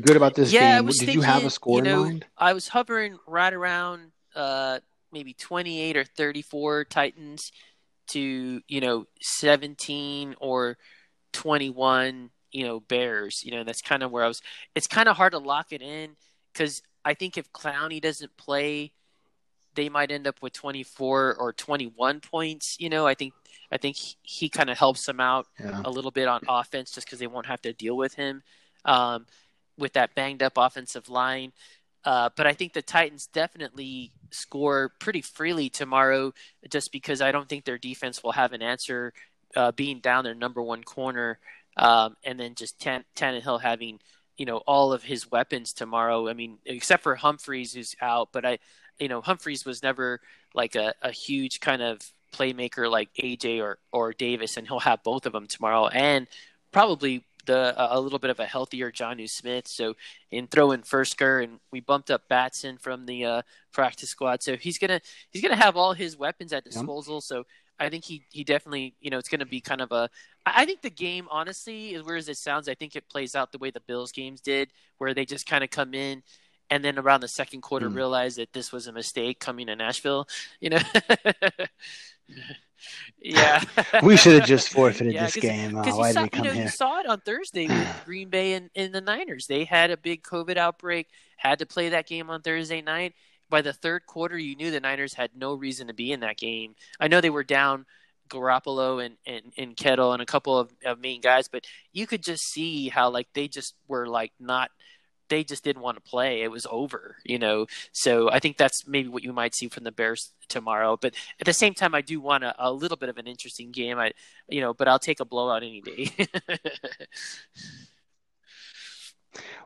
good 0.01 0.17
about 0.17 0.35
this 0.35 0.51
yeah, 0.51 0.77
game. 0.77 0.87
Did 0.87 0.95
thinking, 0.97 1.15
you 1.15 1.21
have 1.21 1.45
a 1.45 1.49
score 1.49 1.77
you 1.77 1.83
know, 1.83 2.03
in 2.03 2.09
mind? 2.09 2.25
I 2.37 2.53
was 2.53 2.67
hovering 2.67 3.17
right 3.25 3.53
around 3.53 4.11
uh, 4.35 4.79
maybe 5.13 5.33
28 5.33 5.95
or 5.95 6.03
34 6.03 6.85
Titans 6.85 7.51
to, 8.07 8.61
you 8.67 8.81
know, 8.81 9.05
17 9.21 10.35
or 10.39 10.77
21, 11.33 12.29
you 12.51 12.63
know, 12.65 12.79
Bears. 12.79 13.41
You 13.43 13.51
know, 13.51 13.63
that's 13.63 13.81
kind 13.81 14.03
of 14.03 14.11
where 14.11 14.23
I 14.23 14.27
was. 14.27 14.41
It's 14.73 14.87
kind 14.87 15.09
of 15.09 15.17
hard 15.17 15.33
to 15.33 15.39
lock 15.39 15.67
it 15.71 15.81
in 15.81 16.15
because 16.53 16.81
I 17.03 17.13
think 17.13 17.37
if 17.37 17.51
Clowney 17.51 18.01
doesn't 18.01 18.35
play, 18.37 18.93
they 19.75 19.89
might 19.89 20.11
end 20.11 20.25
up 20.25 20.41
with 20.41 20.53
24 20.53 21.35
or 21.35 21.53
21 21.53 22.21
points. 22.21 22.77
You 22.79 22.89
know, 22.89 23.05
I 23.05 23.13
think 23.13 23.33
I 23.71 23.77
think 23.77 23.97
he, 23.97 24.15
he 24.23 24.49
kind 24.49 24.69
of 24.69 24.77
helps 24.77 25.05
them 25.05 25.19
out 25.19 25.47
Yeah. 25.59 25.81
a 25.83 25.89
little 25.89 26.11
bit 26.11 26.27
on 26.27 26.41
offense 26.47 26.91
just 26.91 27.05
because 27.07 27.19
they 27.19 27.27
won't 27.27 27.47
have 27.47 27.61
to 27.63 27.73
deal 27.73 27.97
with 27.97 28.13
him 28.13 28.41
um, 28.85 29.25
with 29.77 29.93
that 29.93 30.15
banged 30.15 30.41
up 30.41 30.53
offensive 30.55 31.09
line. 31.09 31.51
Uh, 32.05 32.29
but 32.35 32.45
I 32.45 32.53
think 32.53 32.73
the 32.73 32.81
Titans 32.81 33.27
definitely 33.27 34.11
score 34.29 34.93
pretty 34.99 35.21
freely 35.21 35.69
tomorrow 35.69 36.33
just 36.69 36.91
because 36.91 37.19
I 37.19 37.31
don't 37.31 37.49
think 37.49 37.65
their 37.65 37.79
defense 37.79 38.23
will 38.23 38.33
have 38.33 38.53
an 38.53 38.61
answer 38.61 39.11
uh, 39.55 39.71
being 39.71 39.99
down 39.99 40.23
their 40.23 40.35
number 40.35 40.61
one 40.61 40.83
corner 40.83 41.39
um, 41.77 42.15
and 42.23 42.39
then 42.39 42.55
just 42.55 42.79
Tan- 42.79 43.05
Tannehill 43.15 43.61
having 43.61 43.99
you 44.37 44.45
know 44.45 44.57
all 44.57 44.93
of 44.93 45.03
his 45.03 45.31
weapons 45.31 45.73
tomorrow. 45.73 46.27
I 46.27 46.33
mean, 46.33 46.57
except 46.65 47.03
for 47.03 47.15
Humphreys 47.15 47.73
who's 47.73 47.95
out, 48.01 48.29
but 48.31 48.45
I 48.45 48.59
you 48.99 49.07
know 49.07 49.21
Humphreys 49.21 49.65
was 49.65 49.83
never 49.83 50.21
like 50.53 50.75
a, 50.75 50.93
a 51.01 51.11
huge 51.11 51.59
kind 51.59 51.81
of 51.81 51.99
playmaker 52.33 52.89
like 52.89 53.09
AJ 53.21 53.61
or 53.61 53.79
or 53.91 54.13
Davis, 54.13 54.57
and 54.57 54.67
he'll 54.67 54.79
have 54.79 55.03
both 55.03 55.25
of 55.25 55.33
them 55.33 55.47
tomorrow, 55.47 55.87
and 55.87 56.27
probably 56.71 57.23
the 57.45 57.73
a 57.77 57.99
little 57.99 58.19
bit 58.19 58.29
of 58.29 58.39
a 58.39 58.45
healthier 58.45 58.91
Jonnu 58.91 59.29
Smith. 59.29 59.67
So 59.67 59.95
in 60.31 60.47
throw 60.47 60.71
in 60.71 60.81
Firkser, 60.81 61.43
and 61.43 61.59
we 61.71 61.79
bumped 61.79 62.11
up 62.11 62.27
Batson 62.27 62.77
from 62.77 63.05
the 63.05 63.25
uh, 63.25 63.41
practice 63.71 64.09
squad, 64.09 64.43
so 64.43 64.55
he's 64.57 64.77
gonna 64.77 65.01
he's 65.31 65.41
gonna 65.41 65.55
have 65.55 65.77
all 65.77 65.93
his 65.93 66.17
weapons 66.17 66.53
at 66.53 66.63
disposal. 66.63 67.21
So 67.21 67.43
I 67.79 67.89
think 67.89 68.05
he 68.05 68.25
he 68.31 68.43
definitely 68.43 68.95
you 69.01 69.09
know 69.09 69.17
it's 69.17 69.29
gonna 69.29 69.45
be 69.45 69.61
kind 69.61 69.81
of 69.81 69.91
a 69.91 70.09
I 70.45 70.65
think 70.65 70.81
the 70.81 70.89
game 70.89 71.27
honestly 71.31 71.95
as 71.95 72.03
weird 72.03 72.19
as 72.19 72.29
it 72.29 72.37
sounds, 72.37 72.69
I 72.69 72.75
think 72.75 72.95
it 72.95 73.09
plays 73.09 73.35
out 73.35 73.51
the 73.51 73.57
way 73.57 73.71
the 73.71 73.79
Bills 73.81 74.11
games 74.11 74.41
did, 74.41 74.69
where 74.97 75.13
they 75.13 75.25
just 75.25 75.45
kind 75.47 75.63
of 75.63 75.69
come 75.69 75.93
in. 75.93 76.23
And 76.71 76.83
then 76.83 76.97
around 76.97 77.21
the 77.21 77.27
second 77.27 77.61
quarter, 77.61 77.89
Mm. 77.89 77.95
realize 77.95 78.35
that 78.37 78.51
this 78.53 78.71
was 78.71 78.87
a 78.87 78.91
mistake 78.91 79.39
coming 79.39 79.67
to 79.67 79.75
Nashville. 79.75 80.27
You 80.59 80.71
know, 80.71 80.79
yeah. 83.21 83.63
We 84.03 84.17
should 84.17 84.33
have 84.33 84.47
just 84.47 84.69
forfeited 84.69 85.13
Yeah, 85.13 85.25
this 85.25 85.35
game. 85.35 85.77
Uh, 85.77 85.83
because 85.83 85.97
why 85.97 86.09
you 86.09 86.13
did 86.13 86.23
we 86.23 86.29
come 86.29 86.45
you 86.45 86.49
know, 86.49 86.55
here? 86.55 86.63
you 86.63 86.69
saw 86.69 86.99
it 86.99 87.07
on 87.07 87.21
Thursday 87.21 87.67
with 87.67 87.87
Green 88.05 88.29
Bay 88.29 88.53
and, 88.53 88.69
and 88.75 88.93
the 88.93 89.01
Niners. 89.01 89.47
They 89.47 89.63
had 89.63 89.91
a 89.91 89.97
big 89.97 90.23
COVID 90.23 90.57
outbreak, 90.57 91.07
had 91.37 91.59
to 91.59 91.65
play 91.65 91.89
that 91.89 92.07
game 92.07 92.29
on 92.29 92.41
Thursday 92.41 92.81
night. 92.81 93.13
By 93.49 93.61
the 93.61 93.73
third 93.73 94.05
quarter, 94.07 94.37
you 94.37 94.55
knew 94.55 94.71
the 94.71 94.79
Niners 94.79 95.13
had 95.13 95.31
no 95.35 95.53
reason 95.53 95.87
to 95.87 95.93
be 95.93 96.11
in 96.11 96.21
that 96.21 96.37
game. 96.37 96.75
I 96.99 97.07
know 97.07 97.21
they 97.21 97.29
were 97.29 97.43
down 97.43 97.85
Garoppolo 98.29 99.05
and, 99.05 99.17
and, 99.27 99.53
and 99.57 99.77
Kittle 99.77 100.13
and 100.13 100.21
a 100.21 100.25
couple 100.25 100.57
of, 100.57 100.71
of 100.83 100.99
main 100.99 101.21
guys, 101.21 101.47
but 101.47 101.65
you 101.93 102.07
could 102.07 102.23
just 102.23 102.43
see 102.43 102.89
how 102.89 103.09
like 103.11 103.27
they 103.33 103.47
just 103.47 103.75
were 103.87 104.07
like 104.07 104.31
not 104.39 104.71
they 105.29 105.43
just 105.43 105.63
didn't 105.63 105.81
want 105.81 105.97
to 105.97 106.09
play. 106.09 106.41
It 106.41 106.51
was 106.51 106.67
over, 106.69 107.17
you 107.23 107.39
know. 107.39 107.67
So 107.91 108.29
I 108.29 108.39
think 108.39 108.57
that's 108.57 108.87
maybe 108.87 109.09
what 109.09 109.23
you 109.23 109.33
might 109.33 109.55
see 109.55 109.67
from 109.67 109.83
the 109.83 109.91
Bears 109.91 110.31
tomorrow. 110.47 110.97
But 110.99 111.13
at 111.39 111.45
the 111.45 111.53
same 111.53 111.73
time, 111.73 111.95
I 111.95 112.01
do 112.01 112.19
want 112.19 112.43
a, 112.43 112.55
a 112.59 112.71
little 112.71 112.97
bit 112.97 113.09
of 113.09 113.17
an 113.17 113.27
interesting 113.27 113.71
game. 113.71 113.97
I, 113.97 114.11
you 114.47 114.61
know, 114.61 114.73
but 114.73 114.87
I'll 114.87 114.99
take 114.99 115.19
a 115.19 115.25
blowout 115.25 115.63
any 115.63 115.81
day. 115.81 116.11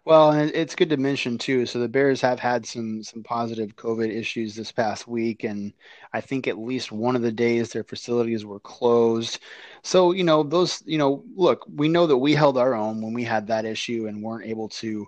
Well, 0.06 0.32
and 0.32 0.52
it's 0.54 0.76
good 0.76 0.90
to 0.90 0.98
mention 0.98 1.38
too. 1.38 1.66
So 1.66 1.80
the 1.80 1.88
Bears 1.88 2.22
have 2.22 2.40
had 2.40 2.66
some 2.66 3.04
some 3.04 3.24
positive 3.24 3.76
COVID 3.76 4.10
issues 4.10 4.56
this 4.56 4.72
past 4.72 5.08
week, 5.08 5.44
and 5.44 5.74
I 6.14 6.22
think 6.22 6.48
at 6.48 6.58
least 6.58 6.92
one 6.92 7.16
of 7.16 7.22
the 7.22 7.32
days 7.32 7.72
their 7.72 7.84
facilities 7.84 8.46
were 8.46 8.60
closed. 8.60 9.40
So 9.84 10.12
you 10.12 10.24
know 10.24 10.44
those 10.44 10.82
you 10.86 10.98
know 10.98 11.24
look, 11.36 11.66
we 11.76 11.90
know 11.90 12.08
that 12.08 12.18
we 12.18 12.34
held 12.34 12.58
our 12.58 12.74
own 12.76 13.02
when 13.02 13.14
we 13.14 13.24
had 13.24 13.48
that 13.48 13.66
issue 13.66 14.08
and 14.08 14.24
weren't 14.24 14.46
able 14.48 14.70
to 14.70 15.08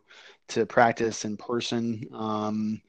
to 0.51 0.65
practice 0.65 1.25
in 1.25 1.37
person. 1.37 2.07
Um, 2.13 2.81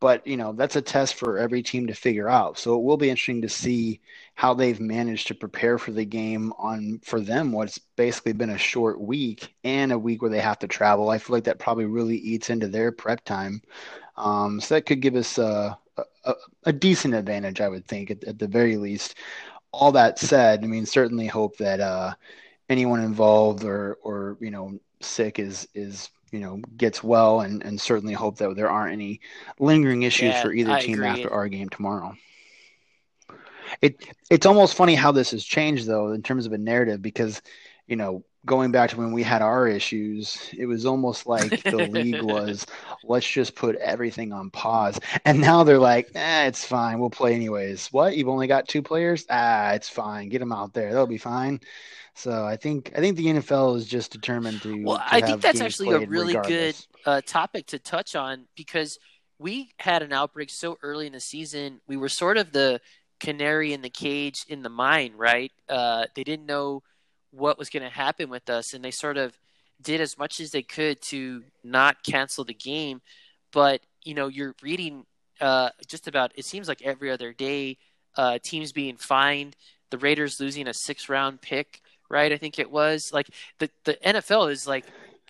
but 0.00 0.26
you 0.26 0.36
know 0.36 0.52
that's 0.52 0.76
a 0.76 0.82
test 0.82 1.14
for 1.14 1.38
every 1.38 1.62
team 1.62 1.86
to 1.88 1.94
figure 1.94 2.28
out. 2.28 2.58
So 2.58 2.76
it 2.76 2.82
will 2.84 2.96
be 2.96 3.10
interesting 3.10 3.42
to 3.42 3.48
see 3.48 4.00
how 4.34 4.54
they've 4.54 4.80
managed 4.80 5.28
to 5.28 5.34
prepare 5.34 5.78
for 5.78 5.90
the 5.92 6.04
game 6.04 6.52
on 6.58 7.00
for 7.04 7.20
them 7.20 7.52
what's 7.52 7.78
basically 7.96 8.32
been 8.32 8.50
a 8.50 8.58
short 8.58 9.00
week 9.00 9.54
and 9.64 9.92
a 9.92 9.98
week 9.98 10.22
where 10.22 10.30
they 10.30 10.40
have 10.40 10.58
to 10.60 10.68
travel. 10.68 11.10
I 11.10 11.18
feel 11.18 11.34
like 11.34 11.44
that 11.44 11.58
probably 11.58 11.86
really 11.86 12.16
eats 12.16 12.50
into 12.50 12.68
their 12.68 12.92
prep 12.92 13.24
time. 13.24 13.62
Um, 14.16 14.60
so 14.60 14.74
that 14.74 14.86
could 14.86 15.00
give 15.00 15.16
us 15.16 15.38
a, 15.38 15.78
a, 16.24 16.34
a 16.64 16.72
decent 16.72 17.14
advantage, 17.14 17.60
I 17.60 17.68
would 17.68 17.86
think, 17.86 18.10
at, 18.10 18.24
at 18.24 18.38
the 18.38 18.48
very 18.48 18.76
least. 18.76 19.16
All 19.72 19.92
that 19.92 20.18
said, 20.18 20.64
I 20.64 20.66
mean, 20.66 20.86
certainly 20.86 21.26
hope 21.26 21.56
that 21.58 21.80
uh, 21.80 22.14
anyone 22.68 23.00
involved 23.02 23.64
or 23.64 23.98
or 24.02 24.36
you 24.40 24.50
know 24.50 24.78
sick 25.00 25.38
is 25.38 25.68
is 25.74 26.10
you 26.32 26.40
know 26.40 26.58
gets 26.76 27.02
well, 27.02 27.40
and 27.40 27.62
and 27.64 27.80
certainly 27.80 28.14
hope 28.14 28.38
that 28.38 28.54
there 28.56 28.70
aren't 28.70 28.92
any 28.92 29.20
lingering 29.58 30.02
issues 30.02 30.36
Yeah, 30.36 30.38
for 30.38 30.52
either 30.52 30.74
I 30.74 30.78
team 30.78 31.02
agree. 31.02 31.04
after 31.04 31.32
our 31.32 31.48
game 31.48 31.68
tomorrow. 31.68 32.14
It 33.82 33.96
it's 34.30 34.46
almost 34.46 34.74
funny 34.74 34.94
how 34.94 35.12
this 35.12 35.30
has 35.32 35.44
changed 35.44 35.86
though 35.86 36.12
in 36.12 36.22
terms 36.22 36.46
of 36.46 36.52
a 36.52 36.58
narrative 36.58 37.02
because 37.02 37.42
you 37.86 37.96
know 37.96 38.24
going 38.46 38.70
back 38.70 38.90
to 38.90 38.96
when 38.96 39.12
we 39.12 39.22
had 39.22 39.42
our 39.42 39.66
issues 39.66 40.54
it 40.56 40.66
was 40.66 40.86
almost 40.86 41.26
like 41.26 41.62
the 41.64 41.88
league 41.90 42.22
was 42.22 42.66
let's 43.04 43.28
just 43.28 43.54
put 43.54 43.76
everything 43.76 44.32
on 44.32 44.50
pause. 44.50 44.98
And 45.24 45.40
now 45.40 45.64
they're 45.64 45.78
like 45.78 46.10
eh, 46.14 46.46
it's 46.46 46.64
fine. 46.64 46.98
We'll 46.98 47.10
play 47.10 47.34
anyways. 47.34 47.88
What? 47.88 48.16
You've 48.16 48.28
only 48.28 48.46
got 48.46 48.68
two 48.68 48.82
players? 48.82 49.26
Ah 49.28 49.72
it's 49.72 49.88
fine. 49.88 50.28
Get 50.28 50.38
them 50.38 50.52
out 50.52 50.72
there. 50.72 50.92
They'll 50.92 51.06
be 51.06 51.18
fine. 51.18 51.60
So 52.14 52.44
I 52.44 52.56
think 52.56 52.92
I 52.96 53.00
think 53.00 53.16
the 53.16 53.26
NFL 53.26 53.76
is 53.76 53.86
just 53.86 54.10
determined 54.10 54.62
to 54.62 54.82
well, 54.82 54.96
to 54.96 55.04
I 55.06 55.20
think 55.20 55.40
that's 55.40 55.60
actually 55.60 55.92
a 55.92 56.06
really 56.06 56.34
good 56.34 56.74
uh, 57.06 57.20
topic 57.24 57.66
to 57.68 57.78
touch 57.78 58.16
on 58.16 58.46
because 58.56 58.98
we 59.38 59.70
had 59.78 60.02
an 60.02 60.12
outbreak 60.12 60.50
so 60.50 60.78
early 60.82 61.06
in 61.06 61.12
the 61.12 61.20
season. 61.20 61.80
We 61.86 61.96
were 61.96 62.08
sort 62.08 62.36
of 62.36 62.50
the 62.50 62.80
canary 63.20 63.72
in 63.72 63.82
the 63.82 63.90
cage 63.90 64.44
in 64.48 64.62
the 64.62 64.68
mine, 64.68 65.12
right? 65.16 65.52
Uh, 65.68 66.06
they 66.16 66.24
didn't 66.24 66.46
know 66.46 66.82
what 67.30 67.58
was 67.58 67.70
going 67.70 67.82
to 67.82 67.88
happen 67.88 68.30
with 68.30 68.48
us, 68.50 68.74
and 68.74 68.84
they 68.84 68.90
sort 68.90 69.16
of 69.16 69.38
did 69.80 70.00
as 70.00 70.18
much 70.18 70.40
as 70.40 70.50
they 70.50 70.62
could 70.62 71.00
to 71.00 71.44
not 71.62 72.02
cancel 72.02 72.44
the 72.44 72.54
game. 72.54 73.00
But 73.52 73.80
you 74.04 74.14
know, 74.14 74.28
you're 74.28 74.54
reading 74.62 75.04
uh, 75.40 75.70
just 75.86 76.08
about 76.08 76.32
it 76.36 76.44
seems 76.44 76.68
like 76.68 76.82
every 76.82 77.10
other 77.10 77.32
day, 77.32 77.78
uh, 78.16 78.38
teams 78.42 78.72
being 78.72 78.96
fined, 78.96 79.56
the 79.90 79.98
Raiders 79.98 80.40
losing 80.40 80.68
a 80.68 80.74
six 80.74 81.08
round 81.08 81.40
pick, 81.40 81.80
right? 82.08 82.32
I 82.32 82.36
think 82.36 82.58
it 82.58 82.70
was 82.70 83.12
like 83.12 83.28
the 83.58 83.70
the 83.84 83.94
NFL 83.94 84.50
is 84.50 84.66
like 84.66 84.84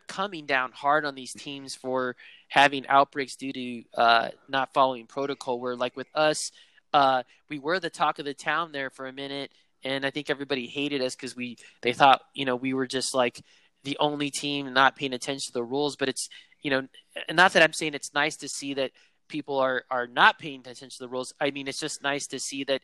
coming 0.07 0.47
down 0.47 0.73
hard 0.73 1.05
on 1.05 1.15
these 1.15 1.33
teams 1.33 1.75
for 1.75 2.17
having 2.49 2.87
outbreaks 2.87 3.37
due 3.37 3.53
to 3.53 3.83
uh, 3.95 4.29
not 4.49 4.73
following 4.73 5.07
protocol. 5.07 5.61
Where 5.61 5.77
like 5.77 5.97
with 5.97 6.09
us, 6.15 6.51
uh, 6.93 7.23
we 7.49 7.59
were 7.59 7.79
the 7.79 7.91
talk 7.91 8.19
of 8.19 8.25
the 8.25 8.35
town 8.35 8.73
there 8.73 8.91
for 8.91 9.07
a 9.07 9.13
minute, 9.13 9.53
and 9.85 10.05
I 10.05 10.11
think 10.11 10.31
everybody 10.31 10.67
hated 10.67 11.03
us 11.03 11.15
because 11.15 11.37
we 11.37 11.57
they 11.83 11.93
thought 11.93 12.23
you 12.35 12.45
know 12.45 12.57
we 12.57 12.75
were 12.75 12.87
just 12.87 13.15
like 13.15 13.41
the 13.85 13.97
only 14.01 14.31
team 14.31 14.73
not 14.73 14.97
paying 14.97 15.13
attention 15.13 15.47
to 15.47 15.53
the 15.53 15.65
rules. 15.65 15.97
But 15.97 16.09
it's 16.09 16.29
you 16.63 16.71
know, 16.71 16.89
not 17.33 17.53
that 17.53 17.63
I'm 17.63 17.73
saying 17.73 17.95
it's 17.95 18.15
nice 18.15 18.37
to 18.39 18.49
see 18.49 18.75
that 18.75 18.91
people 19.29 19.59
are 19.59 19.85
are 19.91 20.07
not 20.07 20.39
paying 20.39 20.61
attention 20.61 20.91
to 20.91 20.99
the 20.99 21.09
rules. 21.09 21.33
I 21.41 21.51
mean, 21.51 21.69
it's 21.69 21.81
just 21.81 22.03
nice 22.03 22.27
to 22.29 22.39
see 22.39 22.65
that 22.65 22.83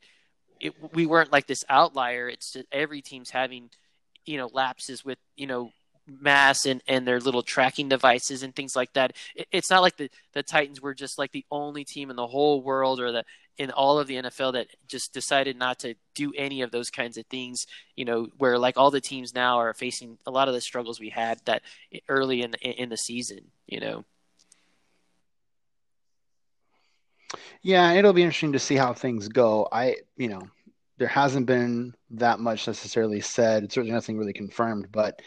it, 0.61 0.95
we 0.95 1.07
weren't 1.07 1.33
like 1.33 1.47
this 1.47 1.65
outlier. 1.69 2.29
It's 2.29 2.53
just 2.53 2.67
every 2.71 3.03
team's 3.03 3.31
having 3.31 3.71
you 4.25 4.39
know 4.39 4.49
lapses 4.53 5.05
with 5.05 5.19
you 5.37 5.47
know 5.47 5.71
mass 6.07 6.67
and, 6.67 6.83
and 6.87 7.07
their 7.07 7.21
little 7.21 7.43
tracking 7.43 7.89
devices 7.89 8.43
and 8.43 8.55
things 8.55 8.77
like 8.77 8.93
that. 8.95 9.17
It, 9.35 9.49
it's 9.53 9.71
not 9.71 9.83
like 9.83 9.97
the, 9.97 10.11
the 10.33 10.43
Titans 10.43 10.81
were 10.81 10.95
just 10.95 11.19
like 11.19 11.33
the 11.33 11.45
only 11.51 11.85
team 11.85 12.11
in 12.11 12.17
the 12.17 12.27
whole 12.27 12.63
world 12.63 13.01
or 13.01 13.13
the 13.13 13.25
in 13.57 13.71
all 13.71 14.01
of 14.01 14.09
the 14.09 14.17
NFL 14.17 14.55
that 14.55 14.67
just 14.89 15.13
decided 15.13 15.57
not 15.57 15.79
to 15.79 15.95
do 16.15 16.33
any 16.37 16.63
of 16.63 16.73
those 16.73 16.91
kinds 16.91 17.17
of 17.17 17.27
things. 17.27 17.67
You 17.97 18.05
know, 18.05 18.29
where 18.39 18.59
like 18.59 18.77
all 18.77 18.91
the 18.91 19.01
teams 19.01 19.35
now 19.35 19.59
are 19.59 19.75
facing 19.75 20.19
a 20.27 20.31
lot 20.31 20.49
of 20.49 20.55
the 20.55 20.61
struggles 20.61 21.01
we 21.01 21.11
had 21.11 21.41
that 21.45 21.63
early 22.09 22.43
in 22.43 22.55
in 22.55 22.89
the 22.89 22.97
season. 22.97 23.51
You 23.67 23.81
know. 23.81 24.05
Yeah, 27.63 27.93
it'll 27.93 28.13
be 28.13 28.23
interesting 28.23 28.53
to 28.53 28.59
see 28.59 28.77
how 28.77 28.93
things 28.93 29.29
go. 29.29 29.67
I, 29.73 29.97
you 30.17 30.29
know, 30.29 30.43
there 30.99 31.09
hasn't 31.09 31.47
been 31.47 31.95
that 32.11 32.39
much 32.39 32.67
necessarily 32.67 33.21
said. 33.21 33.65
It's 33.65 33.75
certainly 33.75 33.95
nothing 33.95 34.19
really 34.19 34.33
confirmed, 34.33 34.89
but 34.93 35.21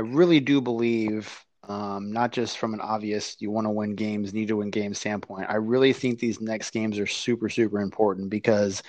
I 0.00 0.02
really 0.02 0.40
do 0.40 0.62
believe, 0.62 1.44
um, 1.68 2.10
not 2.10 2.32
just 2.32 2.56
from 2.56 2.72
an 2.72 2.80
obvious 2.80 3.36
you 3.38 3.50
want 3.50 3.66
to 3.66 3.70
win 3.70 3.96
games, 3.96 4.32
need 4.32 4.48
to 4.48 4.56
win 4.56 4.70
games 4.70 4.98
standpoint. 4.98 5.50
I 5.50 5.56
really 5.56 5.92
think 5.92 6.18
these 6.18 6.40
next 6.40 6.70
games 6.70 6.98
are 6.98 7.06
super, 7.06 7.50
super 7.50 7.80
important 7.80 8.30
because 8.30 8.82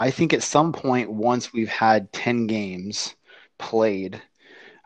I 0.00 0.10
think 0.10 0.32
at 0.32 0.42
some 0.42 0.72
point, 0.72 1.08
once 1.08 1.52
we've 1.52 1.68
had 1.68 2.12
10 2.12 2.48
games 2.48 3.14
played, 3.58 4.20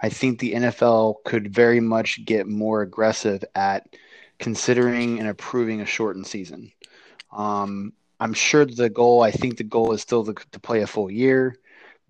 I 0.02 0.10
think 0.10 0.38
the 0.38 0.52
NFL 0.52 1.24
could 1.24 1.54
very 1.54 1.80
much 1.80 2.26
get 2.26 2.46
more 2.46 2.82
aggressive 2.82 3.42
at 3.54 3.96
considering 4.38 5.18
and 5.18 5.28
approving 5.28 5.80
a 5.80 5.86
shortened 5.86 6.26
season. 6.26 6.72
Um, 7.32 7.94
I'm 8.20 8.34
sure 8.34 8.66
the 8.66 8.90
goal, 8.90 9.22
I 9.22 9.30
think 9.30 9.56
the 9.56 9.64
goal 9.64 9.92
is 9.92 10.02
still 10.02 10.26
to, 10.26 10.34
to 10.52 10.60
play 10.60 10.82
a 10.82 10.86
full 10.86 11.10
year, 11.10 11.56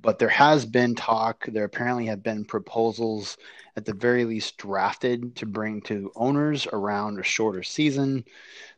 but 0.02 0.18
there 0.18 0.28
has 0.28 0.64
been 0.64 0.94
talk. 0.94 1.46
There 1.46 1.64
apparently 1.64 2.06
have 2.06 2.22
been 2.22 2.44
proposals 2.44 3.36
at 3.76 3.84
the 3.84 3.92
very 3.92 4.24
least 4.24 4.56
drafted 4.58 5.36
to 5.36 5.46
bring 5.46 5.80
to 5.82 6.10
owners 6.16 6.66
around 6.72 7.18
a 7.18 7.22
shorter 7.22 7.62
season. 7.62 8.24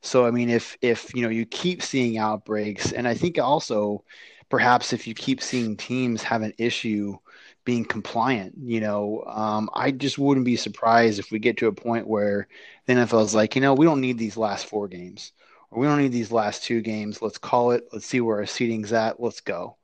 So 0.01 0.27
I 0.27 0.31
mean, 0.31 0.51
if 0.51 0.77
if 0.83 1.15
you 1.15 1.23
know 1.23 1.29
you 1.29 1.47
keep 1.47 1.83
seeing 1.83 2.19
outbreaks, 2.19 2.93
and 2.93 3.07
I 3.07 3.15
think 3.15 3.39
also 3.39 4.05
perhaps 4.49 4.93
if 4.93 5.07
you 5.07 5.15
keep 5.15 5.43
seeing 5.43 5.77
teams 5.77 6.23
have 6.23 6.43
an 6.43 6.53
issue 6.59 7.17
being 7.65 7.85
compliant, 7.85 8.55
you 8.61 8.81
know, 8.81 9.25
um, 9.27 9.71
I 9.73 9.93
just 9.93 10.19
wouldn't 10.19 10.45
be 10.45 10.57
surprised 10.57 11.19
if 11.19 11.31
we 11.31 11.39
get 11.39 11.57
to 11.59 11.69
a 11.69 11.73
point 11.73 12.07
where 12.07 12.49
the 12.87 12.95
NFL 12.95 13.25
is 13.25 13.35
like, 13.35 13.55
you 13.55 13.63
know, 13.63 13.73
we 13.75 13.87
don't 13.87 14.01
need 14.01 14.19
these 14.19 14.37
last 14.37 14.67
four 14.67 14.89
games, 14.89 15.33
or 15.71 15.81
we 15.81 15.87
don't 15.87 15.99
need 15.99 16.13
these 16.13 16.33
last 16.33 16.65
two 16.65 16.81
games. 16.83 17.23
Let's 17.23 17.39
call 17.39 17.71
it. 17.71 17.89
Let's 17.93 18.07
see 18.07 18.21
where 18.21 18.39
our 18.39 18.47
seating's 18.47 18.93
at. 18.93 19.21
Let's 19.21 19.41
go. 19.41 19.77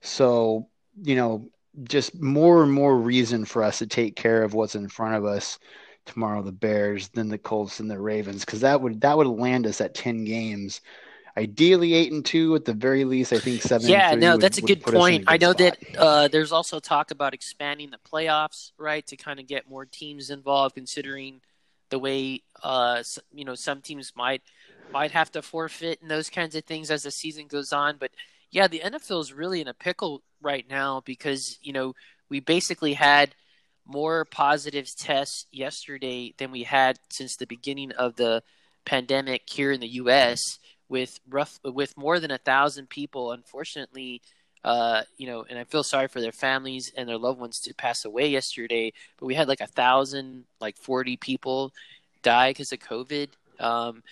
So 0.00 0.68
you 1.02 1.16
know, 1.16 1.48
just 1.84 2.20
more 2.20 2.62
and 2.62 2.72
more 2.72 2.96
reason 2.96 3.44
for 3.44 3.62
us 3.62 3.78
to 3.78 3.86
take 3.86 4.16
care 4.16 4.42
of 4.42 4.54
what's 4.54 4.74
in 4.74 4.88
front 4.88 5.14
of 5.14 5.24
us 5.24 5.58
tomorrow 6.06 6.42
the 6.42 6.52
bears 6.52 7.08
then 7.08 7.28
the 7.28 7.38
colts 7.38 7.80
and 7.80 7.90
the 7.90 7.98
ravens 7.98 8.44
because 8.44 8.60
that 8.60 8.80
would 8.80 9.00
that 9.02 9.16
would 9.16 9.26
land 9.26 9.66
us 9.66 9.80
at 9.80 9.94
10 9.94 10.24
games. 10.24 10.80
Ideally 11.36 11.94
eight 11.94 12.10
and 12.10 12.24
two 12.24 12.56
at 12.56 12.64
the 12.64 12.72
very 12.72 13.04
least. 13.04 13.32
I 13.32 13.38
think 13.38 13.62
seven 13.62 13.88
yeah 13.88 14.14
no 14.14 14.32
would, 14.32 14.40
that's 14.40 14.58
a 14.58 14.62
good 14.62 14.82
point. 14.82 15.24
I 15.28 15.36
know 15.36 15.52
spot. 15.52 15.58
that 15.58 15.96
uh, 15.96 16.28
there's 16.28 16.50
also 16.50 16.80
talk 16.80 17.12
about 17.12 17.32
expanding 17.32 17.90
the 17.90 17.98
playoffs 17.98 18.72
right 18.76 19.06
to 19.06 19.16
kind 19.16 19.38
of 19.38 19.46
get 19.46 19.68
more 19.68 19.84
teams 19.84 20.30
involved 20.30 20.74
considering 20.74 21.40
the 21.90 21.98
way 21.98 22.42
uh, 22.64 23.04
you 23.32 23.44
know 23.44 23.54
some 23.54 23.82
teams 23.82 24.14
might 24.16 24.42
might 24.92 25.12
have 25.12 25.30
to 25.32 25.42
forfeit 25.42 26.00
and 26.02 26.10
those 26.10 26.28
kinds 26.28 26.56
of 26.56 26.64
things 26.64 26.90
as 26.90 27.04
the 27.04 27.10
season 27.10 27.46
goes 27.46 27.72
on. 27.72 27.98
But 27.98 28.10
yeah 28.50 28.66
the 28.66 28.80
nfl 28.80 29.20
is 29.20 29.32
really 29.32 29.60
in 29.60 29.68
a 29.68 29.74
pickle 29.74 30.22
right 30.42 30.68
now 30.68 31.02
because 31.04 31.58
you 31.62 31.72
know 31.72 31.94
we 32.28 32.40
basically 32.40 32.94
had 32.94 33.34
more 33.88 34.24
positive 34.26 34.94
tests 34.94 35.46
yesterday 35.50 36.34
than 36.36 36.50
we 36.50 36.62
had 36.62 36.98
since 37.10 37.36
the 37.36 37.46
beginning 37.46 37.90
of 37.92 38.16
the 38.16 38.42
pandemic 38.84 39.48
here 39.48 39.72
in 39.72 39.80
the 39.80 39.88
U.S. 40.02 40.58
with 40.88 41.18
rough 41.28 41.58
with 41.64 41.96
more 41.96 42.20
than 42.20 42.30
a 42.30 42.38
thousand 42.38 42.88
people, 42.88 43.32
unfortunately. 43.32 44.22
Uh, 44.64 45.02
you 45.16 45.26
know, 45.26 45.44
and 45.48 45.58
I 45.58 45.64
feel 45.64 45.84
sorry 45.84 46.08
for 46.08 46.20
their 46.20 46.32
families 46.32 46.92
and 46.96 47.08
their 47.08 47.16
loved 47.16 47.38
ones 47.38 47.60
to 47.60 47.74
pass 47.74 48.04
away 48.04 48.28
yesterday. 48.28 48.92
But 49.18 49.26
we 49.26 49.34
had 49.34 49.48
like 49.48 49.60
a 49.60 49.66
thousand, 49.66 50.44
like 50.60 50.76
forty 50.76 51.16
people 51.16 51.72
die 52.22 52.50
because 52.50 52.72
of 52.72 52.80
COVID, 52.80 53.28
um, 53.60 54.02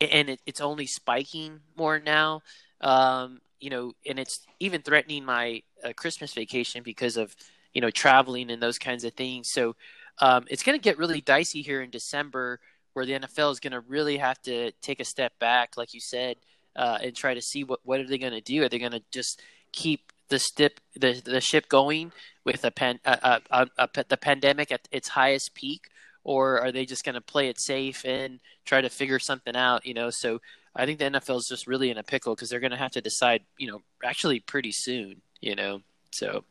and 0.00 0.30
it, 0.30 0.40
it's 0.44 0.60
only 0.60 0.86
spiking 0.86 1.60
more 1.76 2.00
now. 2.00 2.42
Um, 2.80 3.40
you 3.62 3.70
know, 3.70 3.92
and 4.04 4.18
it's 4.18 4.40
even 4.58 4.82
threatening 4.82 5.24
my 5.24 5.62
uh, 5.84 5.92
Christmas 5.96 6.34
vacation 6.34 6.82
because 6.82 7.16
of 7.16 7.34
you 7.72 7.80
know 7.80 7.90
traveling 7.90 8.50
and 8.50 8.60
those 8.60 8.78
kinds 8.78 9.04
of 9.04 9.14
things. 9.14 9.48
So 9.52 9.76
um, 10.18 10.44
it's 10.50 10.64
going 10.64 10.76
to 10.76 10.82
get 10.82 10.98
really 10.98 11.20
dicey 11.20 11.62
here 11.62 11.80
in 11.80 11.90
December, 11.90 12.58
where 12.92 13.06
the 13.06 13.12
NFL 13.12 13.52
is 13.52 13.60
going 13.60 13.72
to 13.72 13.80
really 13.80 14.16
have 14.18 14.42
to 14.42 14.72
take 14.82 15.00
a 15.00 15.04
step 15.04 15.38
back, 15.38 15.76
like 15.76 15.94
you 15.94 16.00
said, 16.00 16.36
uh, 16.76 16.98
and 17.02 17.14
try 17.14 17.34
to 17.34 17.40
see 17.40 17.62
what 17.62 17.80
what 17.84 18.00
are 18.00 18.06
they 18.06 18.18
going 18.18 18.32
to 18.32 18.40
do? 18.40 18.64
Are 18.64 18.68
they 18.68 18.80
going 18.80 18.92
to 18.92 19.02
just 19.12 19.40
keep 19.70 20.12
the 20.28 20.40
stip 20.40 20.80
the 20.96 21.22
the 21.24 21.40
ship 21.40 21.68
going 21.68 22.10
with 22.44 22.64
a 22.64 22.72
a, 23.04 24.04
the 24.08 24.16
pandemic 24.16 24.72
at 24.72 24.88
its 24.90 25.08
highest 25.08 25.54
peak, 25.54 25.88
or 26.24 26.60
are 26.60 26.72
they 26.72 26.84
just 26.84 27.04
going 27.04 27.14
to 27.14 27.20
play 27.20 27.48
it 27.48 27.60
safe 27.60 28.04
and 28.04 28.40
try 28.64 28.80
to 28.80 28.90
figure 28.90 29.20
something 29.20 29.54
out? 29.54 29.86
You 29.86 29.94
know, 29.94 30.10
so 30.10 30.40
I 30.74 30.86
think 30.86 30.98
the 30.98 31.04
NFL 31.06 31.38
is 31.38 31.48
just 31.48 31.66
really 31.66 31.90
in 31.90 31.98
a 31.98 32.02
pickle 32.02 32.34
because 32.34 32.48
they're 32.48 32.60
going 32.60 32.70
to 32.70 32.76
have 32.78 32.92
to 32.92 33.00
decide, 33.00 33.42
you 33.58 33.70
know, 33.70 33.82
actually 34.04 34.40
pretty 34.40 34.72
soon, 34.72 35.20
you 35.40 35.54
know. 35.54 35.82
So 36.12 36.44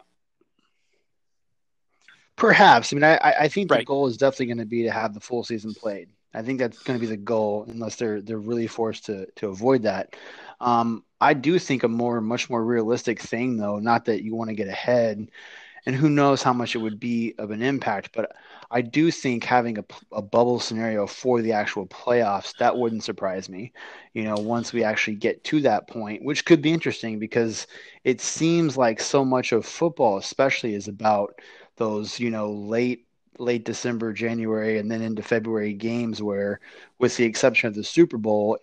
perhaps. 2.36 2.92
I 2.92 2.96
mean, 2.96 3.04
I 3.04 3.18
I 3.18 3.48
think 3.48 3.72
Right. 3.72 3.80
the 3.80 3.86
goal 3.86 4.08
is 4.08 4.18
definitely 4.18 4.48
going 4.48 4.58
to 4.60 4.66
be 4.66 4.84
to 4.84 4.92
have 4.92 5.14
the 5.14 5.20
full 5.20 5.44
season 5.44 5.74
played. 5.74 6.10
I 6.34 6.42
think 6.44 6.60
that's 6.60 6.82
going 6.84 6.98
to 6.98 7.02
be 7.02 7.10
the 7.10 7.18
goal, 7.18 7.66
unless 7.68 7.96
they're 7.98 8.22
they're 8.22 8.38
really 8.40 8.68
forced 8.68 9.06
to 9.08 9.26
to 9.38 9.48
avoid 9.50 9.84
that. 9.84 10.16
Um, 10.60 11.04
I 11.20 11.34
do 11.34 11.60
think 11.60 11.84
a 11.84 11.88
more 11.88 12.22
much 12.22 12.50
more 12.50 12.64
realistic 12.64 13.20
thing, 13.20 13.58
though, 13.58 13.80
not 13.80 14.06
that 14.06 14.24
you 14.24 14.36
want 14.36 14.50
to 14.50 14.56
get 14.56 14.68
ahead, 14.68 15.30
and 15.86 15.96
who 15.96 16.10
knows 16.10 16.44
how 16.44 16.54
much 16.54 16.76
it 16.76 16.80
would 16.80 17.00
be 17.00 17.34
of 17.38 17.52
an 17.52 17.62
impact, 17.62 18.12
but 18.14 18.32
I 18.70 18.82
do 18.82 19.12
think 19.12 19.44
having 19.44 19.78
a, 19.80 19.86
a 20.12 20.22
bubble 20.22 20.60
scenario 20.60 21.08
for 21.08 21.42
the 21.42 21.54
actual 21.54 21.88
playoffs 21.88 22.56
that 22.58 22.78
wouldn't 22.78 23.04
surprise 23.04 23.50
me. 23.50 23.74
You 24.14 24.24
know, 24.24 24.38
once 24.40 24.74
we 24.74 24.84
actually 24.84 25.16
get 25.16 25.44
to 25.46 25.62
that 25.62 25.88
point, 25.88 26.24
which 26.24 26.46
could 26.46 26.62
be 26.62 26.72
interesting 26.72 27.20
because 27.20 27.68
it 28.04 28.22
seems 28.22 28.78
like 28.78 29.00
so 29.00 29.26
much 29.26 29.52
of 29.52 29.66
football, 29.66 30.18
especially, 30.18 30.74
is 30.76 30.88
about 30.88 31.40
those 31.78 32.20
you 32.20 32.30
know 32.30 32.52
late 32.52 33.06
late 33.40 33.66
December, 33.66 34.14
January, 34.14 34.78
and 34.78 34.92
then 34.92 35.02
into 35.02 35.24
February 35.24 35.74
games 35.74 36.22
where, 36.22 36.60
with 37.00 37.18
the 37.18 37.26
exception 37.26 37.68
of 37.68 37.76
the 37.76 37.84
Super 37.84 38.18
Bowl, 38.18 38.58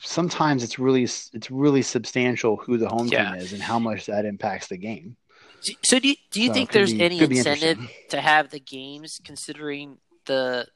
sometimes 0.00 0.62
it's 0.64 0.78
really 0.78 1.04
it's 1.04 1.50
really 1.50 1.82
substantial 1.82 2.56
who 2.56 2.78
the 2.78 2.88
home 2.88 3.10
Yeah. 3.10 3.32
team 3.32 3.34
is 3.34 3.52
and 3.52 3.62
how 3.62 3.78
much 3.78 4.06
that 4.06 4.24
impacts 4.24 4.68
the 4.68 4.76
game. 4.76 5.16
So 5.84 5.98
do 5.98 6.08
you, 6.08 6.16
do 6.30 6.40
you 6.40 6.48
So 6.48 6.54
think 6.54 6.72
there's 6.72 6.92
be- 6.92 7.00
any 7.00 7.20
incentive 7.20 7.78
to 8.10 8.20
have 8.20 8.50
the 8.50 8.60
games 8.60 9.20
considering 9.24 9.98
the 10.26 10.66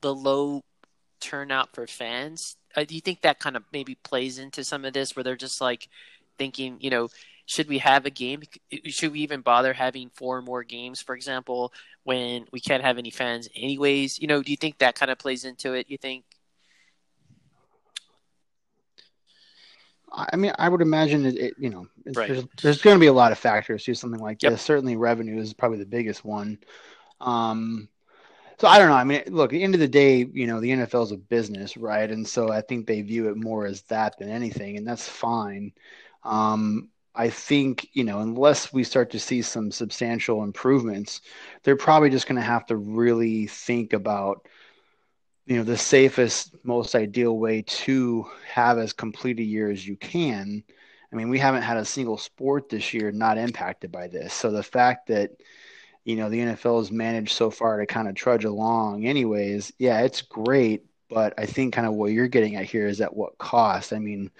the 0.00 0.14
low 0.14 0.62
turnout 1.20 1.74
for 1.74 1.86
fans? 1.86 2.56
Uh, 2.76 2.84
do 2.84 2.94
you 2.94 3.00
think 3.00 3.22
that 3.22 3.38
kind 3.38 3.56
of 3.56 3.64
maybe 3.72 3.94
plays 3.96 4.38
into 4.38 4.64
some 4.64 4.84
of 4.84 4.92
this 4.92 5.14
where 5.16 5.22
they're 5.24 5.36
just 5.36 5.60
like 5.60 5.88
thinking, 6.38 6.78
you 6.80 6.90
know, 6.90 7.08
should 7.46 7.68
we 7.68 7.78
have 7.78 8.06
a 8.06 8.10
game? 8.10 8.42
Should 8.86 9.12
we 9.12 9.20
even 9.20 9.40
bother 9.40 9.72
having 9.72 10.10
four 10.14 10.42
more 10.42 10.64
games, 10.64 11.00
for 11.00 11.14
example, 11.14 11.72
when 12.04 12.46
we 12.52 12.60
can't 12.60 12.82
have 12.82 12.98
any 12.98 13.10
fans 13.10 13.48
anyways? 13.56 14.18
You 14.18 14.26
know, 14.26 14.42
do 14.42 14.50
you 14.50 14.56
think 14.56 14.78
that 14.78 14.94
kind 14.96 15.10
of 15.10 15.18
plays 15.18 15.44
into 15.44 15.72
it? 15.74 15.88
You 15.88 15.98
think? 15.98 16.24
I 20.12 20.36
mean, 20.36 20.52
I 20.58 20.68
would 20.68 20.80
imagine 20.80 21.26
it. 21.26 21.36
it 21.36 21.54
you 21.58 21.70
know, 21.70 21.86
Right. 22.06 22.28
there's 22.28 22.44
there's 22.62 22.82
going 22.82 22.96
to 22.96 23.00
be 23.00 23.06
a 23.06 23.12
lot 23.12 23.32
of 23.32 23.38
factors 23.38 23.84
to 23.84 23.94
something 23.94 24.20
like 24.20 24.42
Yep. 24.42 24.52
this. 24.52 24.62
Certainly, 24.62 24.96
revenue 24.96 25.38
is 25.40 25.52
probably 25.52 25.78
the 25.78 25.86
biggest 25.86 26.24
one. 26.24 26.58
Um, 27.20 27.88
so 28.58 28.66
I 28.68 28.78
don't 28.78 28.88
know. 28.88 28.94
I 28.94 29.04
mean, 29.04 29.22
look, 29.28 29.52
at 29.52 29.56
the 29.56 29.62
end 29.62 29.74
of 29.74 29.80
the 29.80 29.88
day, 29.88 30.26
you 30.32 30.46
know, 30.46 30.60
the 30.60 30.70
NFL 30.72 31.04
is 31.04 31.12
a 31.12 31.16
business, 31.16 31.76
right? 31.76 32.10
And 32.10 32.26
so 32.26 32.50
I 32.50 32.60
think 32.60 32.86
they 32.86 33.02
view 33.02 33.28
it 33.28 33.36
more 33.36 33.66
as 33.66 33.82
that 33.82 34.18
than 34.18 34.28
anything, 34.28 34.76
and 34.76 34.86
that's 34.86 35.08
fine. 35.08 35.72
Um, 36.24 36.88
I 37.14 37.30
think, 37.30 37.88
you 37.92 38.04
know, 38.04 38.20
unless 38.20 38.72
we 38.72 38.84
start 38.84 39.10
to 39.10 39.18
see 39.20 39.42
some 39.42 39.70
substantial 39.70 40.42
improvements, 40.44 41.20
they're 41.62 41.76
probably 41.76 42.10
just 42.10 42.26
going 42.28 42.36
to 42.36 42.42
have 42.42 42.66
to 42.66 42.76
really 42.76 43.46
think 43.46 43.92
about, 43.92 44.46
you 45.48 45.56
know, 45.56 45.64
the 45.64 45.78
safest, 45.78 46.54
most 46.62 46.94
ideal 46.94 47.38
way 47.38 47.62
to 47.62 48.26
have 48.46 48.76
as 48.76 48.92
complete 48.92 49.40
a 49.40 49.42
year 49.42 49.70
as 49.70 49.88
you 49.88 49.96
can. 49.96 50.62
I 51.10 51.16
mean, 51.16 51.30
we 51.30 51.38
haven't 51.38 51.62
had 51.62 51.78
a 51.78 51.86
single 51.86 52.18
sport 52.18 52.68
this 52.68 52.92
year 52.92 53.10
not 53.12 53.38
impacted 53.38 53.90
by 53.90 54.08
this. 54.08 54.34
So 54.34 54.50
the 54.50 54.62
fact 54.62 55.06
that, 55.06 55.30
you 56.04 56.16
know, 56.16 56.28
the 56.28 56.40
NFL 56.40 56.80
has 56.80 56.92
managed 56.92 57.32
so 57.32 57.50
far 57.50 57.78
to 57.80 57.86
kind 57.86 58.08
of 58.08 58.14
trudge 58.14 58.44
along, 58.44 59.06
anyways, 59.06 59.72
yeah, 59.78 60.02
it's 60.02 60.20
great. 60.20 60.84
But 61.08 61.32
I 61.38 61.46
think 61.46 61.72
kind 61.72 61.86
of 61.86 61.94
what 61.94 62.12
you're 62.12 62.28
getting 62.28 62.56
at 62.56 62.66
here 62.66 62.86
is 62.86 63.00
at 63.00 63.16
what 63.16 63.38
cost. 63.38 63.94
I 63.94 63.98
mean, 63.98 64.30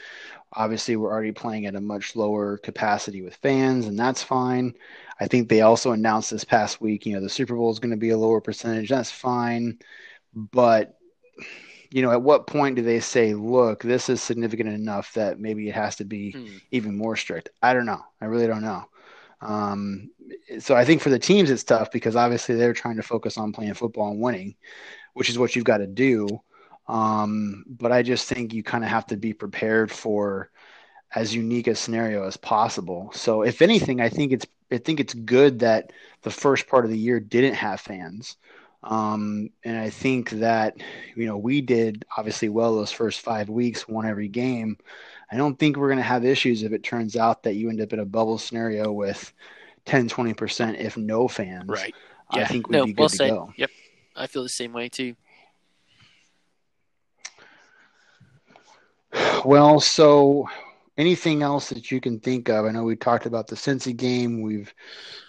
obviously, 0.53 0.97
we're 0.97 1.11
already 1.11 1.33
playing 1.33 1.65
at 1.65 1.75
a 1.75 1.81
much 1.81 2.17
lower 2.17 2.59
capacity 2.59 3.23
with 3.23 3.37
fans, 3.37 3.87
and 3.87 3.99
that's 3.99 4.23
fine. 4.23 4.75
I 5.19 5.27
think 5.27 5.49
they 5.49 5.63
also 5.63 5.93
announced 5.93 6.31
this 6.31 6.45
past 6.45 6.83
week, 6.83 7.07
you 7.07 7.15
know, 7.15 7.23
the 7.23 7.31
Super 7.31 7.57
Bowl 7.57 7.71
is 7.71 7.79
going 7.79 7.93
to 7.93 7.97
be 7.97 8.11
a 8.11 8.19
lower 8.19 8.43
percentage. 8.43 8.91
That's 8.91 9.11
fine. 9.11 9.79
But 10.35 10.98
you 11.91 12.03
know, 12.03 12.11
at 12.13 12.23
what 12.23 12.47
point 12.47 12.77
do 12.77 12.83
they 12.83 13.01
say, 13.01 13.35
look, 13.35 13.83
this 13.83 14.09
is 14.09 14.23
significant 14.23 14.71
enough 14.71 15.13
that 15.15 15.41
maybe 15.41 15.69
it 15.69 15.75
has 15.75 15.97
to 15.97 16.05
be 16.05 16.33
Hmm. 16.33 16.57
even 16.71 16.97
more 16.97 17.17
strict? 17.17 17.51
I 17.63 17.75
don't 17.75 17.87
know. 17.87 18.03
I 18.21 18.27
really 18.27 18.47
don't 18.47 18.63
know. 18.63 18.85
Um, 19.41 20.11
so 20.59 20.75
I 20.77 20.85
think 20.85 21.01
for 21.01 21.11
the 21.11 21.19
teams, 21.19 21.51
it's 21.51 21.65
tough 21.65 21.91
because 21.93 22.17
obviously 22.17 22.57
they're 22.57 22.73
trying 22.73 22.97
to 22.97 23.03
focus 23.03 23.39
on 23.39 23.53
playing 23.53 23.75
football 23.75 24.11
and 24.11 24.21
winning, 24.21 24.57
which 25.15 25.31
is 25.31 25.39
what 25.39 25.57
you've 25.57 25.65
got 25.65 25.79
to 25.79 25.87
do. 25.87 26.41
Um, 26.89 27.65
but 27.69 27.93
I 27.93 28.03
just 28.03 28.29
think 28.29 28.53
you 28.55 28.63
kind 28.63 28.85
of 28.85 28.91
have 28.91 29.07
to 29.09 29.17
be 29.17 29.33
prepared 29.35 29.91
for 29.93 30.51
as 31.15 31.35
unique 31.35 31.67
a 31.67 31.75
scenario 31.75 32.25
as 32.27 32.37
possible. 32.37 33.11
So 33.15 33.43
if 33.43 33.63
anything, 33.63 34.01
I 34.01 34.09
think 34.09 34.33
it's 34.33 34.47
I 34.71 34.79
think 34.79 35.01
it's 35.01 35.15
good 35.15 35.61
that 35.61 35.93
the 36.23 36.31
first 36.31 36.69
part 36.69 36.85
of 36.85 36.91
the 36.91 36.99
year 36.99 37.21
didn't 37.21 37.55
have 37.55 37.81
fans 37.81 38.37
Um, 38.83 39.51
and 39.65 39.77
I 39.77 39.91
think 39.91 40.31
that, 40.31 40.77
you 41.17 41.27
know, 41.27 41.37
we 41.37 41.61
did 41.61 42.05
obviously 42.17 42.49
well 42.49 42.77
those 42.77 42.93
first 42.93 43.21
five 43.21 43.49
weeks, 43.49 43.89
won 43.89 44.07
every 44.07 44.29
game. 44.29 44.77
I 45.31 45.37
don't 45.37 45.59
think 45.59 45.77
we're 45.77 45.89
going 45.89 45.99
to 45.99 46.03
have 46.03 46.25
issues 46.25 46.63
if 46.63 46.73
it 46.73 46.83
turns 46.83 47.17
out 47.17 47.43
that 47.43 47.55
you 47.55 47.69
end 47.69 47.81
up 47.81 47.93
in 47.93 47.99
a 47.99 48.05
bubble 48.05 48.39
scenario 48.39 48.93
with 48.93 49.33
10, 49.85 50.09
20%, 50.09 50.79
if 50.79 50.97
no 50.97 51.29
fans. 51.29 51.69
Right. 51.69 51.95
Yeah. 52.35 52.43
I 52.43 52.45
think 52.47 52.69
we'd 52.69 52.77
no, 52.77 52.87
be 52.87 52.93
good 52.93 53.01
well 53.01 53.09
to 53.09 53.17
said. 53.17 53.31
go. 53.31 53.53
Yep. 53.57 53.71
I 54.17 54.27
feel 54.27 54.43
the 54.43 54.49
same 54.49 54.73
way 54.73 54.89
too. 54.89 55.17
Well, 59.45 59.81
so 59.81 60.49
anything 60.99 61.43
else 61.43 61.71
that 61.71 61.91
you 61.91 62.01
can 62.01 62.21
think 62.21 62.49
of? 62.51 62.67
I 62.67 62.73
know 62.73 62.85
we 62.85 62.97
talked 62.97 63.27
about 63.27 63.47
the 63.49 63.57
Cincy 63.57 63.97
game. 63.97 64.43
We've 64.43 64.75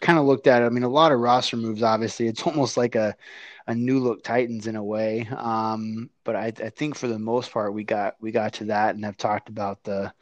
kind 0.01 0.19
of 0.19 0.25
looked 0.25 0.47
at 0.47 0.61
it. 0.63 0.65
I 0.65 0.69
mean, 0.69 0.83
a 0.83 0.89
lot 0.89 1.11
of 1.13 1.19
roster 1.19 1.57
moves, 1.57 1.83
obviously. 1.83 2.27
It's 2.27 2.43
almost 2.47 2.77
like 2.77 2.95
a, 2.95 3.15
a 3.67 3.75
new 3.75 3.99
look 3.99 4.23
Titans 4.23 4.67
in 4.67 4.75
a 4.75 4.83
way. 4.83 5.27
Um, 5.37 6.09
but 6.25 6.35
I, 6.35 6.47
I 6.47 6.69
think 6.71 6.95
for 6.97 7.07
the 7.07 7.19
most 7.19 7.51
part, 7.51 7.73
we 7.73 7.83
got 7.83 8.15
we 8.21 8.31
got 8.31 8.53
to 8.53 8.65
that 8.65 8.95
and 8.95 9.05
I've 9.05 9.17
talked 9.17 9.49
about 9.49 9.83
the 9.83 10.13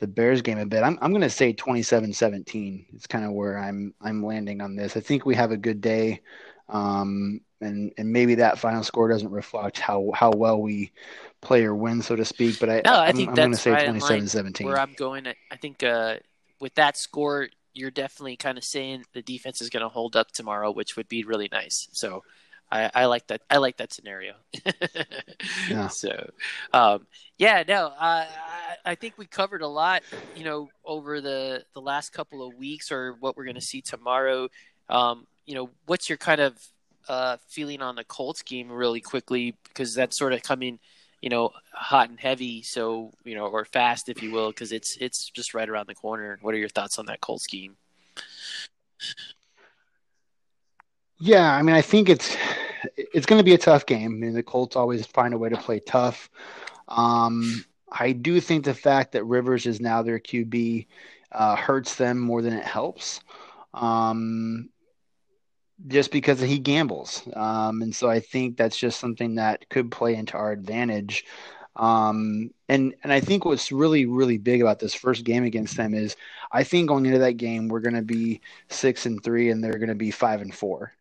the 0.00 0.06
Bears 0.06 0.42
game 0.42 0.58
a 0.58 0.66
bit. 0.66 0.82
I'm 0.84 0.98
I'm 1.02 1.12
going 1.12 1.22
to 1.22 1.30
say 1.30 1.52
27-17. 1.52 2.86
It's 2.94 3.06
kind 3.06 3.24
of 3.24 3.32
where 3.32 3.58
I'm 3.58 3.94
I'm 4.00 4.24
landing 4.24 4.60
on 4.60 4.76
this. 4.76 4.96
I 4.96 5.00
think 5.00 5.26
we 5.26 5.34
have 5.36 5.52
a 5.52 5.56
good 5.56 5.80
day. 5.80 6.22
Um, 6.68 7.40
and 7.60 7.92
and 7.98 8.12
maybe 8.12 8.36
that 8.36 8.58
final 8.58 8.82
score 8.82 9.08
doesn't 9.08 9.30
reflect 9.30 9.78
how 9.78 10.10
how 10.14 10.32
well 10.32 10.60
we 10.60 10.92
play 11.40 11.64
or 11.64 11.74
win, 11.74 12.02
so 12.02 12.16
to 12.16 12.24
speak. 12.24 12.58
But 12.58 12.70
I 12.70 12.84
No, 12.84 12.94
I 12.94 13.12
I'm, 13.12 13.14
think 13.14 13.30
I'm 13.30 13.40
going 13.40 13.52
to 13.52 13.58
say 13.58 13.74
right 13.74 13.90
27-17. 13.90 14.60
where 14.60 14.78
I'm 14.78 14.94
going. 14.94 15.26
I 15.26 15.34
I 15.50 15.56
think 15.56 15.82
uh, 15.82 16.16
with 16.60 16.74
that 16.74 16.96
score, 16.96 17.48
you're 17.74 17.90
definitely 17.90 18.36
kind 18.36 18.58
of 18.58 18.64
saying 18.64 19.04
the 19.12 19.22
defense 19.22 19.60
is 19.60 19.70
going 19.70 19.82
to 19.82 19.88
hold 19.88 20.16
up 20.16 20.30
tomorrow, 20.32 20.70
which 20.72 20.96
would 20.96 21.08
be 21.08 21.24
really 21.24 21.48
nice. 21.50 21.88
So. 21.92 22.24
I, 22.70 22.90
I 22.94 23.04
like 23.06 23.28
that. 23.28 23.40
I 23.48 23.56
like 23.56 23.78
that 23.78 23.94
scenario. 23.94 24.34
Yeah. 25.66 25.88
So, 25.88 26.30
um, 26.72 27.06
yeah, 27.38 27.62
no, 27.66 27.86
uh, 27.86 28.26
I, 28.28 28.76
I 28.84 28.94
think 28.94 29.18
we 29.18 29.26
covered 29.26 29.62
a 29.62 29.66
lot, 29.68 30.02
you 30.34 30.44
know, 30.44 30.68
over 30.84 31.20
the 31.20 31.64
the 31.74 31.80
last 31.80 32.10
couple 32.12 32.46
of 32.46 32.54
weeks, 32.54 32.90
or 32.92 33.14
what 33.20 33.36
we're 33.36 33.44
going 33.44 33.54
to 33.54 33.60
see 33.60 33.80
tomorrow. 33.82 34.48
Um, 34.88 35.26
you 35.46 35.54
know, 35.54 35.70
what's 35.86 36.08
your 36.08 36.18
kind 36.18 36.40
of 36.40 36.58
uh, 37.08 37.36
feeling 37.48 37.82
on 37.82 37.96
the 37.96 38.04
Colts 38.04 38.42
game, 38.42 38.70
really 38.70 39.00
quickly, 39.00 39.56
because 39.66 39.94
that's 39.94 40.16
sort 40.16 40.32
of 40.32 40.42
coming, 40.42 40.78
you 41.20 41.28
know, 41.28 41.50
hot 41.72 42.10
and 42.10 42.20
heavy. 42.20 42.62
So, 42.62 43.12
you 43.24 43.34
know, 43.34 43.46
or 43.46 43.64
fast, 43.64 44.08
if 44.08 44.22
you 44.22 44.30
will, 44.30 44.50
because 44.50 44.72
it's 44.72 44.96
it's 44.96 45.30
just 45.30 45.54
right 45.54 45.68
around 45.68 45.88
the 45.88 45.94
corner. 45.94 46.38
What 46.42 46.54
are 46.54 46.58
your 46.58 46.68
thoughts 46.68 46.98
on 46.98 47.06
that 47.06 47.20
Colts 47.20 47.46
game? 47.46 47.76
Yeah, 51.18 51.52
I 51.52 51.62
mean, 51.62 51.74
I 51.74 51.82
think 51.82 52.08
it's 52.08 52.36
it's 52.96 53.26
going 53.26 53.40
to 53.40 53.44
be 53.44 53.54
a 53.54 53.58
tough 53.58 53.86
game. 53.86 54.12
I 54.12 54.14
mean, 54.14 54.34
the 54.34 54.42
Colts 54.42 54.76
always 54.76 55.06
find 55.06 55.34
a 55.34 55.38
way 55.38 55.48
to 55.48 55.56
play 55.56 55.80
tough. 55.80 56.30
Um, 56.88 57.64
I 57.90 58.12
do 58.12 58.40
think 58.40 58.64
the 58.64 58.74
fact 58.74 59.12
that 59.12 59.24
Rivers 59.24 59.66
is 59.66 59.80
now 59.80 60.02
their 60.02 60.18
QB 60.18 60.86
uh, 61.32 61.56
hurts 61.56 61.96
them 61.96 62.18
more 62.18 62.42
than 62.42 62.52
it 62.52 62.64
helps. 62.64 63.20
Um, 63.74 64.68
just 65.86 66.10
because 66.10 66.40
he 66.40 66.58
gambles. 66.58 67.22
Um, 67.34 67.82
and 67.82 67.94
so 67.94 68.10
I 68.10 68.20
think 68.20 68.56
that's 68.56 68.76
just 68.76 68.98
something 68.98 69.36
that 69.36 69.68
could 69.68 69.90
play 69.90 70.14
into 70.14 70.36
our 70.36 70.50
advantage. 70.50 71.24
Um, 71.76 72.50
and 72.68 72.94
and 73.04 73.12
I 73.12 73.20
think 73.20 73.44
what's 73.44 73.70
really 73.70 74.04
really 74.04 74.36
big 74.36 74.60
about 74.60 74.80
this 74.80 74.94
first 74.94 75.24
game 75.24 75.44
against 75.44 75.76
them 75.76 75.94
is 75.94 76.16
I 76.50 76.64
think 76.64 76.88
going 76.88 77.06
into 77.06 77.20
that 77.20 77.34
game 77.34 77.68
we're 77.68 77.80
going 77.80 77.94
to 77.94 78.02
be 78.02 78.40
six 78.68 79.06
and 79.06 79.22
three 79.22 79.50
and 79.50 79.62
they're 79.62 79.78
going 79.78 79.88
to 79.88 79.94
be 79.94 80.10
five 80.10 80.40
and 80.40 80.52
four. 80.52 80.92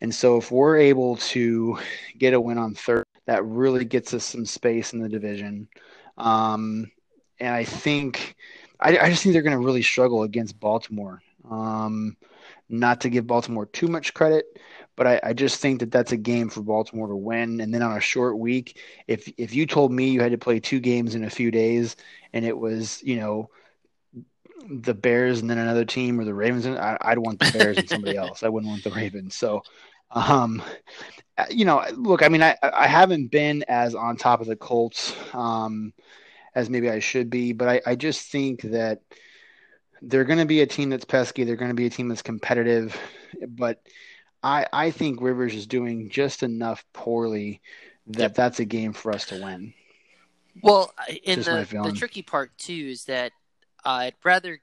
And 0.00 0.14
so 0.14 0.36
if 0.36 0.50
we're 0.50 0.76
able 0.78 1.16
to 1.16 1.78
get 2.18 2.34
a 2.34 2.40
win 2.40 2.58
on 2.58 2.74
third, 2.74 3.06
that 3.26 3.44
really 3.44 3.84
gets 3.84 4.12
us 4.12 4.24
some 4.24 4.44
space 4.44 4.92
in 4.92 5.00
the 5.00 5.08
division. 5.08 5.68
Um, 6.18 6.90
and 7.38 7.54
I 7.54 7.64
think 7.64 8.34
I, 8.80 8.98
I 8.98 9.10
just 9.10 9.22
think 9.22 9.32
they're 9.32 9.42
going 9.42 9.58
to 9.58 9.64
really 9.64 9.82
struggle 9.82 10.24
against 10.24 10.58
Baltimore. 10.58 11.22
Um, 11.48 12.16
not 12.68 13.02
to 13.02 13.10
give 13.10 13.26
Baltimore 13.26 13.66
too 13.66 13.88
much 13.88 14.14
credit, 14.14 14.58
but 14.96 15.06
I, 15.06 15.20
I, 15.22 15.32
just 15.34 15.60
think 15.60 15.80
that 15.80 15.92
that's 15.92 16.12
a 16.12 16.16
game 16.16 16.48
for 16.48 16.62
Baltimore 16.62 17.08
to 17.08 17.16
win. 17.16 17.60
And 17.60 17.72
then 17.72 17.82
on 17.82 17.96
a 17.96 18.00
short 18.00 18.38
week, 18.38 18.80
if 19.06 19.30
if 19.36 19.54
you 19.54 19.66
told 19.66 19.92
me 19.92 20.10
you 20.10 20.20
had 20.20 20.32
to 20.32 20.38
play 20.38 20.58
two 20.58 20.80
games 20.80 21.14
in 21.14 21.24
a 21.24 21.30
few 21.30 21.50
days, 21.50 21.96
and 22.32 22.44
it 22.44 22.56
was 22.56 23.02
you 23.02 23.16
know 23.16 23.50
the 24.68 24.94
Bears 24.94 25.40
and 25.40 25.50
then 25.50 25.58
another 25.58 25.84
team 25.84 26.18
or 26.18 26.24
the 26.24 26.34
Ravens, 26.34 26.66
and 26.66 26.78
I, 26.78 26.98
would 27.10 27.18
want 27.18 27.38
the 27.38 27.56
Bears 27.56 27.78
and 27.78 27.88
somebody 27.88 28.16
else. 28.16 28.42
I 28.42 28.48
wouldn't 28.48 28.70
want 28.70 28.84
the 28.84 28.90
Ravens. 28.90 29.34
So, 29.36 29.62
um, 30.10 30.62
you 31.50 31.64
know, 31.64 31.84
look, 31.94 32.22
I 32.22 32.28
mean, 32.28 32.42
I 32.42 32.56
I 32.62 32.86
haven't 32.86 33.30
been 33.30 33.64
as 33.68 33.94
on 33.94 34.16
top 34.16 34.40
of 34.40 34.46
the 34.46 34.56
Colts 34.56 35.14
um, 35.34 35.92
as 36.54 36.70
maybe 36.70 36.90
I 36.90 37.00
should 37.00 37.30
be, 37.30 37.52
but 37.52 37.68
I, 37.68 37.82
I 37.86 37.94
just 37.94 38.30
think 38.30 38.62
that 38.62 39.02
they're 40.02 40.24
going 40.24 40.38
to 40.38 40.46
be 40.46 40.60
a 40.60 40.66
team 40.66 40.90
that's 40.90 41.04
pesky. 41.04 41.44
They're 41.44 41.56
going 41.56 41.70
to 41.70 41.74
be 41.74 41.86
a 41.86 41.90
team 41.90 42.08
that's 42.08 42.22
competitive, 42.22 42.98
but 43.48 43.82
I 44.42 44.66
I 44.72 44.90
think 44.90 45.20
Rivers 45.20 45.54
is 45.54 45.66
doing 45.66 46.08
just 46.10 46.42
enough 46.42 46.84
poorly 46.92 47.60
that 48.08 48.20
yep. 48.20 48.34
that's 48.34 48.60
a 48.60 48.64
game 48.64 48.92
for 48.92 49.12
us 49.12 49.26
to 49.26 49.42
win. 49.42 49.74
Well, 50.62 50.92
and 51.26 51.42
the, 51.42 51.82
the 51.84 51.92
tricky 51.92 52.22
part 52.22 52.56
too 52.56 52.88
is 52.90 53.04
that 53.04 53.32
I'd 53.84 54.14
rather. 54.24 54.60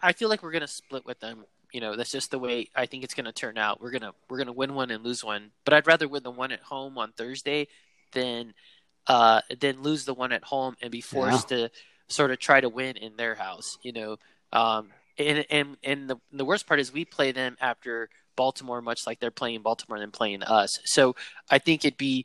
I 0.00 0.12
feel 0.12 0.28
like 0.28 0.44
we're 0.44 0.52
going 0.52 0.60
to 0.60 0.68
split 0.68 1.04
with 1.04 1.18
them. 1.18 1.44
You 1.72 1.80
know, 1.80 1.96
that's 1.96 2.12
just 2.12 2.30
the 2.30 2.38
way 2.38 2.70
I 2.76 2.86
think 2.86 3.02
it's 3.02 3.14
going 3.14 3.24
to 3.24 3.32
turn 3.32 3.58
out. 3.58 3.80
We're 3.80 3.90
gonna 3.90 4.12
we're 4.28 4.38
gonna 4.38 4.52
win 4.52 4.74
one 4.74 4.90
and 4.90 5.04
lose 5.04 5.24
one, 5.24 5.50
but 5.64 5.74
I'd 5.74 5.86
rather 5.86 6.06
win 6.06 6.22
the 6.22 6.30
one 6.30 6.52
at 6.52 6.60
home 6.60 6.96
on 6.98 7.12
Thursday 7.12 7.66
than 8.12 8.54
uh, 9.06 9.40
than 9.60 9.82
lose 9.82 10.04
the 10.04 10.14
one 10.14 10.32
at 10.32 10.44
home 10.44 10.76
and 10.80 10.90
be 10.90 11.00
forced 11.00 11.50
yeah. 11.50 11.56
to 11.56 11.70
sort 12.08 12.30
of 12.30 12.38
try 12.38 12.60
to 12.60 12.68
win 12.68 12.96
in 12.96 13.16
their 13.16 13.34
house. 13.34 13.78
You 13.82 13.92
know, 13.92 14.16
um, 14.52 14.90
and 15.18 15.46
and 15.50 15.76
and 15.82 16.10
the 16.10 16.16
the 16.32 16.44
worst 16.44 16.66
part 16.66 16.80
is 16.80 16.92
we 16.92 17.04
play 17.04 17.32
them 17.32 17.56
after 17.60 18.08
Baltimore, 18.36 18.82
much 18.82 19.06
like 19.06 19.18
they're 19.18 19.30
playing 19.30 19.62
Baltimore 19.62 19.98
and 19.98 20.12
playing 20.12 20.42
us. 20.42 20.78
So 20.84 21.16
I 21.50 21.58
think 21.58 21.84
it'd 21.84 21.96
be 21.96 22.24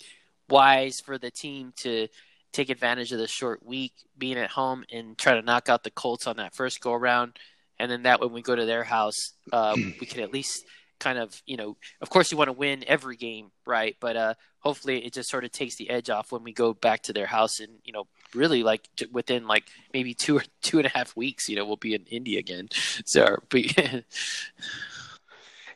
wise 0.50 1.00
for 1.00 1.18
the 1.18 1.32
team 1.32 1.74
to 1.78 2.08
take 2.52 2.70
advantage 2.70 3.12
of 3.14 3.20
the 3.20 3.28
short 3.28 3.66
week, 3.66 3.94
being 4.18 4.38
at 4.38 4.52
home, 4.52 4.84
and 4.92 5.18
try 5.18 5.34
to 5.34 5.42
knock 5.42 5.70
out 5.70 5.84
the 5.84 5.92
Colts 5.92 6.28
on 6.28 6.38
that 6.38 6.54
first 6.54 6.82
go 6.82 6.94
around. 6.94 7.38
And 7.80 7.90
then 7.90 8.04
that 8.04 8.20
when 8.20 8.32
we 8.32 8.42
go 8.42 8.56
to 8.56 8.66
their 8.66 8.84
house, 8.84 9.34
uh, 9.52 9.76
we 10.00 10.06
can 10.06 10.22
at 10.22 10.34
least 10.34 10.66
kind 11.00 11.18
of, 11.18 11.42
you 11.46 11.58
know, 11.58 11.78
of 12.02 12.10
course 12.10 12.32
you 12.32 12.38
want 12.38 12.50
to 12.50 12.54
win 12.54 12.84
every 12.86 13.16
game, 13.16 13.52
right? 13.66 13.96
But 14.00 14.16
uh, 14.18 14.34
hopefully 14.60 15.04
it 15.04 15.14
just 15.14 15.30
sort 15.30 15.46
of 15.46 15.52
takes 15.52 15.78
the 15.78 15.90
edge 15.90 16.10
off 16.10 16.32
when 16.32 16.44
we 16.44 16.54
go 16.54 16.74
back 16.74 17.04
to 17.04 17.14
their 17.14 17.26
house 17.26 17.60
and, 17.60 17.80
you 17.84 17.94
know, 17.94 18.06
really 18.36 18.64
like 18.64 18.88
within 19.12 19.48
like 19.48 19.66
maybe 19.94 20.14
two 20.14 20.38
or 20.38 20.44
two 20.62 20.78
and 20.78 20.86
a 20.86 20.90
half 20.90 21.16
weeks, 21.16 21.50
you 21.50 21.56
know, 21.56 21.66
we'll 21.66 21.78
be 21.78 21.94
in 21.94 22.06
Indy 22.06 22.38
again. 22.38 22.70
So, 23.06 23.38
but 23.50 23.78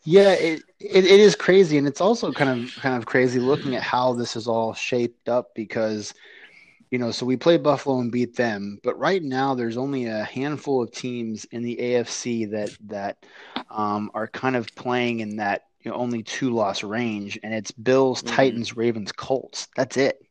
yeah, 0.04 0.32
it, 0.32 0.62
it, 0.80 1.06
it 1.06 1.20
is 1.20 1.36
crazy. 1.36 1.78
And 1.78 1.88
it's 1.88 2.02
also 2.02 2.32
kind 2.32 2.64
of, 2.64 2.76
kind 2.76 2.96
of 2.96 3.06
crazy 3.06 3.40
looking 3.40 3.76
at 3.76 3.82
how 3.82 4.14
this 4.14 4.36
is 4.36 4.48
all 4.48 4.74
shaped 4.74 5.28
up 5.28 5.56
because, 5.56 6.14
you 6.92 7.00
know, 7.00 7.12
so 7.12 7.26
we 7.26 7.36
play 7.36 7.58
Buffalo 7.58 8.00
and 8.00 8.12
beat 8.12 8.36
them, 8.36 8.80
but 8.84 8.98
right 8.98 9.24
now 9.24 9.56
there's 9.56 9.78
only 9.78 10.06
a 10.06 10.24
handful 10.24 10.84
of 10.84 10.92
teams 10.92 11.46
in 11.46 11.64
the 11.64 11.76
AFC 11.78 12.50
that 12.52 12.78
that 12.88 13.26
um, 13.70 14.12
are 14.14 14.28
kind 14.28 14.56
of 14.56 14.74
playing 14.76 15.20
in 15.20 15.38
that 15.38 15.66
you 15.82 15.92
know 15.92 15.98
only 15.98 16.24
two 16.24 16.50
loss 16.50 16.84
range, 16.84 17.40
and 17.44 17.54
it's 17.54 17.72
Bills, 17.72 18.22
mm-hmm. 18.22 18.36
Titans, 18.36 18.76
Ravens, 18.76 19.12
Colts. 19.12 19.68
That's 19.76 19.98
it. 19.98 20.26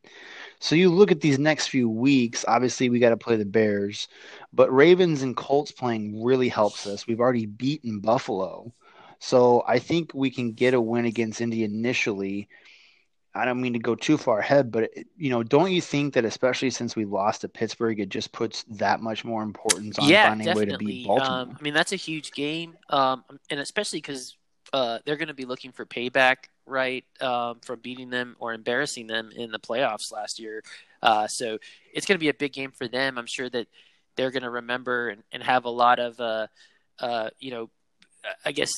So 0.59 0.75
you 0.75 0.89
look 0.89 1.11
at 1.11 1.21
these 1.21 1.39
next 1.39 1.67
few 1.67 1.89
weeks. 1.89 2.45
Obviously, 2.47 2.89
we 2.89 2.99
got 2.99 3.09
to 3.09 3.17
play 3.17 3.35
the 3.35 3.45
Bears, 3.45 4.07
but 4.53 4.73
Ravens 4.73 5.21
and 5.21 5.35
Colts 5.35 5.71
playing 5.71 6.23
really 6.23 6.49
helps 6.49 6.87
us. 6.87 7.07
We've 7.07 7.19
already 7.19 7.45
beaten 7.45 7.99
Buffalo, 7.99 8.73
so 9.19 9.63
I 9.67 9.79
think 9.79 10.13
we 10.13 10.29
can 10.29 10.53
get 10.53 10.73
a 10.73 10.81
win 10.81 11.05
against 11.05 11.41
Indy 11.41 11.63
initially 11.63 12.49
I 13.35 13.43
don't 13.43 13.61
mean 13.61 13.73
to 13.73 13.79
go 13.79 13.95
too 13.95 14.17
far 14.17 14.39
ahead, 14.39 14.71
but 14.71 14.89
you 15.17 15.29
know, 15.29 15.43
don't 15.43 15.71
you 15.71 15.81
think 15.81 16.13
that 16.13 16.23
especially 16.23 16.69
since 16.69 16.95
we 16.95 17.03
lost 17.03 17.41
to 17.41 17.49
Pittsburgh, 17.49 17.99
it 17.99 18.07
just 18.07 18.31
puts 18.31 18.63
that 18.69 19.01
much 19.01 19.25
more 19.25 19.43
importance 19.43 19.99
on 19.99 20.07
yeah, 20.07 20.29
finding 20.29 20.45
definitely. 20.45 20.73
a 20.73 20.77
way 20.77 20.77
to 20.77 20.85
beat 20.85 21.07
Baltimore? 21.07 21.39
Um, 21.39 21.57
I 21.59 21.61
mean, 21.61 21.73
that's 21.73 21.91
a 21.91 21.97
huge 21.97 22.31
game, 22.31 22.77
um, 22.89 23.25
and 23.49 23.59
especially 23.59 23.99
because 23.99 24.37
uh, 24.71 24.99
they're 25.05 25.17
going 25.17 25.27
to 25.27 25.33
be 25.33 25.43
looking 25.43 25.73
for 25.73 25.85
payback, 25.85 26.35
right, 26.65 27.05
um, 27.21 27.59
from 27.61 27.79
beating 27.79 28.09
them 28.09 28.35
or 28.39 28.53
embarrassing 28.53 29.07
them 29.07 29.29
in 29.35 29.51
the 29.51 29.59
playoffs 29.59 30.11
last 30.11 30.39
year. 30.39 30.63
Uh, 31.01 31.27
so 31.27 31.57
it's 31.93 32.05
going 32.05 32.15
to 32.15 32.23
be 32.23 32.29
a 32.29 32.33
big 32.33 32.53
game 32.53 32.71
for 32.71 32.87
them. 32.87 33.17
I'm 33.17 33.27
sure 33.27 33.49
that 33.49 33.67
they're 34.15 34.31
going 34.31 34.43
to 34.43 34.49
remember 34.49 35.09
and, 35.09 35.23
and, 35.31 35.43
have 35.43 35.65
a 35.65 35.69
lot 35.69 35.99
of, 35.99 36.19
uh, 36.19 36.47
uh 36.99 37.29
you 37.39 37.51
know, 37.51 37.69
I 38.45 38.51
guess 38.53 38.71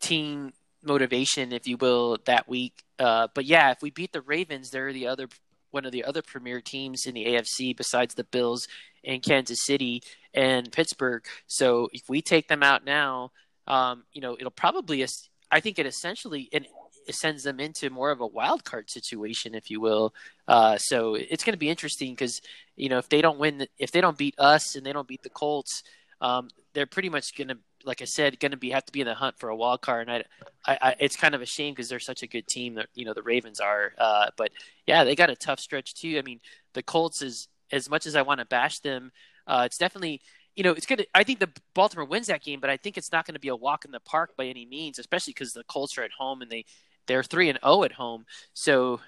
team 0.00 0.52
motivation, 0.82 1.52
if 1.52 1.66
you 1.66 1.76
will, 1.76 2.18
that 2.24 2.48
week. 2.48 2.84
Uh, 2.98 3.28
but 3.34 3.44
yeah, 3.44 3.70
if 3.70 3.82
we 3.82 3.90
beat 3.90 4.12
the 4.12 4.20
Ravens, 4.20 4.70
they're 4.70 4.92
the 4.92 5.08
other 5.08 5.28
one 5.70 5.84
of 5.84 5.92
the 5.92 6.04
other 6.04 6.22
premier 6.22 6.60
teams 6.60 7.04
in 7.06 7.14
the 7.14 7.26
AFC 7.26 7.76
besides 7.76 8.14
the 8.14 8.24
Bills 8.24 8.66
and 9.04 9.22
Kansas 9.22 9.64
City 9.64 10.02
and 10.32 10.72
Pittsburgh. 10.72 11.24
So 11.46 11.88
if 11.92 12.08
we 12.08 12.22
take 12.22 12.48
them 12.48 12.62
out 12.62 12.84
now, 12.84 13.32
um, 13.66 14.04
you 14.12 14.20
know, 14.20 14.36
it'll 14.38 14.50
probably 14.50 15.06
I 15.50 15.60
think 15.60 15.78
it 15.78 15.86
essentially 15.86 16.48
and 16.52 16.66
sends 17.14 17.42
them 17.42 17.60
into 17.60 17.90
more 17.90 18.10
of 18.10 18.20
a 18.20 18.26
wild 18.26 18.64
card 18.64 18.90
situation, 18.90 19.54
if 19.54 19.70
you 19.70 19.80
will. 19.80 20.14
Uh, 20.46 20.76
so 20.78 21.14
it's 21.14 21.44
going 21.44 21.54
to 21.54 21.58
be 21.58 21.68
interesting 21.70 22.12
because 22.12 22.40
you 22.76 22.88
know 22.88 22.98
if 22.98 23.08
they 23.08 23.22
don't 23.22 23.38
win, 23.38 23.66
if 23.78 23.90
they 23.90 24.00
don't 24.00 24.18
beat 24.18 24.34
us 24.38 24.74
and 24.74 24.84
they 24.84 24.92
don't 24.92 25.08
beat 25.08 25.22
the 25.22 25.30
Colts, 25.30 25.82
um, 26.20 26.48
they're 26.74 26.86
pretty 26.86 27.08
much 27.08 27.36
going 27.36 27.48
to, 27.48 27.58
like 27.84 28.02
I 28.02 28.06
said, 28.06 28.40
going 28.40 28.52
to 28.52 28.56
be 28.56 28.70
have 28.70 28.86
to 28.86 28.92
be 28.92 29.00
in 29.00 29.06
the 29.06 29.14
hunt 29.14 29.38
for 29.38 29.48
a 29.48 29.56
wild 29.56 29.80
card. 29.80 30.08
And 30.08 30.24
I, 30.66 30.72
I, 30.72 30.78
I 30.90 30.96
it's 31.00 31.16
kind 31.16 31.34
of 31.34 31.42
a 31.42 31.46
shame 31.46 31.74
because 31.74 31.88
they're 31.88 32.00
such 32.00 32.22
a 32.22 32.26
good 32.26 32.46
team. 32.46 32.74
That 32.74 32.88
you 32.94 33.04
know 33.04 33.14
the 33.14 33.22
Ravens 33.22 33.60
are, 33.60 33.92
uh, 33.98 34.30
but 34.36 34.50
yeah, 34.86 35.04
they 35.04 35.14
got 35.14 35.30
a 35.30 35.36
tough 35.36 35.60
stretch 35.60 35.94
too. 35.94 36.18
I 36.18 36.22
mean, 36.22 36.40
the 36.74 36.82
Colts 36.82 37.22
is 37.22 37.48
as 37.70 37.90
much 37.90 38.06
as 38.06 38.16
I 38.16 38.22
want 38.22 38.40
to 38.40 38.46
bash 38.46 38.80
them, 38.80 39.12
uh, 39.46 39.62
it's 39.66 39.78
definitely 39.78 40.22
you 40.58 40.64
know, 40.64 40.72
it's 40.72 40.86
good. 40.86 41.06
I 41.14 41.22
think 41.22 41.38
the 41.38 41.50
Baltimore 41.72 42.04
wins 42.04 42.26
that 42.26 42.42
game, 42.42 42.58
but 42.58 42.68
I 42.68 42.76
think 42.76 42.98
it's 42.98 43.12
not 43.12 43.24
going 43.24 43.34
to 43.34 43.40
be 43.40 43.46
a 43.46 43.54
walk 43.54 43.84
in 43.84 43.92
the 43.92 44.00
park 44.00 44.36
by 44.36 44.46
any 44.46 44.66
means, 44.66 44.98
especially 44.98 45.32
because 45.32 45.52
the 45.52 45.62
Colts 45.62 45.96
are 45.96 46.02
at 46.02 46.10
home 46.10 46.42
and 46.42 46.50
they 46.50 46.64
they're 47.08 47.24
three 47.24 47.48
and 47.48 47.58
zero 47.62 47.78
oh 47.78 47.84
at 47.84 47.92
home. 47.92 48.24
So 48.54 49.00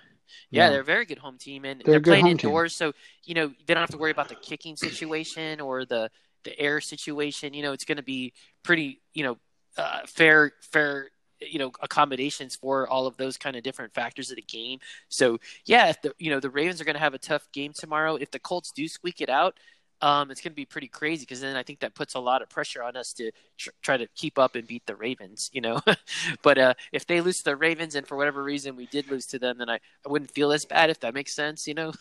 yeah, 0.51 0.65
yeah, 0.65 0.71
they're 0.71 0.81
a 0.81 0.85
very 0.85 1.05
good 1.05 1.19
home 1.19 1.39
team 1.39 1.65
and 1.65 1.81
they're, 1.85 2.01
they're 2.01 2.01
playing 2.01 2.27
indoors. 2.27 2.77
Team. 2.77 2.89
So 2.89 2.95
you 3.25 3.35
know 3.35 3.53
they 3.67 3.75
don't 3.75 3.83
have 3.83 3.91
to 3.91 3.99
worry 3.99 4.11
about 4.11 4.29
the 4.29 4.35
kicking 4.35 4.77
situation 4.77 5.61
or 5.61 5.85
the 5.85 6.11
the 6.43 6.59
air 6.59 6.81
situation. 6.81 7.55
You 7.55 7.63
know, 7.63 7.73
it's 7.73 7.85
going 7.85 7.97
to 7.97 8.03
be 8.03 8.33
pretty 8.65 9.01
you 9.15 9.23
know 9.23 9.39
uh, 9.77 10.01
fair 10.07 10.53
fair 10.73 11.11
you 11.41 11.59
know 11.59 11.73
accommodations 11.81 12.57
for 12.57 12.89
all 12.89 13.07
of 13.07 13.17
those 13.17 13.37
kind 13.37 13.57
of 13.57 13.63
different 13.63 13.95
factors 13.95 14.31
of 14.31 14.37
the 14.37 14.43
game. 14.43 14.81
So 15.09 15.39
yeah, 15.65 15.89
if 15.89 16.03
the 16.03 16.13
you 16.19 16.31
know 16.31 16.41
the 16.41 16.51
Ravens 16.51 16.81
are 16.81 16.85
going 16.85 16.97
to 16.97 17.01
have 17.01 17.15
a 17.15 17.19
tough 17.19 17.47
game 17.53 17.73
tomorrow. 17.75 18.17
If 18.17 18.31
the 18.31 18.41
Colts 18.41 18.73
do 18.73 18.89
squeak 18.89 19.21
it 19.21 19.31
out, 19.31 19.59
um, 20.03 20.31
it's 20.31 20.41
going 20.41 20.53
to 20.53 20.57
be 20.57 20.65
pretty 20.65 20.89
crazy 20.89 21.23
because 21.23 21.41
then 21.41 21.57
I 21.57 21.63
think 21.63 21.81
that 21.81 21.95
puts 21.95 22.15
a 22.15 22.19
lot 22.21 22.43
of 22.43 22.49
pressure 22.49 22.83
on 22.83 22.97
us 22.97 23.13
to 23.15 23.31
tr- 23.59 23.71
try 23.83 23.97
to 23.97 24.07
keep 24.15 24.39
up 24.39 24.55
and 24.55 24.67
beat 24.67 24.87
the 24.87 24.97
Ravens, 24.97 25.51
you 25.53 25.61
know. 25.61 25.81
but 26.43 26.59
uh, 26.59 26.75
if 26.93 27.07
they 27.07 27.21
lose 27.21 27.39
to 27.39 27.45
the 27.45 27.57
Ravens 27.57 27.95
and 27.95 28.07
for 28.07 28.17
whatever 28.17 28.43
reason 28.43 28.77
we 28.77 28.87
did 28.87 29.11
lose 29.11 29.27
to 29.27 29.39
them, 29.39 29.59
then 29.59 29.69
I, 29.69 29.75
I 29.75 30.09
wouldn't 30.09 30.31
feel 30.31 30.53
as 30.53 30.65
bad 30.65 30.91
if 30.91 31.01
that 31.01 31.15
makes 31.15 31.35
sense, 31.35 31.67
you 31.67 31.75
know. 31.75 31.93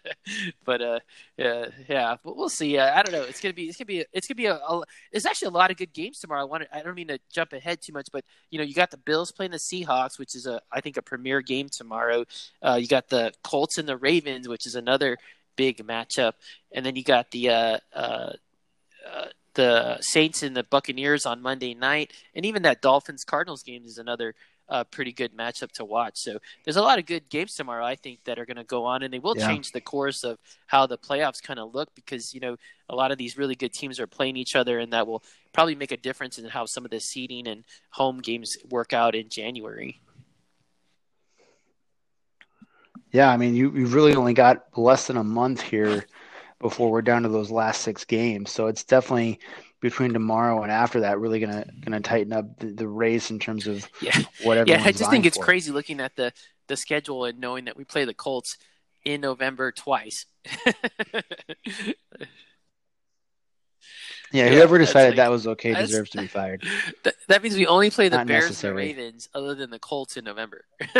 but 0.64 0.80
uh, 0.80 1.00
yeah, 1.36 1.66
yeah, 1.88 2.16
but 2.24 2.36
we'll 2.36 2.48
see. 2.48 2.78
Uh, 2.78 2.94
I 2.94 3.02
don't 3.02 3.12
know. 3.12 3.22
It's 3.22 3.40
gonna 3.40 3.54
be 3.54 3.64
it's 3.64 3.76
gonna 3.76 3.86
be 3.86 4.04
it's 4.12 4.26
gonna 4.26 4.36
be 4.36 4.46
a, 4.46 4.56
a 4.56 4.82
actually 5.26 5.48
a 5.48 5.50
lot 5.50 5.70
of 5.70 5.76
good 5.76 5.92
games 5.92 6.18
tomorrow. 6.18 6.42
I 6.42 6.44
want 6.44 6.64
I 6.72 6.82
don't 6.82 6.94
mean 6.94 7.08
to 7.08 7.18
jump 7.30 7.52
ahead 7.52 7.80
too 7.80 7.92
much, 7.92 8.08
but 8.12 8.24
you 8.50 8.58
know 8.58 8.64
you 8.64 8.74
got 8.74 8.90
the 8.90 8.96
Bills 8.96 9.32
playing 9.32 9.52
the 9.52 9.58
Seahawks, 9.58 10.18
which 10.18 10.34
is 10.34 10.46
a 10.46 10.60
I 10.70 10.80
think 10.80 10.96
a 10.96 11.02
premier 11.02 11.40
game 11.40 11.68
tomorrow. 11.68 12.24
Uh, 12.62 12.78
you 12.80 12.86
got 12.86 13.08
the 13.08 13.32
Colts 13.42 13.78
and 13.78 13.88
the 13.88 13.96
Ravens, 13.96 14.48
which 14.48 14.66
is 14.66 14.74
another 14.74 15.18
big 15.56 15.78
matchup. 15.86 16.32
And 16.72 16.84
then 16.84 16.96
you 16.96 17.04
got 17.04 17.30
the 17.30 17.50
uh, 17.50 17.78
uh, 17.94 18.32
uh, 19.10 19.26
the 19.54 19.98
Saints 20.00 20.42
and 20.42 20.56
the 20.56 20.64
Buccaneers 20.64 21.26
on 21.26 21.42
Monday 21.42 21.74
night, 21.74 22.12
and 22.34 22.46
even 22.46 22.62
that 22.62 22.80
Dolphins 22.80 23.24
Cardinals 23.24 23.62
game 23.62 23.84
is 23.84 23.98
another 23.98 24.34
uh, 24.68 24.84
pretty 24.84 25.12
good 25.12 25.36
matchup 25.36 25.70
to 25.72 25.84
watch. 25.84 26.14
So 26.16 26.38
there's 26.64 26.76
a 26.76 26.82
lot 26.82 26.98
of 26.98 27.04
good 27.04 27.28
games 27.28 27.54
tomorrow, 27.54 27.84
I 27.84 27.94
think, 27.94 28.24
that 28.24 28.38
are 28.38 28.46
going 28.46 28.56
to 28.56 28.64
go 28.64 28.86
on, 28.86 29.02
and 29.02 29.12
they 29.12 29.18
will 29.18 29.36
yeah. 29.36 29.46
change 29.46 29.72
the 29.72 29.80
course 29.80 30.24
of 30.24 30.38
how 30.66 30.86
the 30.86 30.96
playoffs 30.96 31.42
kind 31.42 31.58
of 31.58 31.74
look 31.74 31.94
because 31.94 32.32
you 32.32 32.40
know 32.40 32.56
a 32.88 32.94
lot 32.94 33.12
of 33.12 33.18
these 33.18 33.36
really 33.36 33.54
good 33.54 33.72
teams 33.72 34.00
are 34.00 34.06
playing 34.06 34.36
each 34.36 34.56
other, 34.56 34.78
and 34.78 34.92
that 34.92 35.06
will 35.06 35.22
probably 35.52 35.74
make 35.74 35.92
a 35.92 35.96
difference 35.96 36.38
in 36.38 36.46
how 36.46 36.64
some 36.64 36.84
of 36.84 36.90
the 36.90 37.00
seeding 37.00 37.46
and 37.46 37.64
home 37.90 38.18
games 38.20 38.56
work 38.70 38.92
out 38.92 39.14
in 39.14 39.28
January. 39.28 40.00
Yeah, 43.12 43.30
I 43.30 43.36
mean, 43.36 43.54
you 43.54 43.70
you've 43.72 43.94
really 43.94 44.14
only 44.14 44.34
got 44.34 44.64
less 44.76 45.06
than 45.06 45.16
a 45.18 45.24
month 45.24 45.60
here 45.60 46.06
before 46.60 46.90
we're 46.90 47.02
down 47.02 47.22
to 47.22 47.28
those 47.28 47.50
last 47.50 47.82
six 47.82 48.04
games. 48.04 48.50
So 48.50 48.68
it's 48.68 48.84
definitely 48.84 49.38
between 49.80 50.12
tomorrow 50.12 50.62
and 50.62 50.72
after 50.72 51.00
that 51.00 51.18
really 51.18 51.40
gonna 51.40 51.66
gonna 51.80 52.00
tighten 52.00 52.32
up 52.32 52.58
the, 52.58 52.68
the 52.68 52.88
race 52.88 53.30
in 53.30 53.38
terms 53.38 53.66
of 53.66 53.86
yeah 54.00 54.18
whatever. 54.44 54.70
Yeah, 54.70 54.82
I 54.84 54.92
just 54.92 55.10
think 55.10 55.26
it's 55.26 55.36
for. 55.36 55.44
crazy 55.44 55.70
looking 55.70 56.00
at 56.00 56.16
the 56.16 56.32
the 56.68 56.76
schedule 56.76 57.26
and 57.26 57.38
knowing 57.38 57.66
that 57.66 57.76
we 57.76 57.84
play 57.84 58.04
the 58.04 58.14
Colts 58.14 58.56
in 59.04 59.20
November 59.20 59.72
twice. 59.72 60.24
Yeah, 64.32 64.48
whoever 64.48 64.76
yeah, 64.76 64.86
decided 64.86 65.08
like, 65.10 65.16
that 65.16 65.30
was 65.30 65.46
okay 65.46 65.74
deserves 65.74 66.10
to 66.10 66.18
be 66.18 66.26
fired. 66.26 66.64
That, 67.04 67.14
that 67.28 67.42
means 67.42 67.56
we 67.56 67.66
only 67.66 67.90
play 67.90 68.08
the 68.08 68.18
Not 68.18 68.26
Bears 68.26 68.44
necessary. 68.44 68.90
and 68.90 68.98
Ravens, 68.98 69.28
other 69.34 69.54
than 69.54 69.70
the 69.70 69.78
Colts 69.78 70.16
in 70.16 70.24
November. 70.24 70.64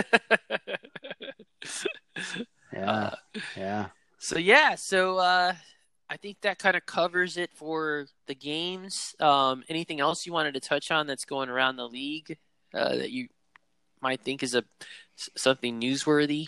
yeah, 2.72 2.90
uh, 2.90 3.14
yeah. 3.56 3.86
So 4.18 4.38
yeah, 4.38 4.74
so 4.74 5.18
uh, 5.18 5.54
I 6.10 6.16
think 6.16 6.40
that 6.42 6.58
kind 6.58 6.76
of 6.76 6.84
covers 6.86 7.36
it 7.36 7.50
for 7.54 8.06
the 8.26 8.34
games. 8.34 9.14
Um, 9.20 9.64
anything 9.68 10.00
else 10.00 10.26
you 10.26 10.32
wanted 10.32 10.54
to 10.54 10.60
touch 10.60 10.90
on 10.90 11.06
that's 11.06 11.24
going 11.24 11.48
around 11.48 11.76
the 11.76 11.88
league 11.88 12.38
uh, 12.74 12.96
that 12.96 13.10
you 13.10 13.28
might 14.00 14.20
think 14.20 14.42
is 14.42 14.54
a 14.54 14.64
something 15.16 15.80
newsworthy? 15.80 16.46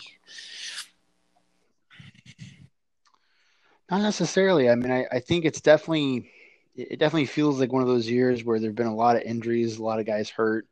Not 3.89 4.01
necessarily. 4.01 4.69
I 4.69 4.75
mean, 4.75 4.91
I, 4.91 5.05
I 5.11 5.19
think 5.19 5.45
it's 5.45 5.61
definitely 5.61 6.31
it 6.75 6.99
definitely 6.99 7.25
feels 7.25 7.59
like 7.59 7.71
one 7.71 7.81
of 7.81 7.87
those 7.87 8.09
years 8.09 8.43
where 8.43 8.59
there've 8.59 8.75
been 8.75 8.87
a 8.87 8.95
lot 8.95 9.15
of 9.15 9.23
injuries, 9.23 9.77
a 9.77 9.83
lot 9.83 9.99
of 9.99 10.05
guys 10.05 10.29
hurt. 10.29 10.67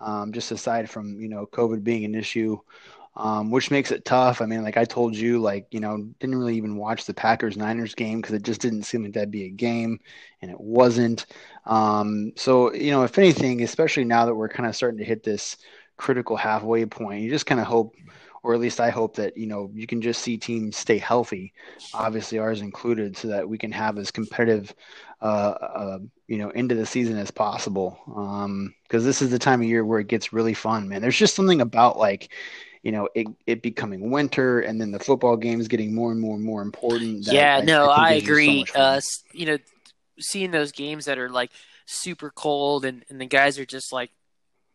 Um, 0.00 0.32
just 0.32 0.52
aside 0.52 0.88
from 0.88 1.20
you 1.20 1.28
know 1.28 1.46
COVID 1.46 1.82
being 1.82 2.04
an 2.04 2.14
issue, 2.14 2.58
um, 3.16 3.50
which 3.50 3.72
makes 3.72 3.90
it 3.90 4.04
tough. 4.04 4.40
I 4.40 4.46
mean, 4.46 4.62
like 4.62 4.76
I 4.76 4.84
told 4.84 5.16
you, 5.16 5.40
like 5.40 5.66
you 5.72 5.80
know, 5.80 6.08
didn't 6.20 6.38
really 6.38 6.56
even 6.56 6.76
watch 6.76 7.04
the 7.04 7.14
Packers 7.14 7.56
Niners 7.56 7.96
game 7.96 8.20
because 8.20 8.34
it 8.36 8.44
just 8.44 8.60
didn't 8.60 8.84
seem 8.84 9.02
like 9.02 9.14
that'd 9.14 9.32
be 9.32 9.46
a 9.46 9.50
game, 9.50 9.98
and 10.40 10.52
it 10.52 10.60
wasn't. 10.60 11.26
Um, 11.66 12.32
so 12.36 12.72
you 12.72 12.92
know, 12.92 13.02
if 13.02 13.18
anything, 13.18 13.62
especially 13.62 14.04
now 14.04 14.24
that 14.26 14.34
we're 14.34 14.48
kind 14.48 14.68
of 14.68 14.76
starting 14.76 14.98
to 14.98 15.04
hit 15.04 15.24
this 15.24 15.56
critical 15.96 16.36
halfway 16.36 16.86
point, 16.86 17.22
you 17.22 17.30
just 17.30 17.46
kind 17.46 17.60
of 17.60 17.66
hope 17.66 17.96
or 18.42 18.54
at 18.54 18.60
least 18.60 18.80
I 18.80 18.90
hope 18.90 19.16
that 19.16 19.36
you 19.36 19.46
know 19.46 19.70
you 19.74 19.86
can 19.86 20.00
just 20.00 20.22
see 20.22 20.36
teams 20.36 20.76
stay 20.76 20.98
healthy, 20.98 21.52
obviously 21.92 22.38
ours 22.38 22.60
included, 22.60 23.16
so 23.16 23.28
that 23.28 23.48
we 23.48 23.58
can 23.58 23.72
have 23.72 23.98
as 23.98 24.10
competitive, 24.10 24.74
uh, 25.20 25.24
uh, 25.24 25.98
you 26.26 26.38
know, 26.38 26.50
into 26.50 26.74
the 26.74 26.86
season 26.86 27.16
as 27.16 27.30
possible. 27.30 27.98
Because 28.06 28.44
um, 28.44 28.74
this 28.88 29.22
is 29.22 29.30
the 29.30 29.38
time 29.38 29.60
of 29.60 29.66
year 29.66 29.84
where 29.84 30.00
it 30.00 30.08
gets 30.08 30.32
really 30.32 30.54
fun, 30.54 30.88
man. 30.88 31.02
There's 31.02 31.16
just 31.16 31.34
something 31.34 31.60
about 31.60 31.98
like, 31.98 32.32
you 32.82 32.92
know, 32.92 33.08
it, 33.14 33.26
it 33.46 33.62
becoming 33.62 34.10
winter 34.10 34.60
and 34.60 34.80
then 34.80 34.92
the 34.92 34.98
football 34.98 35.36
games 35.36 35.68
getting 35.68 35.94
more 35.94 36.12
and 36.12 36.20
more 36.20 36.36
and 36.36 36.44
more 36.44 36.62
important. 36.62 37.26
yeah, 37.26 37.58
I, 37.60 37.64
no, 37.64 37.86
I, 37.86 38.10
I 38.10 38.12
agree. 38.12 38.64
So 38.66 38.80
uh, 38.80 39.00
you 39.32 39.46
know, 39.46 39.58
seeing 40.20 40.50
those 40.50 40.72
games 40.72 41.06
that 41.06 41.18
are 41.18 41.28
like 41.28 41.50
super 41.86 42.30
cold 42.30 42.84
and, 42.84 43.04
and 43.08 43.20
the 43.20 43.26
guys 43.26 43.58
are 43.58 43.66
just 43.66 43.92
like 43.92 44.10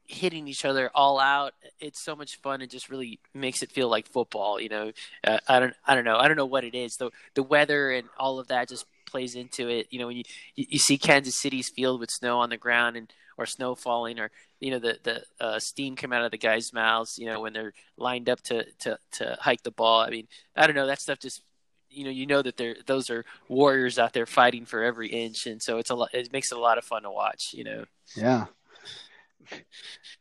hitting 0.06 0.48
each 0.48 0.66
other 0.66 0.90
all 0.94 1.20
out. 1.20 1.54
It's 1.80 2.04
so 2.04 2.16
much 2.16 2.36
fun. 2.38 2.62
It 2.62 2.70
just 2.70 2.90
really 2.90 3.20
makes 3.34 3.64
it 3.64 3.72
feel 3.72 3.88
like 3.88 4.08
football. 4.08 4.60
You 4.60 4.70
know, 4.70 4.92
uh, 5.24 5.40
I 5.48 5.60
don't, 5.60 5.74
I 5.86 5.96
don't 5.96 6.06
know, 6.06 6.18
I 6.18 6.28
don't 6.28 6.38
know 6.38 6.46
what 6.46 6.64
it 6.64 6.76
is. 6.76 6.98
The 6.98 7.12
the 7.36 7.44
weather 7.44 7.92
and 7.92 8.08
all 8.18 8.40
of 8.40 8.48
that 8.48 8.70
just 8.70 8.86
plays 9.14 9.36
into 9.36 9.70
it. 9.70 9.88
You 9.92 10.00
know, 10.00 10.08
when 10.08 10.18
you 10.18 10.24
you 10.56 10.80
see 10.80 10.98
Kansas 10.98 11.40
City's 11.40 11.70
field 11.70 12.00
with 12.00 12.10
snow 12.10 12.40
on 12.40 12.50
the 12.50 12.58
ground 12.58 12.98
and 12.98 13.14
or 13.38 13.46
snow 13.46 13.76
falling, 13.76 14.20
or 14.20 14.32
you 14.60 14.72
know 14.72 14.80
the 14.80 14.98
the 15.04 15.24
uh, 15.40 15.60
steam 15.60 15.96
come 15.96 16.12
out 16.12 16.26
of 16.26 16.32
the 16.32 16.38
guys' 16.38 16.74
mouths. 16.74 17.18
You 17.20 17.28
know, 17.28 17.40
when 17.40 17.54
they're 17.54 17.74
lined 17.96 18.28
up 18.28 18.42
to 18.44 18.66
to 18.80 18.98
to 19.14 19.38
hike 19.40 19.62
the 19.62 19.72
ball. 19.72 20.02
I 20.02 20.10
mean, 20.10 20.28
I 20.56 20.66
don't 20.66 20.76
know. 20.76 20.88
That 20.88 21.02
stuff 21.02 21.20
just 21.20 21.44
you 21.90 22.04
know 22.04 22.10
you 22.10 22.26
know 22.26 22.42
that 22.42 22.58
they're 22.58 22.76
those 22.88 23.12
are 23.12 23.24
warriors 23.48 24.00
out 24.00 24.14
there 24.14 24.26
fighting 24.26 24.66
for 24.66 24.82
every 24.82 25.10
inch 25.10 25.46
and 25.46 25.62
so 25.62 25.78
it's 25.78 25.92
a 25.92 25.96
lot 25.96 26.10
it 26.12 26.34
makes 26.34 26.52
it 26.52 26.58
a 26.58 26.60
lot 26.60 26.80
of 26.80 26.84
fun 26.84 27.04
to 27.04 27.12
watch 27.12 27.54
you 27.54 27.64
know 27.64 27.86
yeah 28.16 28.46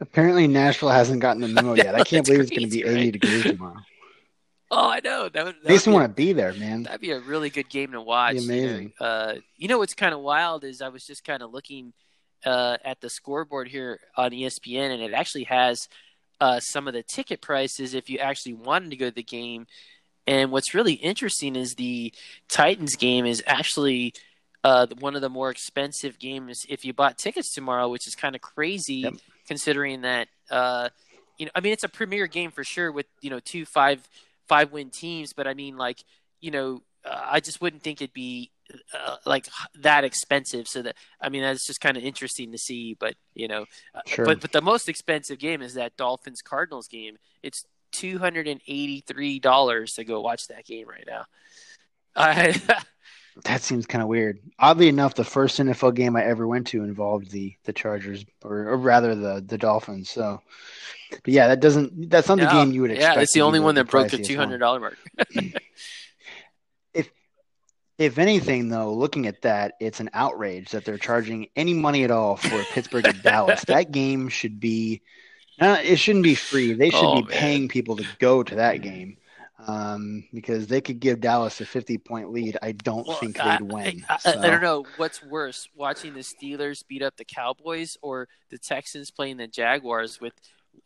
Apparently, 0.01 0.49
Nashville 0.49 0.89
hasn't 0.89 1.21
gotten 1.21 1.43
the 1.43 1.49
memo 1.49 1.75
yet. 1.77 1.95
I 1.95 2.03
can't 2.03 2.27
believe 2.27 2.49
crazy, 2.49 2.55
it's 2.55 2.59
going 2.59 2.71
to 2.71 2.77
be 2.77 2.83
80 2.83 2.95
right? 2.95 3.13
degrees 3.13 3.43
tomorrow. 3.45 3.77
Oh, 4.75 4.89
I 4.89 5.01
know. 5.01 5.29
That 5.29 5.45
would, 5.45 5.57
that 5.63 5.69
makes 5.69 5.87
me 5.87 5.93
want 5.93 6.09
to 6.09 6.15
be 6.15 6.33
there, 6.33 6.53
man. 6.55 6.85
That'd 6.85 7.01
be 7.01 7.11
a 7.11 7.21
really 7.21 7.51
good 7.51 7.69
game 7.69 7.93
to 7.93 8.01
watch. 8.01 8.37
amazing. 8.37 8.83
You 8.83 8.93
know, 9.01 9.07
uh, 9.07 9.35
you 9.57 9.69
know 9.69 9.79
what's 9.79 9.95
kind 9.95 10.15
of 10.15 10.21
wild 10.21 10.65
is 10.65 10.81
I 10.81 10.89
was 10.89 11.05
just 11.05 11.25
kind 11.25 11.43
of 11.43 11.53
looking 11.53 11.93
uh, 12.45 12.79
at 12.85 13.01
the 13.01 13.11
scoreboard 13.11 13.69
here 13.69 14.01
on 14.17 14.31
ESPN, 14.31 14.91
and 14.91 15.03
it 15.03 15.13
actually 15.13 15.45
has 15.45 15.89
uh, 16.41 16.59
some 16.59 16.89
of 16.89 16.95
the 16.95 17.03
ticket 17.03 17.43
prices 17.43 17.95
if 17.95 18.09
you 18.09 18.19
actually 18.19 18.55
wanted 18.55 18.91
to 18.91 18.97
go 18.97 19.11
to 19.11 19.15
the 19.15 19.23
game. 19.23 19.67
And 20.27 20.51
what's 20.51 20.73
really 20.73 20.95
interesting 20.95 21.55
is 21.55 21.75
the 21.75 22.13
Titans 22.49 22.97
game 22.97 23.27
is 23.27 23.43
actually– 23.47 24.15
uh, 24.65 24.87
one 25.01 25.15
of 25.15 25.21
the 25.21 25.29
more 25.29 25.51
expensive 25.51 26.19
games 26.19 26.65
if 26.69 26.85
you 26.85 26.93
bought 26.93 27.19
tickets 27.19 27.53
tomorrow, 27.53 27.89
which 27.89 28.07
is 28.07 28.15
kind 28.15 28.35
of 28.35 28.41
crazy 28.41 28.97
yep. 28.97 29.15
considering 29.47 30.03
that 30.03 30.29
uh, 30.51 30.89
you 31.39 31.47
know 31.47 31.53
I 31.55 31.61
mean 31.61 31.73
it's 31.73 31.85
a 31.85 31.89
premier 31.89 32.27
game 32.27 32.51
for 32.51 32.65
sure 32.65 32.93
with 32.93 33.07
you 33.21 33.31
know 33.31 33.41
two 33.41 33.65
five 33.65 34.07
five 34.53 34.71
win 34.71 34.91
teams, 34.91 35.33
but 35.33 35.47
I 35.47 35.55
mean 35.55 35.79
like 35.79 36.05
you 36.41 36.51
know 36.51 36.83
uh, 37.07 37.23
I 37.25 37.41
just 37.41 37.63
wouldn't 37.63 37.83
think 37.83 38.03
it'd 38.03 38.13
be 38.13 38.51
uh, 38.95 39.17
like 39.25 39.49
that 39.81 40.05
expensive. 40.05 40.69
So 40.69 40.83
that 40.83 40.97
I 41.19 41.31
mean 41.31 41.41
that's 41.41 41.67
just 41.67 41.81
kind 41.81 41.97
of 41.97 42.03
interesting 42.05 42.53
to 42.53 42.59
see. 42.59 42.95
But 43.01 43.15
you 43.35 43.49
know, 43.49 43.65
uh, 43.95 44.03
sure. 44.07 44.27
but 44.27 44.41
but 44.41 44.53
the 44.53 44.61
most 44.61 44.91
expensive 44.91 45.39
game 45.39 45.63
is 45.63 45.75
that 45.75 45.97
Dolphins 45.97 46.43
Cardinals 46.43 46.87
game. 46.87 47.17
It's 47.43 47.65
two 47.93 48.19
hundred 48.19 48.47
and 48.47 48.61
eighty 48.69 49.03
three 49.07 49.39
dollars 49.39 49.95
to 49.95 50.05
go 50.05 50.21
watch 50.21 50.49
that 50.49 50.67
game 50.67 50.87
right 50.87 51.05
now. 51.07 51.25
I 52.15 52.61
That 53.45 53.63
seems 53.63 53.87
kind 53.87 54.03
of 54.03 54.09
weird. 54.09 54.39
Oddly 54.59 54.89
enough, 54.89 55.15
the 55.15 55.25
first 55.25 55.59
NFL 55.59 55.95
game 55.95 56.17
I 56.17 56.25
ever 56.25 56.47
went 56.47 56.67
to 56.69 56.85
involved 56.85 57.31
the 57.31 57.55
the 57.65 57.73
Chargers, 57.73 58.25
or, 58.45 58.69
or 58.69 58.77
rather 58.77 59.15
the 59.15 59.43
the 59.47 59.57
Dolphins. 59.57 60.11
So, 60.11 60.43
but 61.11 61.33
yeah, 61.33 61.49
that 61.49 61.61
doesn't. 61.61 62.11
That's 62.11 62.29
not 62.29 62.39
the 62.39 62.47
game 62.47 62.73
you 62.73 62.83
would 62.83 62.91
expect. 62.91 63.17
Yeah, 63.17 63.23
it's 63.23 63.33
the 63.33 63.41
only 63.43 63.59
one 63.61 63.75
that 63.77 63.85
broke 63.89 64.11
the 64.11 64.19
two 64.19 64.37
hundred 64.37 64.59
dollar 64.59 64.81
mark. 64.81 64.99
If 66.95 67.11
if 67.99 68.19
anything, 68.19 68.69
though, 68.69 68.93
looking 68.93 69.27
at 69.27 69.43
that, 69.43 69.75
it's 69.81 70.01
an 70.01 70.11
outrage 70.13 70.71
that 70.73 70.85
they're 70.85 70.99
charging 70.99 71.49
any 71.57 71.73
money 71.75 72.05
at 72.05 72.11
all 72.11 72.37
for 72.37 72.63
Pittsburgh 72.73 73.07
and 73.07 73.23
Dallas. 73.23 73.65
That 73.67 73.93
game 73.93 74.29
should 74.29 74.61
be, 74.61 75.03
uh, 75.61 75.79
it 75.83 75.97
shouldn't 75.97 76.25
be 76.25 76.35
free. 76.35 76.73
They 76.75 76.91
should 76.91 77.05
Oh, 77.05 77.17
be 77.23 77.29
man. 77.29 77.31
paying 77.31 77.69
people 77.69 77.97
to 77.97 78.05
go 78.19 78.43
to 78.43 78.57
that 78.57 78.83
game 78.83 79.17
um, 79.67 80.25
because 80.33 80.67
they 80.67 80.81
could 80.81 81.01
give 81.01 81.21
Dallas 81.21 81.61
a 81.61 81.67
50 81.67 81.99
point 81.99 82.31
lead. 82.33 82.59
I 82.63 82.73
don't 82.73 83.07
Well, 83.07 83.17
think 83.17 83.41
I, 83.41 83.59
they'd 83.59 83.63
win. 83.63 84.05
I, 84.09 84.19
I, 84.25 84.35
So, 84.35 84.41
I 84.41 84.51
don't 84.51 84.63
know 84.63 84.87
what's 84.97 85.23
worse, 85.23 85.69
watching 85.75 86.15
the 86.15 86.21
Steelers 86.21 86.87
beat 86.87 87.03
up 87.03 87.17
the 87.17 87.25
Cowboys 87.25 87.97
or 88.03 88.29
the 88.51 88.59
Texans 88.59 89.11
playing 89.11 89.39
the 89.39 89.47
Jaguars 89.47 90.21
with 90.21 90.35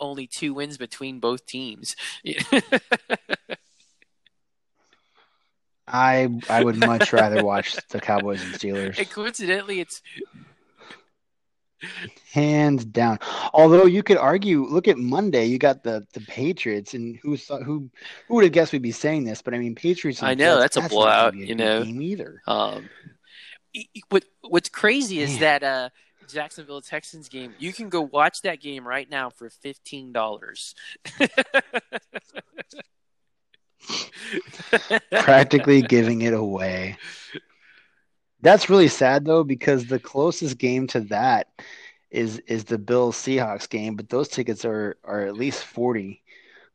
only 0.00 0.26
two 0.26 0.54
wins 0.54 0.78
between 0.78 1.20
both 1.20 1.46
teams. 1.46 1.96
I 5.88 6.28
I 6.48 6.60
would 6.60 6.76
much 6.76 7.12
rather 7.12 7.42
watch 7.44 7.76
the 7.88 8.00
Cowboys 8.00 8.42
and 8.42 8.54
Steelers, 8.54 8.98
and 8.98 9.10
coincidentally, 9.10 9.80
it's 9.80 10.02
hands 12.32 12.84
down. 12.84 13.18
Although 13.52 13.86
you 13.86 14.02
could 14.02 14.16
argue, 14.16 14.64
look 14.64 14.88
at 14.88 14.98
Monday, 14.98 15.44
you 15.46 15.58
got 15.58 15.82
the 15.82 16.06
the 16.12 16.20
Patriots, 16.20 16.94
and 16.94 17.16
who 17.22 17.36
thought 17.36 17.62
who 17.62 17.90
who 18.28 18.34
would 18.34 18.44
have 18.44 18.52
guessed 18.52 18.72
we'd 18.72 18.82
be 18.82 18.92
saying 18.92 19.24
this? 19.24 19.42
But 19.42 19.54
I 19.54 19.58
mean, 19.58 19.74
Patriots. 19.74 20.22
I 20.22 20.34
know, 20.34 20.60
Jets, 20.60 20.76
that's 20.76 20.86
a 20.86 20.88
blowout, 20.88 21.34
you 21.34 21.54
know. 21.54 21.84
game 21.84 22.00
either. 22.02 22.42
um, 22.46 22.88
what 24.08 24.24
what's 24.42 24.68
crazy 24.68 25.20
is 25.20 25.32
Man. 25.32 25.40
that 25.40 25.62
uh, 25.62 25.88
Jacksonville 26.28 26.80
Texans 26.80 27.28
game. 27.28 27.54
You 27.58 27.72
can 27.72 27.88
go 27.88 28.02
watch 28.02 28.42
that 28.42 28.60
game 28.60 28.86
right 28.86 29.08
now 29.08 29.30
for 29.30 29.50
fifteen 29.50 30.12
dollars. 30.12 30.74
practically 35.10 35.82
giving 35.82 36.22
it 36.22 36.34
away. 36.34 36.96
That's 38.46 38.70
really 38.70 38.86
sad 38.86 39.24
though, 39.24 39.42
because 39.42 39.86
the 39.86 39.98
closest 39.98 40.56
game 40.56 40.86
to 40.88 41.00
that 41.00 41.48
is 42.12 42.38
is 42.46 42.62
the 42.62 42.78
Bills 42.78 43.16
Seahawks 43.16 43.68
game, 43.68 43.96
but 43.96 44.08
those 44.08 44.28
tickets 44.28 44.64
are 44.64 44.96
are 45.02 45.22
at 45.22 45.34
least 45.34 45.64
forty. 45.64 46.22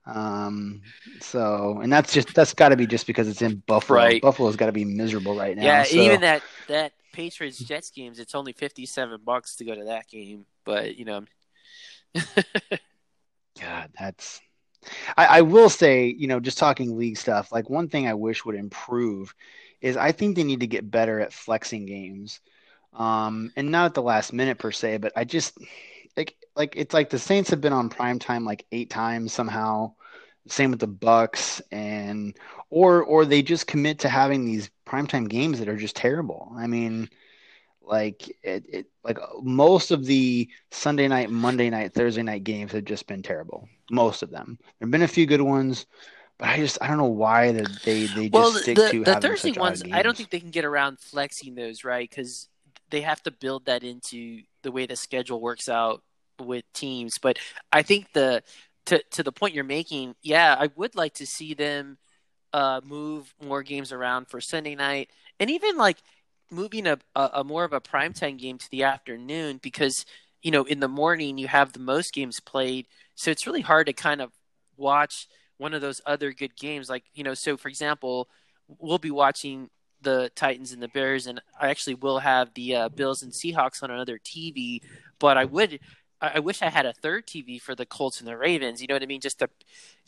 Um, 0.05 0.81
so 1.21 1.79
and 1.81 1.89
that's 1.89 2.11
just 2.11 2.35
that's 2.35 2.53
got 2.53 2.69
to 2.69 2.75
be 2.75 2.87
just 2.87 3.07
because 3.07 3.29
it's 3.29 3.41
in 3.41 3.63
Buffalo. 3.67 3.99
Right. 3.99 4.21
Buffalo's 4.21 4.57
got 4.57 4.65
to 4.65 4.73
be 4.73 4.83
miserable 4.83 5.37
right 5.37 5.55
now. 5.55 5.63
Yeah, 5.63 5.83
so- 5.83 5.95
even 5.95 6.19
that 6.19 6.43
that 6.67 6.91
Patriots 7.13 7.59
Jets 7.59 7.89
games, 7.89 8.19
it's 8.19 8.35
only 8.35 8.51
fifty 8.51 8.85
seven 8.85 9.21
bucks 9.23 9.55
to 9.55 9.63
go 9.63 9.73
to 9.73 9.85
that 9.85 10.09
game. 10.09 10.45
But 10.65 10.97
you 10.97 11.05
know, 11.05 11.23
God, 13.61 13.91
that's. 13.97 14.41
I, 15.15 15.25
I 15.25 15.41
will 15.43 15.69
say, 15.69 16.07
you 16.07 16.27
know, 16.27 16.41
just 16.41 16.57
talking 16.57 16.97
league 16.97 17.17
stuff. 17.17 17.53
Like 17.53 17.69
one 17.69 17.87
thing 17.87 18.07
I 18.09 18.15
wish 18.15 18.43
would 18.43 18.55
improve 18.55 19.33
is 19.81 19.97
I 19.97 20.11
think 20.11 20.35
they 20.35 20.43
need 20.43 20.61
to 20.61 20.67
get 20.67 20.89
better 20.89 21.19
at 21.19 21.33
flexing 21.33 21.85
games, 21.85 22.39
um, 22.93 23.51
and 23.55 23.71
not 23.71 23.85
at 23.87 23.93
the 23.95 24.01
last 24.01 24.33
minute 24.33 24.59
per 24.59 24.71
se. 24.71 24.97
But 24.97 25.13
I 25.15 25.23
just 25.23 25.57
like 26.17 26.35
like 26.55 26.73
it's 26.75 26.93
like 26.93 27.09
the 27.09 27.19
Saints 27.19 27.49
have 27.49 27.61
been 27.61 27.73
on 27.73 27.89
prime 27.89 28.19
time 28.19 28.45
like 28.45 28.65
eight 28.71 28.89
times 28.89 29.33
somehow. 29.33 29.93
Same 30.47 30.71
with 30.71 30.79
the 30.79 30.87
Bucs, 30.87 31.61
and 31.71 32.35
or 32.69 33.03
or 33.03 33.25
they 33.25 33.43
just 33.43 33.67
commit 33.67 33.99
to 33.99 34.09
having 34.09 34.43
these 34.45 34.71
primetime 34.87 35.29
games 35.29 35.59
that 35.59 35.69
are 35.69 35.77
just 35.77 35.95
terrible. 35.95 36.51
I 36.57 36.65
mean, 36.67 37.09
like 37.81 38.29
it, 38.43 38.65
it 38.69 38.87
like 39.03 39.17
most 39.41 39.91
of 39.91 40.05
the 40.05 40.49
Sunday 40.71 41.07
night, 41.07 41.29
Monday 41.29 41.69
night, 41.69 41.93
Thursday 41.93 42.23
night 42.23 42.43
games 42.43 42.71
have 42.71 42.85
just 42.85 43.07
been 43.07 43.21
terrible. 43.21 43.67
Most 43.91 44.23
of 44.23 44.31
them. 44.31 44.57
There've 44.79 44.91
been 44.91 45.01
a 45.03 45.07
few 45.07 45.25
good 45.25 45.41
ones, 45.41 45.85
but 46.41 46.49
I 46.49 46.57
just 46.57 46.79
I 46.81 46.87
don't 46.87 46.97
know 46.97 47.05
why 47.05 47.51
that 47.51 47.69
they 47.85 48.07
they 48.07 48.27
just 48.27 48.33
well, 48.33 48.51
stick 48.51 48.75
the, 48.75 48.89
to 48.89 49.03
the 49.03 49.13
having 49.13 49.29
Thursday 49.29 49.51
ones, 49.51 49.83
I 49.93 50.01
don't 50.01 50.17
think 50.17 50.31
they 50.31 50.39
can 50.39 50.49
get 50.49 50.65
around 50.65 50.99
flexing 50.99 51.53
those, 51.53 51.83
right? 51.83 52.09
Because 52.09 52.49
they 52.89 53.01
have 53.01 53.21
to 53.23 53.31
build 53.31 53.67
that 53.67 53.83
into 53.83 54.41
the 54.63 54.71
way 54.71 54.87
the 54.87 54.95
schedule 54.95 55.39
works 55.39 55.69
out 55.69 56.01
with 56.39 56.65
teams. 56.73 57.19
But 57.19 57.37
I 57.71 57.83
think 57.83 58.11
the 58.13 58.41
to 58.87 59.03
to 59.11 59.21
the 59.21 59.31
point 59.31 59.53
you're 59.53 59.63
making, 59.63 60.15
yeah, 60.23 60.55
I 60.59 60.71
would 60.75 60.95
like 60.95 61.13
to 61.15 61.27
see 61.27 61.53
them 61.53 61.99
uh, 62.53 62.81
move 62.83 63.35
more 63.45 63.61
games 63.61 63.91
around 63.91 64.27
for 64.27 64.41
Sunday 64.41 64.73
night, 64.73 65.11
and 65.39 65.51
even 65.51 65.77
like 65.77 65.97
moving 66.49 66.87
a, 66.87 66.97
a, 67.15 67.29
a 67.35 67.43
more 67.43 67.65
of 67.65 67.73
a 67.73 67.79
primetime 67.79 68.39
game 68.39 68.57
to 68.57 68.71
the 68.71 68.81
afternoon 68.81 69.59
because 69.61 70.07
you 70.41 70.49
know 70.49 70.63
in 70.63 70.79
the 70.79 70.87
morning 70.87 71.37
you 71.37 71.47
have 71.47 71.73
the 71.73 71.79
most 71.79 72.15
games 72.15 72.39
played, 72.39 72.87
so 73.13 73.29
it's 73.29 73.45
really 73.45 73.61
hard 73.61 73.85
to 73.85 73.93
kind 73.93 74.21
of 74.21 74.31
watch 74.75 75.27
one 75.61 75.75
of 75.75 75.81
those 75.81 76.01
other 76.07 76.33
good 76.33 76.55
games. 76.55 76.89
Like 76.89 77.03
you 77.13 77.23
know, 77.23 77.35
so 77.35 77.55
for 77.55 77.69
example, 77.69 78.27
we'll 78.79 78.97
be 78.97 79.11
watching 79.11 79.69
the 80.01 80.31
Titans 80.35 80.71
and 80.71 80.81
the 80.81 80.87
Bears, 80.87 81.27
and 81.27 81.39
I 81.59 81.69
actually 81.69 81.93
will 81.93 82.19
have 82.19 82.53
the 82.55 82.75
uh, 82.75 82.89
Bills 82.89 83.21
and 83.21 83.31
Seahawks 83.31 83.83
on 83.83 83.91
another 83.91 84.17
TV. 84.17 84.81
But 85.19 85.37
I 85.37 85.45
would, 85.45 85.79
I 86.19 86.39
wish 86.39 86.63
I 86.63 86.69
had 86.69 86.87
a 86.87 86.93
third 86.93 87.27
TV 87.27 87.61
for 87.61 87.75
the 87.75 87.85
Colts 87.85 88.19
and 88.19 88.27
the 88.27 88.35
Ravens. 88.35 88.81
You 88.81 88.87
know 88.87 88.95
what 88.95 89.03
I 89.03 89.05
mean? 89.05 89.21
Just 89.21 89.37
to, 89.39 89.49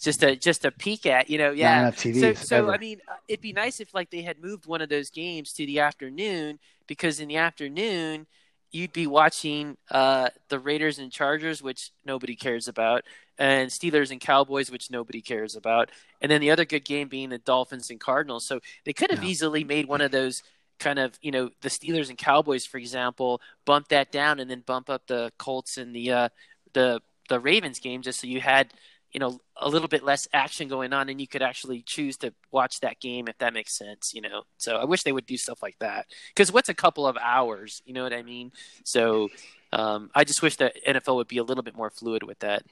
just 0.02 0.22
to, 0.22 0.36
just 0.36 0.64
to 0.64 0.72
peek 0.72 1.06
at. 1.06 1.30
You 1.30 1.38
know, 1.38 1.52
yeah. 1.52 1.82
enough 1.82 2.00
So, 2.00 2.10
TVs 2.10 2.38
so 2.38 2.58
ever. 2.58 2.74
I 2.74 2.80
mean, 2.80 3.00
uh, 3.08 3.18
it'd 3.28 3.42
be 3.42 3.54
nice 3.54 3.80
if 3.80 3.94
like 3.94 4.10
they 4.10 4.24
had 4.24 4.42
moved 4.42 4.66
one 4.66 4.82
of 4.82 4.90
those 4.90 5.12
games 5.12 5.54
to 5.54 5.68
the 5.68 5.80
afternoon 5.80 6.58
because 6.88 7.20
in 7.20 7.28
the 7.28 7.38
afternoon 7.38 8.26
you'd 8.74 8.94
be 8.94 9.08
watching 9.08 9.78
uh, 9.92 10.30
the 10.50 10.60
Raiders 10.60 11.00
and 11.00 11.12
Chargers, 11.12 11.62
which 11.62 11.92
nobody 12.06 12.36
cares 12.36 12.68
about, 12.68 13.04
and 13.38 13.70
Steelers 13.70 14.12
and 14.12 14.20
Cowboys, 14.20 14.72
which 14.72 14.92
nobody 14.92 15.22
cares 15.22 15.56
about, 15.56 15.90
and 16.22 16.32
then 16.32 16.42
the 16.42 16.52
other 16.52 16.66
good 16.66 16.84
game 16.86 17.08
being 17.08 17.30
the 17.30 17.38
Dolphins 17.38 17.90
and 17.90 18.00
Cardinals. 18.00 18.46
So 18.46 18.60
they 18.86 18.94
could 18.94 19.12
have 19.12 19.24
Yeah. 19.24 19.30
easily 19.30 19.64
made 19.64 19.88
one 19.88 20.02
of 20.02 20.12
those 20.12 20.44
kind 20.80 21.00
of 21.00 21.18
you 21.22 21.32
know 21.32 21.50
the 21.62 21.70
Steelers 21.70 22.10
and 22.10 22.18
Cowboys, 22.18 22.66
for 22.66 22.78
example, 22.78 23.42
bump 23.66 23.90
that 23.90 24.12
down 24.12 24.40
and 24.40 24.50
then 24.50 24.62
bump 24.62 24.90
up 24.90 25.08
the 25.08 25.32
Colts 25.38 25.78
and 25.78 25.96
the 25.96 26.12
uh, 26.12 26.30
the 26.74 27.02
the 27.30 27.40
Ravens 27.40 27.80
game 27.80 28.02
just 28.02 28.20
so 28.20 28.28
you 28.28 28.42
had 28.42 28.74
you 29.14 29.20
know 29.20 29.40
a 29.58 29.70
little 29.70 29.88
bit 29.88 30.04
less 30.04 30.28
action 30.34 30.68
going 30.68 30.92
on 30.92 31.10
and 31.10 31.22
you 31.22 31.28
could 31.28 31.42
actually 31.42 31.82
choose 31.84 32.18
to 32.18 32.34
watch 32.52 32.80
that 32.82 33.00
game 33.00 33.28
if 33.28 33.38
that 33.38 33.54
makes 33.54 33.78
sense 33.78 34.12
you 34.14 34.22
know 34.22 34.44
so 34.58 34.76
i 34.76 34.84
wish 34.84 35.04
they 35.04 35.12
would 35.12 35.26
do 35.26 35.38
stuff 35.38 35.62
like 35.62 35.78
that 35.80 36.08
because 36.30 36.52
what's 36.52 36.70
a 36.70 36.74
couple 36.74 37.08
of 37.08 37.18
hours 37.22 37.82
you 37.86 37.94
know 37.94 38.04
what 38.04 38.14
i 38.14 38.24
mean 38.24 38.52
so 38.84 39.30
um, 39.72 40.10
i 40.14 40.24
just 40.24 40.42
wish 40.42 40.56
that 40.58 40.74
nfl 40.88 41.16
would 41.16 41.28
be 41.28 41.38
a 41.38 41.44
little 41.44 41.64
bit 41.64 41.76
more 41.76 41.90
fluid 41.90 42.24
with 42.24 42.40
that 42.40 42.64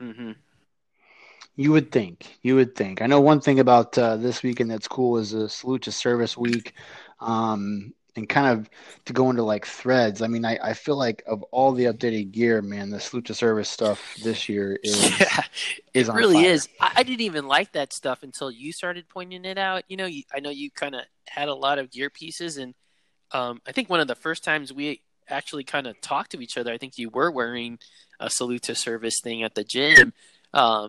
mm-hmm. 0.00 0.32
You 1.58 1.72
would 1.72 1.90
think. 1.90 2.38
You 2.42 2.54
would 2.54 2.76
think. 2.76 3.02
I 3.02 3.06
know 3.06 3.20
one 3.20 3.40
thing 3.40 3.58
about 3.58 3.98
uh, 3.98 4.16
this 4.16 4.44
weekend 4.44 4.70
that's 4.70 4.86
cool 4.86 5.18
is 5.18 5.32
a 5.32 5.48
salute 5.48 5.82
to 5.82 5.92
service 5.92 6.36
week, 6.36 6.72
um, 7.18 7.92
and 8.16 8.28
kind 8.28 8.58
of 8.58 8.68
to 9.04 9.12
go 9.12 9.30
into 9.30 9.42
like 9.42 9.66
threads. 9.66 10.22
I 10.22 10.26
mean, 10.26 10.44
I, 10.44 10.58
I 10.62 10.72
feel 10.72 10.96
like 10.96 11.22
of 11.26 11.42
all 11.44 11.72
the 11.72 11.84
updated 11.84 12.32
gear, 12.32 12.62
man, 12.62 12.90
the 12.90 13.00
salute 13.00 13.26
to 13.26 13.34
service 13.34 13.68
stuff 13.68 14.16
this 14.22 14.48
year 14.48 14.78
is 14.82 15.20
yeah 15.20 15.42
is 15.98 16.08
it 16.08 16.10
on 16.10 16.16
really 16.16 16.34
fire. 16.42 16.50
is 16.50 16.68
I, 16.80 16.92
I 16.96 17.02
didn't 17.02 17.22
even 17.22 17.46
like 17.46 17.72
that 17.72 17.92
stuff 17.92 18.22
until 18.22 18.50
you 18.50 18.72
started 18.72 19.08
pointing 19.08 19.44
it 19.44 19.58
out 19.58 19.84
you 19.88 19.96
know 19.96 20.06
you, 20.06 20.22
i 20.32 20.40
know 20.40 20.50
you 20.50 20.70
kind 20.70 20.94
of 20.94 21.02
had 21.26 21.48
a 21.48 21.54
lot 21.54 21.78
of 21.78 21.90
gear 21.90 22.10
pieces 22.10 22.56
and 22.56 22.74
um, 23.32 23.60
i 23.66 23.72
think 23.72 23.90
one 23.90 24.00
of 24.00 24.08
the 24.08 24.14
first 24.14 24.44
times 24.44 24.72
we 24.72 25.02
actually 25.28 25.64
kind 25.64 25.86
of 25.86 26.00
talked 26.00 26.32
to 26.32 26.40
each 26.40 26.56
other 26.56 26.72
i 26.72 26.78
think 26.78 26.98
you 26.98 27.10
were 27.10 27.30
wearing 27.30 27.78
a 28.20 28.30
salute 28.30 28.62
to 28.62 28.74
service 28.74 29.20
thing 29.22 29.42
at 29.42 29.54
the 29.54 29.64
gym 29.64 30.12
um, 30.54 30.88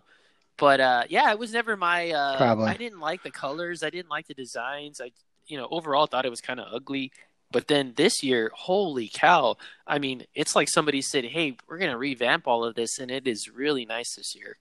but 0.57 0.79
uh, 0.79 1.03
yeah 1.09 1.31
it 1.31 1.39
was 1.39 1.53
never 1.53 1.75
my 1.75 2.11
uh, 2.11 2.37
Probably. 2.37 2.65
i 2.67 2.77
didn't 2.77 2.99
like 2.99 3.23
the 3.23 3.31
colors 3.31 3.83
i 3.83 3.89
didn't 3.89 4.09
like 4.09 4.27
the 4.27 4.33
designs 4.33 5.01
i 5.01 5.11
you 5.49 5.57
know 5.57 5.67
overall 5.69 6.05
thought 6.05 6.25
it 6.25 6.29
was 6.29 6.41
kind 6.41 6.59
of 6.59 6.67
ugly. 6.71 7.11
But 7.51 7.67
then 7.67 7.93
this 7.95 8.23
year 8.23 8.51
holy 8.53 9.09
cow. 9.13 9.57
I 9.85 9.99
mean 9.99 10.23
it's 10.33 10.55
like 10.55 10.69
somebody 10.69 11.01
said 11.01 11.25
hey 11.25 11.57
we're 11.67 11.79
going 11.79 11.91
to 11.91 11.97
revamp 11.97 12.47
all 12.47 12.63
of 12.63 12.75
this 12.75 12.99
and 12.99 13.11
it 13.11 13.27
is 13.27 13.49
really 13.49 13.85
nice 13.85 14.15
this 14.15 14.35
year. 14.35 14.55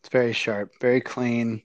It's 0.00 0.10
very 0.10 0.34
sharp, 0.34 0.72
very 0.80 1.00
clean. 1.00 1.62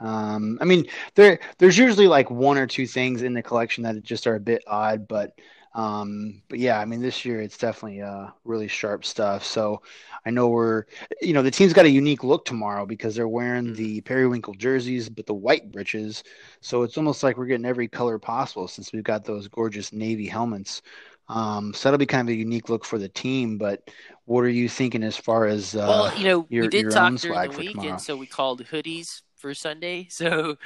Um, 0.00 0.58
I 0.60 0.64
mean, 0.64 0.86
there 1.14 1.38
there's 1.58 1.78
usually 1.78 2.08
like 2.08 2.30
one 2.30 2.58
or 2.58 2.66
two 2.66 2.86
things 2.86 3.22
in 3.22 3.34
the 3.34 3.42
collection 3.42 3.84
that 3.84 4.02
just 4.02 4.26
are 4.26 4.36
a 4.36 4.40
bit 4.40 4.62
odd, 4.66 5.06
but 5.06 5.38
um, 5.74 6.42
but 6.48 6.58
yeah, 6.60 6.78
I 6.78 6.84
mean, 6.84 7.00
this 7.02 7.24
year 7.24 7.40
it's 7.40 7.58
definitely 7.58 8.00
uh 8.02 8.28
really 8.44 8.68
sharp 8.68 9.04
stuff. 9.04 9.44
So 9.44 9.82
I 10.24 10.30
know 10.30 10.48
we're, 10.48 10.84
you 11.20 11.32
know, 11.32 11.42
the 11.42 11.50
team's 11.50 11.72
got 11.72 11.84
a 11.84 11.90
unique 11.90 12.22
look 12.24 12.44
tomorrow 12.44 12.86
because 12.86 13.14
they're 13.16 13.28
wearing 13.28 13.74
the 13.74 14.00
periwinkle 14.02 14.54
jerseys, 14.54 15.08
but 15.08 15.26
the 15.26 15.34
white 15.34 15.72
breeches. 15.72 16.22
So 16.60 16.82
it's 16.82 16.96
almost 16.96 17.22
like 17.22 17.36
we're 17.36 17.46
getting 17.46 17.66
every 17.66 17.88
color 17.88 18.18
possible 18.18 18.68
since 18.68 18.92
we've 18.92 19.02
got 19.04 19.24
those 19.24 19.48
gorgeous 19.48 19.92
navy 19.92 20.26
helmets. 20.26 20.82
Um, 21.28 21.72
so 21.74 21.88
that'll 21.88 21.98
be 21.98 22.06
kind 22.06 22.28
of 22.28 22.32
a 22.32 22.36
unique 22.36 22.68
look 22.68 22.84
for 22.84 22.98
the 22.98 23.08
team. 23.08 23.58
But 23.58 23.90
what 24.26 24.40
are 24.44 24.48
you 24.48 24.68
thinking 24.68 25.02
as 25.02 25.16
far 25.16 25.46
as 25.46 25.74
uh, 25.74 25.86
well, 25.88 26.18
you 26.18 26.24
know, 26.24 26.48
your- 26.50 26.64
we 26.64 26.68
did 26.68 26.90
talk 26.90 27.16
during 27.16 27.42
the 27.42 27.50
weekend, 27.50 27.72
tomorrow? 27.72 27.98
so 28.00 28.16
we 28.16 28.26
called 28.26 28.64
hoodies 28.66 29.22
for 29.44 29.52
Sunday, 29.52 30.06
so 30.10 30.56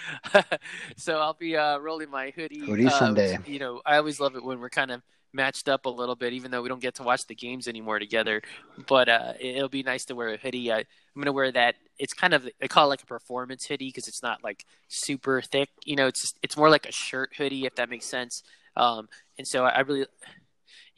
so 0.97 1.19
I'll 1.19 1.35
be 1.35 1.57
uh, 1.57 1.79
rolling 1.79 2.11
my 2.11 2.31
hoodie. 2.31 2.61
Hoodie 2.61 2.87
uh, 2.87 2.91
Sunday. 2.91 3.37
You 3.45 3.59
know, 3.59 3.83
I 3.85 3.97
always 3.97 4.21
love 4.21 4.37
it 4.37 4.45
when 4.45 4.61
we're 4.61 4.71
kind 4.71 4.93
of 4.93 5.03
matched 5.33 5.69
up 5.69 5.87
a 5.87 5.89
little 5.89 6.15
bit, 6.15 6.33
even 6.33 6.53
though 6.53 6.63
we 6.63 6.69
don't 6.69 6.81
get 6.81 6.95
to 6.95 7.03
watch 7.03 7.27
the 7.27 7.35
games 7.35 7.67
anymore 7.67 7.99
together. 7.99 8.41
But 8.87 9.09
uh, 9.09 9.33
it'll 9.41 9.69
be 9.69 9.83
nice 9.83 10.05
to 10.07 10.15
wear 10.15 10.29
a 10.29 10.37
hoodie. 10.37 10.71
I, 10.71 10.79
am 10.79 10.85
gonna 11.17 11.33
wear 11.33 11.51
that. 11.51 11.75
It's 11.99 12.15
kind 12.15 12.33
of 12.33 12.49
they 12.61 12.69
call 12.69 12.85
it 12.87 12.91
like 12.91 13.03
a 13.03 13.07
performance 13.07 13.67
hoodie 13.67 13.89
because 13.89 14.07
it's 14.07 14.23
not 14.23 14.45
like 14.45 14.65
super 14.87 15.43
thick. 15.43 15.71
You 15.85 15.97
know, 15.97 16.07
it's 16.07 16.21
just, 16.21 16.39
it's 16.45 16.57
more 16.57 16.71
like 16.71 16.87
a 16.87 16.93
shirt 16.93 17.31
hoodie 17.37 17.67
if 17.67 17.75
that 17.75 17.91
makes 17.91 18.07
sense. 18.07 18.45
Um, 18.77 19.09
and 19.39 19.49
so 19.49 19.65
I, 19.65 19.71
I 19.71 19.81
really 19.81 20.07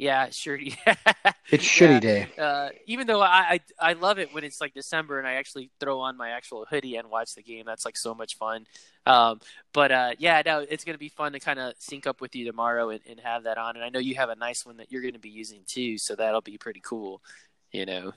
yeah, 0.00 0.28
shitty. 0.28 0.78
it's 1.50 1.62
shitty 1.64 2.00
day. 2.00 2.28
Uh, 2.38 2.70
even 2.86 3.06
though 3.06 3.20
I, 3.20 3.60
I, 3.78 3.90
I 3.90 3.92
love 3.92 4.18
it 4.18 4.32
when 4.32 4.44
it's 4.44 4.58
like 4.58 4.72
December 4.72 5.18
and 5.18 5.28
I 5.28 5.34
actually 5.34 5.70
throw 5.78 6.00
on 6.00 6.16
my 6.16 6.30
actual 6.30 6.64
hoodie 6.64 6.96
and 6.96 7.10
watch 7.10 7.34
the 7.34 7.42
game. 7.42 7.64
That's 7.66 7.84
like 7.84 7.98
so 7.98 8.14
much 8.14 8.38
fun. 8.38 8.66
Um, 9.04 9.40
but 9.74 9.92
uh, 9.92 10.12
yeah, 10.18 10.40
no, 10.44 10.60
it's 10.60 10.84
gonna 10.84 10.96
be 10.96 11.10
fun 11.10 11.32
to 11.32 11.38
kind 11.38 11.58
of 11.58 11.74
sync 11.78 12.06
up 12.06 12.22
with 12.22 12.34
you 12.34 12.46
tomorrow 12.46 12.88
and, 12.88 13.00
and 13.10 13.20
have 13.20 13.42
that 13.42 13.58
on. 13.58 13.76
And 13.76 13.84
I 13.84 13.90
know 13.90 13.98
you 13.98 14.14
have 14.14 14.30
a 14.30 14.36
nice 14.36 14.64
one 14.64 14.78
that 14.78 14.90
you're 14.90 15.02
gonna 15.02 15.18
be 15.18 15.28
using 15.28 15.60
too, 15.66 15.98
so 15.98 16.16
that'll 16.16 16.40
be 16.40 16.56
pretty 16.56 16.80
cool. 16.82 17.20
You 17.70 17.84
know. 17.84 18.12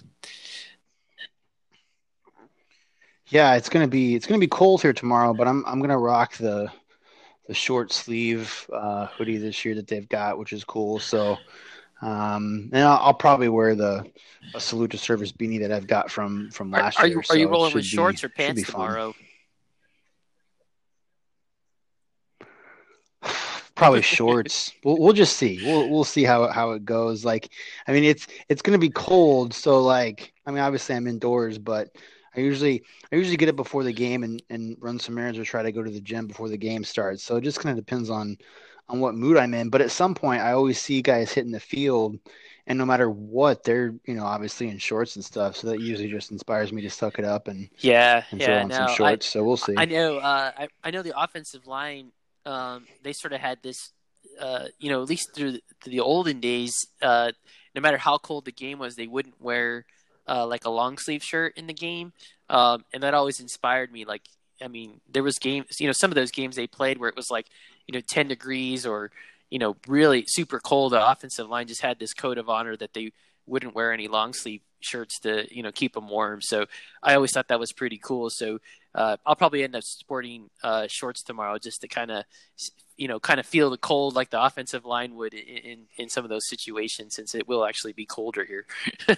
Yeah, 3.28 3.56
it's 3.56 3.68
gonna 3.68 3.90
be 3.90 4.16
it's 4.16 4.26
gonna 4.26 4.40
be 4.40 4.48
cold 4.48 4.82
here 4.82 4.94
tomorrow, 4.94 5.34
but 5.34 5.50
I'm 5.50 5.66
I'm 5.66 5.82
gonna 5.82 6.00
rock 6.00 6.38
the 6.38 6.72
the 7.48 7.54
short 7.54 7.92
sleeve 7.92 8.70
uh, 8.72 9.08
hoodie 9.08 9.38
this 9.38 9.66
year 9.66 9.76
that 9.76 9.88
they've 9.88 10.08
got, 10.08 10.38
which 10.38 10.54
is 10.54 10.64
cool. 10.64 10.98
So 10.98 11.38
um, 12.04 12.70
and 12.74 12.84
I'll, 12.84 12.98
I'll, 12.98 13.14
probably 13.14 13.48
wear 13.48 13.76
the 13.76 14.06
a 14.54 14.60
salute 14.60 14.92
to 14.92 14.98
service 14.98 15.32
beanie 15.32 15.62
that 15.62 15.72
I've 15.72 15.88
got 15.88 16.12
from 16.12 16.52
from 16.52 16.70
last 16.70 17.00
are, 17.00 17.08
year. 17.08 17.20
Are 17.20 17.22
you, 17.22 17.26
are 17.30 17.38
you 17.38 17.48
rolling 17.48 17.74
with 17.74 17.86
shorts 17.86 18.22
be, 18.22 18.26
or 18.26 18.30
pants 18.30 18.64
tomorrow? 18.64 19.16
probably 23.76 24.02
shorts. 24.04 24.74
we'll 24.84 25.00
we'll 25.00 25.14
just 25.14 25.38
see. 25.38 25.62
We'll 25.64 25.90
we'll 25.90 26.04
see 26.04 26.26
how 26.26 26.48
how 26.48 26.72
it 26.72 26.84
goes. 26.84 27.24
Like, 27.24 27.50
I 27.88 27.94
mean, 27.94 28.04
it's 28.04 28.28
it's 28.50 28.62
gonna 28.62 28.78
be 28.78 28.90
cold, 28.90 29.54
so 29.54 29.82
like, 29.82 30.34
I 30.46 30.52
mean, 30.52 30.60
obviously 30.60 30.96
I'm 30.96 31.08
indoors, 31.08 31.58
but 31.58 31.96
I 32.36 32.42
usually 32.42 32.84
I 33.14 33.16
usually 33.16 33.38
get 33.38 33.48
it 33.48 33.56
before 33.56 33.86
the 33.86 33.94
game 33.94 34.24
and 34.24 34.44
and 34.50 34.76
run 34.82 35.00
some 35.00 35.18
errands 35.18 35.40
or 35.40 35.46
try 35.46 35.64
to 35.64 35.72
go 35.72 35.82
to 35.82 35.92
the 35.92 36.02
gym 36.02 36.28
before 36.28 36.50
the 36.50 36.58
game 36.58 36.84
starts. 36.84 37.24
So 37.24 37.38
it 37.38 37.46
just 37.46 37.62
kind 37.62 37.78
of 37.78 37.86
depends 37.86 38.10
on 38.10 38.38
on 38.90 39.00
what 39.00 39.16
mood 39.16 39.38
I'm 39.38 39.54
in. 39.54 39.70
But 39.70 39.82
at 39.82 39.92
some 39.92 40.16
point, 40.16 40.42
I 40.42 40.54
always 40.54 40.80
see 40.80 41.02
guys 41.02 41.32
hitting 41.32 41.52
the 41.52 41.60
field, 41.60 42.18
and 42.68 42.78
no 42.78 42.86
matter 42.86 43.10
what, 43.10 43.64
they're 43.64 43.94
you 44.06 44.14
know 44.14 44.26
obviously 44.26 44.70
in 44.70 44.78
shorts 44.78 45.16
and 45.16 45.26
stuff. 45.26 45.56
So 45.56 45.68
that 45.68 45.80
usually 45.80 46.10
just 46.10 46.32
inspires 46.32 46.72
me 46.72 46.82
to 46.84 46.90
suck 46.90 47.20
it 47.20 47.26
up 47.26 47.48
and 47.48 47.70
yeah, 47.80 48.24
and 48.32 48.40
yeah, 48.40 48.46
throw 48.46 48.58
on 48.58 48.68
no, 48.68 48.76
some 48.76 48.96
shorts. 48.96 49.28
I, 49.28 49.30
so 49.30 49.44
we'll 49.44 49.58
see. 49.58 49.76
I 49.78 49.86
know. 49.86 50.18
Uh, 50.18 50.52
I 50.58 50.68
I 50.84 50.92
know 50.92 51.02
the 51.02 51.20
offensive 51.20 51.68
line. 51.68 52.12
Um, 52.46 52.86
they 53.04 53.14
sort 53.14 53.34
of 53.34 53.40
had 53.40 53.60
this. 53.64 53.92
Uh, 54.42 54.66
you 54.80 54.90
know, 54.90 55.04
at 55.04 55.08
least 55.08 55.36
through 55.36 55.52
the, 55.52 55.62
through 55.80 55.92
the 55.92 56.00
olden 56.00 56.40
days, 56.40 56.74
uh, 57.04 57.32
no 57.76 57.82
matter 57.82 57.98
how 57.98 58.18
cold 58.18 58.46
the 58.46 58.52
game 58.52 58.80
was, 58.80 58.96
they 58.96 59.06
wouldn't 59.06 59.40
wear 59.40 59.86
uh, 60.28 60.46
like 60.48 60.66
a 60.66 60.70
long 60.70 60.98
sleeve 60.98 61.24
shirt 61.24 61.54
in 61.56 61.68
the 61.68 61.74
game, 61.74 62.14
um, 62.50 62.84
and 62.94 63.04
that 63.04 63.14
always 63.14 63.40
inspired 63.40 63.92
me. 63.92 64.06
Like, 64.06 64.24
I 64.62 64.68
mean, 64.68 65.02
there 65.12 65.24
was 65.24 65.38
games, 65.38 65.80
you 65.80 65.88
know, 65.88 65.94
some 65.94 66.12
of 66.12 66.16
those 66.16 66.32
games 66.32 66.56
they 66.56 66.68
played 66.68 66.98
where 66.98 67.10
it 67.10 67.16
was 67.16 67.30
like, 67.30 67.48
you 67.88 67.94
know, 67.94 68.02
ten 68.02 68.28
degrees 68.28 68.86
or 68.86 69.12
you 69.54 69.60
know, 69.60 69.76
really 69.88 70.26
super 70.28 70.60
cold. 70.60 70.94
The 70.94 71.12
offensive 71.12 71.48
line 71.48 71.68
just 71.68 71.84
had 71.84 72.00
this 72.00 72.16
code 72.16 72.40
of 72.40 72.50
honor 72.50 72.76
that 72.78 72.96
they 72.96 73.12
wouldn't 73.46 73.76
wear 73.76 73.94
any 73.94 74.08
long 74.08 74.34
sleeve 74.34 74.62
shirts 74.80 75.20
to, 75.20 75.46
you 75.56 75.62
know, 75.62 75.72
keep 75.72 75.94
them 75.94 76.10
warm. 76.10 76.42
So 76.42 76.66
I 77.04 77.14
always 77.14 77.32
thought 77.34 77.50
that 77.50 77.60
was 77.60 77.72
pretty 77.72 78.00
cool. 78.00 78.32
So 78.32 78.58
uh, 78.96 79.18
I'll 79.28 79.36
probably 79.36 79.64
end 79.64 79.76
up 79.76 79.84
sporting 79.84 80.50
uh, 80.64 80.88
shorts 80.90 81.22
tomorrow 81.22 81.60
just 81.60 81.82
to 81.82 81.88
kind 81.88 82.10
of, 82.10 82.24
you 82.98 83.08
know, 83.08 83.20
kind 83.20 83.40
of 83.40 83.46
feel 83.46 83.70
the 83.70 83.78
cold 83.78 84.16
like 84.16 84.32
the 84.32 84.44
offensive 84.44 84.86
line 84.86 85.14
would 85.14 85.36
in, 85.36 85.86
in 85.98 86.10
some 86.10 86.24
of 86.24 86.32
those 86.32 86.50
situations, 86.50 87.16
since 87.16 87.36
it 87.36 87.48
will 87.48 87.64
actually 87.64 87.94
be 87.94 88.08
colder 88.08 88.46
here. 88.46 88.66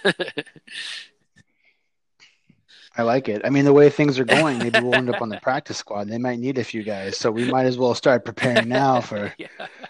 I 2.97 3.01
like 3.03 3.27
it. 3.27 3.41
I 3.43 3.49
mean, 3.49 3.65
the 3.65 3.73
way 3.73 3.89
things 3.89 4.19
are 4.19 4.25
going, 4.25 4.57
maybe 4.57 4.79
we'll 4.79 4.95
end 4.95 5.09
up 5.09 5.21
on 5.21 5.27
the 5.27 5.39
practice 5.41 5.77
squad. 5.77 6.07
They 6.07 6.17
might 6.17 6.39
need 6.39 6.57
a 6.57 6.63
few 6.63 6.81
guys, 6.81 7.17
so 7.17 7.29
we 7.29 7.49
might 7.49 7.65
as 7.65 7.77
well 7.77 7.93
start 7.93 8.23
preparing 8.23 8.69
now 8.69 9.01
for 9.01 9.33
yeah. 9.37 9.47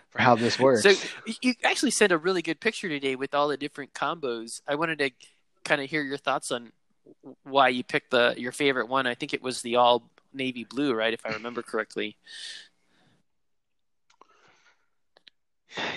for 0.10 0.22
how 0.22 0.36
this 0.36 0.60
works. 0.60 0.82
So 0.82 0.94
you 1.41 1.53
actually 1.64 1.91
sent 1.91 2.11
a 2.11 2.18
really 2.18 2.41
good 2.41 2.60
picture 2.60 2.90
today 2.90 3.15
with 3.15 3.36
all 3.36 3.48
the 3.48 3.57
different 3.57 3.94
combos. 3.94 4.61
I 4.68 4.76
wanted 4.76 4.99
to 4.99 5.11
kind 5.64 5.82
of 5.82 5.90
hear 5.90 6.02
your 6.02 6.18
thoughts 6.18 6.52
on 6.52 6.72
why 7.44 7.69
you 7.69 7.84
picked 7.84 8.10
the 8.10 8.34
your 8.38 8.52
favorite 8.52 8.88
one. 8.88 9.06
I 9.06 9.14
think 9.14 9.34
it 9.34 9.41
was 9.41 9.61
the 9.61 9.76
all 9.76 10.10
navy 10.34 10.64
blue, 10.64 10.94
right? 10.95 11.14
If 11.14 11.26
I 11.26 11.34
remember 11.34 11.61
correctly. 11.61 12.18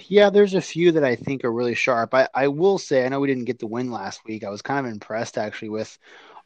Yeah, 0.09 0.28
there's 0.30 0.55
a 0.55 0.60
few 0.60 0.93
that 0.93 1.05
I 1.05 1.14
think 1.14 1.44
are 1.44 1.52
really 1.52 1.74
sharp. 1.74 2.12
I, 2.12 2.28
I 2.35 2.48
will 2.48 2.78
say, 2.78 3.06
I 3.06 3.09
know 3.09 3.20
we 3.20 3.28
didn't 3.28 3.44
get 3.44 3.60
the 3.60 3.66
win 3.66 3.93
last 3.93 4.24
week. 4.24 4.43
I 4.43 4.51
was 4.51 4.60
kind 4.60 4.85
of 4.85 4.93
impressed 4.93 5.39
actually 5.39 5.68
with 5.68 5.97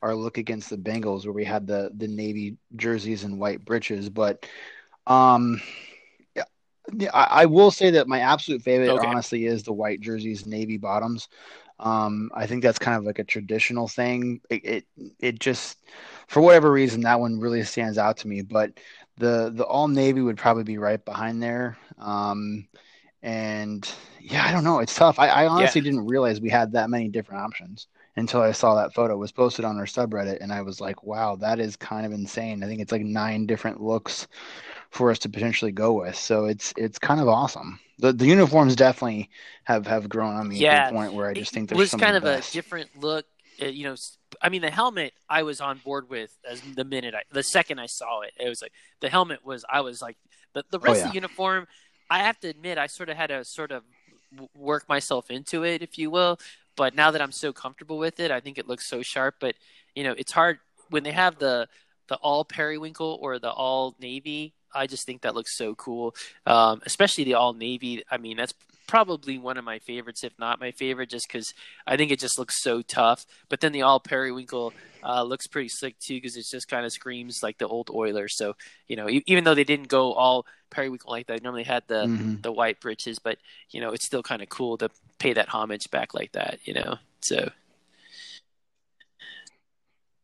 our 0.02 0.14
look 0.14 0.36
against 0.36 0.68
the 0.68 0.76
Bengals 0.76 1.24
where 1.24 1.32
we 1.32 1.44
had 1.44 1.66
the 1.66 1.90
the 1.96 2.08
navy 2.08 2.56
jerseys 2.76 3.24
and 3.24 3.38
white 3.38 3.64
breeches. 3.64 4.08
But 4.08 4.46
um, 5.06 5.62
yeah, 6.34 7.10
I, 7.14 7.42
I 7.42 7.46
will 7.46 7.70
say 7.70 7.90
that 7.90 8.08
my 8.08 8.20
absolute 8.20 8.62
favorite, 8.62 8.90
okay. 8.90 9.06
honestly, 9.06 9.46
is 9.46 9.62
the 9.62 9.72
white 9.72 10.00
jerseys, 10.00 10.46
navy 10.46 10.76
bottoms. 10.76 11.28
Um, 11.78 12.30
I 12.34 12.46
think 12.46 12.62
that's 12.62 12.78
kind 12.78 12.96
of 12.96 13.04
like 13.04 13.18
a 13.18 13.24
traditional 13.24 13.88
thing. 13.88 14.40
It, 14.50 14.64
it, 14.64 14.84
it 15.18 15.38
just 15.40 15.78
for 16.28 16.40
whatever 16.40 16.70
reason 16.70 17.02
that 17.02 17.20
one 17.20 17.40
really 17.40 17.62
stands 17.64 17.98
out 17.98 18.18
to 18.18 18.28
me. 18.28 18.42
But 18.42 18.78
the 19.18 19.52
the 19.54 19.64
all 19.64 19.88
navy 19.88 20.20
would 20.20 20.36
probably 20.36 20.64
be 20.64 20.78
right 20.78 21.02
behind 21.04 21.42
there. 21.42 21.78
Um, 21.98 22.66
and 23.22 23.88
yeah, 24.20 24.44
I 24.44 24.52
don't 24.52 24.64
know. 24.64 24.80
It's 24.80 24.94
tough. 24.94 25.20
I, 25.20 25.28
I 25.28 25.46
honestly 25.46 25.80
yeah. 25.80 25.90
didn't 25.90 26.06
realize 26.06 26.40
we 26.40 26.50
had 26.50 26.72
that 26.72 26.90
many 26.90 27.08
different 27.08 27.42
options 27.42 27.86
until 28.16 28.42
I 28.42 28.52
saw 28.52 28.74
that 28.74 28.94
photo 28.94 29.14
it 29.14 29.18
was 29.18 29.32
posted 29.32 29.64
on 29.64 29.78
our 29.78 29.86
subreddit, 29.86 30.38
and 30.40 30.52
I 30.52 30.62
was 30.62 30.80
like, 30.80 31.02
wow, 31.02 31.36
that 31.36 31.58
is 31.58 31.76
kind 31.76 32.04
of 32.04 32.12
insane. 32.12 32.62
I 32.62 32.66
think 32.66 32.80
it's 32.80 32.92
like 32.92 33.02
nine 33.02 33.46
different 33.46 33.80
looks 33.80 34.28
for 34.90 35.10
us 35.10 35.18
to 35.20 35.28
potentially 35.28 35.72
go 35.72 35.94
with. 35.94 36.16
So 36.16 36.44
it's 36.44 36.74
it's 36.76 36.98
kind 36.98 37.20
of 37.20 37.28
awesome. 37.28 37.80
The 37.98 38.12
the 38.12 38.26
uniforms 38.26 38.76
definitely 38.76 39.30
have 39.64 39.86
have 39.86 40.08
grown 40.08 40.34
on 40.34 40.48
me 40.48 40.58
yeah, 40.58 40.86
to 40.86 40.92
the 40.92 40.98
point 40.98 41.14
where 41.14 41.28
I 41.28 41.34
just 41.34 41.52
think 41.52 41.68
there's 41.68 41.78
was 41.78 41.94
kind 41.94 42.16
of, 42.16 42.24
of 42.24 42.40
a 42.40 42.52
different 42.52 42.90
look. 43.00 43.26
Uh, 43.60 43.66
you 43.66 43.84
know, 43.84 43.94
I 44.40 44.48
mean, 44.48 44.62
the 44.62 44.70
helmet 44.70 45.12
I 45.28 45.42
was 45.42 45.60
on 45.60 45.78
board 45.78 46.08
with 46.08 46.36
as 46.48 46.60
the 46.60 46.84
minute 46.84 47.14
I, 47.14 47.22
the 47.32 47.42
second 47.42 47.78
I 47.78 47.86
saw 47.86 48.20
it, 48.20 48.32
it 48.38 48.48
was 48.48 48.60
like 48.60 48.72
the 49.00 49.08
helmet 49.08 49.44
was 49.44 49.64
I 49.70 49.80
was 49.80 50.02
like 50.02 50.16
the 50.52 50.64
the 50.70 50.78
oh, 50.78 50.82
rest 50.82 50.96
oh, 50.96 50.98
yeah. 50.98 51.04
of 51.06 51.10
the 51.10 51.14
uniform. 51.14 51.66
I 52.10 52.18
have 52.18 52.38
to 52.40 52.48
admit, 52.48 52.76
I 52.76 52.88
sort 52.88 53.08
of 53.08 53.16
had 53.16 53.28
to 53.28 53.42
sort 53.42 53.72
of 53.72 53.84
work 54.54 54.88
myself 54.88 55.30
into 55.30 55.64
it, 55.64 55.82
if 55.82 55.96
you 55.96 56.10
will. 56.10 56.38
But 56.76 56.94
now 56.94 57.10
that 57.10 57.20
I'm 57.20 57.32
so 57.32 57.52
comfortable 57.52 57.98
with 57.98 58.20
it, 58.20 58.30
I 58.30 58.40
think 58.40 58.58
it 58.58 58.68
looks 58.68 58.88
so 58.88 59.02
sharp. 59.02 59.36
But 59.40 59.54
you 59.94 60.04
know, 60.04 60.14
it's 60.16 60.32
hard 60.32 60.58
when 60.90 61.02
they 61.02 61.12
have 61.12 61.38
the 61.38 61.68
the 62.08 62.16
all 62.16 62.44
periwinkle 62.44 63.18
or 63.20 63.38
the 63.38 63.50
all 63.50 63.94
navy. 64.00 64.54
I 64.74 64.86
just 64.86 65.04
think 65.04 65.22
that 65.22 65.34
looks 65.34 65.56
so 65.56 65.74
cool, 65.74 66.14
um, 66.46 66.80
especially 66.86 67.24
the 67.24 67.34
all 67.34 67.52
navy. 67.52 68.02
I 68.10 68.16
mean, 68.16 68.38
that's 68.38 68.54
probably 68.86 69.38
one 69.38 69.56
of 69.56 69.64
my 69.64 69.78
favorites, 69.78 70.24
if 70.24 70.38
not 70.38 70.60
my 70.60 70.70
favorite, 70.70 71.10
just 71.10 71.26
because 71.28 71.52
I 71.86 71.96
think 71.96 72.10
it 72.10 72.18
just 72.18 72.38
looks 72.38 72.62
so 72.62 72.82
tough. 72.82 73.24
But 73.48 73.60
then 73.60 73.72
the 73.72 73.82
all 73.82 74.00
periwinkle 74.00 74.72
uh, 75.02 75.22
looks 75.22 75.46
pretty 75.46 75.68
slick 75.68 75.98
too, 75.98 76.14
because 76.16 76.36
it 76.36 76.44
just 76.50 76.68
kind 76.68 76.84
of 76.84 76.92
screams 76.92 77.42
like 77.42 77.58
the 77.58 77.68
old 77.68 77.90
Oilers. 77.90 78.36
So 78.36 78.54
you 78.88 78.96
know, 78.96 79.08
even 79.08 79.44
though 79.44 79.54
they 79.54 79.64
didn't 79.64 79.88
go 79.88 80.12
all 80.12 80.46
periwinkle 80.70 81.10
like 81.10 81.26
that, 81.26 81.42
normally 81.42 81.64
had 81.64 81.84
the 81.86 82.06
mm-hmm. 82.06 82.40
the 82.40 82.52
white 82.52 82.80
breeches, 82.80 83.18
but 83.18 83.38
you 83.70 83.80
know, 83.80 83.90
it's 83.92 84.06
still 84.06 84.22
kind 84.22 84.42
of 84.42 84.48
cool 84.48 84.76
to 84.78 84.90
pay 85.18 85.32
that 85.32 85.48
homage 85.48 85.90
back 85.90 86.14
like 86.14 86.32
that. 86.32 86.58
You 86.64 86.74
know, 86.74 86.96
so. 87.20 87.50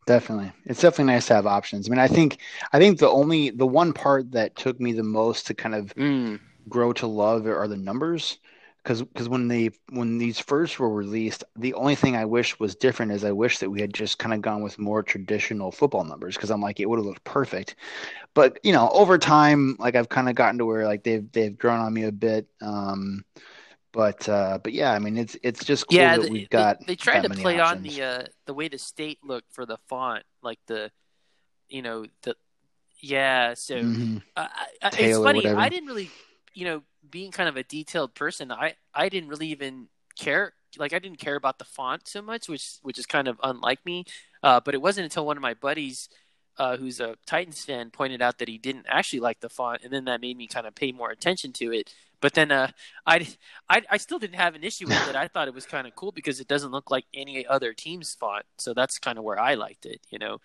Definitely. 0.07 0.53
It's 0.65 0.81
definitely 0.81 1.13
nice 1.13 1.27
to 1.27 1.35
have 1.35 1.47
options. 1.47 1.87
I 1.87 1.91
mean, 1.91 1.99
I 1.99 2.09
think 2.09 2.39
I 2.73 2.79
think 2.79 2.99
the 2.99 3.11
only 3.11 3.51
the 3.51 3.67
one 3.67 3.93
part 3.93 4.33
that 4.33 4.57
took 4.57 4.81
me 4.81 4.93
the 4.93 5.03
most 5.03 5.47
to 5.49 5.55
kind 5.55 5.75
of 5.75 5.95
mm. 5.97 6.41
grow 6.67 6.95
to 6.95 7.07
love 7.07 7.47
are 7.47 7.69
the 7.69 7.77
numbers 7.77 8.39
because 8.89 9.03
because 9.03 9.29
when 9.29 9.49
they 9.49 9.71
when 9.91 10.17
these 10.17 10.39
first 10.39 10.79
were 10.79 10.89
released, 10.89 11.45
the 11.57 11.75
only 11.75 11.95
thing 11.95 12.17
I 12.17 12.25
wish 12.25 12.59
was 12.59 12.75
different 12.75 13.13
is 13.13 13.23
I 13.23 13.33
wish 13.33 13.59
that 13.59 13.69
we 13.69 13.83
had 13.83 13.93
just 13.93 14.19
kind 14.19 14.33
of 14.33 14.41
gone 14.41 14.63
with 14.63 14.79
more 14.79 15.03
traditional 15.03 15.71
football 15.71 16.05
numbers 16.05 16.37
because 16.37 16.51
I'm 16.51 16.63
like 16.63 16.81
it 16.81 16.89
would 16.89 16.99
have 16.99 17.05
looked 17.05 17.25
perfect. 17.25 17.77
But 18.33 18.59
you 18.63 18.73
know, 18.73 18.89
over 18.91 19.19
time, 19.19 19.77
like 19.79 19.95
I've 19.95 20.09
kind 20.09 20.31
of 20.31 20.37
gotten 20.37 20.57
to 20.59 20.65
where 20.65 20.87
like 20.87 21.05
they've 21.05 21.31
they've 21.33 21.57
grown 21.57 21.81
on 21.81 21.93
me 21.93 22.05
a 22.05 22.13
bit. 22.13 22.47
Um, 22.63 23.27
but 23.93 24.29
uh, 24.29 24.59
but 24.63 24.73
yeah, 24.73 24.93
I 24.93 24.99
mean 24.99 25.17
it's 25.17 25.37
it's 25.43 25.65
just 25.65 25.89
cool 25.89 25.99
yeah, 25.99 26.19
that 26.19 26.31
we've 26.31 26.51
got. 26.51 26.81
They, 26.81 26.87
they 26.87 26.97
tried 26.97 27.23
to 27.23 27.31
play 27.31 27.59
options. 27.59 27.89
on 27.89 27.95
the 27.95 28.03
uh, 28.03 28.25
the 28.47 28.55
way 28.55 28.69
the 28.69 28.79
state 28.79 29.19
looked 29.25 29.53
for 29.53 29.67
the 29.67 29.79
font, 29.89 30.25
like 30.43 30.59
the 30.67 30.91
you 31.69 31.83
know 31.83 32.07
the 32.23 32.35
yeah. 33.01 33.55
So 33.55 33.77
mm-hmm. 33.77 34.19
uh, 34.37 34.49
I, 34.83 34.91
it's 34.99 35.19
funny. 35.19 35.47
I 35.47 35.69
didn't 35.69 35.89
really 35.89 36.11
you 36.55 36.65
know 36.65 36.83
being 37.11 37.31
kind 37.31 37.49
of 37.49 37.57
a 37.57 37.63
detailed 37.63 38.15
person, 38.15 38.53
I 38.53 38.75
I 38.95 39.09
didn't 39.09 39.29
really 39.29 39.49
even 39.49 39.89
care. 40.17 40.53
Like 40.77 40.93
I 40.93 40.99
didn't 40.99 41.19
care 41.19 41.37
about 41.37 41.59
the 41.59 41.65
font 41.65 42.09
so 42.09 42.23
much, 42.23 42.49
which 42.49 42.77
which 42.83 42.99
is 42.99 43.07
kind 43.07 43.29
of 43.29 43.39
unlike 43.43 43.85
me. 43.85 44.05
Uh, 44.43 44.61
but 44.61 44.75
it 44.75 44.83
wasn't 44.83 45.05
until 45.05 45.27
one 45.27 45.37
of 45.37 45.43
my 45.43 45.55
buddies 45.55 46.09
uh, 46.59 46.77
who's 46.77 47.01
a 47.01 47.17
Titans 47.27 47.65
fan, 47.65 47.91
pointed 47.91 48.21
out 48.21 48.39
that 48.39 48.49
he 48.49 48.59
didn't 48.59 48.87
actually 48.89 49.21
like 49.21 49.41
the 49.41 49.49
font, 49.49 49.83
and 49.85 49.93
then 49.93 50.05
that 50.05 50.21
made 50.21 50.37
me 50.37 50.47
kind 50.47 50.67
of 50.67 50.75
pay 50.75 50.93
more 50.93 51.11
attention 51.11 51.53
to 51.55 51.73
it. 51.73 51.93
But 52.21 52.35
then 52.35 52.51
uh, 52.51 52.71
I, 53.07 53.29
I, 53.69 53.83
I 53.91 53.97
still 53.97 54.19
didn't 54.19 54.37
have 54.37 54.55
an 54.55 54.65
issue 54.65 54.87
with 54.89 55.09
it. 55.09 55.17
I 55.17 55.29
thought 55.29 55.49
it 55.49 55.55
was 55.55 55.67
kind 55.67 55.87
of 55.87 55.95
cool 55.95 56.13
because 56.13 56.41
it 56.41 56.49
doesn't 56.49 56.73
look 56.73 56.91
like 56.91 57.05
any 57.15 57.47
other 57.47 57.73
team's 57.73 58.15
font. 58.15 58.45
So 58.59 58.75
that's 58.75 58.99
kind 58.99 59.19
of 59.19 59.25
where 59.25 59.39
I 59.39 59.55
liked 59.55 59.87
it, 59.87 60.01
you 60.11 60.19
know. 60.19 60.39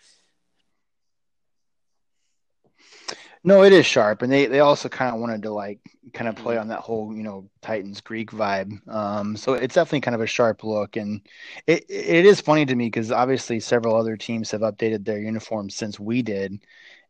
No, 3.46 3.64
it 3.64 3.74
is 3.74 3.86
sharp, 3.86 4.22
and 4.22 4.32
they 4.32 4.46
they 4.46 4.62
also 4.62 4.88
kind 4.88 5.14
of 5.14 5.20
wanted 5.20 5.42
to 5.44 5.52
like 5.52 5.80
kind 6.14 6.30
of 6.30 6.36
play 6.36 6.56
mm-hmm. 6.56 6.62
on 6.62 6.68
that 6.70 6.80
whole 6.80 7.14
you 7.14 7.24
know 7.24 7.50
Titans 7.62 8.00
Greek 8.00 8.32
vibe. 8.32 8.88
Um, 8.88 9.36
so 9.36 9.54
it's 9.54 9.76
definitely 9.76 10.02
kind 10.02 10.16
of 10.16 10.22
a 10.22 10.28
sharp 10.28 10.64
look, 10.64 10.96
and 10.96 11.22
it 11.68 11.86
it 11.90 12.26
is 12.26 12.40
funny 12.40 12.66
to 12.66 12.76
me 12.76 12.86
because 12.86 13.12
obviously 13.12 13.60
several 13.60 13.96
other 13.98 14.16
teams 14.16 14.52
have 14.52 14.62
updated 14.62 15.04
their 15.04 15.20
uniforms 15.20 15.76
since 15.76 16.00
we 16.00 16.22
did, 16.22 16.66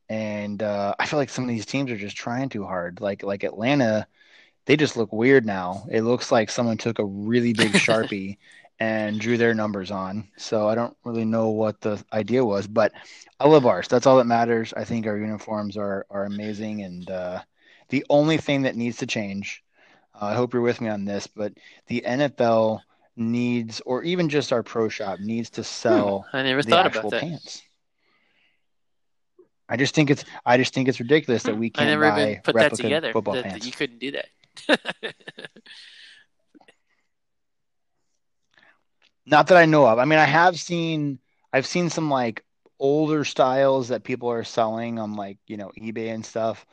and 0.10 0.64
uh, 0.64 0.96
I 0.98 1.06
feel 1.06 1.20
like 1.20 1.30
some 1.30 1.44
of 1.44 1.50
these 1.50 1.68
teams 1.68 1.92
are 1.92 1.98
just 1.98 2.18
trying 2.18 2.50
too 2.50 2.64
hard. 2.66 3.00
Like 3.00 3.22
like 3.22 3.44
Atlanta, 3.44 4.08
they 4.66 4.78
just 4.78 4.98
look 4.98 5.12
weird 5.12 5.46
now. 5.46 5.86
It 5.92 6.02
looks 6.02 6.32
like 6.32 6.50
someone 6.50 6.78
took 6.78 7.00
a 7.00 7.06
really 7.06 7.54
big 7.54 7.72
sharpie 7.74 8.38
and 8.80 9.20
drew 9.20 9.38
their 9.38 9.54
numbers 9.54 9.92
on. 9.92 10.28
So 10.38 10.68
I 10.68 10.76
don't 10.76 10.96
really 11.04 11.26
know 11.26 11.50
what 11.50 11.82
the 11.82 12.04
idea 12.12 12.44
was, 12.44 12.68
but 12.68 12.92
I 13.40 13.48
love 13.48 13.66
ours. 13.66 13.88
That's 13.88 14.06
all 14.06 14.18
that 14.18 14.26
matters. 14.26 14.74
I 14.76 14.84
think 14.84 15.06
our 15.06 15.18
uniforms 15.18 15.78
are 15.78 16.06
are 16.10 16.26
amazing, 16.26 16.82
and 16.82 17.10
uh, 17.10 17.42
the 17.90 18.06
only 18.10 18.38
thing 18.38 18.64
that 18.64 18.76
needs 18.76 18.98
to 18.98 19.08
change. 19.08 19.64
Uh, 20.16 20.26
I 20.26 20.34
hope 20.36 20.54
you're 20.54 20.62
with 20.62 20.80
me 20.80 20.90
on 20.90 21.06
this, 21.06 21.28
but 21.28 21.54
the 21.88 22.04
NFL 22.06 22.82
needs, 23.16 23.82
or 23.86 24.04
even 24.04 24.30
just 24.30 24.54
our 24.54 24.64
pro 24.64 24.90
shop 24.90 25.20
needs 25.20 25.50
to 25.52 25.64
sell. 25.64 26.26
Hmm, 26.32 26.38
I 26.38 26.44
never 26.44 26.62
thought 26.62 26.96
about 26.96 27.12
that. 27.12 27.22
Pants. 27.22 27.64
I 29.70 29.78
just 29.78 29.96
think 29.96 30.10
it's 30.10 30.24
I 30.46 30.58
just 30.58 30.74
think 30.74 30.88
it's 30.88 31.00
ridiculous 31.00 31.44
that 31.44 31.54
hmm, 31.54 31.60
we 31.60 31.70
can't 31.70 31.88
I 31.88 31.92
never 31.92 32.10
buy 32.12 32.32
even 32.32 32.42
put 32.44 32.56
that 32.56 32.74
together. 32.76 33.12
Football 33.12 33.36
that, 33.36 33.44
pants. 33.44 33.60
That 33.60 33.66
you 33.66 33.72
couldn't 33.72 34.00
do 34.00 34.12
that. 34.12 34.28
Not 39.26 39.48
that 39.48 39.58
I 39.58 39.66
know 39.66 39.86
of. 39.88 40.00
I 40.00 40.06
mean, 40.06 40.20
I 40.20 40.26
have 40.26 40.60
seen 40.60 41.20
I've 41.54 41.66
seen 41.66 41.90
some 41.90 42.10
like 42.10 42.44
older 42.80 43.24
styles 43.24 43.88
that 43.90 44.04
people 44.04 44.30
are 44.30 44.44
selling 44.44 45.00
on 45.00 45.16
like, 45.16 45.38
you 45.48 45.58
know, 45.58 45.72
eBay 45.80 46.14
and 46.14 46.26
stuff, 46.26 46.66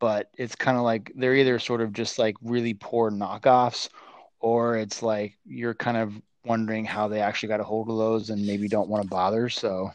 but 0.00 0.30
it's 0.36 0.56
kind 0.56 0.76
of 0.76 0.82
like 0.84 1.12
they're 1.14 1.34
either 1.36 1.58
sort 1.58 1.80
of 1.80 1.92
just 1.92 2.18
like 2.18 2.36
really 2.42 2.74
poor 2.74 3.10
knockoffs 3.10 3.88
or 4.40 4.76
it's 4.76 5.02
like 5.02 5.38
you're 5.44 5.74
kind 5.74 5.96
of 5.96 6.20
wondering 6.44 6.84
how 6.84 7.06
they 7.08 7.20
actually 7.20 7.48
got 7.48 7.60
a 7.60 7.64
hold 7.64 7.88
of 7.88 7.98
those 7.98 8.30
and 8.30 8.44
maybe 8.46 8.68
don't 8.68 8.88
want 8.88 9.02
to 9.02 9.08
bother. 9.08 9.48
So 9.48 9.90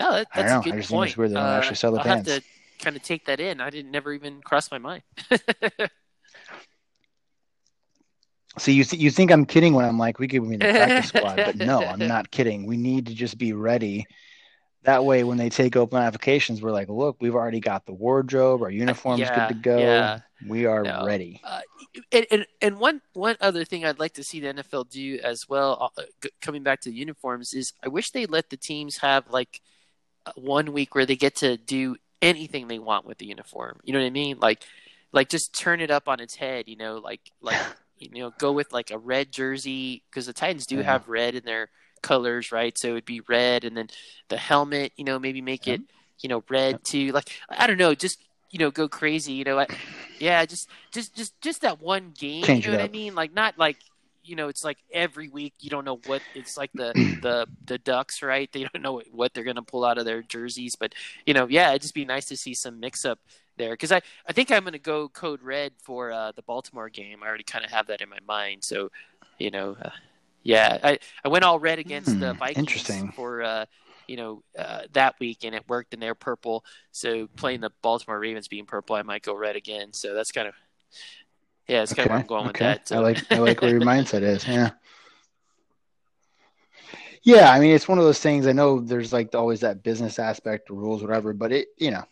no, 0.00 0.12
that, 0.12 0.28
that's 0.34 0.34
I 0.34 0.42
don't 0.42 0.48
know. 0.50 0.60
a 0.60 0.60
good 0.60 0.74
I 0.74 0.76
just 0.78 0.88
point. 0.88 0.90
think 0.90 1.04
it's 1.04 1.16
weird 1.16 1.30
they 1.30 1.36
don't 1.36 1.50
uh, 1.50 1.50
actually 1.52 1.76
sell 1.76 1.92
the 1.92 1.98
I'll 1.98 2.04
pants. 2.04 2.30
have 2.32 2.42
to 2.42 2.46
kind 2.80 2.96
of 2.96 3.02
take 3.02 3.26
that 3.26 3.40
in. 3.40 3.60
I 3.60 3.70
didn't 3.70 3.90
never 3.92 4.12
even 4.12 4.42
cross 4.42 4.70
my 4.70 4.78
mind. 4.78 5.02
So 8.58 8.70
you 8.70 8.84
th- 8.84 9.02
you 9.02 9.10
think 9.10 9.32
I'm 9.32 9.44
kidding 9.44 9.74
when 9.74 9.84
I'm 9.84 9.98
like 9.98 10.18
we 10.18 10.28
could 10.28 10.42
be 10.42 10.54
in 10.54 10.60
the 10.60 10.70
practice 10.70 11.08
squad, 11.08 11.36
but 11.36 11.56
no, 11.56 11.84
I'm 11.84 11.98
not 12.06 12.30
kidding. 12.30 12.66
We 12.66 12.76
need 12.76 13.06
to 13.06 13.14
just 13.14 13.36
be 13.36 13.52
ready. 13.52 14.06
That 14.84 15.04
way, 15.04 15.24
when 15.24 15.38
they 15.38 15.48
take 15.48 15.76
open 15.76 15.98
applications, 16.02 16.60
we're 16.60 16.70
like, 16.70 16.90
look, 16.90 17.16
we've 17.18 17.34
already 17.34 17.60
got 17.60 17.86
the 17.86 17.94
wardrobe, 17.94 18.62
our 18.62 18.70
uniforms 18.70 19.20
yeah, 19.20 19.48
good 19.48 19.54
to 19.54 19.60
go. 19.60 19.78
Yeah. 19.78 20.20
We 20.46 20.66
are 20.66 20.82
no. 20.82 21.06
ready. 21.06 21.40
Uh, 21.42 21.62
and, 22.12 22.26
and, 22.30 22.46
and 22.60 22.78
one 22.78 23.00
one 23.14 23.36
other 23.40 23.64
thing 23.64 23.84
I'd 23.84 23.98
like 23.98 24.12
to 24.14 24.24
see 24.24 24.40
the 24.40 24.52
NFL 24.52 24.90
do 24.90 25.18
as 25.24 25.48
well, 25.48 25.90
uh, 25.96 26.02
coming 26.42 26.62
back 26.62 26.82
to 26.82 26.90
the 26.90 26.96
uniforms, 26.96 27.54
is 27.54 27.72
I 27.82 27.88
wish 27.88 28.10
they 28.10 28.26
let 28.26 28.50
the 28.50 28.58
teams 28.58 28.98
have 28.98 29.30
like 29.30 29.62
one 30.36 30.72
week 30.72 30.94
where 30.94 31.06
they 31.06 31.16
get 31.16 31.36
to 31.36 31.56
do 31.56 31.96
anything 32.20 32.68
they 32.68 32.78
want 32.78 33.06
with 33.06 33.18
the 33.18 33.26
uniform. 33.26 33.80
You 33.84 33.92
know 33.92 34.00
what 34.00 34.06
I 34.06 34.10
mean? 34.10 34.38
Like 34.38 34.62
like 35.12 35.28
just 35.28 35.58
turn 35.58 35.80
it 35.80 35.90
up 35.90 36.08
on 36.08 36.20
its 36.20 36.34
head. 36.34 36.68
You 36.68 36.76
know, 36.76 36.98
like 36.98 37.20
like 37.40 37.60
you 38.12 38.22
know, 38.22 38.32
go 38.38 38.52
with 38.52 38.72
like 38.72 38.90
a 38.90 38.98
red 38.98 39.32
jersey 39.32 40.02
because 40.10 40.26
the 40.26 40.32
Titans 40.32 40.66
do 40.66 40.76
yeah. 40.76 40.82
have 40.82 41.08
red 41.08 41.34
in 41.34 41.44
their 41.44 41.68
colors, 42.02 42.52
right? 42.52 42.76
So 42.76 42.88
it'd 42.88 43.04
be 43.04 43.20
red, 43.20 43.64
and 43.64 43.76
then 43.76 43.88
the 44.28 44.36
helmet, 44.36 44.92
you 44.96 45.04
know, 45.04 45.18
maybe 45.18 45.40
make 45.40 45.66
it, 45.66 45.80
you 46.20 46.28
know, 46.28 46.44
red 46.48 46.84
too. 46.84 47.12
Like 47.12 47.30
I 47.48 47.66
don't 47.66 47.78
know, 47.78 47.94
just 47.94 48.20
you 48.50 48.58
know, 48.58 48.70
go 48.70 48.88
crazy. 48.88 49.32
You 49.32 49.44
know, 49.44 49.58
I, 49.58 49.66
yeah, 50.18 50.44
just 50.46 50.68
just 50.92 51.14
just 51.16 51.40
just 51.40 51.62
that 51.62 51.80
one 51.80 52.12
game. 52.16 52.44
Change 52.44 52.66
you 52.66 52.72
know 52.72 52.78
what 52.78 52.84
I 52.84 52.88
mean? 52.88 53.14
Like 53.14 53.34
not 53.34 53.58
like 53.58 53.78
you 54.24 54.36
know, 54.36 54.48
it's 54.48 54.64
like 54.64 54.78
every 54.92 55.28
week 55.28 55.54
you 55.60 55.70
don't 55.70 55.84
know 55.84 56.00
what 56.06 56.22
it's 56.34 56.56
like 56.56 56.70
the 56.72 56.92
the 57.22 57.46
the 57.66 57.78
Ducks, 57.78 58.22
right? 58.22 58.50
They 58.52 58.66
don't 58.72 58.82
know 58.82 59.02
what 59.12 59.34
they're 59.34 59.44
gonna 59.44 59.62
pull 59.62 59.84
out 59.84 59.98
of 59.98 60.04
their 60.04 60.22
jerseys, 60.22 60.76
but 60.76 60.94
you 61.26 61.34
know, 61.34 61.46
yeah, 61.48 61.70
it'd 61.70 61.82
just 61.82 61.94
be 61.94 62.04
nice 62.04 62.26
to 62.26 62.36
see 62.36 62.54
some 62.54 62.80
mix 62.80 63.04
up 63.04 63.18
there 63.56 63.72
because 63.72 63.92
I, 63.92 64.00
I 64.28 64.32
think 64.32 64.50
I'm 64.50 64.62
going 64.62 64.72
to 64.72 64.78
go 64.78 65.08
code 65.08 65.42
red 65.42 65.72
for 65.78 66.12
uh, 66.12 66.32
the 66.32 66.42
Baltimore 66.42 66.88
game. 66.88 67.22
I 67.22 67.26
already 67.26 67.44
kind 67.44 67.64
of 67.64 67.70
have 67.70 67.86
that 67.88 68.00
in 68.00 68.08
my 68.08 68.18
mind. 68.26 68.64
So, 68.64 68.90
you 69.38 69.50
know, 69.50 69.76
uh, 69.80 69.90
yeah, 70.42 70.78
I, 70.82 70.98
I 71.24 71.28
went 71.28 71.44
all 71.44 71.58
red 71.58 71.78
against 71.78 72.10
mm, 72.10 72.20
the 72.20 72.32
hmm, 72.32 72.38
Vikings 72.38 72.58
interesting. 72.58 73.12
for, 73.12 73.42
uh, 73.42 73.64
you 74.06 74.16
know, 74.16 74.42
uh, 74.58 74.82
that 74.92 75.14
week 75.18 75.44
and 75.44 75.54
it 75.54 75.64
worked 75.68 75.94
and 75.94 76.02
they're 76.02 76.14
purple. 76.14 76.64
So 76.92 77.28
playing 77.36 77.60
the 77.60 77.70
Baltimore 77.82 78.18
Ravens 78.18 78.48
being 78.48 78.66
purple, 78.66 78.96
I 78.96 79.02
might 79.02 79.22
go 79.22 79.34
red 79.34 79.56
again. 79.56 79.92
So 79.92 80.14
that's 80.14 80.32
kind 80.32 80.48
of, 80.48 80.54
yeah, 81.66 81.82
it's 81.82 81.92
okay. 81.92 82.02
kind 82.02 82.06
of 82.06 82.10
where 82.10 82.20
I'm 82.20 82.26
going 82.26 82.48
okay. 82.50 82.66
with 82.66 82.78
that. 82.78 82.88
So. 82.88 82.96
I 82.96 82.98
like, 83.00 83.32
I 83.32 83.38
like 83.38 83.62
where 83.62 83.70
your 83.70 83.80
mindset 83.82 84.22
is. 84.22 84.46
Yeah. 84.46 84.70
Yeah, 87.22 87.50
I 87.50 87.58
mean, 87.58 87.74
it's 87.74 87.88
one 87.88 87.96
of 87.96 88.04
those 88.04 88.20
things. 88.20 88.46
I 88.46 88.52
know 88.52 88.80
there's 88.80 89.10
like 89.10 89.34
always 89.34 89.60
that 89.60 89.82
business 89.82 90.18
aspect, 90.18 90.68
rules, 90.68 91.00
whatever, 91.00 91.32
but 91.32 91.52
it, 91.52 91.68
you 91.78 91.90
know, 91.90 92.04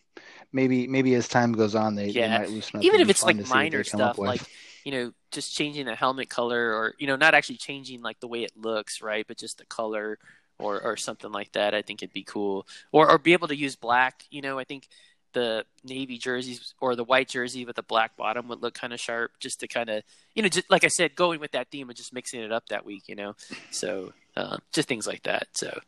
maybe 0.53 0.87
maybe 0.87 1.15
as 1.15 1.29
time 1.29 1.53
goes 1.53 1.74
on 1.74 1.95
they, 1.95 2.09
yeah. 2.09 2.29
they 2.29 2.39
might 2.45 2.51
loosen 2.51 2.79
up. 2.79 2.85
Even 2.85 3.01
if 3.01 3.09
it's 3.09 3.23
like 3.23 3.49
minor 3.49 3.85
stuff, 3.85 4.19
like 4.19 4.43
you 4.85 4.93
know, 4.93 5.12
just 5.31 5.57
changing 5.57 5.87
the 5.87 5.95
helmet 5.95 6.29
color, 6.29 6.74
or 6.74 6.95
you 6.99 7.07
know, 7.07 7.16
not 7.16 7.35
actually 7.35 7.57
changing 7.57 8.03
like 8.03 8.20
the 8.20 8.29
way 8.29 8.43
it 8.43 8.53
looks, 8.57 9.01
right? 9.01 9.27
But 9.27 9.39
just 9.39 9.59
the 9.59 9.65
color, 9.66 10.19
or 10.59 10.81
or 10.81 10.97
something 10.97 11.33
like 11.33 11.53
that. 11.53 11.74
I 11.74 11.83
think 11.83 12.03
it'd 12.03 12.12
be 12.12 12.24
cool, 12.24 12.66
or 12.91 13.11
or 13.11 13.19
be 13.19 13.33
able 13.33 13.49
to 13.49 13.57
use 13.57 13.77
black. 13.77 14.24
You 14.31 14.43
know, 14.43 14.59
I 14.59 14.65
think 14.65 14.89
the 15.33 15.65
navy 15.83 16.19
jerseys 16.19 16.74
or 16.81 16.95
the 16.95 17.05
white 17.05 17.29
jersey 17.29 17.65
with 17.65 17.77
the 17.77 17.83
black 17.83 18.16
bottom 18.16 18.49
would 18.49 18.61
look 18.61 18.74
kind 18.74 18.93
of 18.93 19.01
sharp, 19.01 19.33
just 19.41 19.61
to 19.61 19.69
kind 19.69 19.89
of 19.89 20.03
you 20.35 20.43
know, 20.43 20.49
just 20.49 20.70
like 20.70 20.85
I 20.85 20.89
said, 20.89 21.15
going 21.15 21.41
with 21.41 21.53
that 21.53 21.70
theme 21.70 21.89
and 21.89 21.97
just 21.97 22.12
mixing 22.12 22.43
it 22.43 22.53
up 22.53 22.69
that 22.69 22.85
week. 22.85 23.09
You 23.09 23.16
know, 23.16 23.37
so 23.70 24.12
uh, 24.37 24.59
just 24.73 24.89
things 24.89 25.07
like 25.07 25.23
that. 25.24 25.49
So 25.55 25.81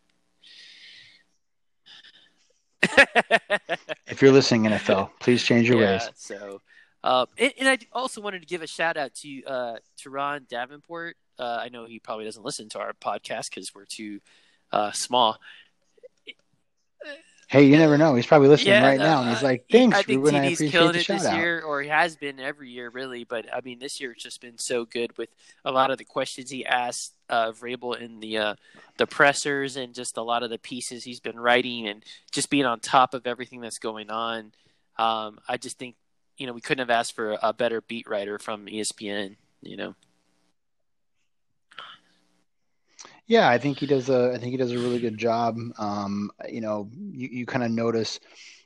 if 4.07 4.23
you're 4.23 4.33
listening, 4.33 4.71
NFL, 4.71 5.11
please 5.21 5.43
change 5.43 5.69
your 5.69 5.81
yeah, 5.81 5.93
ways. 5.93 6.11
So, 6.15 6.61
uh, 7.03 7.27
and, 7.39 7.53
and, 7.59 7.69
I 7.69 7.79
also 7.93 8.21
wanted 8.21 8.41
to 8.41 8.47
give 8.47 8.63
a 8.63 8.67
shout 8.67 8.97
out 8.97 9.15
to 9.17 9.45
uh, 9.45 9.77
Turron 9.99 10.49
Davenport. 10.49 11.17
Uh, 11.39 11.59
I 11.61 11.69
know 11.69 11.87
he 11.87 11.99
probably 11.99 12.25
doesn't 12.25 12.45
listen 12.45 12.69
to 12.71 12.79
our 12.79 12.93
podcast 12.93 13.51
because 13.51 13.75
we're 13.75 13.85
too 13.85 14.21
uh, 14.73 14.93
small. 14.93 15.39
Hey, 17.55 17.67
you 17.67 17.79
never 17.79 17.97
know. 17.97 18.17
He's 18.17 18.27
probably 18.27 18.49
listening 18.49 18.75
yeah, 18.75 18.85
right 18.85 18.99
now, 18.99 19.21
and 19.21 19.31
he's 19.31 19.45
like, 19.45 19.67
"Thanks, 19.71 19.97
I 19.97 20.03
think 20.03 20.25
Ruben. 20.25 20.43
TD's 20.43 20.73
killing 20.73 20.97
it 20.97 21.07
this 21.07 21.25
out. 21.25 21.37
year, 21.37 21.63
or 21.63 21.83
he 21.83 21.89
has 21.89 22.17
been 22.17 22.41
every 22.41 22.69
year, 22.69 22.91
really. 22.91 23.23
But 23.23 23.47
I 23.55 23.61
mean, 23.61 23.79
this 23.79 24.01
year 24.01 24.11
it's 24.11 24.25
just 24.25 24.41
been 24.41 24.59
so 24.59 24.85
good 24.85 25.17
with 25.17 25.29
a 25.65 25.71
lot 25.71 25.93
of 25.93 25.99
the 25.99 26.05
questions 26.05 26.51
he 26.51 26.67
asked 26.67 27.13
uh, 27.31 27.53
Vrabel 27.53 27.97
in 27.97 28.19
the 28.19 28.39
uh, 28.39 28.55
the 28.97 29.07
pressers, 29.07 29.77
and 29.77 29.95
just 29.95 30.17
a 30.17 30.23
lot 30.23 30.43
of 30.43 30.51
the 30.51 30.59
pieces 30.59 31.05
he's 31.05 31.21
been 31.21 31.39
writing, 31.39 31.87
and 31.87 32.03
just 32.33 32.51
being 32.51 32.65
on 32.65 32.81
top 32.81 33.15
of 33.15 33.25
everything 33.25 33.61
that's 33.61 33.79
going 33.79 34.11
on. 34.11 34.51
Um, 34.99 35.39
I 35.49 35.57
just 35.57 35.79
think 35.79 35.95
you 36.37 36.49
know 36.49 36.55
we 36.55 36.61
couldn't 36.61 36.81
have 36.81 36.91
asked 36.91 37.15
for 37.15 37.39
a 37.41 37.53
better 37.53 37.83
beat 37.83 38.09
writer 38.09 38.41
from 38.41 38.67
ESPN. 38.67 39.37
You 39.63 39.77
know. 39.77 39.95
Yeah, 43.27 43.49
I 43.49 43.59
think 43.59 43.79
he 43.79 43.87
does 43.87 44.11
a. 44.11 44.33
I 44.35 44.39
think 44.39 44.51
he 44.51 44.57
does 44.57 44.73
a 44.73 44.79
really 44.79 44.99
good 44.99 45.17
job. 45.17 45.57
Um, 45.79 46.31
you 46.49 46.61
know, 46.61 46.91
you, 46.93 47.29
you 47.29 47.47
kind 47.47 47.65
of 47.65 47.71
notice 47.71 48.21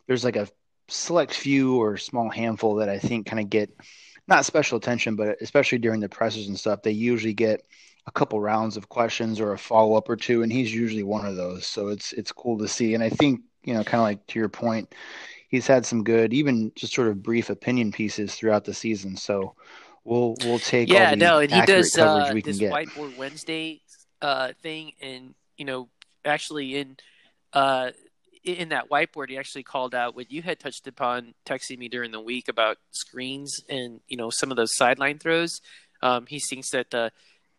there's 0.07 0.25
like 0.25 0.37
a 0.37 0.49
select 0.89 1.35
few 1.35 1.81
or 1.81 1.97
small 1.97 2.29
handful 2.29 2.77
that 2.77 2.89
I 2.89 2.99
think 2.99 3.27
kind 3.27 3.41
of 3.41 3.51
get 3.51 3.71
not 4.27 4.45
special 4.45 4.79
attention, 4.79 5.17
but 5.17 5.39
especially 5.41 5.79
during 5.79 6.01
the 6.01 6.09
presses 6.09 6.49
and 6.49 6.59
stuff, 6.59 6.83
they 6.83 6.91
usually 6.91 7.35
get 7.35 7.65
a 8.07 8.11
couple 8.11 8.41
rounds 8.41 8.77
of 8.77 8.89
questions 8.89 9.39
or 9.39 9.53
a 9.53 9.59
follow 9.59 9.95
up 9.97 10.09
or 10.09 10.17
two, 10.17 10.43
and 10.43 10.53
he's 10.53 10.75
usually 10.75 11.03
one 11.03 11.27
of 11.27 11.37
those. 11.37 11.67
So 11.67 11.89
it's 11.89 12.13
it's 12.15 12.33
cool 12.33 12.59
to 12.59 12.69
see. 12.69 12.95
And 12.95 13.03
I 13.03 13.11
think 13.11 13.43
you 13.63 13.75
know, 13.75 13.85
kind 13.85 14.01
of 14.01 14.05
like 14.05 14.27
to 14.29 14.39
your 14.39 14.49
point, 14.49 14.95
he's 15.49 15.67
had 15.67 15.85
some 15.85 16.03
good, 16.03 16.33
even 16.33 16.73
just 16.75 16.95
sort 16.95 17.09
of 17.09 17.23
brief 17.23 17.51
opinion 17.51 17.93
pieces 17.93 18.35
throughout 18.35 18.65
the 18.65 18.75
season. 18.75 19.17
So 19.17 19.55
we'll 20.05 20.35
we'll 20.45 20.59
take 20.59 20.91
yeah, 20.91 21.15
no, 21.15 21.39
and 21.39 21.53
he 21.53 21.61
does 21.63 21.97
uh, 21.99 22.33
this 22.45 22.61
whiteboard 22.61 23.17
Wednesday 23.17 23.83
uh, 24.21 24.53
thing, 24.63 24.93
and 25.01 25.35
you 25.57 25.65
know, 25.65 25.89
actually 26.25 26.77
in 26.77 26.97
uh, 27.53 27.91
in 28.45 28.71
that 28.71 28.89
whiteboard, 28.89 29.29
he 29.29 29.39
actually 29.39 29.63
called 29.63 29.95
out 29.95 30.15
what 30.15 30.31
you 30.31 30.43
had 30.43 30.59
touched 30.59 30.87
upon, 30.87 31.35
texting 31.45 31.79
me 31.79 31.89
during 31.89 32.11
the 32.11 32.21
week 32.21 32.49
about 32.49 32.79
screens 32.91 33.61
and 33.69 34.01
you 34.09 34.17
know 34.17 34.31
some 34.31 34.51
of 34.51 34.57
those 34.57 34.75
sideline 34.77 35.19
throws. 35.19 35.61
Um, 36.03 36.27
he 36.27 36.39
thinks 36.39 36.71
that 36.71 36.91
the 36.91 37.11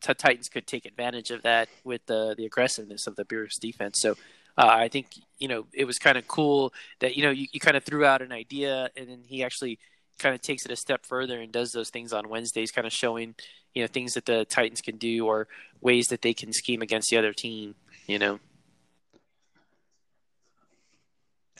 Titans 0.02 0.48
could 0.48 0.65
take 0.65 0.86
advantage 0.86 1.31
of 1.31 1.41
that 1.44 1.69
with 1.84 2.06
the 2.06 2.36
the 2.38 2.45
aggressiveness 2.45 3.07
of 3.07 3.15
the 3.15 3.26
Bears 3.26 3.57
defense. 3.60 3.99
So 3.99 4.11
uh, 4.57 4.68
I 4.68 4.88
think 4.88 5.07
you 5.38 5.48
know 5.48 5.65
it 5.73 5.86
was 5.86 5.98
kind 5.98 6.18
of 6.18 6.27
cool 6.27 6.73
that 6.99 7.15
you 7.18 7.23
know 7.23 7.31
you, 7.31 7.48
you 7.52 7.60
kind 7.60 7.77
of 7.77 7.84
threw 7.84 8.06
out 8.06 8.22
an 8.22 8.31
idea 8.31 8.90
and 8.95 9.10
then 9.10 9.23
he 9.26 9.44
actually 9.44 9.80
kind 10.20 10.36
of 10.36 10.41
takes 10.41 10.66
it 10.66 10.72
a 10.72 10.76
step 10.76 11.06
further 11.06 11.40
and 11.40 11.52
does 11.52 11.72
those 11.72 11.90
things 11.90 12.14
on 12.14 12.30
Wednesdays, 12.30 12.72
kind 12.72 12.86
of 12.86 12.94
showing 12.94 13.36
you 13.74 13.84
know 13.84 13.88
things 13.88 14.14
that 14.14 14.26
the 14.26 14.46
Titans 14.46 14.82
can 14.82 14.98
do 14.98 15.26
or 15.26 15.48
ways 15.82 16.08
that 16.08 16.22
they 16.22 16.34
can 16.34 16.54
scheme 16.54 16.82
against 16.82 17.10
the 17.10 17.18
other 17.18 17.34
team. 17.34 17.76
You 18.08 18.20
know. 18.20 18.40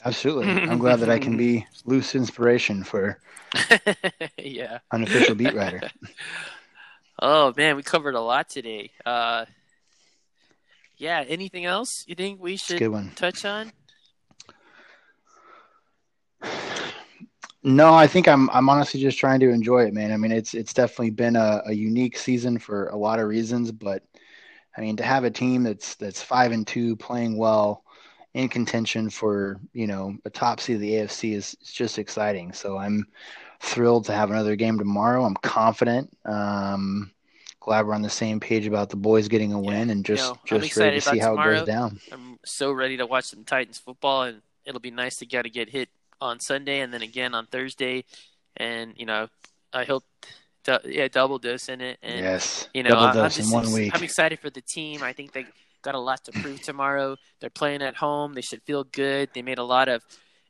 Absolutely. 0.04 0.50
I'm 0.50 0.78
glad 0.78 1.00
that 1.00 1.10
I 1.10 1.18
can 1.18 1.36
be 1.36 1.66
loose 1.84 2.14
inspiration 2.14 2.84
for 2.84 3.18
yeah 4.38 4.78
unofficial 4.92 5.34
beat 5.34 5.54
writer. 5.54 5.80
oh 7.20 7.52
man, 7.56 7.76
we 7.76 7.82
covered 7.82 8.14
a 8.14 8.20
lot 8.20 8.48
today. 8.48 8.92
Uh, 9.04 9.46
yeah. 10.96 11.24
Anything 11.26 11.64
else 11.64 12.04
you 12.06 12.14
think 12.14 12.40
we 12.40 12.56
should 12.56 12.80
touch 13.16 13.44
on? 13.44 13.72
No, 17.62 17.92
I 17.92 18.06
think 18.06 18.26
I'm 18.26 18.48
I'm 18.50 18.68
honestly 18.68 19.00
just 19.00 19.18
trying 19.18 19.40
to 19.40 19.50
enjoy 19.50 19.84
it, 19.84 19.92
man. 19.92 20.12
I 20.12 20.16
mean, 20.16 20.32
it's 20.32 20.54
it's 20.54 20.72
definitely 20.72 21.10
been 21.10 21.36
a, 21.36 21.62
a 21.66 21.72
unique 21.72 22.16
season 22.16 22.58
for 22.58 22.88
a 22.88 22.96
lot 22.96 23.18
of 23.18 23.28
reasons, 23.28 23.70
but 23.70 24.02
I 24.76 24.80
mean, 24.80 24.96
to 24.96 25.02
have 25.02 25.24
a 25.24 25.30
team 25.30 25.62
that's 25.64 25.94
that's 25.96 26.22
five 26.22 26.52
and 26.52 26.66
two 26.66 26.96
playing 26.96 27.36
well 27.36 27.84
in 28.32 28.48
contention 28.48 29.10
for 29.10 29.60
you 29.74 29.86
know 29.86 30.16
a 30.24 30.30
top 30.30 30.60
seed 30.60 30.76
of 30.76 30.80
the 30.80 30.92
AFC 30.92 31.34
is, 31.34 31.56
just 31.62 31.98
exciting. 31.98 32.52
So 32.52 32.78
I'm 32.78 33.06
thrilled 33.60 34.06
to 34.06 34.12
have 34.12 34.30
another 34.30 34.56
game 34.56 34.78
tomorrow. 34.78 35.24
I'm 35.24 35.34
confident. 35.34 36.16
Um, 36.24 37.10
glad 37.60 37.86
we're 37.86 37.94
on 37.94 38.00
the 38.00 38.08
same 38.08 38.40
page 38.40 38.66
about 38.66 38.88
the 38.88 38.96
boys 38.96 39.28
getting 39.28 39.52
a 39.52 39.60
win, 39.60 39.88
yeah, 39.88 39.92
and 39.92 40.04
just 40.04 40.28
you 40.28 40.56
know, 40.56 40.60
just 40.62 40.76
ready 40.78 40.98
to 40.98 41.02
see 41.02 41.18
how 41.18 41.30
tomorrow. 41.30 41.52
it 41.52 41.58
goes 41.58 41.66
down. 41.66 42.00
I'm 42.10 42.38
so 42.42 42.72
ready 42.72 42.96
to 42.96 43.04
watch 43.04 43.24
some 43.24 43.44
Titans 43.44 43.76
football, 43.76 44.22
and 44.22 44.40
it'll 44.64 44.80
be 44.80 44.90
nice 44.90 45.16
to 45.16 45.26
get 45.26 45.42
to 45.42 45.50
get 45.50 45.68
hit 45.68 45.90
on 46.20 46.40
Sunday 46.40 46.80
and 46.80 46.92
then 46.92 47.02
again 47.02 47.34
on 47.34 47.46
Thursday, 47.46 48.04
and 48.56 48.94
you 48.96 49.06
know 49.06 49.28
I 49.72 49.84
hope. 49.84 50.04
yeah, 50.84 51.08
double 51.08 51.38
dose 51.38 51.68
in 51.68 51.80
it, 51.80 51.98
and 52.02 52.20
yes, 52.20 52.68
you 52.74 52.82
know, 52.82 52.90
double 52.90 53.06
dose 53.06 53.16
I'm, 53.16 53.30
just, 53.30 53.48
in 53.48 53.50
one 53.50 53.72
week. 53.72 53.92
I'm 53.94 54.02
excited 54.02 54.38
for 54.38 54.50
the 54.50 54.60
team. 54.60 55.02
I 55.02 55.12
think 55.12 55.32
they 55.32 55.46
got 55.82 55.94
a 55.94 55.98
lot 55.98 56.24
to 56.24 56.32
prove 56.32 56.62
tomorrow. 56.62 57.16
They're 57.40 57.50
playing 57.50 57.82
at 57.82 57.96
home. 57.96 58.34
They 58.34 58.42
should 58.42 58.62
feel 58.62 58.84
good. 58.84 59.30
They 59.34 59.42
made 59.42 59.58
a 59.58 59.64
lot 59.64 59.88
of, 59.88 60.02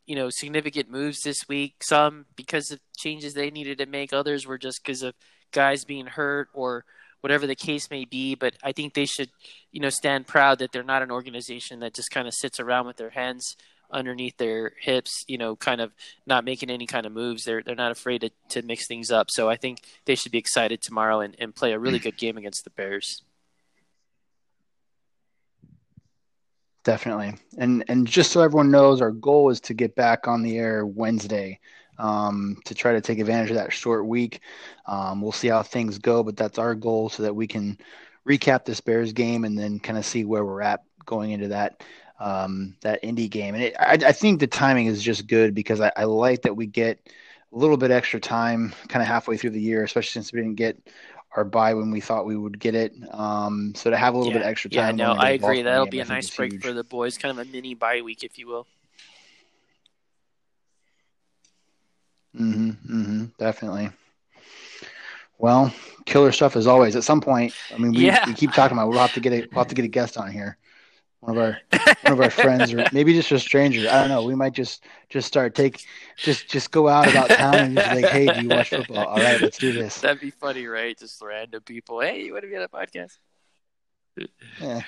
you 0.07 0.17
know, 0.17 0.31
significant 0.31 0.91
moves 0.91 1.23
this 1.23 1.49
week. 1.49 1.83
Some 1.83 2.27
because 2.37 2.71
of 2.71 2.81
changes 2.97 3.35
they 3.35 3.51
needed 3.51 3.79
to 3.79 3.87
make. 3.87 4.13
Others 4.13 4.47
were 4.47 4.59
just 4.59 4.83
because 4.83 5.03
of 5.03 5.15
guys 5.53 5.85
being 5.85 6.07
hurt 6.07 6.49
or 6.53 6.85
whatever 7.21 7.47
the 7.47 7.55
case 7.55 7.91
may 7.91 8.05
be. 8.05 8.35
But 8.35 8.55
I 8.63 8.73
think 8.73 8.95
they 8.95 9.07
should, 9.07 9.31
you 9.73 9.81
know, 9.81 9.91
stand 9.91 10.27
proud 10.27 10.59
that 10.59 10.73
they're 10.73 10.83
not 10.83 11.03
an 11.03 11.11
organization 11.11 11.81
that 11.81 11.95
just 11.95 12.11
kind 12.11 12.27
of 12.27 12.35
sits 12.35 12.59
around 12.59 12.87
with 12.87 12.97
their 12.97 13.11
hands 13.11 13.57
underneath 13.93 14.37
their 14.37 14.73
hips, 14.81 15.25
you 15.29 15.39
know, 15.39 15.57
kind 15.57 15.81
of 15.81 15.93
not 16.27 16.45
making 16.45 16.71
any 16.71 16.87
kind 16.87 17.07
of 17.07 17.13
moves. 17.13 17.45
They're 17.45 17.63
they're 17.63 17.75
not 17.75 17.93
afraid 17.93 18.23
to, 18.23 18.31
to 18.51 18.63
mix 18.63 18.87
things 18.87 19.11
up. 19.11 19.31
So 19.31 19.49
I 19.49 19.57
think 19.57 19.81
they 20.05 20.15
should 20.15 20.33
be 20.33 20.39
excited 20.39 20.81
tomorrow 20.81 21.21
and, 21.21 21.37
and 21.39 21.55
play 21.55 21.73
a 21.73 21.79
really 21.79 21.99
good 21.99 22.17
game 22.17 22.37
against 22.37 22.65
the 22.65 22.71
Bears. 22.71 23.23
Definitely. 26.85 27.35
And 27.59 27.85
and 27.89 28.07
just 28.07 28.33
so 28.33 28.41
everyone 28.41 28.71
knows, 28.71 29.01
our 29.01 29.11
goal 29.11 29.51
is 29.51 29.61
to 29.63 29.75
get 29.75 29.95
back 29.95 30.27
on 30.27 30.43
the 30.43 30.59
air 30.59 30.87
Wednesday 30.87 31.61
um, 31.99 32.57
to 32.65 32.75
try 32.75 32.93
to 32.93 33.01
take 33.01 33.19
advantage 33.19 33.51
of 33.51 33.57
that 33.57 33.73
short 33.73 34.07
week. 34.07 34.41
Um, 34.87 35.21
we'll 35.21 35.33
see 35.33 35.49
how 35.49 35.63
things 35.63 35.99
go, 35.99 36.23
but 36.23 36.37
that's 36.37 36.59
our 36.59 36.75
goal 36.75 37.11
so 37.11 37.23
that 37.23 37.37
we 37.37 37.47
can 37.47 37.79
recap 38.27 38.65
this 38.65 38.81
Bears 38.81 39.13
game 39.13 39.45
and 39.45 39.59
then 39.59 39.79
kind 39.79 39.99
of 39.99 40.07
see 40.07 40.25
where 40.25 40.45
we're 40.45 40.63
at 40.63 40.83
going 41.05 41.33
into 41.33 41.49
that 41.49 41.83
um, 42.21 42.77
that 42.83 43.01
Indy 43.03 43.29
game. 43.29 43.55
And 43.55 43.65
it, 43.65 43.77
I, 43.81 43.93
I, 43.93 44.13
think 44.13 44.39
the 44.39 44.47
timing 44.47 44.87
is 44.87 45.03
just 45.03 45.27
good 45.27 45.55
because 45.55 45.81
I, 45.81 45.91
I 45.97 46.05
like 46.05 46.43
that 46.43 46.55
we 46.55 46.67
get 46.67 47.01
a 47.53 47.57
little 47.59 47.79
bit 47.79 47.91
extra 47.91 48.21
time 48.21 48.75
kind 48.89 49.03
of 49.03 49.09
halfway 49.09 49.39
through 49.39 49.51
the 49.51 49.61
year, 49.61 49.83
especially 49.83 50.11
since 50.11 50.33
we 50.33 50.41
didn't 50.41 50.57
get 50.57 50.79
our 51.35 51.45
buy 51.45 51.73
when 51.75 51.91
we 51.91 52.01
thought 52.01 52.27
we 52.27 52.37
would 52.37 52.59
get 52.59 52.75
it. 52.75 52.93
Um, 53.11 53.73
so 53.75 53.89
to 53.89 53.97
have 53.97 54.15
a 54.15 54.19
little 54.19 54.33
yeah. 54.33 54.41
bit 54.41 54.47
extra 54.47 54.71
time. 54.71 54.99
Yeah, 54.99 55.07
no, 55.07 55.13
I 55.13 55.31
agree. 55.31 55.63
That'll 55.63 55.87
game, 55.87 55.91
be 55.91 56.01
a 56.01 56.05
nice 56.05 56.29
break 56.29 56.53
huge. 56.53 56.63
for 56.63 56.75
the 56.75 56.85
boys, 56.85 57.17
kind 57.17 57.39
of 57.39 57.49
a 57.49 57.51
mini 57.51 57.75
bye 57.75 58.03
week, 58.03 58.23
if 58.23 58.39
you 58.39 58.47
will. 58.47 58.67
Mm-hmm. 62.39 62.71
Mm-hmm. 62.71 63.25
Definitely. 63.39 63.91
Well, 65.39 65.73
killer 66.05 66.33
stuff 66.33 66.55
as 66.55 66.67
always. 66.67 66.97
At 66.97 67.05
some 67.05 67.23
point, 67.23 67.55
I 67.75 67.79
mean, 67.79 67.93
we, 67.93 68.07
yeah. 68.07 68.27
we 68.27 68.35
keep 68.35 68.53
talking 68.53 68.77
about 68.77 68.91
we'll 68.91 68.99
have 68.99 69.15
to 69.15 69.21
get 69.21 69.33
a 69.33 69.49
we'll 69.51 69.65
have 69.65 69.69
to 69.69 69.75
get 69.75 69.87
a 69.87 69.89
guest 69.89 70.19
on 70.19 70.31
here 70.31 70.59
one 71.21 71.37
of 71.37 71.43
our 71.43 71.59
one 72.03 72.13
of 72.13 72.21
our 72.21 72.31
friends 72.31 72.73
or 72.73 72.85
maybe 72.93 73.13
just 73.13 73.31
a 73.31 73.39
stranger. 73.39 73.89
I 73.89 74.01
don't 74.01 74.09
know. 74.09 74.23
We 74.23 74.35
might 74.35 74.53
just 74.53 74.85
just 75.09 75.27
start 75.27 75.55
take 75.55 75.85
just 76.17 76.49
just 76.49 76.71
go 76.71 76.89
out 76.89 77.09
about 77.09 77.29
town 77.29 77.55
and 77.57 77.77
just 77.77 77.95
like 77.95 78.07
hey 78.07 78.27
do 78.27 78.43
you 78.43 78.49
watch 78.49 78.71
football? 78.71 79.07
All 79.07 79.19
right 79.19 79.41
let's 79.41 79.59
do 79.59 79.73
this. 79.73 80.01
That'd 80.01 80.21
be 80.21 80.31
funny 80.31 80.67
right? 80.67 80.99
Just 80.99 81.21
random 81.23 81.63
people. 81.63 82.01
Hey 82.01 82.25
you 82.25 82.33
want 82.33 82.45
to 82.45 82.51
be 82.51 82.57
on 82.57 82.63
a 82.63 82.69
podcast? 82.69 83.19
Yeah. 84.61 84.81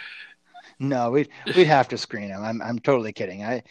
No 0.79 1.11
we'd 1.11 1.29
we'd 1.55 1.67
have 1.67 1.89
to 1.89 1.99
screen 1.99 2.29
him. 2.29 2.43
I'm 2.43 2.63
i'm 2.63 2.79
totally 2.79 3.13
kidding. 3.13 3.45
I 3.45 3.63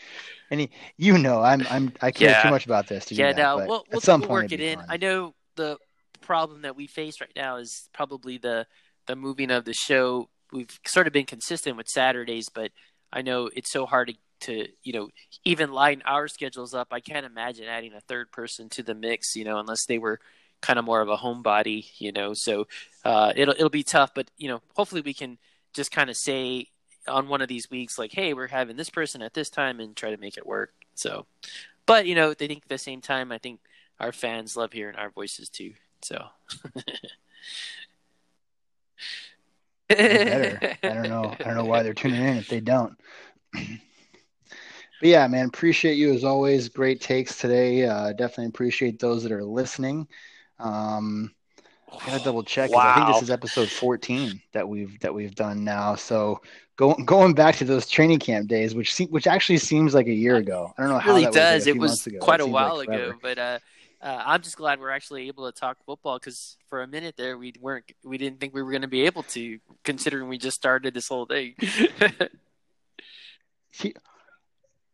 and 0.51 0.59
he, 0.59 0.69
you 0.97 1.17
know 1.17 1.41
i'm 1.41 1.65
i'm 1.71 1.91
i 2.01 2.11
care 2.11 2.29
yeah. 2.29 2.43
too 2.43 2.49
much 2.49 2.65
about 2.65 2.88
this 2.88 3.05
to 3.05 3.15
get 3.15 3.23
yeah 3.23 3.31
do 3.31 3.35
that, 3.38 3.41
no 3.41 3.57
we'll, 3.65 3.85
we'll, 3.91 4.01
some 4.01 4.19
we'll 4.19 4.27
point 4.27 4.51
work 4.51 4.51
it 4.51 4.59
in. 4.59 4.77
fun. 4.77 4.85
i 4.89 4.97
know 4.97 5.33
the 5.55 5.77
problem 6.19 6.61
that 6.61 6.75
we 6.75 6.85
face 6.85 7.19
right 7.19 7.31
now 7.35 7.55
is 7.55 7.89
probably 7.93 8.38
the 8.38 8.67
the 9.07 9.15
moving 9.15 9.49
of 9.49 9.65
the 9.65 9.73
show 9.73 10.29
we've 10.52 10.80
sort 10.86 11.07
of 11.07 11.14
been 11.14 11.26
consistent 11.26 11.78
with 11.78 11.88
Saturdays, 11.88 12.49
but 12.49 12.72
I 13.11 13.22
know 13.22 13.49
it's 13.53 13.72
so 13.72 13.86
hard 13.86 14.10
to, 14.10 14.15
to 14.41 14.68
you 14.84 14.94
know 14.94 15.10
even 15.45 15.72
line 15.72 16.02
our 16.06 16.28
schedules 16.28 16.73
up. 16.73 16.90
I 16.91 16.99
can't 16.99 17.26
imagine 17.26 17.65
adding 17.65 17.94
a 17.94 18.02
third 18.02 18.32
person 18.32 18.69
to 18.69 18.84
the 18.84 18.95
mix, 18.95 19.36
you 19.36 19.44
know, 19.44 19.60
unless 19.60 19.86
they 19.86 19.98
were 19.98 20.19
kind 20.61 20.80
of 20.80 20.86
more 20.86 21.02
of 21.02 21.10
a 21.10 21.18
homebody, 21.18 21.86
you 21.98 22.11
know. 22.11 22.34
So 22.34 22.68
uh, 23.03 23.34
it'll 23.36 23.53
it'll 23.53 23.69
be 23.69 23.84
tough, 23.84 24.11
but 24.14 24.30
you 24.38 24.48
know, 24.48 24.61
hopefully 24.76 25.02
we 25.02 25.14
can 25.14 25.38
just 25.73 25.91
kind 25.91 26.10
of 26.10 26.18
say 26.18 26.68
on 27.07 27.28
one 27.28 27.41
of 27.41 27.48
these 27.48 27.69
weeks, 27.72 27.98
like, 27.98 28.11
hey, 28.11 28.34
we're 28.34 28.48
having 28.48 28.78
this 28.78 28.90
person 28.90 29.22
at 29.22 29.34
this 29.34 29.49
time, 29.49 29.80
and 29.80 29.95
try 29.95 30.11
to 30.11 30.18
make 30.18 30.38
it 30.38 30.45
work. 30.45 30.73
So, 30.95 31.26
but 31.86 32.06
you 32.06 32.15
know, 32.15 32.34
they 32.34 32.48
think 32.48 32.64
at 32.64 32.69
the 32.69 32.78
same 32.78 33.02
time, 33.02 33.32
I 33.32 33.38
think 33.38 33.60
our 33.99 34.11
fans 34.11 34.56
love 34.56 34.73
hearing 34.73 34.95
our 34.95 35.10
voices 35.10 35.49
too. 35.49 35.73
So. 36.03 36.26
better. 39.97 40.77
I 40.84 40.93
don't 40.93 41.09
know. 41.09 41.35
I 41.39 41.43
don't 41.43 41.55
know 41.55 41.65
why 41.65 41.84
they're 41.84 41.93
tuning 41.93 42.22
in 42.22 42.38
if 42.38 42.47
they 42.47 42.59
don't. 42.59 42.93
but 43.53 43.69
yeah, 45.01 45.27
man, 45.27 45.47
appreciate 45.47 45.95
you 45.95 46.13
as 46.13 46.23
always. 46.23 46.69
Great 46.69 47.01
takes 47.01 47.38
today. 47.38 47.85
Uh, 47.85 48.13
definitely 48.13 48.47
appreciate 48.47 48.99
those 48.99 49.23
that 49.23 49.31
are 49.31 49.43
listening. 49.43 50.07
Um, 50.59 51.31
I 51.91 52.05
gotta 52.07 52.23
double 52.23 52.43
check. 52.43 52.72
Wow. 52.72 52.91
I 52.91 52.95
think 52.95 53.07
this 53.07 53.23
is 53.23 53.30
episode 53.30 53.69
14 53.69 54.41
that 54.53 54.68
we've 54.68 54.99
that 55.01 55.13
we've 55.13 55.35
done 55.35 55.63
now. 55.63 55.95
So 55.95 56.41
going 56.77 57.05
going 57.05 57.34
back 57.34 57.55
to 57.57 57.65
those 57.65 57.88
training 57.88 58.19
camp 58.19 58.47
days, 58.47 58.73
which 58.73 58.93
se- 58.93 59.07
which 59.09 59.27
actually 59.27 59.57
seems 59.57 59.93
like 59.93 60.07
a 60.07 60.13
year 60.13 60.38
ago. 60.38 60.73
I 60.77 60.81
don't 60.81 60.91
know 60.91 60.97
it 60.97 61.03
how 61.03 61.13
really 61.13 61.26
does. 61.31 61.68
It 61.68 61.77
was 61.77 62.07
quite 62.22 62.41
a 62.41 62.47
while 62.47 62.77
like 62.77 62.89
ago, 62.89 63.13
but 63.22 63.38
uh, 63.38 63.59
uh, 64.02 64.23
I'm 64.26 64.41
just 64.41 64.57
glad 64.57 64.80
we're 64.80 64.90
actually 64.90 65.28
able 65.28 65.52
to 65.52 65.57
talk 65.57 65.78
football 65.86 66.18
because 66.18 66.57
for 66.68 66.82
a 66.82 66.88
minute 66.88 67.15
there 67.18 67.38
we 67.38 67.53
weren't 67.60 67.86
we 68.03 68.18
didn't 68.18 68.40
think 68.40 68.53
we 68.53 68.64
were 68.64 68.72
going 68.72 68.82
to 68.82 68.88
be 68.88 69.06
able 69.06 69.23
to 69.23 69.60
considering 69.84 70.28
we 70.28 70.38
just 70.38 70.57
started 70.57 70.94
this 70.94 71.07
whole 71.07 71.26
thing. 71.26 71.56
he, 73.72 73.94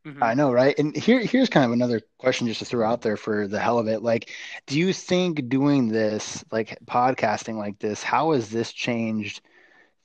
mm-hmm. 0.05 0.21
I 0.21 0.33
know, 0.33 0.51
right? 0.51 0.77
And 0.77 0.95
here 0.95 1.19
here's 1.19 1.49
kind 1.49 1.65
of 1.65 1.71
another 1.71 2.01
question 2.17 2.47
just 2.47 2.59
to 2.59 2.65
throw 2.65 2.87
out 2.87 3.01
there 3.01 3.17
for 3.17 3.47
the 3.47 3.59
hell 3.59 3.79
of 3.79 3.87
it. 3.87 4.03
Like, 4.03 4.29
do 4.65 4.77
you 4.77 4.91
think 4.91 5.47
doing 5.47 5.87
this, 5.87 6.43
like 6.51 6.77
podcasting 6.85 7.55
like 7.55 7.79
this, 7.79 8.03
how 8.03 8.33
has 8.33 8.49
this 8.49 8.71
changed? 8.71 9.41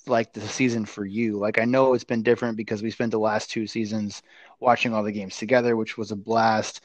like 0.06 0.32
the 0.32 0.40
season 0.40 0.84
for 0.84 1.04
you? 1.04 1.38
Like 1.38 1.58
I 1.60 1.64
know 1.64 1.94
it's 1.94 2.04
been 2.04 2.22
different 2.22 2.56
because 2.56 2.82
we 2.82 2.90
spent 2.90 3.12
the 3.12 3.18
last 3.18 3.50
two 3.50 3.66
seasons 3.66 4.22
watching 4.60 4.94
all 4.94 5.02
the 5.02 5.12
games 5.12 5.36
together, 5.36 5.76
which 5.76 5.96
was 5.96 6.10
a 6.10 6.16
blast. 6.16 6.80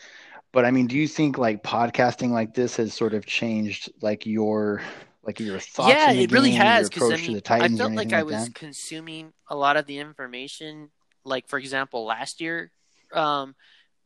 But 0.58 0.66
I 0.66 0.72
mean, 0.72 0.88
do 0.88 0.98
you 0.98 1.08
think 1.08 1.38
like 1.38 1.62
podcasting 1.62 2.32
like 2.32 2.56
this 2.56 2.78
has 2.78 2.92
sort 2.92 3.14
of 3.14 3.28
changed 3.28 3.92
like 4.02 4.26
your 4.26 4.82
like 5.22 5.40
your 5.40 5.60
thoughts? 5.60 5.90
Yeah, 5.90 6.10
it 6.10 6.16
game, 6.16 6.34
really 6.34 6.50
has 6.54 6.90
because 6.90 7.12
I 7.12 7.18
mean, 7.18 7.40
I 7.48 7.70
felt 7.70 7.94
like 7.94 8.12
I 8.12 8.24
like 8.24 8.26
was 8.26 8.46
that? 8.48 8.56
consuming 8.56 9.34
a 9.48 9.56
lot 9.56 9.78
of 9.78 9.86
the 9.86 10.00
information, 10.00 10.90
like 11.24 11.48
for 11.48 11.60
example 11.60 12.06
last 12.06 12.42
year, 12.42 12.72
um, 13.14 13.54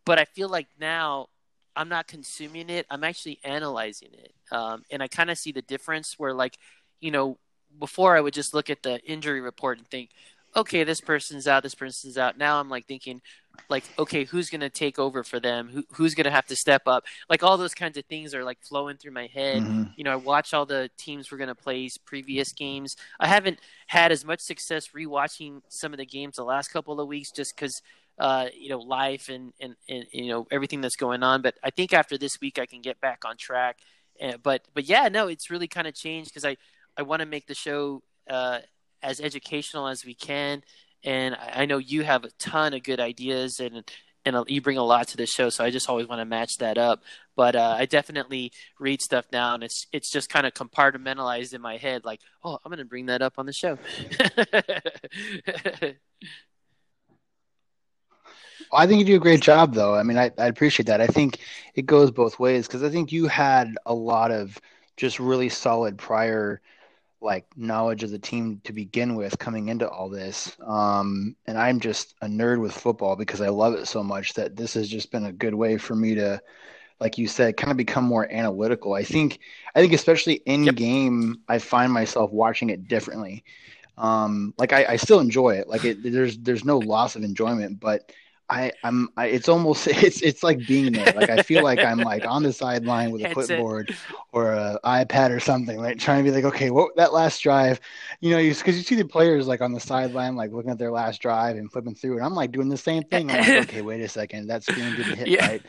but 0.06 0.20
I 0.20 0.26
feel 0.26 0.50
like 0.50 0.68
now 0.78 1.28
I'm 1.74 1.88
not 1.88 2.08
consuming 2.08 2.70
it. 2.70 2.86
I'm 2.90 3.06
actually 3.06 3.40
analyzing 3.46 4.10
it, 4.12 4.34
um, 4.52 4.84
and 4.92 5.02
I 5.02 5.08
kind 5.08 5.32
of 5.32 5.38
see 5.38 5.54
the 5.54 5.62
difference 5.62 6.20
where 6.20 6.34
like 6.34 6.58
you 7.00 7.12
know 7.12 7.38
before 7.80 8.18
I 8.18 8.20
would 8.20 8.34
just 8.34 8.54
look 8.54 8.70
at 8.70 8.84
the 8.84 9.00
injury 9.10 9.40
report 9.40 9.78
and 9.78 9.88
think, 9.88 10.10
okay, 10.54 10.84
this 10.84 11.00
person's 11.00 11.48
out, 11.48 11.64
this 11.64 11.76
person's 11.76 12.18
out. 12.18 12.38
Now 12.38 12.60
I'm 12.60 12.68
like 12.68 12.88
thinking, 12.88 13.22
like 13.70 13.84
okay 13.98 14.24
who's 14.26 14.50
going 14.50 14.62
to 14.62 14.70
take 14.70 15.00
over 15.00 15.24
for 15.24 15.40
them? 15.40 15.70
Who, 15.70 15.84
who's 15.94 16.14
going 16.14 16.26
to 16.26 16.32
have 16.32 16.46
to 16.48 16.56
step 16.56 16.84
up? 16.88 17.06
Like 17.30 17.44
all 17.44 17.58
those 17.58 17.74
kinds 17.74 17.98
of 17.98 18.06
things 18.06 18.34
are 18.34 18.44
like 18.44 18.60
flowing 18.62 18.98
through 18.98 19.12
my 19.14 19.28
head. 19.28 19.64
Mm-hmm. 19.64 19.84
you 19.96 20.04
know 20.04 20.12
i 20.12 20.16
watch 20.16 20.54
all 20.54 20.66
the 20.66 20.90
teams 20.98 21.32
we're 21.32 21.38
going 21.38 21.48
to 21.48 21.56
play 21.56 21.90
previous 22.06 22.52
games. 22.52 22.96
I 23.20 23.28
haven't 23.28 23.60
had 23.88 24.12
as 24.12 24.26
much 24.26 24.42
success 24.42 24.90
rewatching 24.90 25.62
some 25.70 25.94
of 25.94 25.98
the 25.98 26.06
games 26.06 26.36
the 26.36 26.44
last 26.44 26.70
couple 26.70 27.00
of 27.00 27.08
weeks 27.08 27.32
just 27.32 27.56
because 27.56 27.82
uh, 28.20 28.48
you 28.54 28.70
know 28.70 28.80
life 28.80 29.30
and, 29.30 29.54
and, 29.60 29.76
and 29.90 30.06
you 30.12 30.30
know 30.30 30.48
everything 30.52 30.82
that's 30.82 30.96
going 30.96 31.24
on. 31.24 31.42
But 31.42 31.56
i 31.64 31.70
think 31.70 31.94
after 31.94 32.18
this 32.18 32.40
week 32.42 32.60
i 32.60 32.66
can 32.66 32.82
get 32.82 33.00
back 33.02 33.24
on 33.26 33.38
track. 33.38 33.80
Uh, 34.22 34.38
but 34.44 34.68
but 34.74 34.84
yeah 34.86 35.08
no 35.08 35.28
it's 35.28 35.50
really 35.50 35.68
kind 35.68 35.88
of 35.88 35.96
changed 35.96 36.30
because 36.30 36.46
i 36.46 36.56
i 36.96 37.02
want 37.02 37.22
to 37.22 37.26
make 37.26 37.48
the 37.48 37.56
show 37.56 38.04
uh, 38.30 38.60
as 39.02 39.20
educational 39.20 39.88
as 39.88 40.06
we 40.06 40.14
can 40.14 40.62
and 41.04 41.36
I 41.36 41.66
know 41.66 41.78
you 41.78 42.04
have 42.04 42.24
a 42.24 42.32
ton 42.40 42.74
of 42.74 42.84
good 42.84 43.00
ideas 43.00 43.60
and 43.60 43.84
and 44.26 44.36
you 44.48 44.62
bring 44.62 44.78
a 44.78 44.84
lot 44.84 45.08
to 45.10 45.18
the 45.18 45.26
show. 45.26 45.50
So 45.50 45.64
I 45.64 45.72
just 45.72 45.90
always 45.90 46.08
want 46.08 46.20
to 46.20 46.26
match 46.26 46.58
that 46.60 46.78
up. 46.78 47.02
But 47.36 47.56
uh, 47.56 47.76
I 47.78 47.86
definitely 47.86 48.52
read 48.80 49.02
stuff 49.02 49.26
now, 49.32 49.56
and 49.56 49.64
it's 49.64 49.88
it's 49.92 50.12
just 50.12 50.30
kind 50.30 50.46
of 50.46 50.54
compartmentalized 50.54 51.54
in 51.54 51.62
my 51.62 51.78
head. 51.78 52.06
Like, 52.06 52.22
oh, 52.44 52.60
I'm 52.64 52.70
going 52.70 52.80
to 52.80 52.86
bring 52.86 53.08
that 53.08 53.22
up 53.22 53.34
on 53.38 53.46
the 53.46 53.54
show. 53.54 53.78
I 58.74 58.88
think 58.88 59.00
you 59.00 59.06
do 59.06 59.16
a 59.16 59.20
great 59.20 59.42
job, 59.42 59.74
though. 59.74 59.96
I 59.96 60.04
mean, 60.04 60.18
I, 60.18 60.32
I 60.38 60.46
appreciate 60.46 60.86
that. 60.86 61.02
I 61.02 61.08
think 61.08 61.40
it 61.76 61.86
goes 61.86 62.12
both 62.12 62.40
ways 62.40 62.68
because 62.68 62.84
I 62.84 62.90
think 62.90 63.12
you 63.12 63.28
had 63.28 63.76
a 63.86 63.94
lot 63.94 64.32
of 64.32 64.58
just 64.96 65.20
really 65.20 65.50
solid 65.50 65.98
prior 65.98 66.62
like 67.22 67.46
knowledge 67.56 68.04
of 68.04 68.10
the 68.10 68.20
team 68.20 68.60
to 68.64 68.74
begin 68.74 69.16
with 69.16 69.38
coming 69.38 69.70
into 69.70 69.88
all 69.88 70.10
this. 70.10 70.58
Um, 70.66 71.36
and 71.46 71.58
I'm 71.58 71.80
just 71.80 72.16
a 72.22 72.28
nerd 72.28 72.60
with 72.60 72.74
football 72.74 73.16
because 73.16 73.42
I 73.42 73.50
love 73.50 73.76
it 73.76 73.88
so 73.88 74.04
much 74.04 74.34
that 74.34 74.56
this 74.56 74.74
has 74.74 74.90
just 74.90 75.12
been 75.12 75.26
a 75.26 75.32
good 75.32 75.54
way 75.54 75.78
for 75.78 75.96
me 75.96 76.16
to, 76.16 76.42
like 77.00 77.18
you 77.18 77.28
said, 77.28 77.58
kind 77.58 77.72
of 77.72 77.78
become 77.78 78.04
more 78.04 78.32
analytical. 78.32 78.94
I 78.94 79.04
think, 79.04 79.40
I 79.76 79.82
think 79.82 79.94
especially 79.94 80.36
in 80.46 80.64
yep. 80.64 80.76
game, 80.76 81.42
I 81.48 81.60
find 81.60 81.94
myself 81.94 82.32
watching 82.32 82.72
it 82.72 82.88
differently. 82.88 83.44
Um, 83.98 84.56
like 84.58 84.74
I, 84.74 84.86
I 84.90 84.96
still 84.96 85.20
enjoy 85.20 85.52
it. 85.52 85.68
Like 85.68 85.86
it, 85.86 86.02
there's, 86.02 86.40
there's 86.40 86.66
no 86.66 86.80
loss 86.80 87.16
of 87.16 87.24
enjoyment, 87.24 87.80
but 87.80 88.12
I, 88.52 88.74
I'm. 88.84 89.10
I, 89.16 89.28
it's 89.28 89.48
almost. 89.48 89.88
It's. 90.02 90.22
It's 90.22 90.44
like 90.44 90.66
being 90.68 90.94
there. 90.94 91.14
Like 91.16 91.30
I 91.30 91.42
feel 91.42 91.64
like 91.64 91.80
I'm 91.80 92.00
like 92.00 92.26
on 92.26 92.44
the 92.44 92.52
sideline 92.52 93.12
with 93.12 93.24
a 93.24 93.34
clipboard 93.34 93.96
or 94.34 94.52
a 94.52 94.80
iPad 94.84 95.32
or 95.32 95.40
something, 95.40 95.78
like 95.78 95.98
trying 95.98 96.24
to 96.24 96.30
be 96.30 96.36
like, 96.36 96.44
okay, 96.44 96.70
what 96.70 96.96
that 96.98 97.14
last 97.14 97.40
drive, 97.40 97.80
you 98.20 98.32
know, 98.32 98.38
because 98.38 98.78
you, 98.78 98.84
see 98.84 98.96
the 98.96 99.06
players 99.06 99.48
like 99.48 99.62
on 99.62 99.72
the 99.72 99.80
sideline, 99.80 100.36
like 100.36 100.52
looking 100.52 100.72
at 100.72 100.78
their 100.78 100.92
last 100.92 101.22
drive 101.22 101.56
and 101.56 101.72
flipping 101.72 101.96
through, 101.96 102.18
and 102.18 102.26
I'm 102.26 102.36
like 102.36 102.52
doing 102.52 102.70
the 102.70 102.78
same 102.78 103.04
thing. 103.04 103.32
I'm 103.32 103.40
like, 103.40 103.50
okay, 103.70 103.82
wait 103.82 104.02
a 104.02 104.10
second, 104.10 104.48
that 104.48 104.64
screen 104.64 104.96
didn't 104.96 105.18
hit 105.18 105.28
yeah. 105.28 105.48
right. 105.48 105.62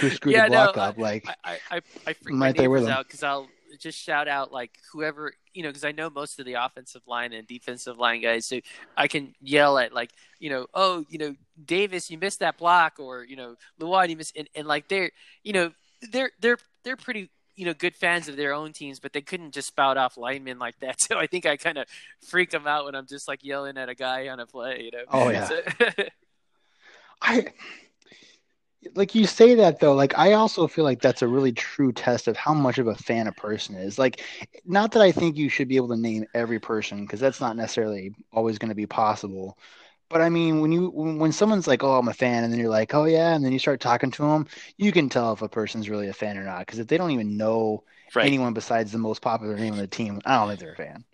Who 0.00 0.10
screwed 0.10 0.34
yeah, 0.34 0.44
the 0.44 0.50
block 0.50 0.76
no, 0.76 0.82
up? 0.82 0.98
Like 0.98 1.26
I, 1.44 1.58
I, 1.70 1.80
I 2.06 2.12
freak 2.12 2.40
right 2.40 2.56
there 2.56 2.70
with 2.70 2.88
out 2.88 3.06
because 3.06 3.22
I'll 3.22 3.48
just 3.78 3.98
shout 3.98 4.28
out 4.28 4.52
like 4.52 4.72
whoever 4.92 5.32
you 5.54 5.62
know 5.62 5.68
because 5.68 5.84
I 5.84 5.92
know 5.92 6.10
most 6.10 6.38
of 6.38 6.46
the 6.46 6.54
offensive 6.54 7.02
line 7.06 7.32
and 7.32 7.46
defensive 7.46 7.98
line 7.98 8.22
guys, 8.22 8.46
so 8.46 8.60
I 8.96 9.08
can 9.08 9.34
yell 9.40 9.78
at 9.78 9.92
like 9.92 10.10
you 10.38 10.50
know 10.50 10.66
oh 10.74 11.04
you 11.08 11.18
know 11.18 11.34
Davis 11.64 12.10
you 12.10 12.18
missed 12.18 12.40
that 12.40 12.58
block 12.58 12.98
or 12.98 13.24
you 13.24 13.36
know 13.36 13.56
Lewan 13.80 14.08
you 14.08 14.16
missed 14.16 14.36
and, 14.36 14.48
and 14.54 14.66
like 14.66 14.88
they're 14.88 15.10
you 15.42 15.52
know 15.52 15.72
they're 16.12 16.30
they're 16.40 16.58
they're 16.84 16.96
pretty 16.96 17.30
you 17.58 17.64
know 17.64 17.74
good 17.74 17.96
fans 17.96 18.28
of 18.28 18.36
their 18.36 18.54
own 18.54 18.72
teams, 18.72 19.00
but 19.00 19.12
they 19.12 19.20
couldn't 19.20 19.52
just 19.52 19.68
spout 19.68 19.96
off 19.96 20.16
linemen 20.16 20.58
like 20.58 20.78
that. 20.80 20.96
So 21.08 21.18
I 21.18 21.26
think 21.26 21.46
I 21.46 21.56
kind 21.56 21.78
of 21.78 21.86
freak 22.28 22.50
them 22.50 22.66
out 22.66 22.84
when 22.84 22.94
I'm 22.94 23.06
just 23.06 23.26
like 23.26 23.42
yelling 23.42 23.76
at 23.76 23.88
a 23.88 23.94
guy 23.94 24.28
on 24.28 24.40
a 24.40 24.46
play. 24.46 24.82
You 24.84 24.90
know? 24.92 25.04
Oh 25.10 25.28
yeah. 25.30 25.48
So, 25.48 25.60
I 27.22 27.46
like 28.94 29.14
you 29.14 29.26
say 29.26 29.54
that 29.56 29.80
though 29.80 29.92
like 29.92 30.16
i 30.16 30.32
also 30.32 30.66
feel 30.66 30.84
like 30.84 31.00
that's 31.00 31.20
a 31.20 31.26
really 31.26 31.52
true 31.52 31.92
test 31.92 32.28
of 32.28 32.36
how 32.36 32.54
much 32.54 32.78
of 32.78 32.86
a 32.86 32.94
fan 32.94 33.26
a 33.26 33.32
person 33.32 33.74
is 33.74 33.98
like 33.98 34.22
not 34.64 34.92
that 34.92 35.02
i 35.02 35.10
think 35.10 35.36
you 35.36 35.48
should 35.48 35.66
be 35.66 35.76
able 35.76 35.88
to 35.88 35.96
name 35.96 36.24
every 36.32 36.60
person 36.60 37.02
because 37.02 37.18
that's 37.18 37.40
not 37.40 37.56
necessarily 37.56 38.14
always 38.32 38.56
going 38.56 38.68
to 38.68 38.74
be 38.74 38.86
possible 38.86 39.58
but 40.08 40.20
i 40.20 40.28
mean 40.28 40.60
when 40.60 40.72
you 40.72 40.90
when 40.90 41.32
someone's 41.32 41.66
like 41.66 41.82
oh 41.82 41.98
i'm 41.98 42.08
a 42.08 42.12
fan 42.12 42.44
and 42.44 42.52
then 42.52 42.60
you're 42.60 42.68
like 42.68 42.94
oh 42.94 43.04
yeah 43.04 43.34
and 43.34 43.44
then 43.44 43.52
you 43.52 43.58
start 43.58 43.80
talking 43.80 44.10
to 44.10 44.22
them 44.22 44.46
you 44.76 44.92
can 44.92 45.08
tell 45.08 45.32
if 45.32 45.42
a 45.42 45.48
person's 45.48 45.88
really 45.88 46.08
a 46.08 46.12
fan 46.12 46.36
or 46.36 46.44
not 46.44 46.60
because 46.60 46.78
if 46.78 46.86
they 46.86 46.96
don't 46.96 47.10
even 47.10 47.36
know 47.36 47.82
right. 48.14 48.26
anyone 48.26 48.52
besides 48.52 48.92
the 48.92 48.98
most 48.98 49.22
popular 49.22 49.56
name 49.56 49.72
on 49.72 49.78
the 49.78 49.86
team 49.86 50.20
i 50.24 50.36
don't 50.36 50.48
think 50.48 50.60
they're 50.60 50.72
a 50.72 50.76
fan 50.76 51.04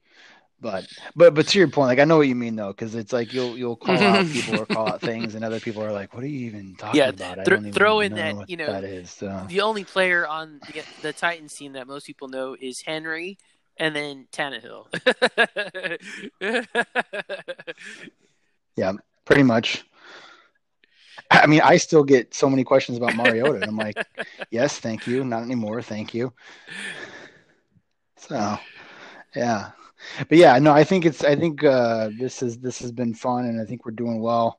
but 0.64 0.86
but 1.14 1.34
but 1.34 1.46
to 1.48 1.58
your 1.58 1.68
point, 1.68 1.88
like 1.88 1.98
I 1.98 2.04
know 2.04 2.16
what 2.16 2.26
you 2.26 2.34
mean 2.34 2.56
though, 2.56 2.68
because 2.68 2.94
it's 2.94 3.12
like 3.12 3.34
you'll 3.34 3.56
you'll 3.56 3.76
call 3.76 3.96
out 3.96 4.24
mm-hmm. 4.24 4.32
people 4.32 4.62
or 4.62 4.66
call 4.66 4.88
out 4.88 5.00
things, 5.02 5.34
and 5.34 5.44
other 5.44 5.60
people 5.60 5.82
are 5.82 5.92
like, 5.92 6.14
"What 6.14 6.24
are 6.24 6.26
you 6.26 6.46
even 6.46 6.74
talking 6.76 6.98
yeah, 6.98 7.08
about?" 7.10 7.44
Th- 7.44 7.74
throw 7.74 8.00
in 8.00 8.14
that 8.14 8.48
you 8.48 8.56
know 8.56 8.72
that 8.72 8.82
is 8.82 9.10
so. 9.10 9.44
the 9.46 9.60
only 9.60 9.84
player 9.84 10.26
on 10.26 10.60
the, 10.66 10.82
the 11.02 11.12
Titans 11.12 11.52
team 11.52 11.74
that 11.74 11.86
most 11.86 12.06
people 12.06 12.28
know 12.28 12.56
is 12.58 12.80
Henry, 12.80 13.36
and 13.76 13.94
then 13.94 14.26
Tannehill. 14.32 14.86
yeah, 18.76 18.92
pretty 19.24 19.42
much. 19.42 19.84
I 21.30 21.46
mean, 21.46 21.62
I 21.62 21.78
still 21.78 22.05
get 22.05 22.34
so 22.34 22.48
many 22.48 22.64
questions 22.64 22.98
about 22.98 23.16
Mariota, 23.16 23.55
and 23.55 23.64
I'm 23.64 23.76
like, 23.76 23.96
"Yes, 24.51 24.78
thank 24.78 25.06
you. 25.06 25.24
Not 25.24 25.42
anymore, 25.42 25.82
thank 25.82 26.14
you." 26.14 26.32
So, 28.16 28.59
yeah 29.34 29.70
but 30.28 30.38
yeah, 30.38 30.59
no, 30.59 30.72
I 30.72 30.84
think 30.84 31.05
it's 31.06 31.24
I 31.24 31.36
think 31.36 31.64
uh, 31.64 32.10
this 32.18 32.42
is 32.42 32.59
this 32.59 32.78
has 32.80 32.92
been 32.92 33.14
fun, 33.14 33.46
and 33.46 33.60
I 33.60 33.64
think 33.64 33.84
we're 33.84 33.92
doing 33.92 34.20
well. 34.20 34.59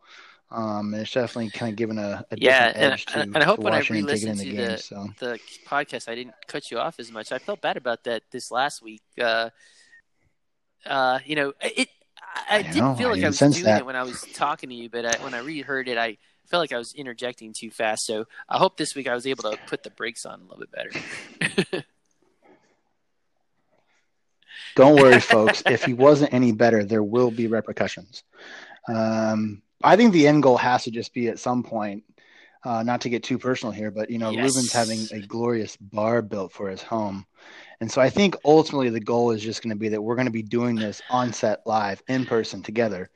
Um, 0.51 0.93
and 0.93 1.01
it's 1.01 1.11
definitely 1.11 1.49
kind 1.49 1.71
of 1.71 1.75
given 1.75 1.97
a, 1.97 2.23
a 2.31 2.37
yeah, 2.37 2.71
and, 2.75 2.99
to, 2.99 3.19
and, 3.19 3.37
I 3.37 3.43
hope 3.43 3.59
when 3.59 3.73
I 3.73 3.79
re-listened 3.79 4.37
to 4.39 4.45
the, 4.45 4.55
game, 4.55 4.77
so. 4.77 5.07
the 5.19 5.39
podcast, 5.67 6.07
I 6.07 6.15
didn't 6.15 6.35
cut 6.47 6.69
you 6.69 6.77
off 6.77 6.99
as 6.99 7.11
much. 7.11 7.31
I 7.31 7.39
felt 7.39 7.61
bad 7.61 7.77
about 7.77 8.03
that 8.05 8.23
this 8.31 8.51
last 8.51 8.81
week. 8.81 9.01
Uh, 9.19 9.49
uh, 10.85 11.19
you 11.25 11.35
know, 11.35 11.53
it. 11.61 11.89
I, 12.35 12.57
I 12.57 12.61
didn't 12.61 12.77
know. 12.77 12.95
feel 12.95 13.09
like 13.09 13.21
I, 13.21 13.25
I 13.25 13.27
was 13.27 13.39
doing 13.39 13.63
that. 13.63 13.79
it 13.81 13.85
when 13.85 13.95
I 13.95 14.03
was 14.03 14.21
talking 14.33 14.69
to 14.69 14.75
you, 14.75 14.89
but 14.89 15.05
I, 15.05 15.23
when 15.23 15.33
I 15.33 15.39
reheard 15.39 15.87
it, 15.87 15.97
I 15.97 16.17
felt 16.47 16.61
like 16.61 16.73
I 16.73 16.77
was 16.77 16.93
interjecting 16.93 17.53
too 17.53 17.71
fast. 17.71 18.05
So 18.05 18.25
I 18.49 18.57
hope 18.57 18.77
this 18.77 18.95
week 18.95 19.07
I 19.07 19.15
was 19.15 19.25
able 19.25 19.43
to 19.43 19.57
put 19.67 19.83
the 19.83 19.89
brakes 19.89 20.25
on 20.25 20.41
a 20.41 20.43
little 20.43 20.59
bit 20.59 20.71
better. 20.71 21.83
Don't 24.75 24.95
worry, 25.01 25.19
folks. 25.21 25.63
If 25.65 25.83
he 25.83 25.93
wasn't 25.93 26.33
any 26.33 26.51
better, 26.51 26.83
there 26.83 27.03
will 27.03 27.31
be 27.31 27.47
repercussions. 27.47 28.23
Um, 28.87 29.61
I 29.83 29.95
think 29.95 30.13
the 30.13 30.27
end 30.27 30.43
goal 30.43 30.57
has 30.57 30.83
to 30.83 30.91
just 30.91 31.13
be 31.13 31.27
at 31.29 31.39
some 31.39 31.63
point, 31.63 32.03
uh, 32.63 32.83
not 32.83 33.01
to 33.01 33.09
get 33.09 33.23
too 33.23 33.37
personal 33.37 33.71
here, 33.71 33.91
but 33.91 34.09
you 34.09 34.17
know, 34.17 34.31
yes. 34.31 34.43
Ruben's 34.43 34.73
having 34.73 34.99
a 35.11 35.25
glorious 35.25 35.77
bar 35.77 36.21
built 36.21 36.51
for 36.51 36.69
his 36.69 36.81
home. 36.81 37.25
And 37.81 37.91
so 37.91 38.01
I 38.01 38.09
think 38.09 38.35
ultimately 38.45 38.89
the 38.89 38.99
goal 38.99 39.31
is 39.31 39.41
just 39.41 39.61
going 39.61 39.71
to 39.71 39.79
be 39.79 39.89
that 39.89 40.01
we're 40.01 40.15
going 40.15 40.27
to 40.27 40.31
be 40.31 40.43
doing 40.43 40.75
this 40.75 41.01
on 41.09 41.33
set 41.33 41.65
live 41.65 42.01
in 42.07 42.25
person 42.25 42.61
together. 42.61 43.09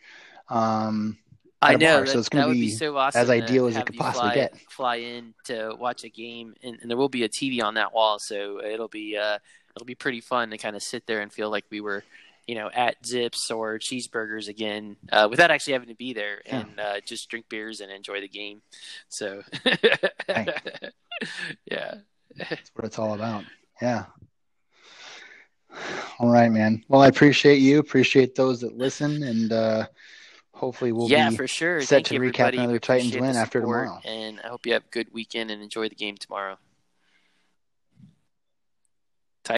Um, 0.49 1.17
I 1.61 1.75
know. 1.75 2.01
That, 2.01 2.09
so 2.09 2.19
it's 2.19 2.29
going 2.29 2.45
to 2.45 2.53
be, 2.53 2.61
be, 2.61 2.69
so 2.69 2.95
awesome 2.97 3.21
as 3.21 3.29
ideal 3.29 3.67
as 3.67 3.75
it 3.75 3.85
could 3.85 3.97
possibly 3.97 4.29
fly, 4.29 4.35
get. 4.35 4.57
Fly 4.69 4.95
in 4.97 5.33
to 5.45 5.75
watch 5.77 6.03
a 6.03 6.09
game, 6.09 6.55
and, 6.63 6.77
and, 6.81 6.89
there 6.89 6.97
will 6.97 7.09
be 7.09 7.23
a 7.23 7.29
TV 7.29 7.61
on 7.61 7.73
that 7.73 7.93
wall, 7.93 8.17
so 8.19 8.63
it'll 8.63 8.87
be 8.87 9.17
uh, 9.17 9.39
it'll 9.75 9.85
be 9.85 9.95
pretty 9.95 10.21
fun 10.21 10.51
to 10.51 10.57
kind 10.57 10.75
of 10.75 10.83
sit 10.83 11.05
there 11.05 11.19
and 11.19 11.31
feel 11.31 11.49
like 11.49 11.65
we 11.69 11.81
were, 11.81 12.03
you 12.47 12.55
know, 12.55 12.69
at 12.73 13.05
Zips 13.05 13.51
or 13.51 13.77
Cheeseburgers 13.77 14.47
again, 14.47 14.95
uh, 15.11 15.27
without 15.29 15.51
actually 15.51 15.73
having 15.73 15.89
to 15.89 15.95
be 15.95 16.13
there 16.13 16.41
yeah. 16.45 16.59
and 16.59 16.79
uh, 16.79 16.99
just 17.05 17.29
drink 17.29 17.49
beers 17.49 17.81
and 17.81 17.91
enjoy 17.91 18.21
the 18.21 18.29
game. 18.29 18.61
So, 19.09 19.43
yeah, 21.65 21.95
that's 22.35 22.71
what 22.73 22.85
it's 22.85 22.99
all 22.99 23.13
about. 23.13 23.43
Yeah. 23.81 24.05
All 26.19 26.29
right, 26.29 26.51
man. 26.51 26.83
Well, 26.87 27.01
I 27.01 27.07
appreciate 27.07 27.57
you. 27.57 27.79
Appreciate 27.79 28.35
those 28.35 28.61
that 28.61 28.77
listen, 28.77 29.23
and 29.23 29.51
uh, 29.51 29.87
hopefully 30.53 30.91
we'll 30.91 31.09
yeah, 31.09 31.29
be 31.29 31.35
for 31.35 31.47
sure. 31.47 31.81
set 31.81 32.07
Thank 32.07 32.07
to 32.07 32.19
recap 32.19 32.53
another 32.53 32.79
Titans 32.79 33.15
win 33.15 33.35
after 33.35 33.61
tomorrow. 33.61 33.99
And 34.05 34.39
I 34.43 34.47
hope 34.47 34.65
you 34.65 34.73
have 34.73 34.83
a 34.85 34.91
good 34.91 35.13
weekend 35.13 35.51
and 35.51 35.61
enjoy 35.61 35.89
the 35.89 35.95
game 35.95 36.17
tomorrow. 36.17 36.57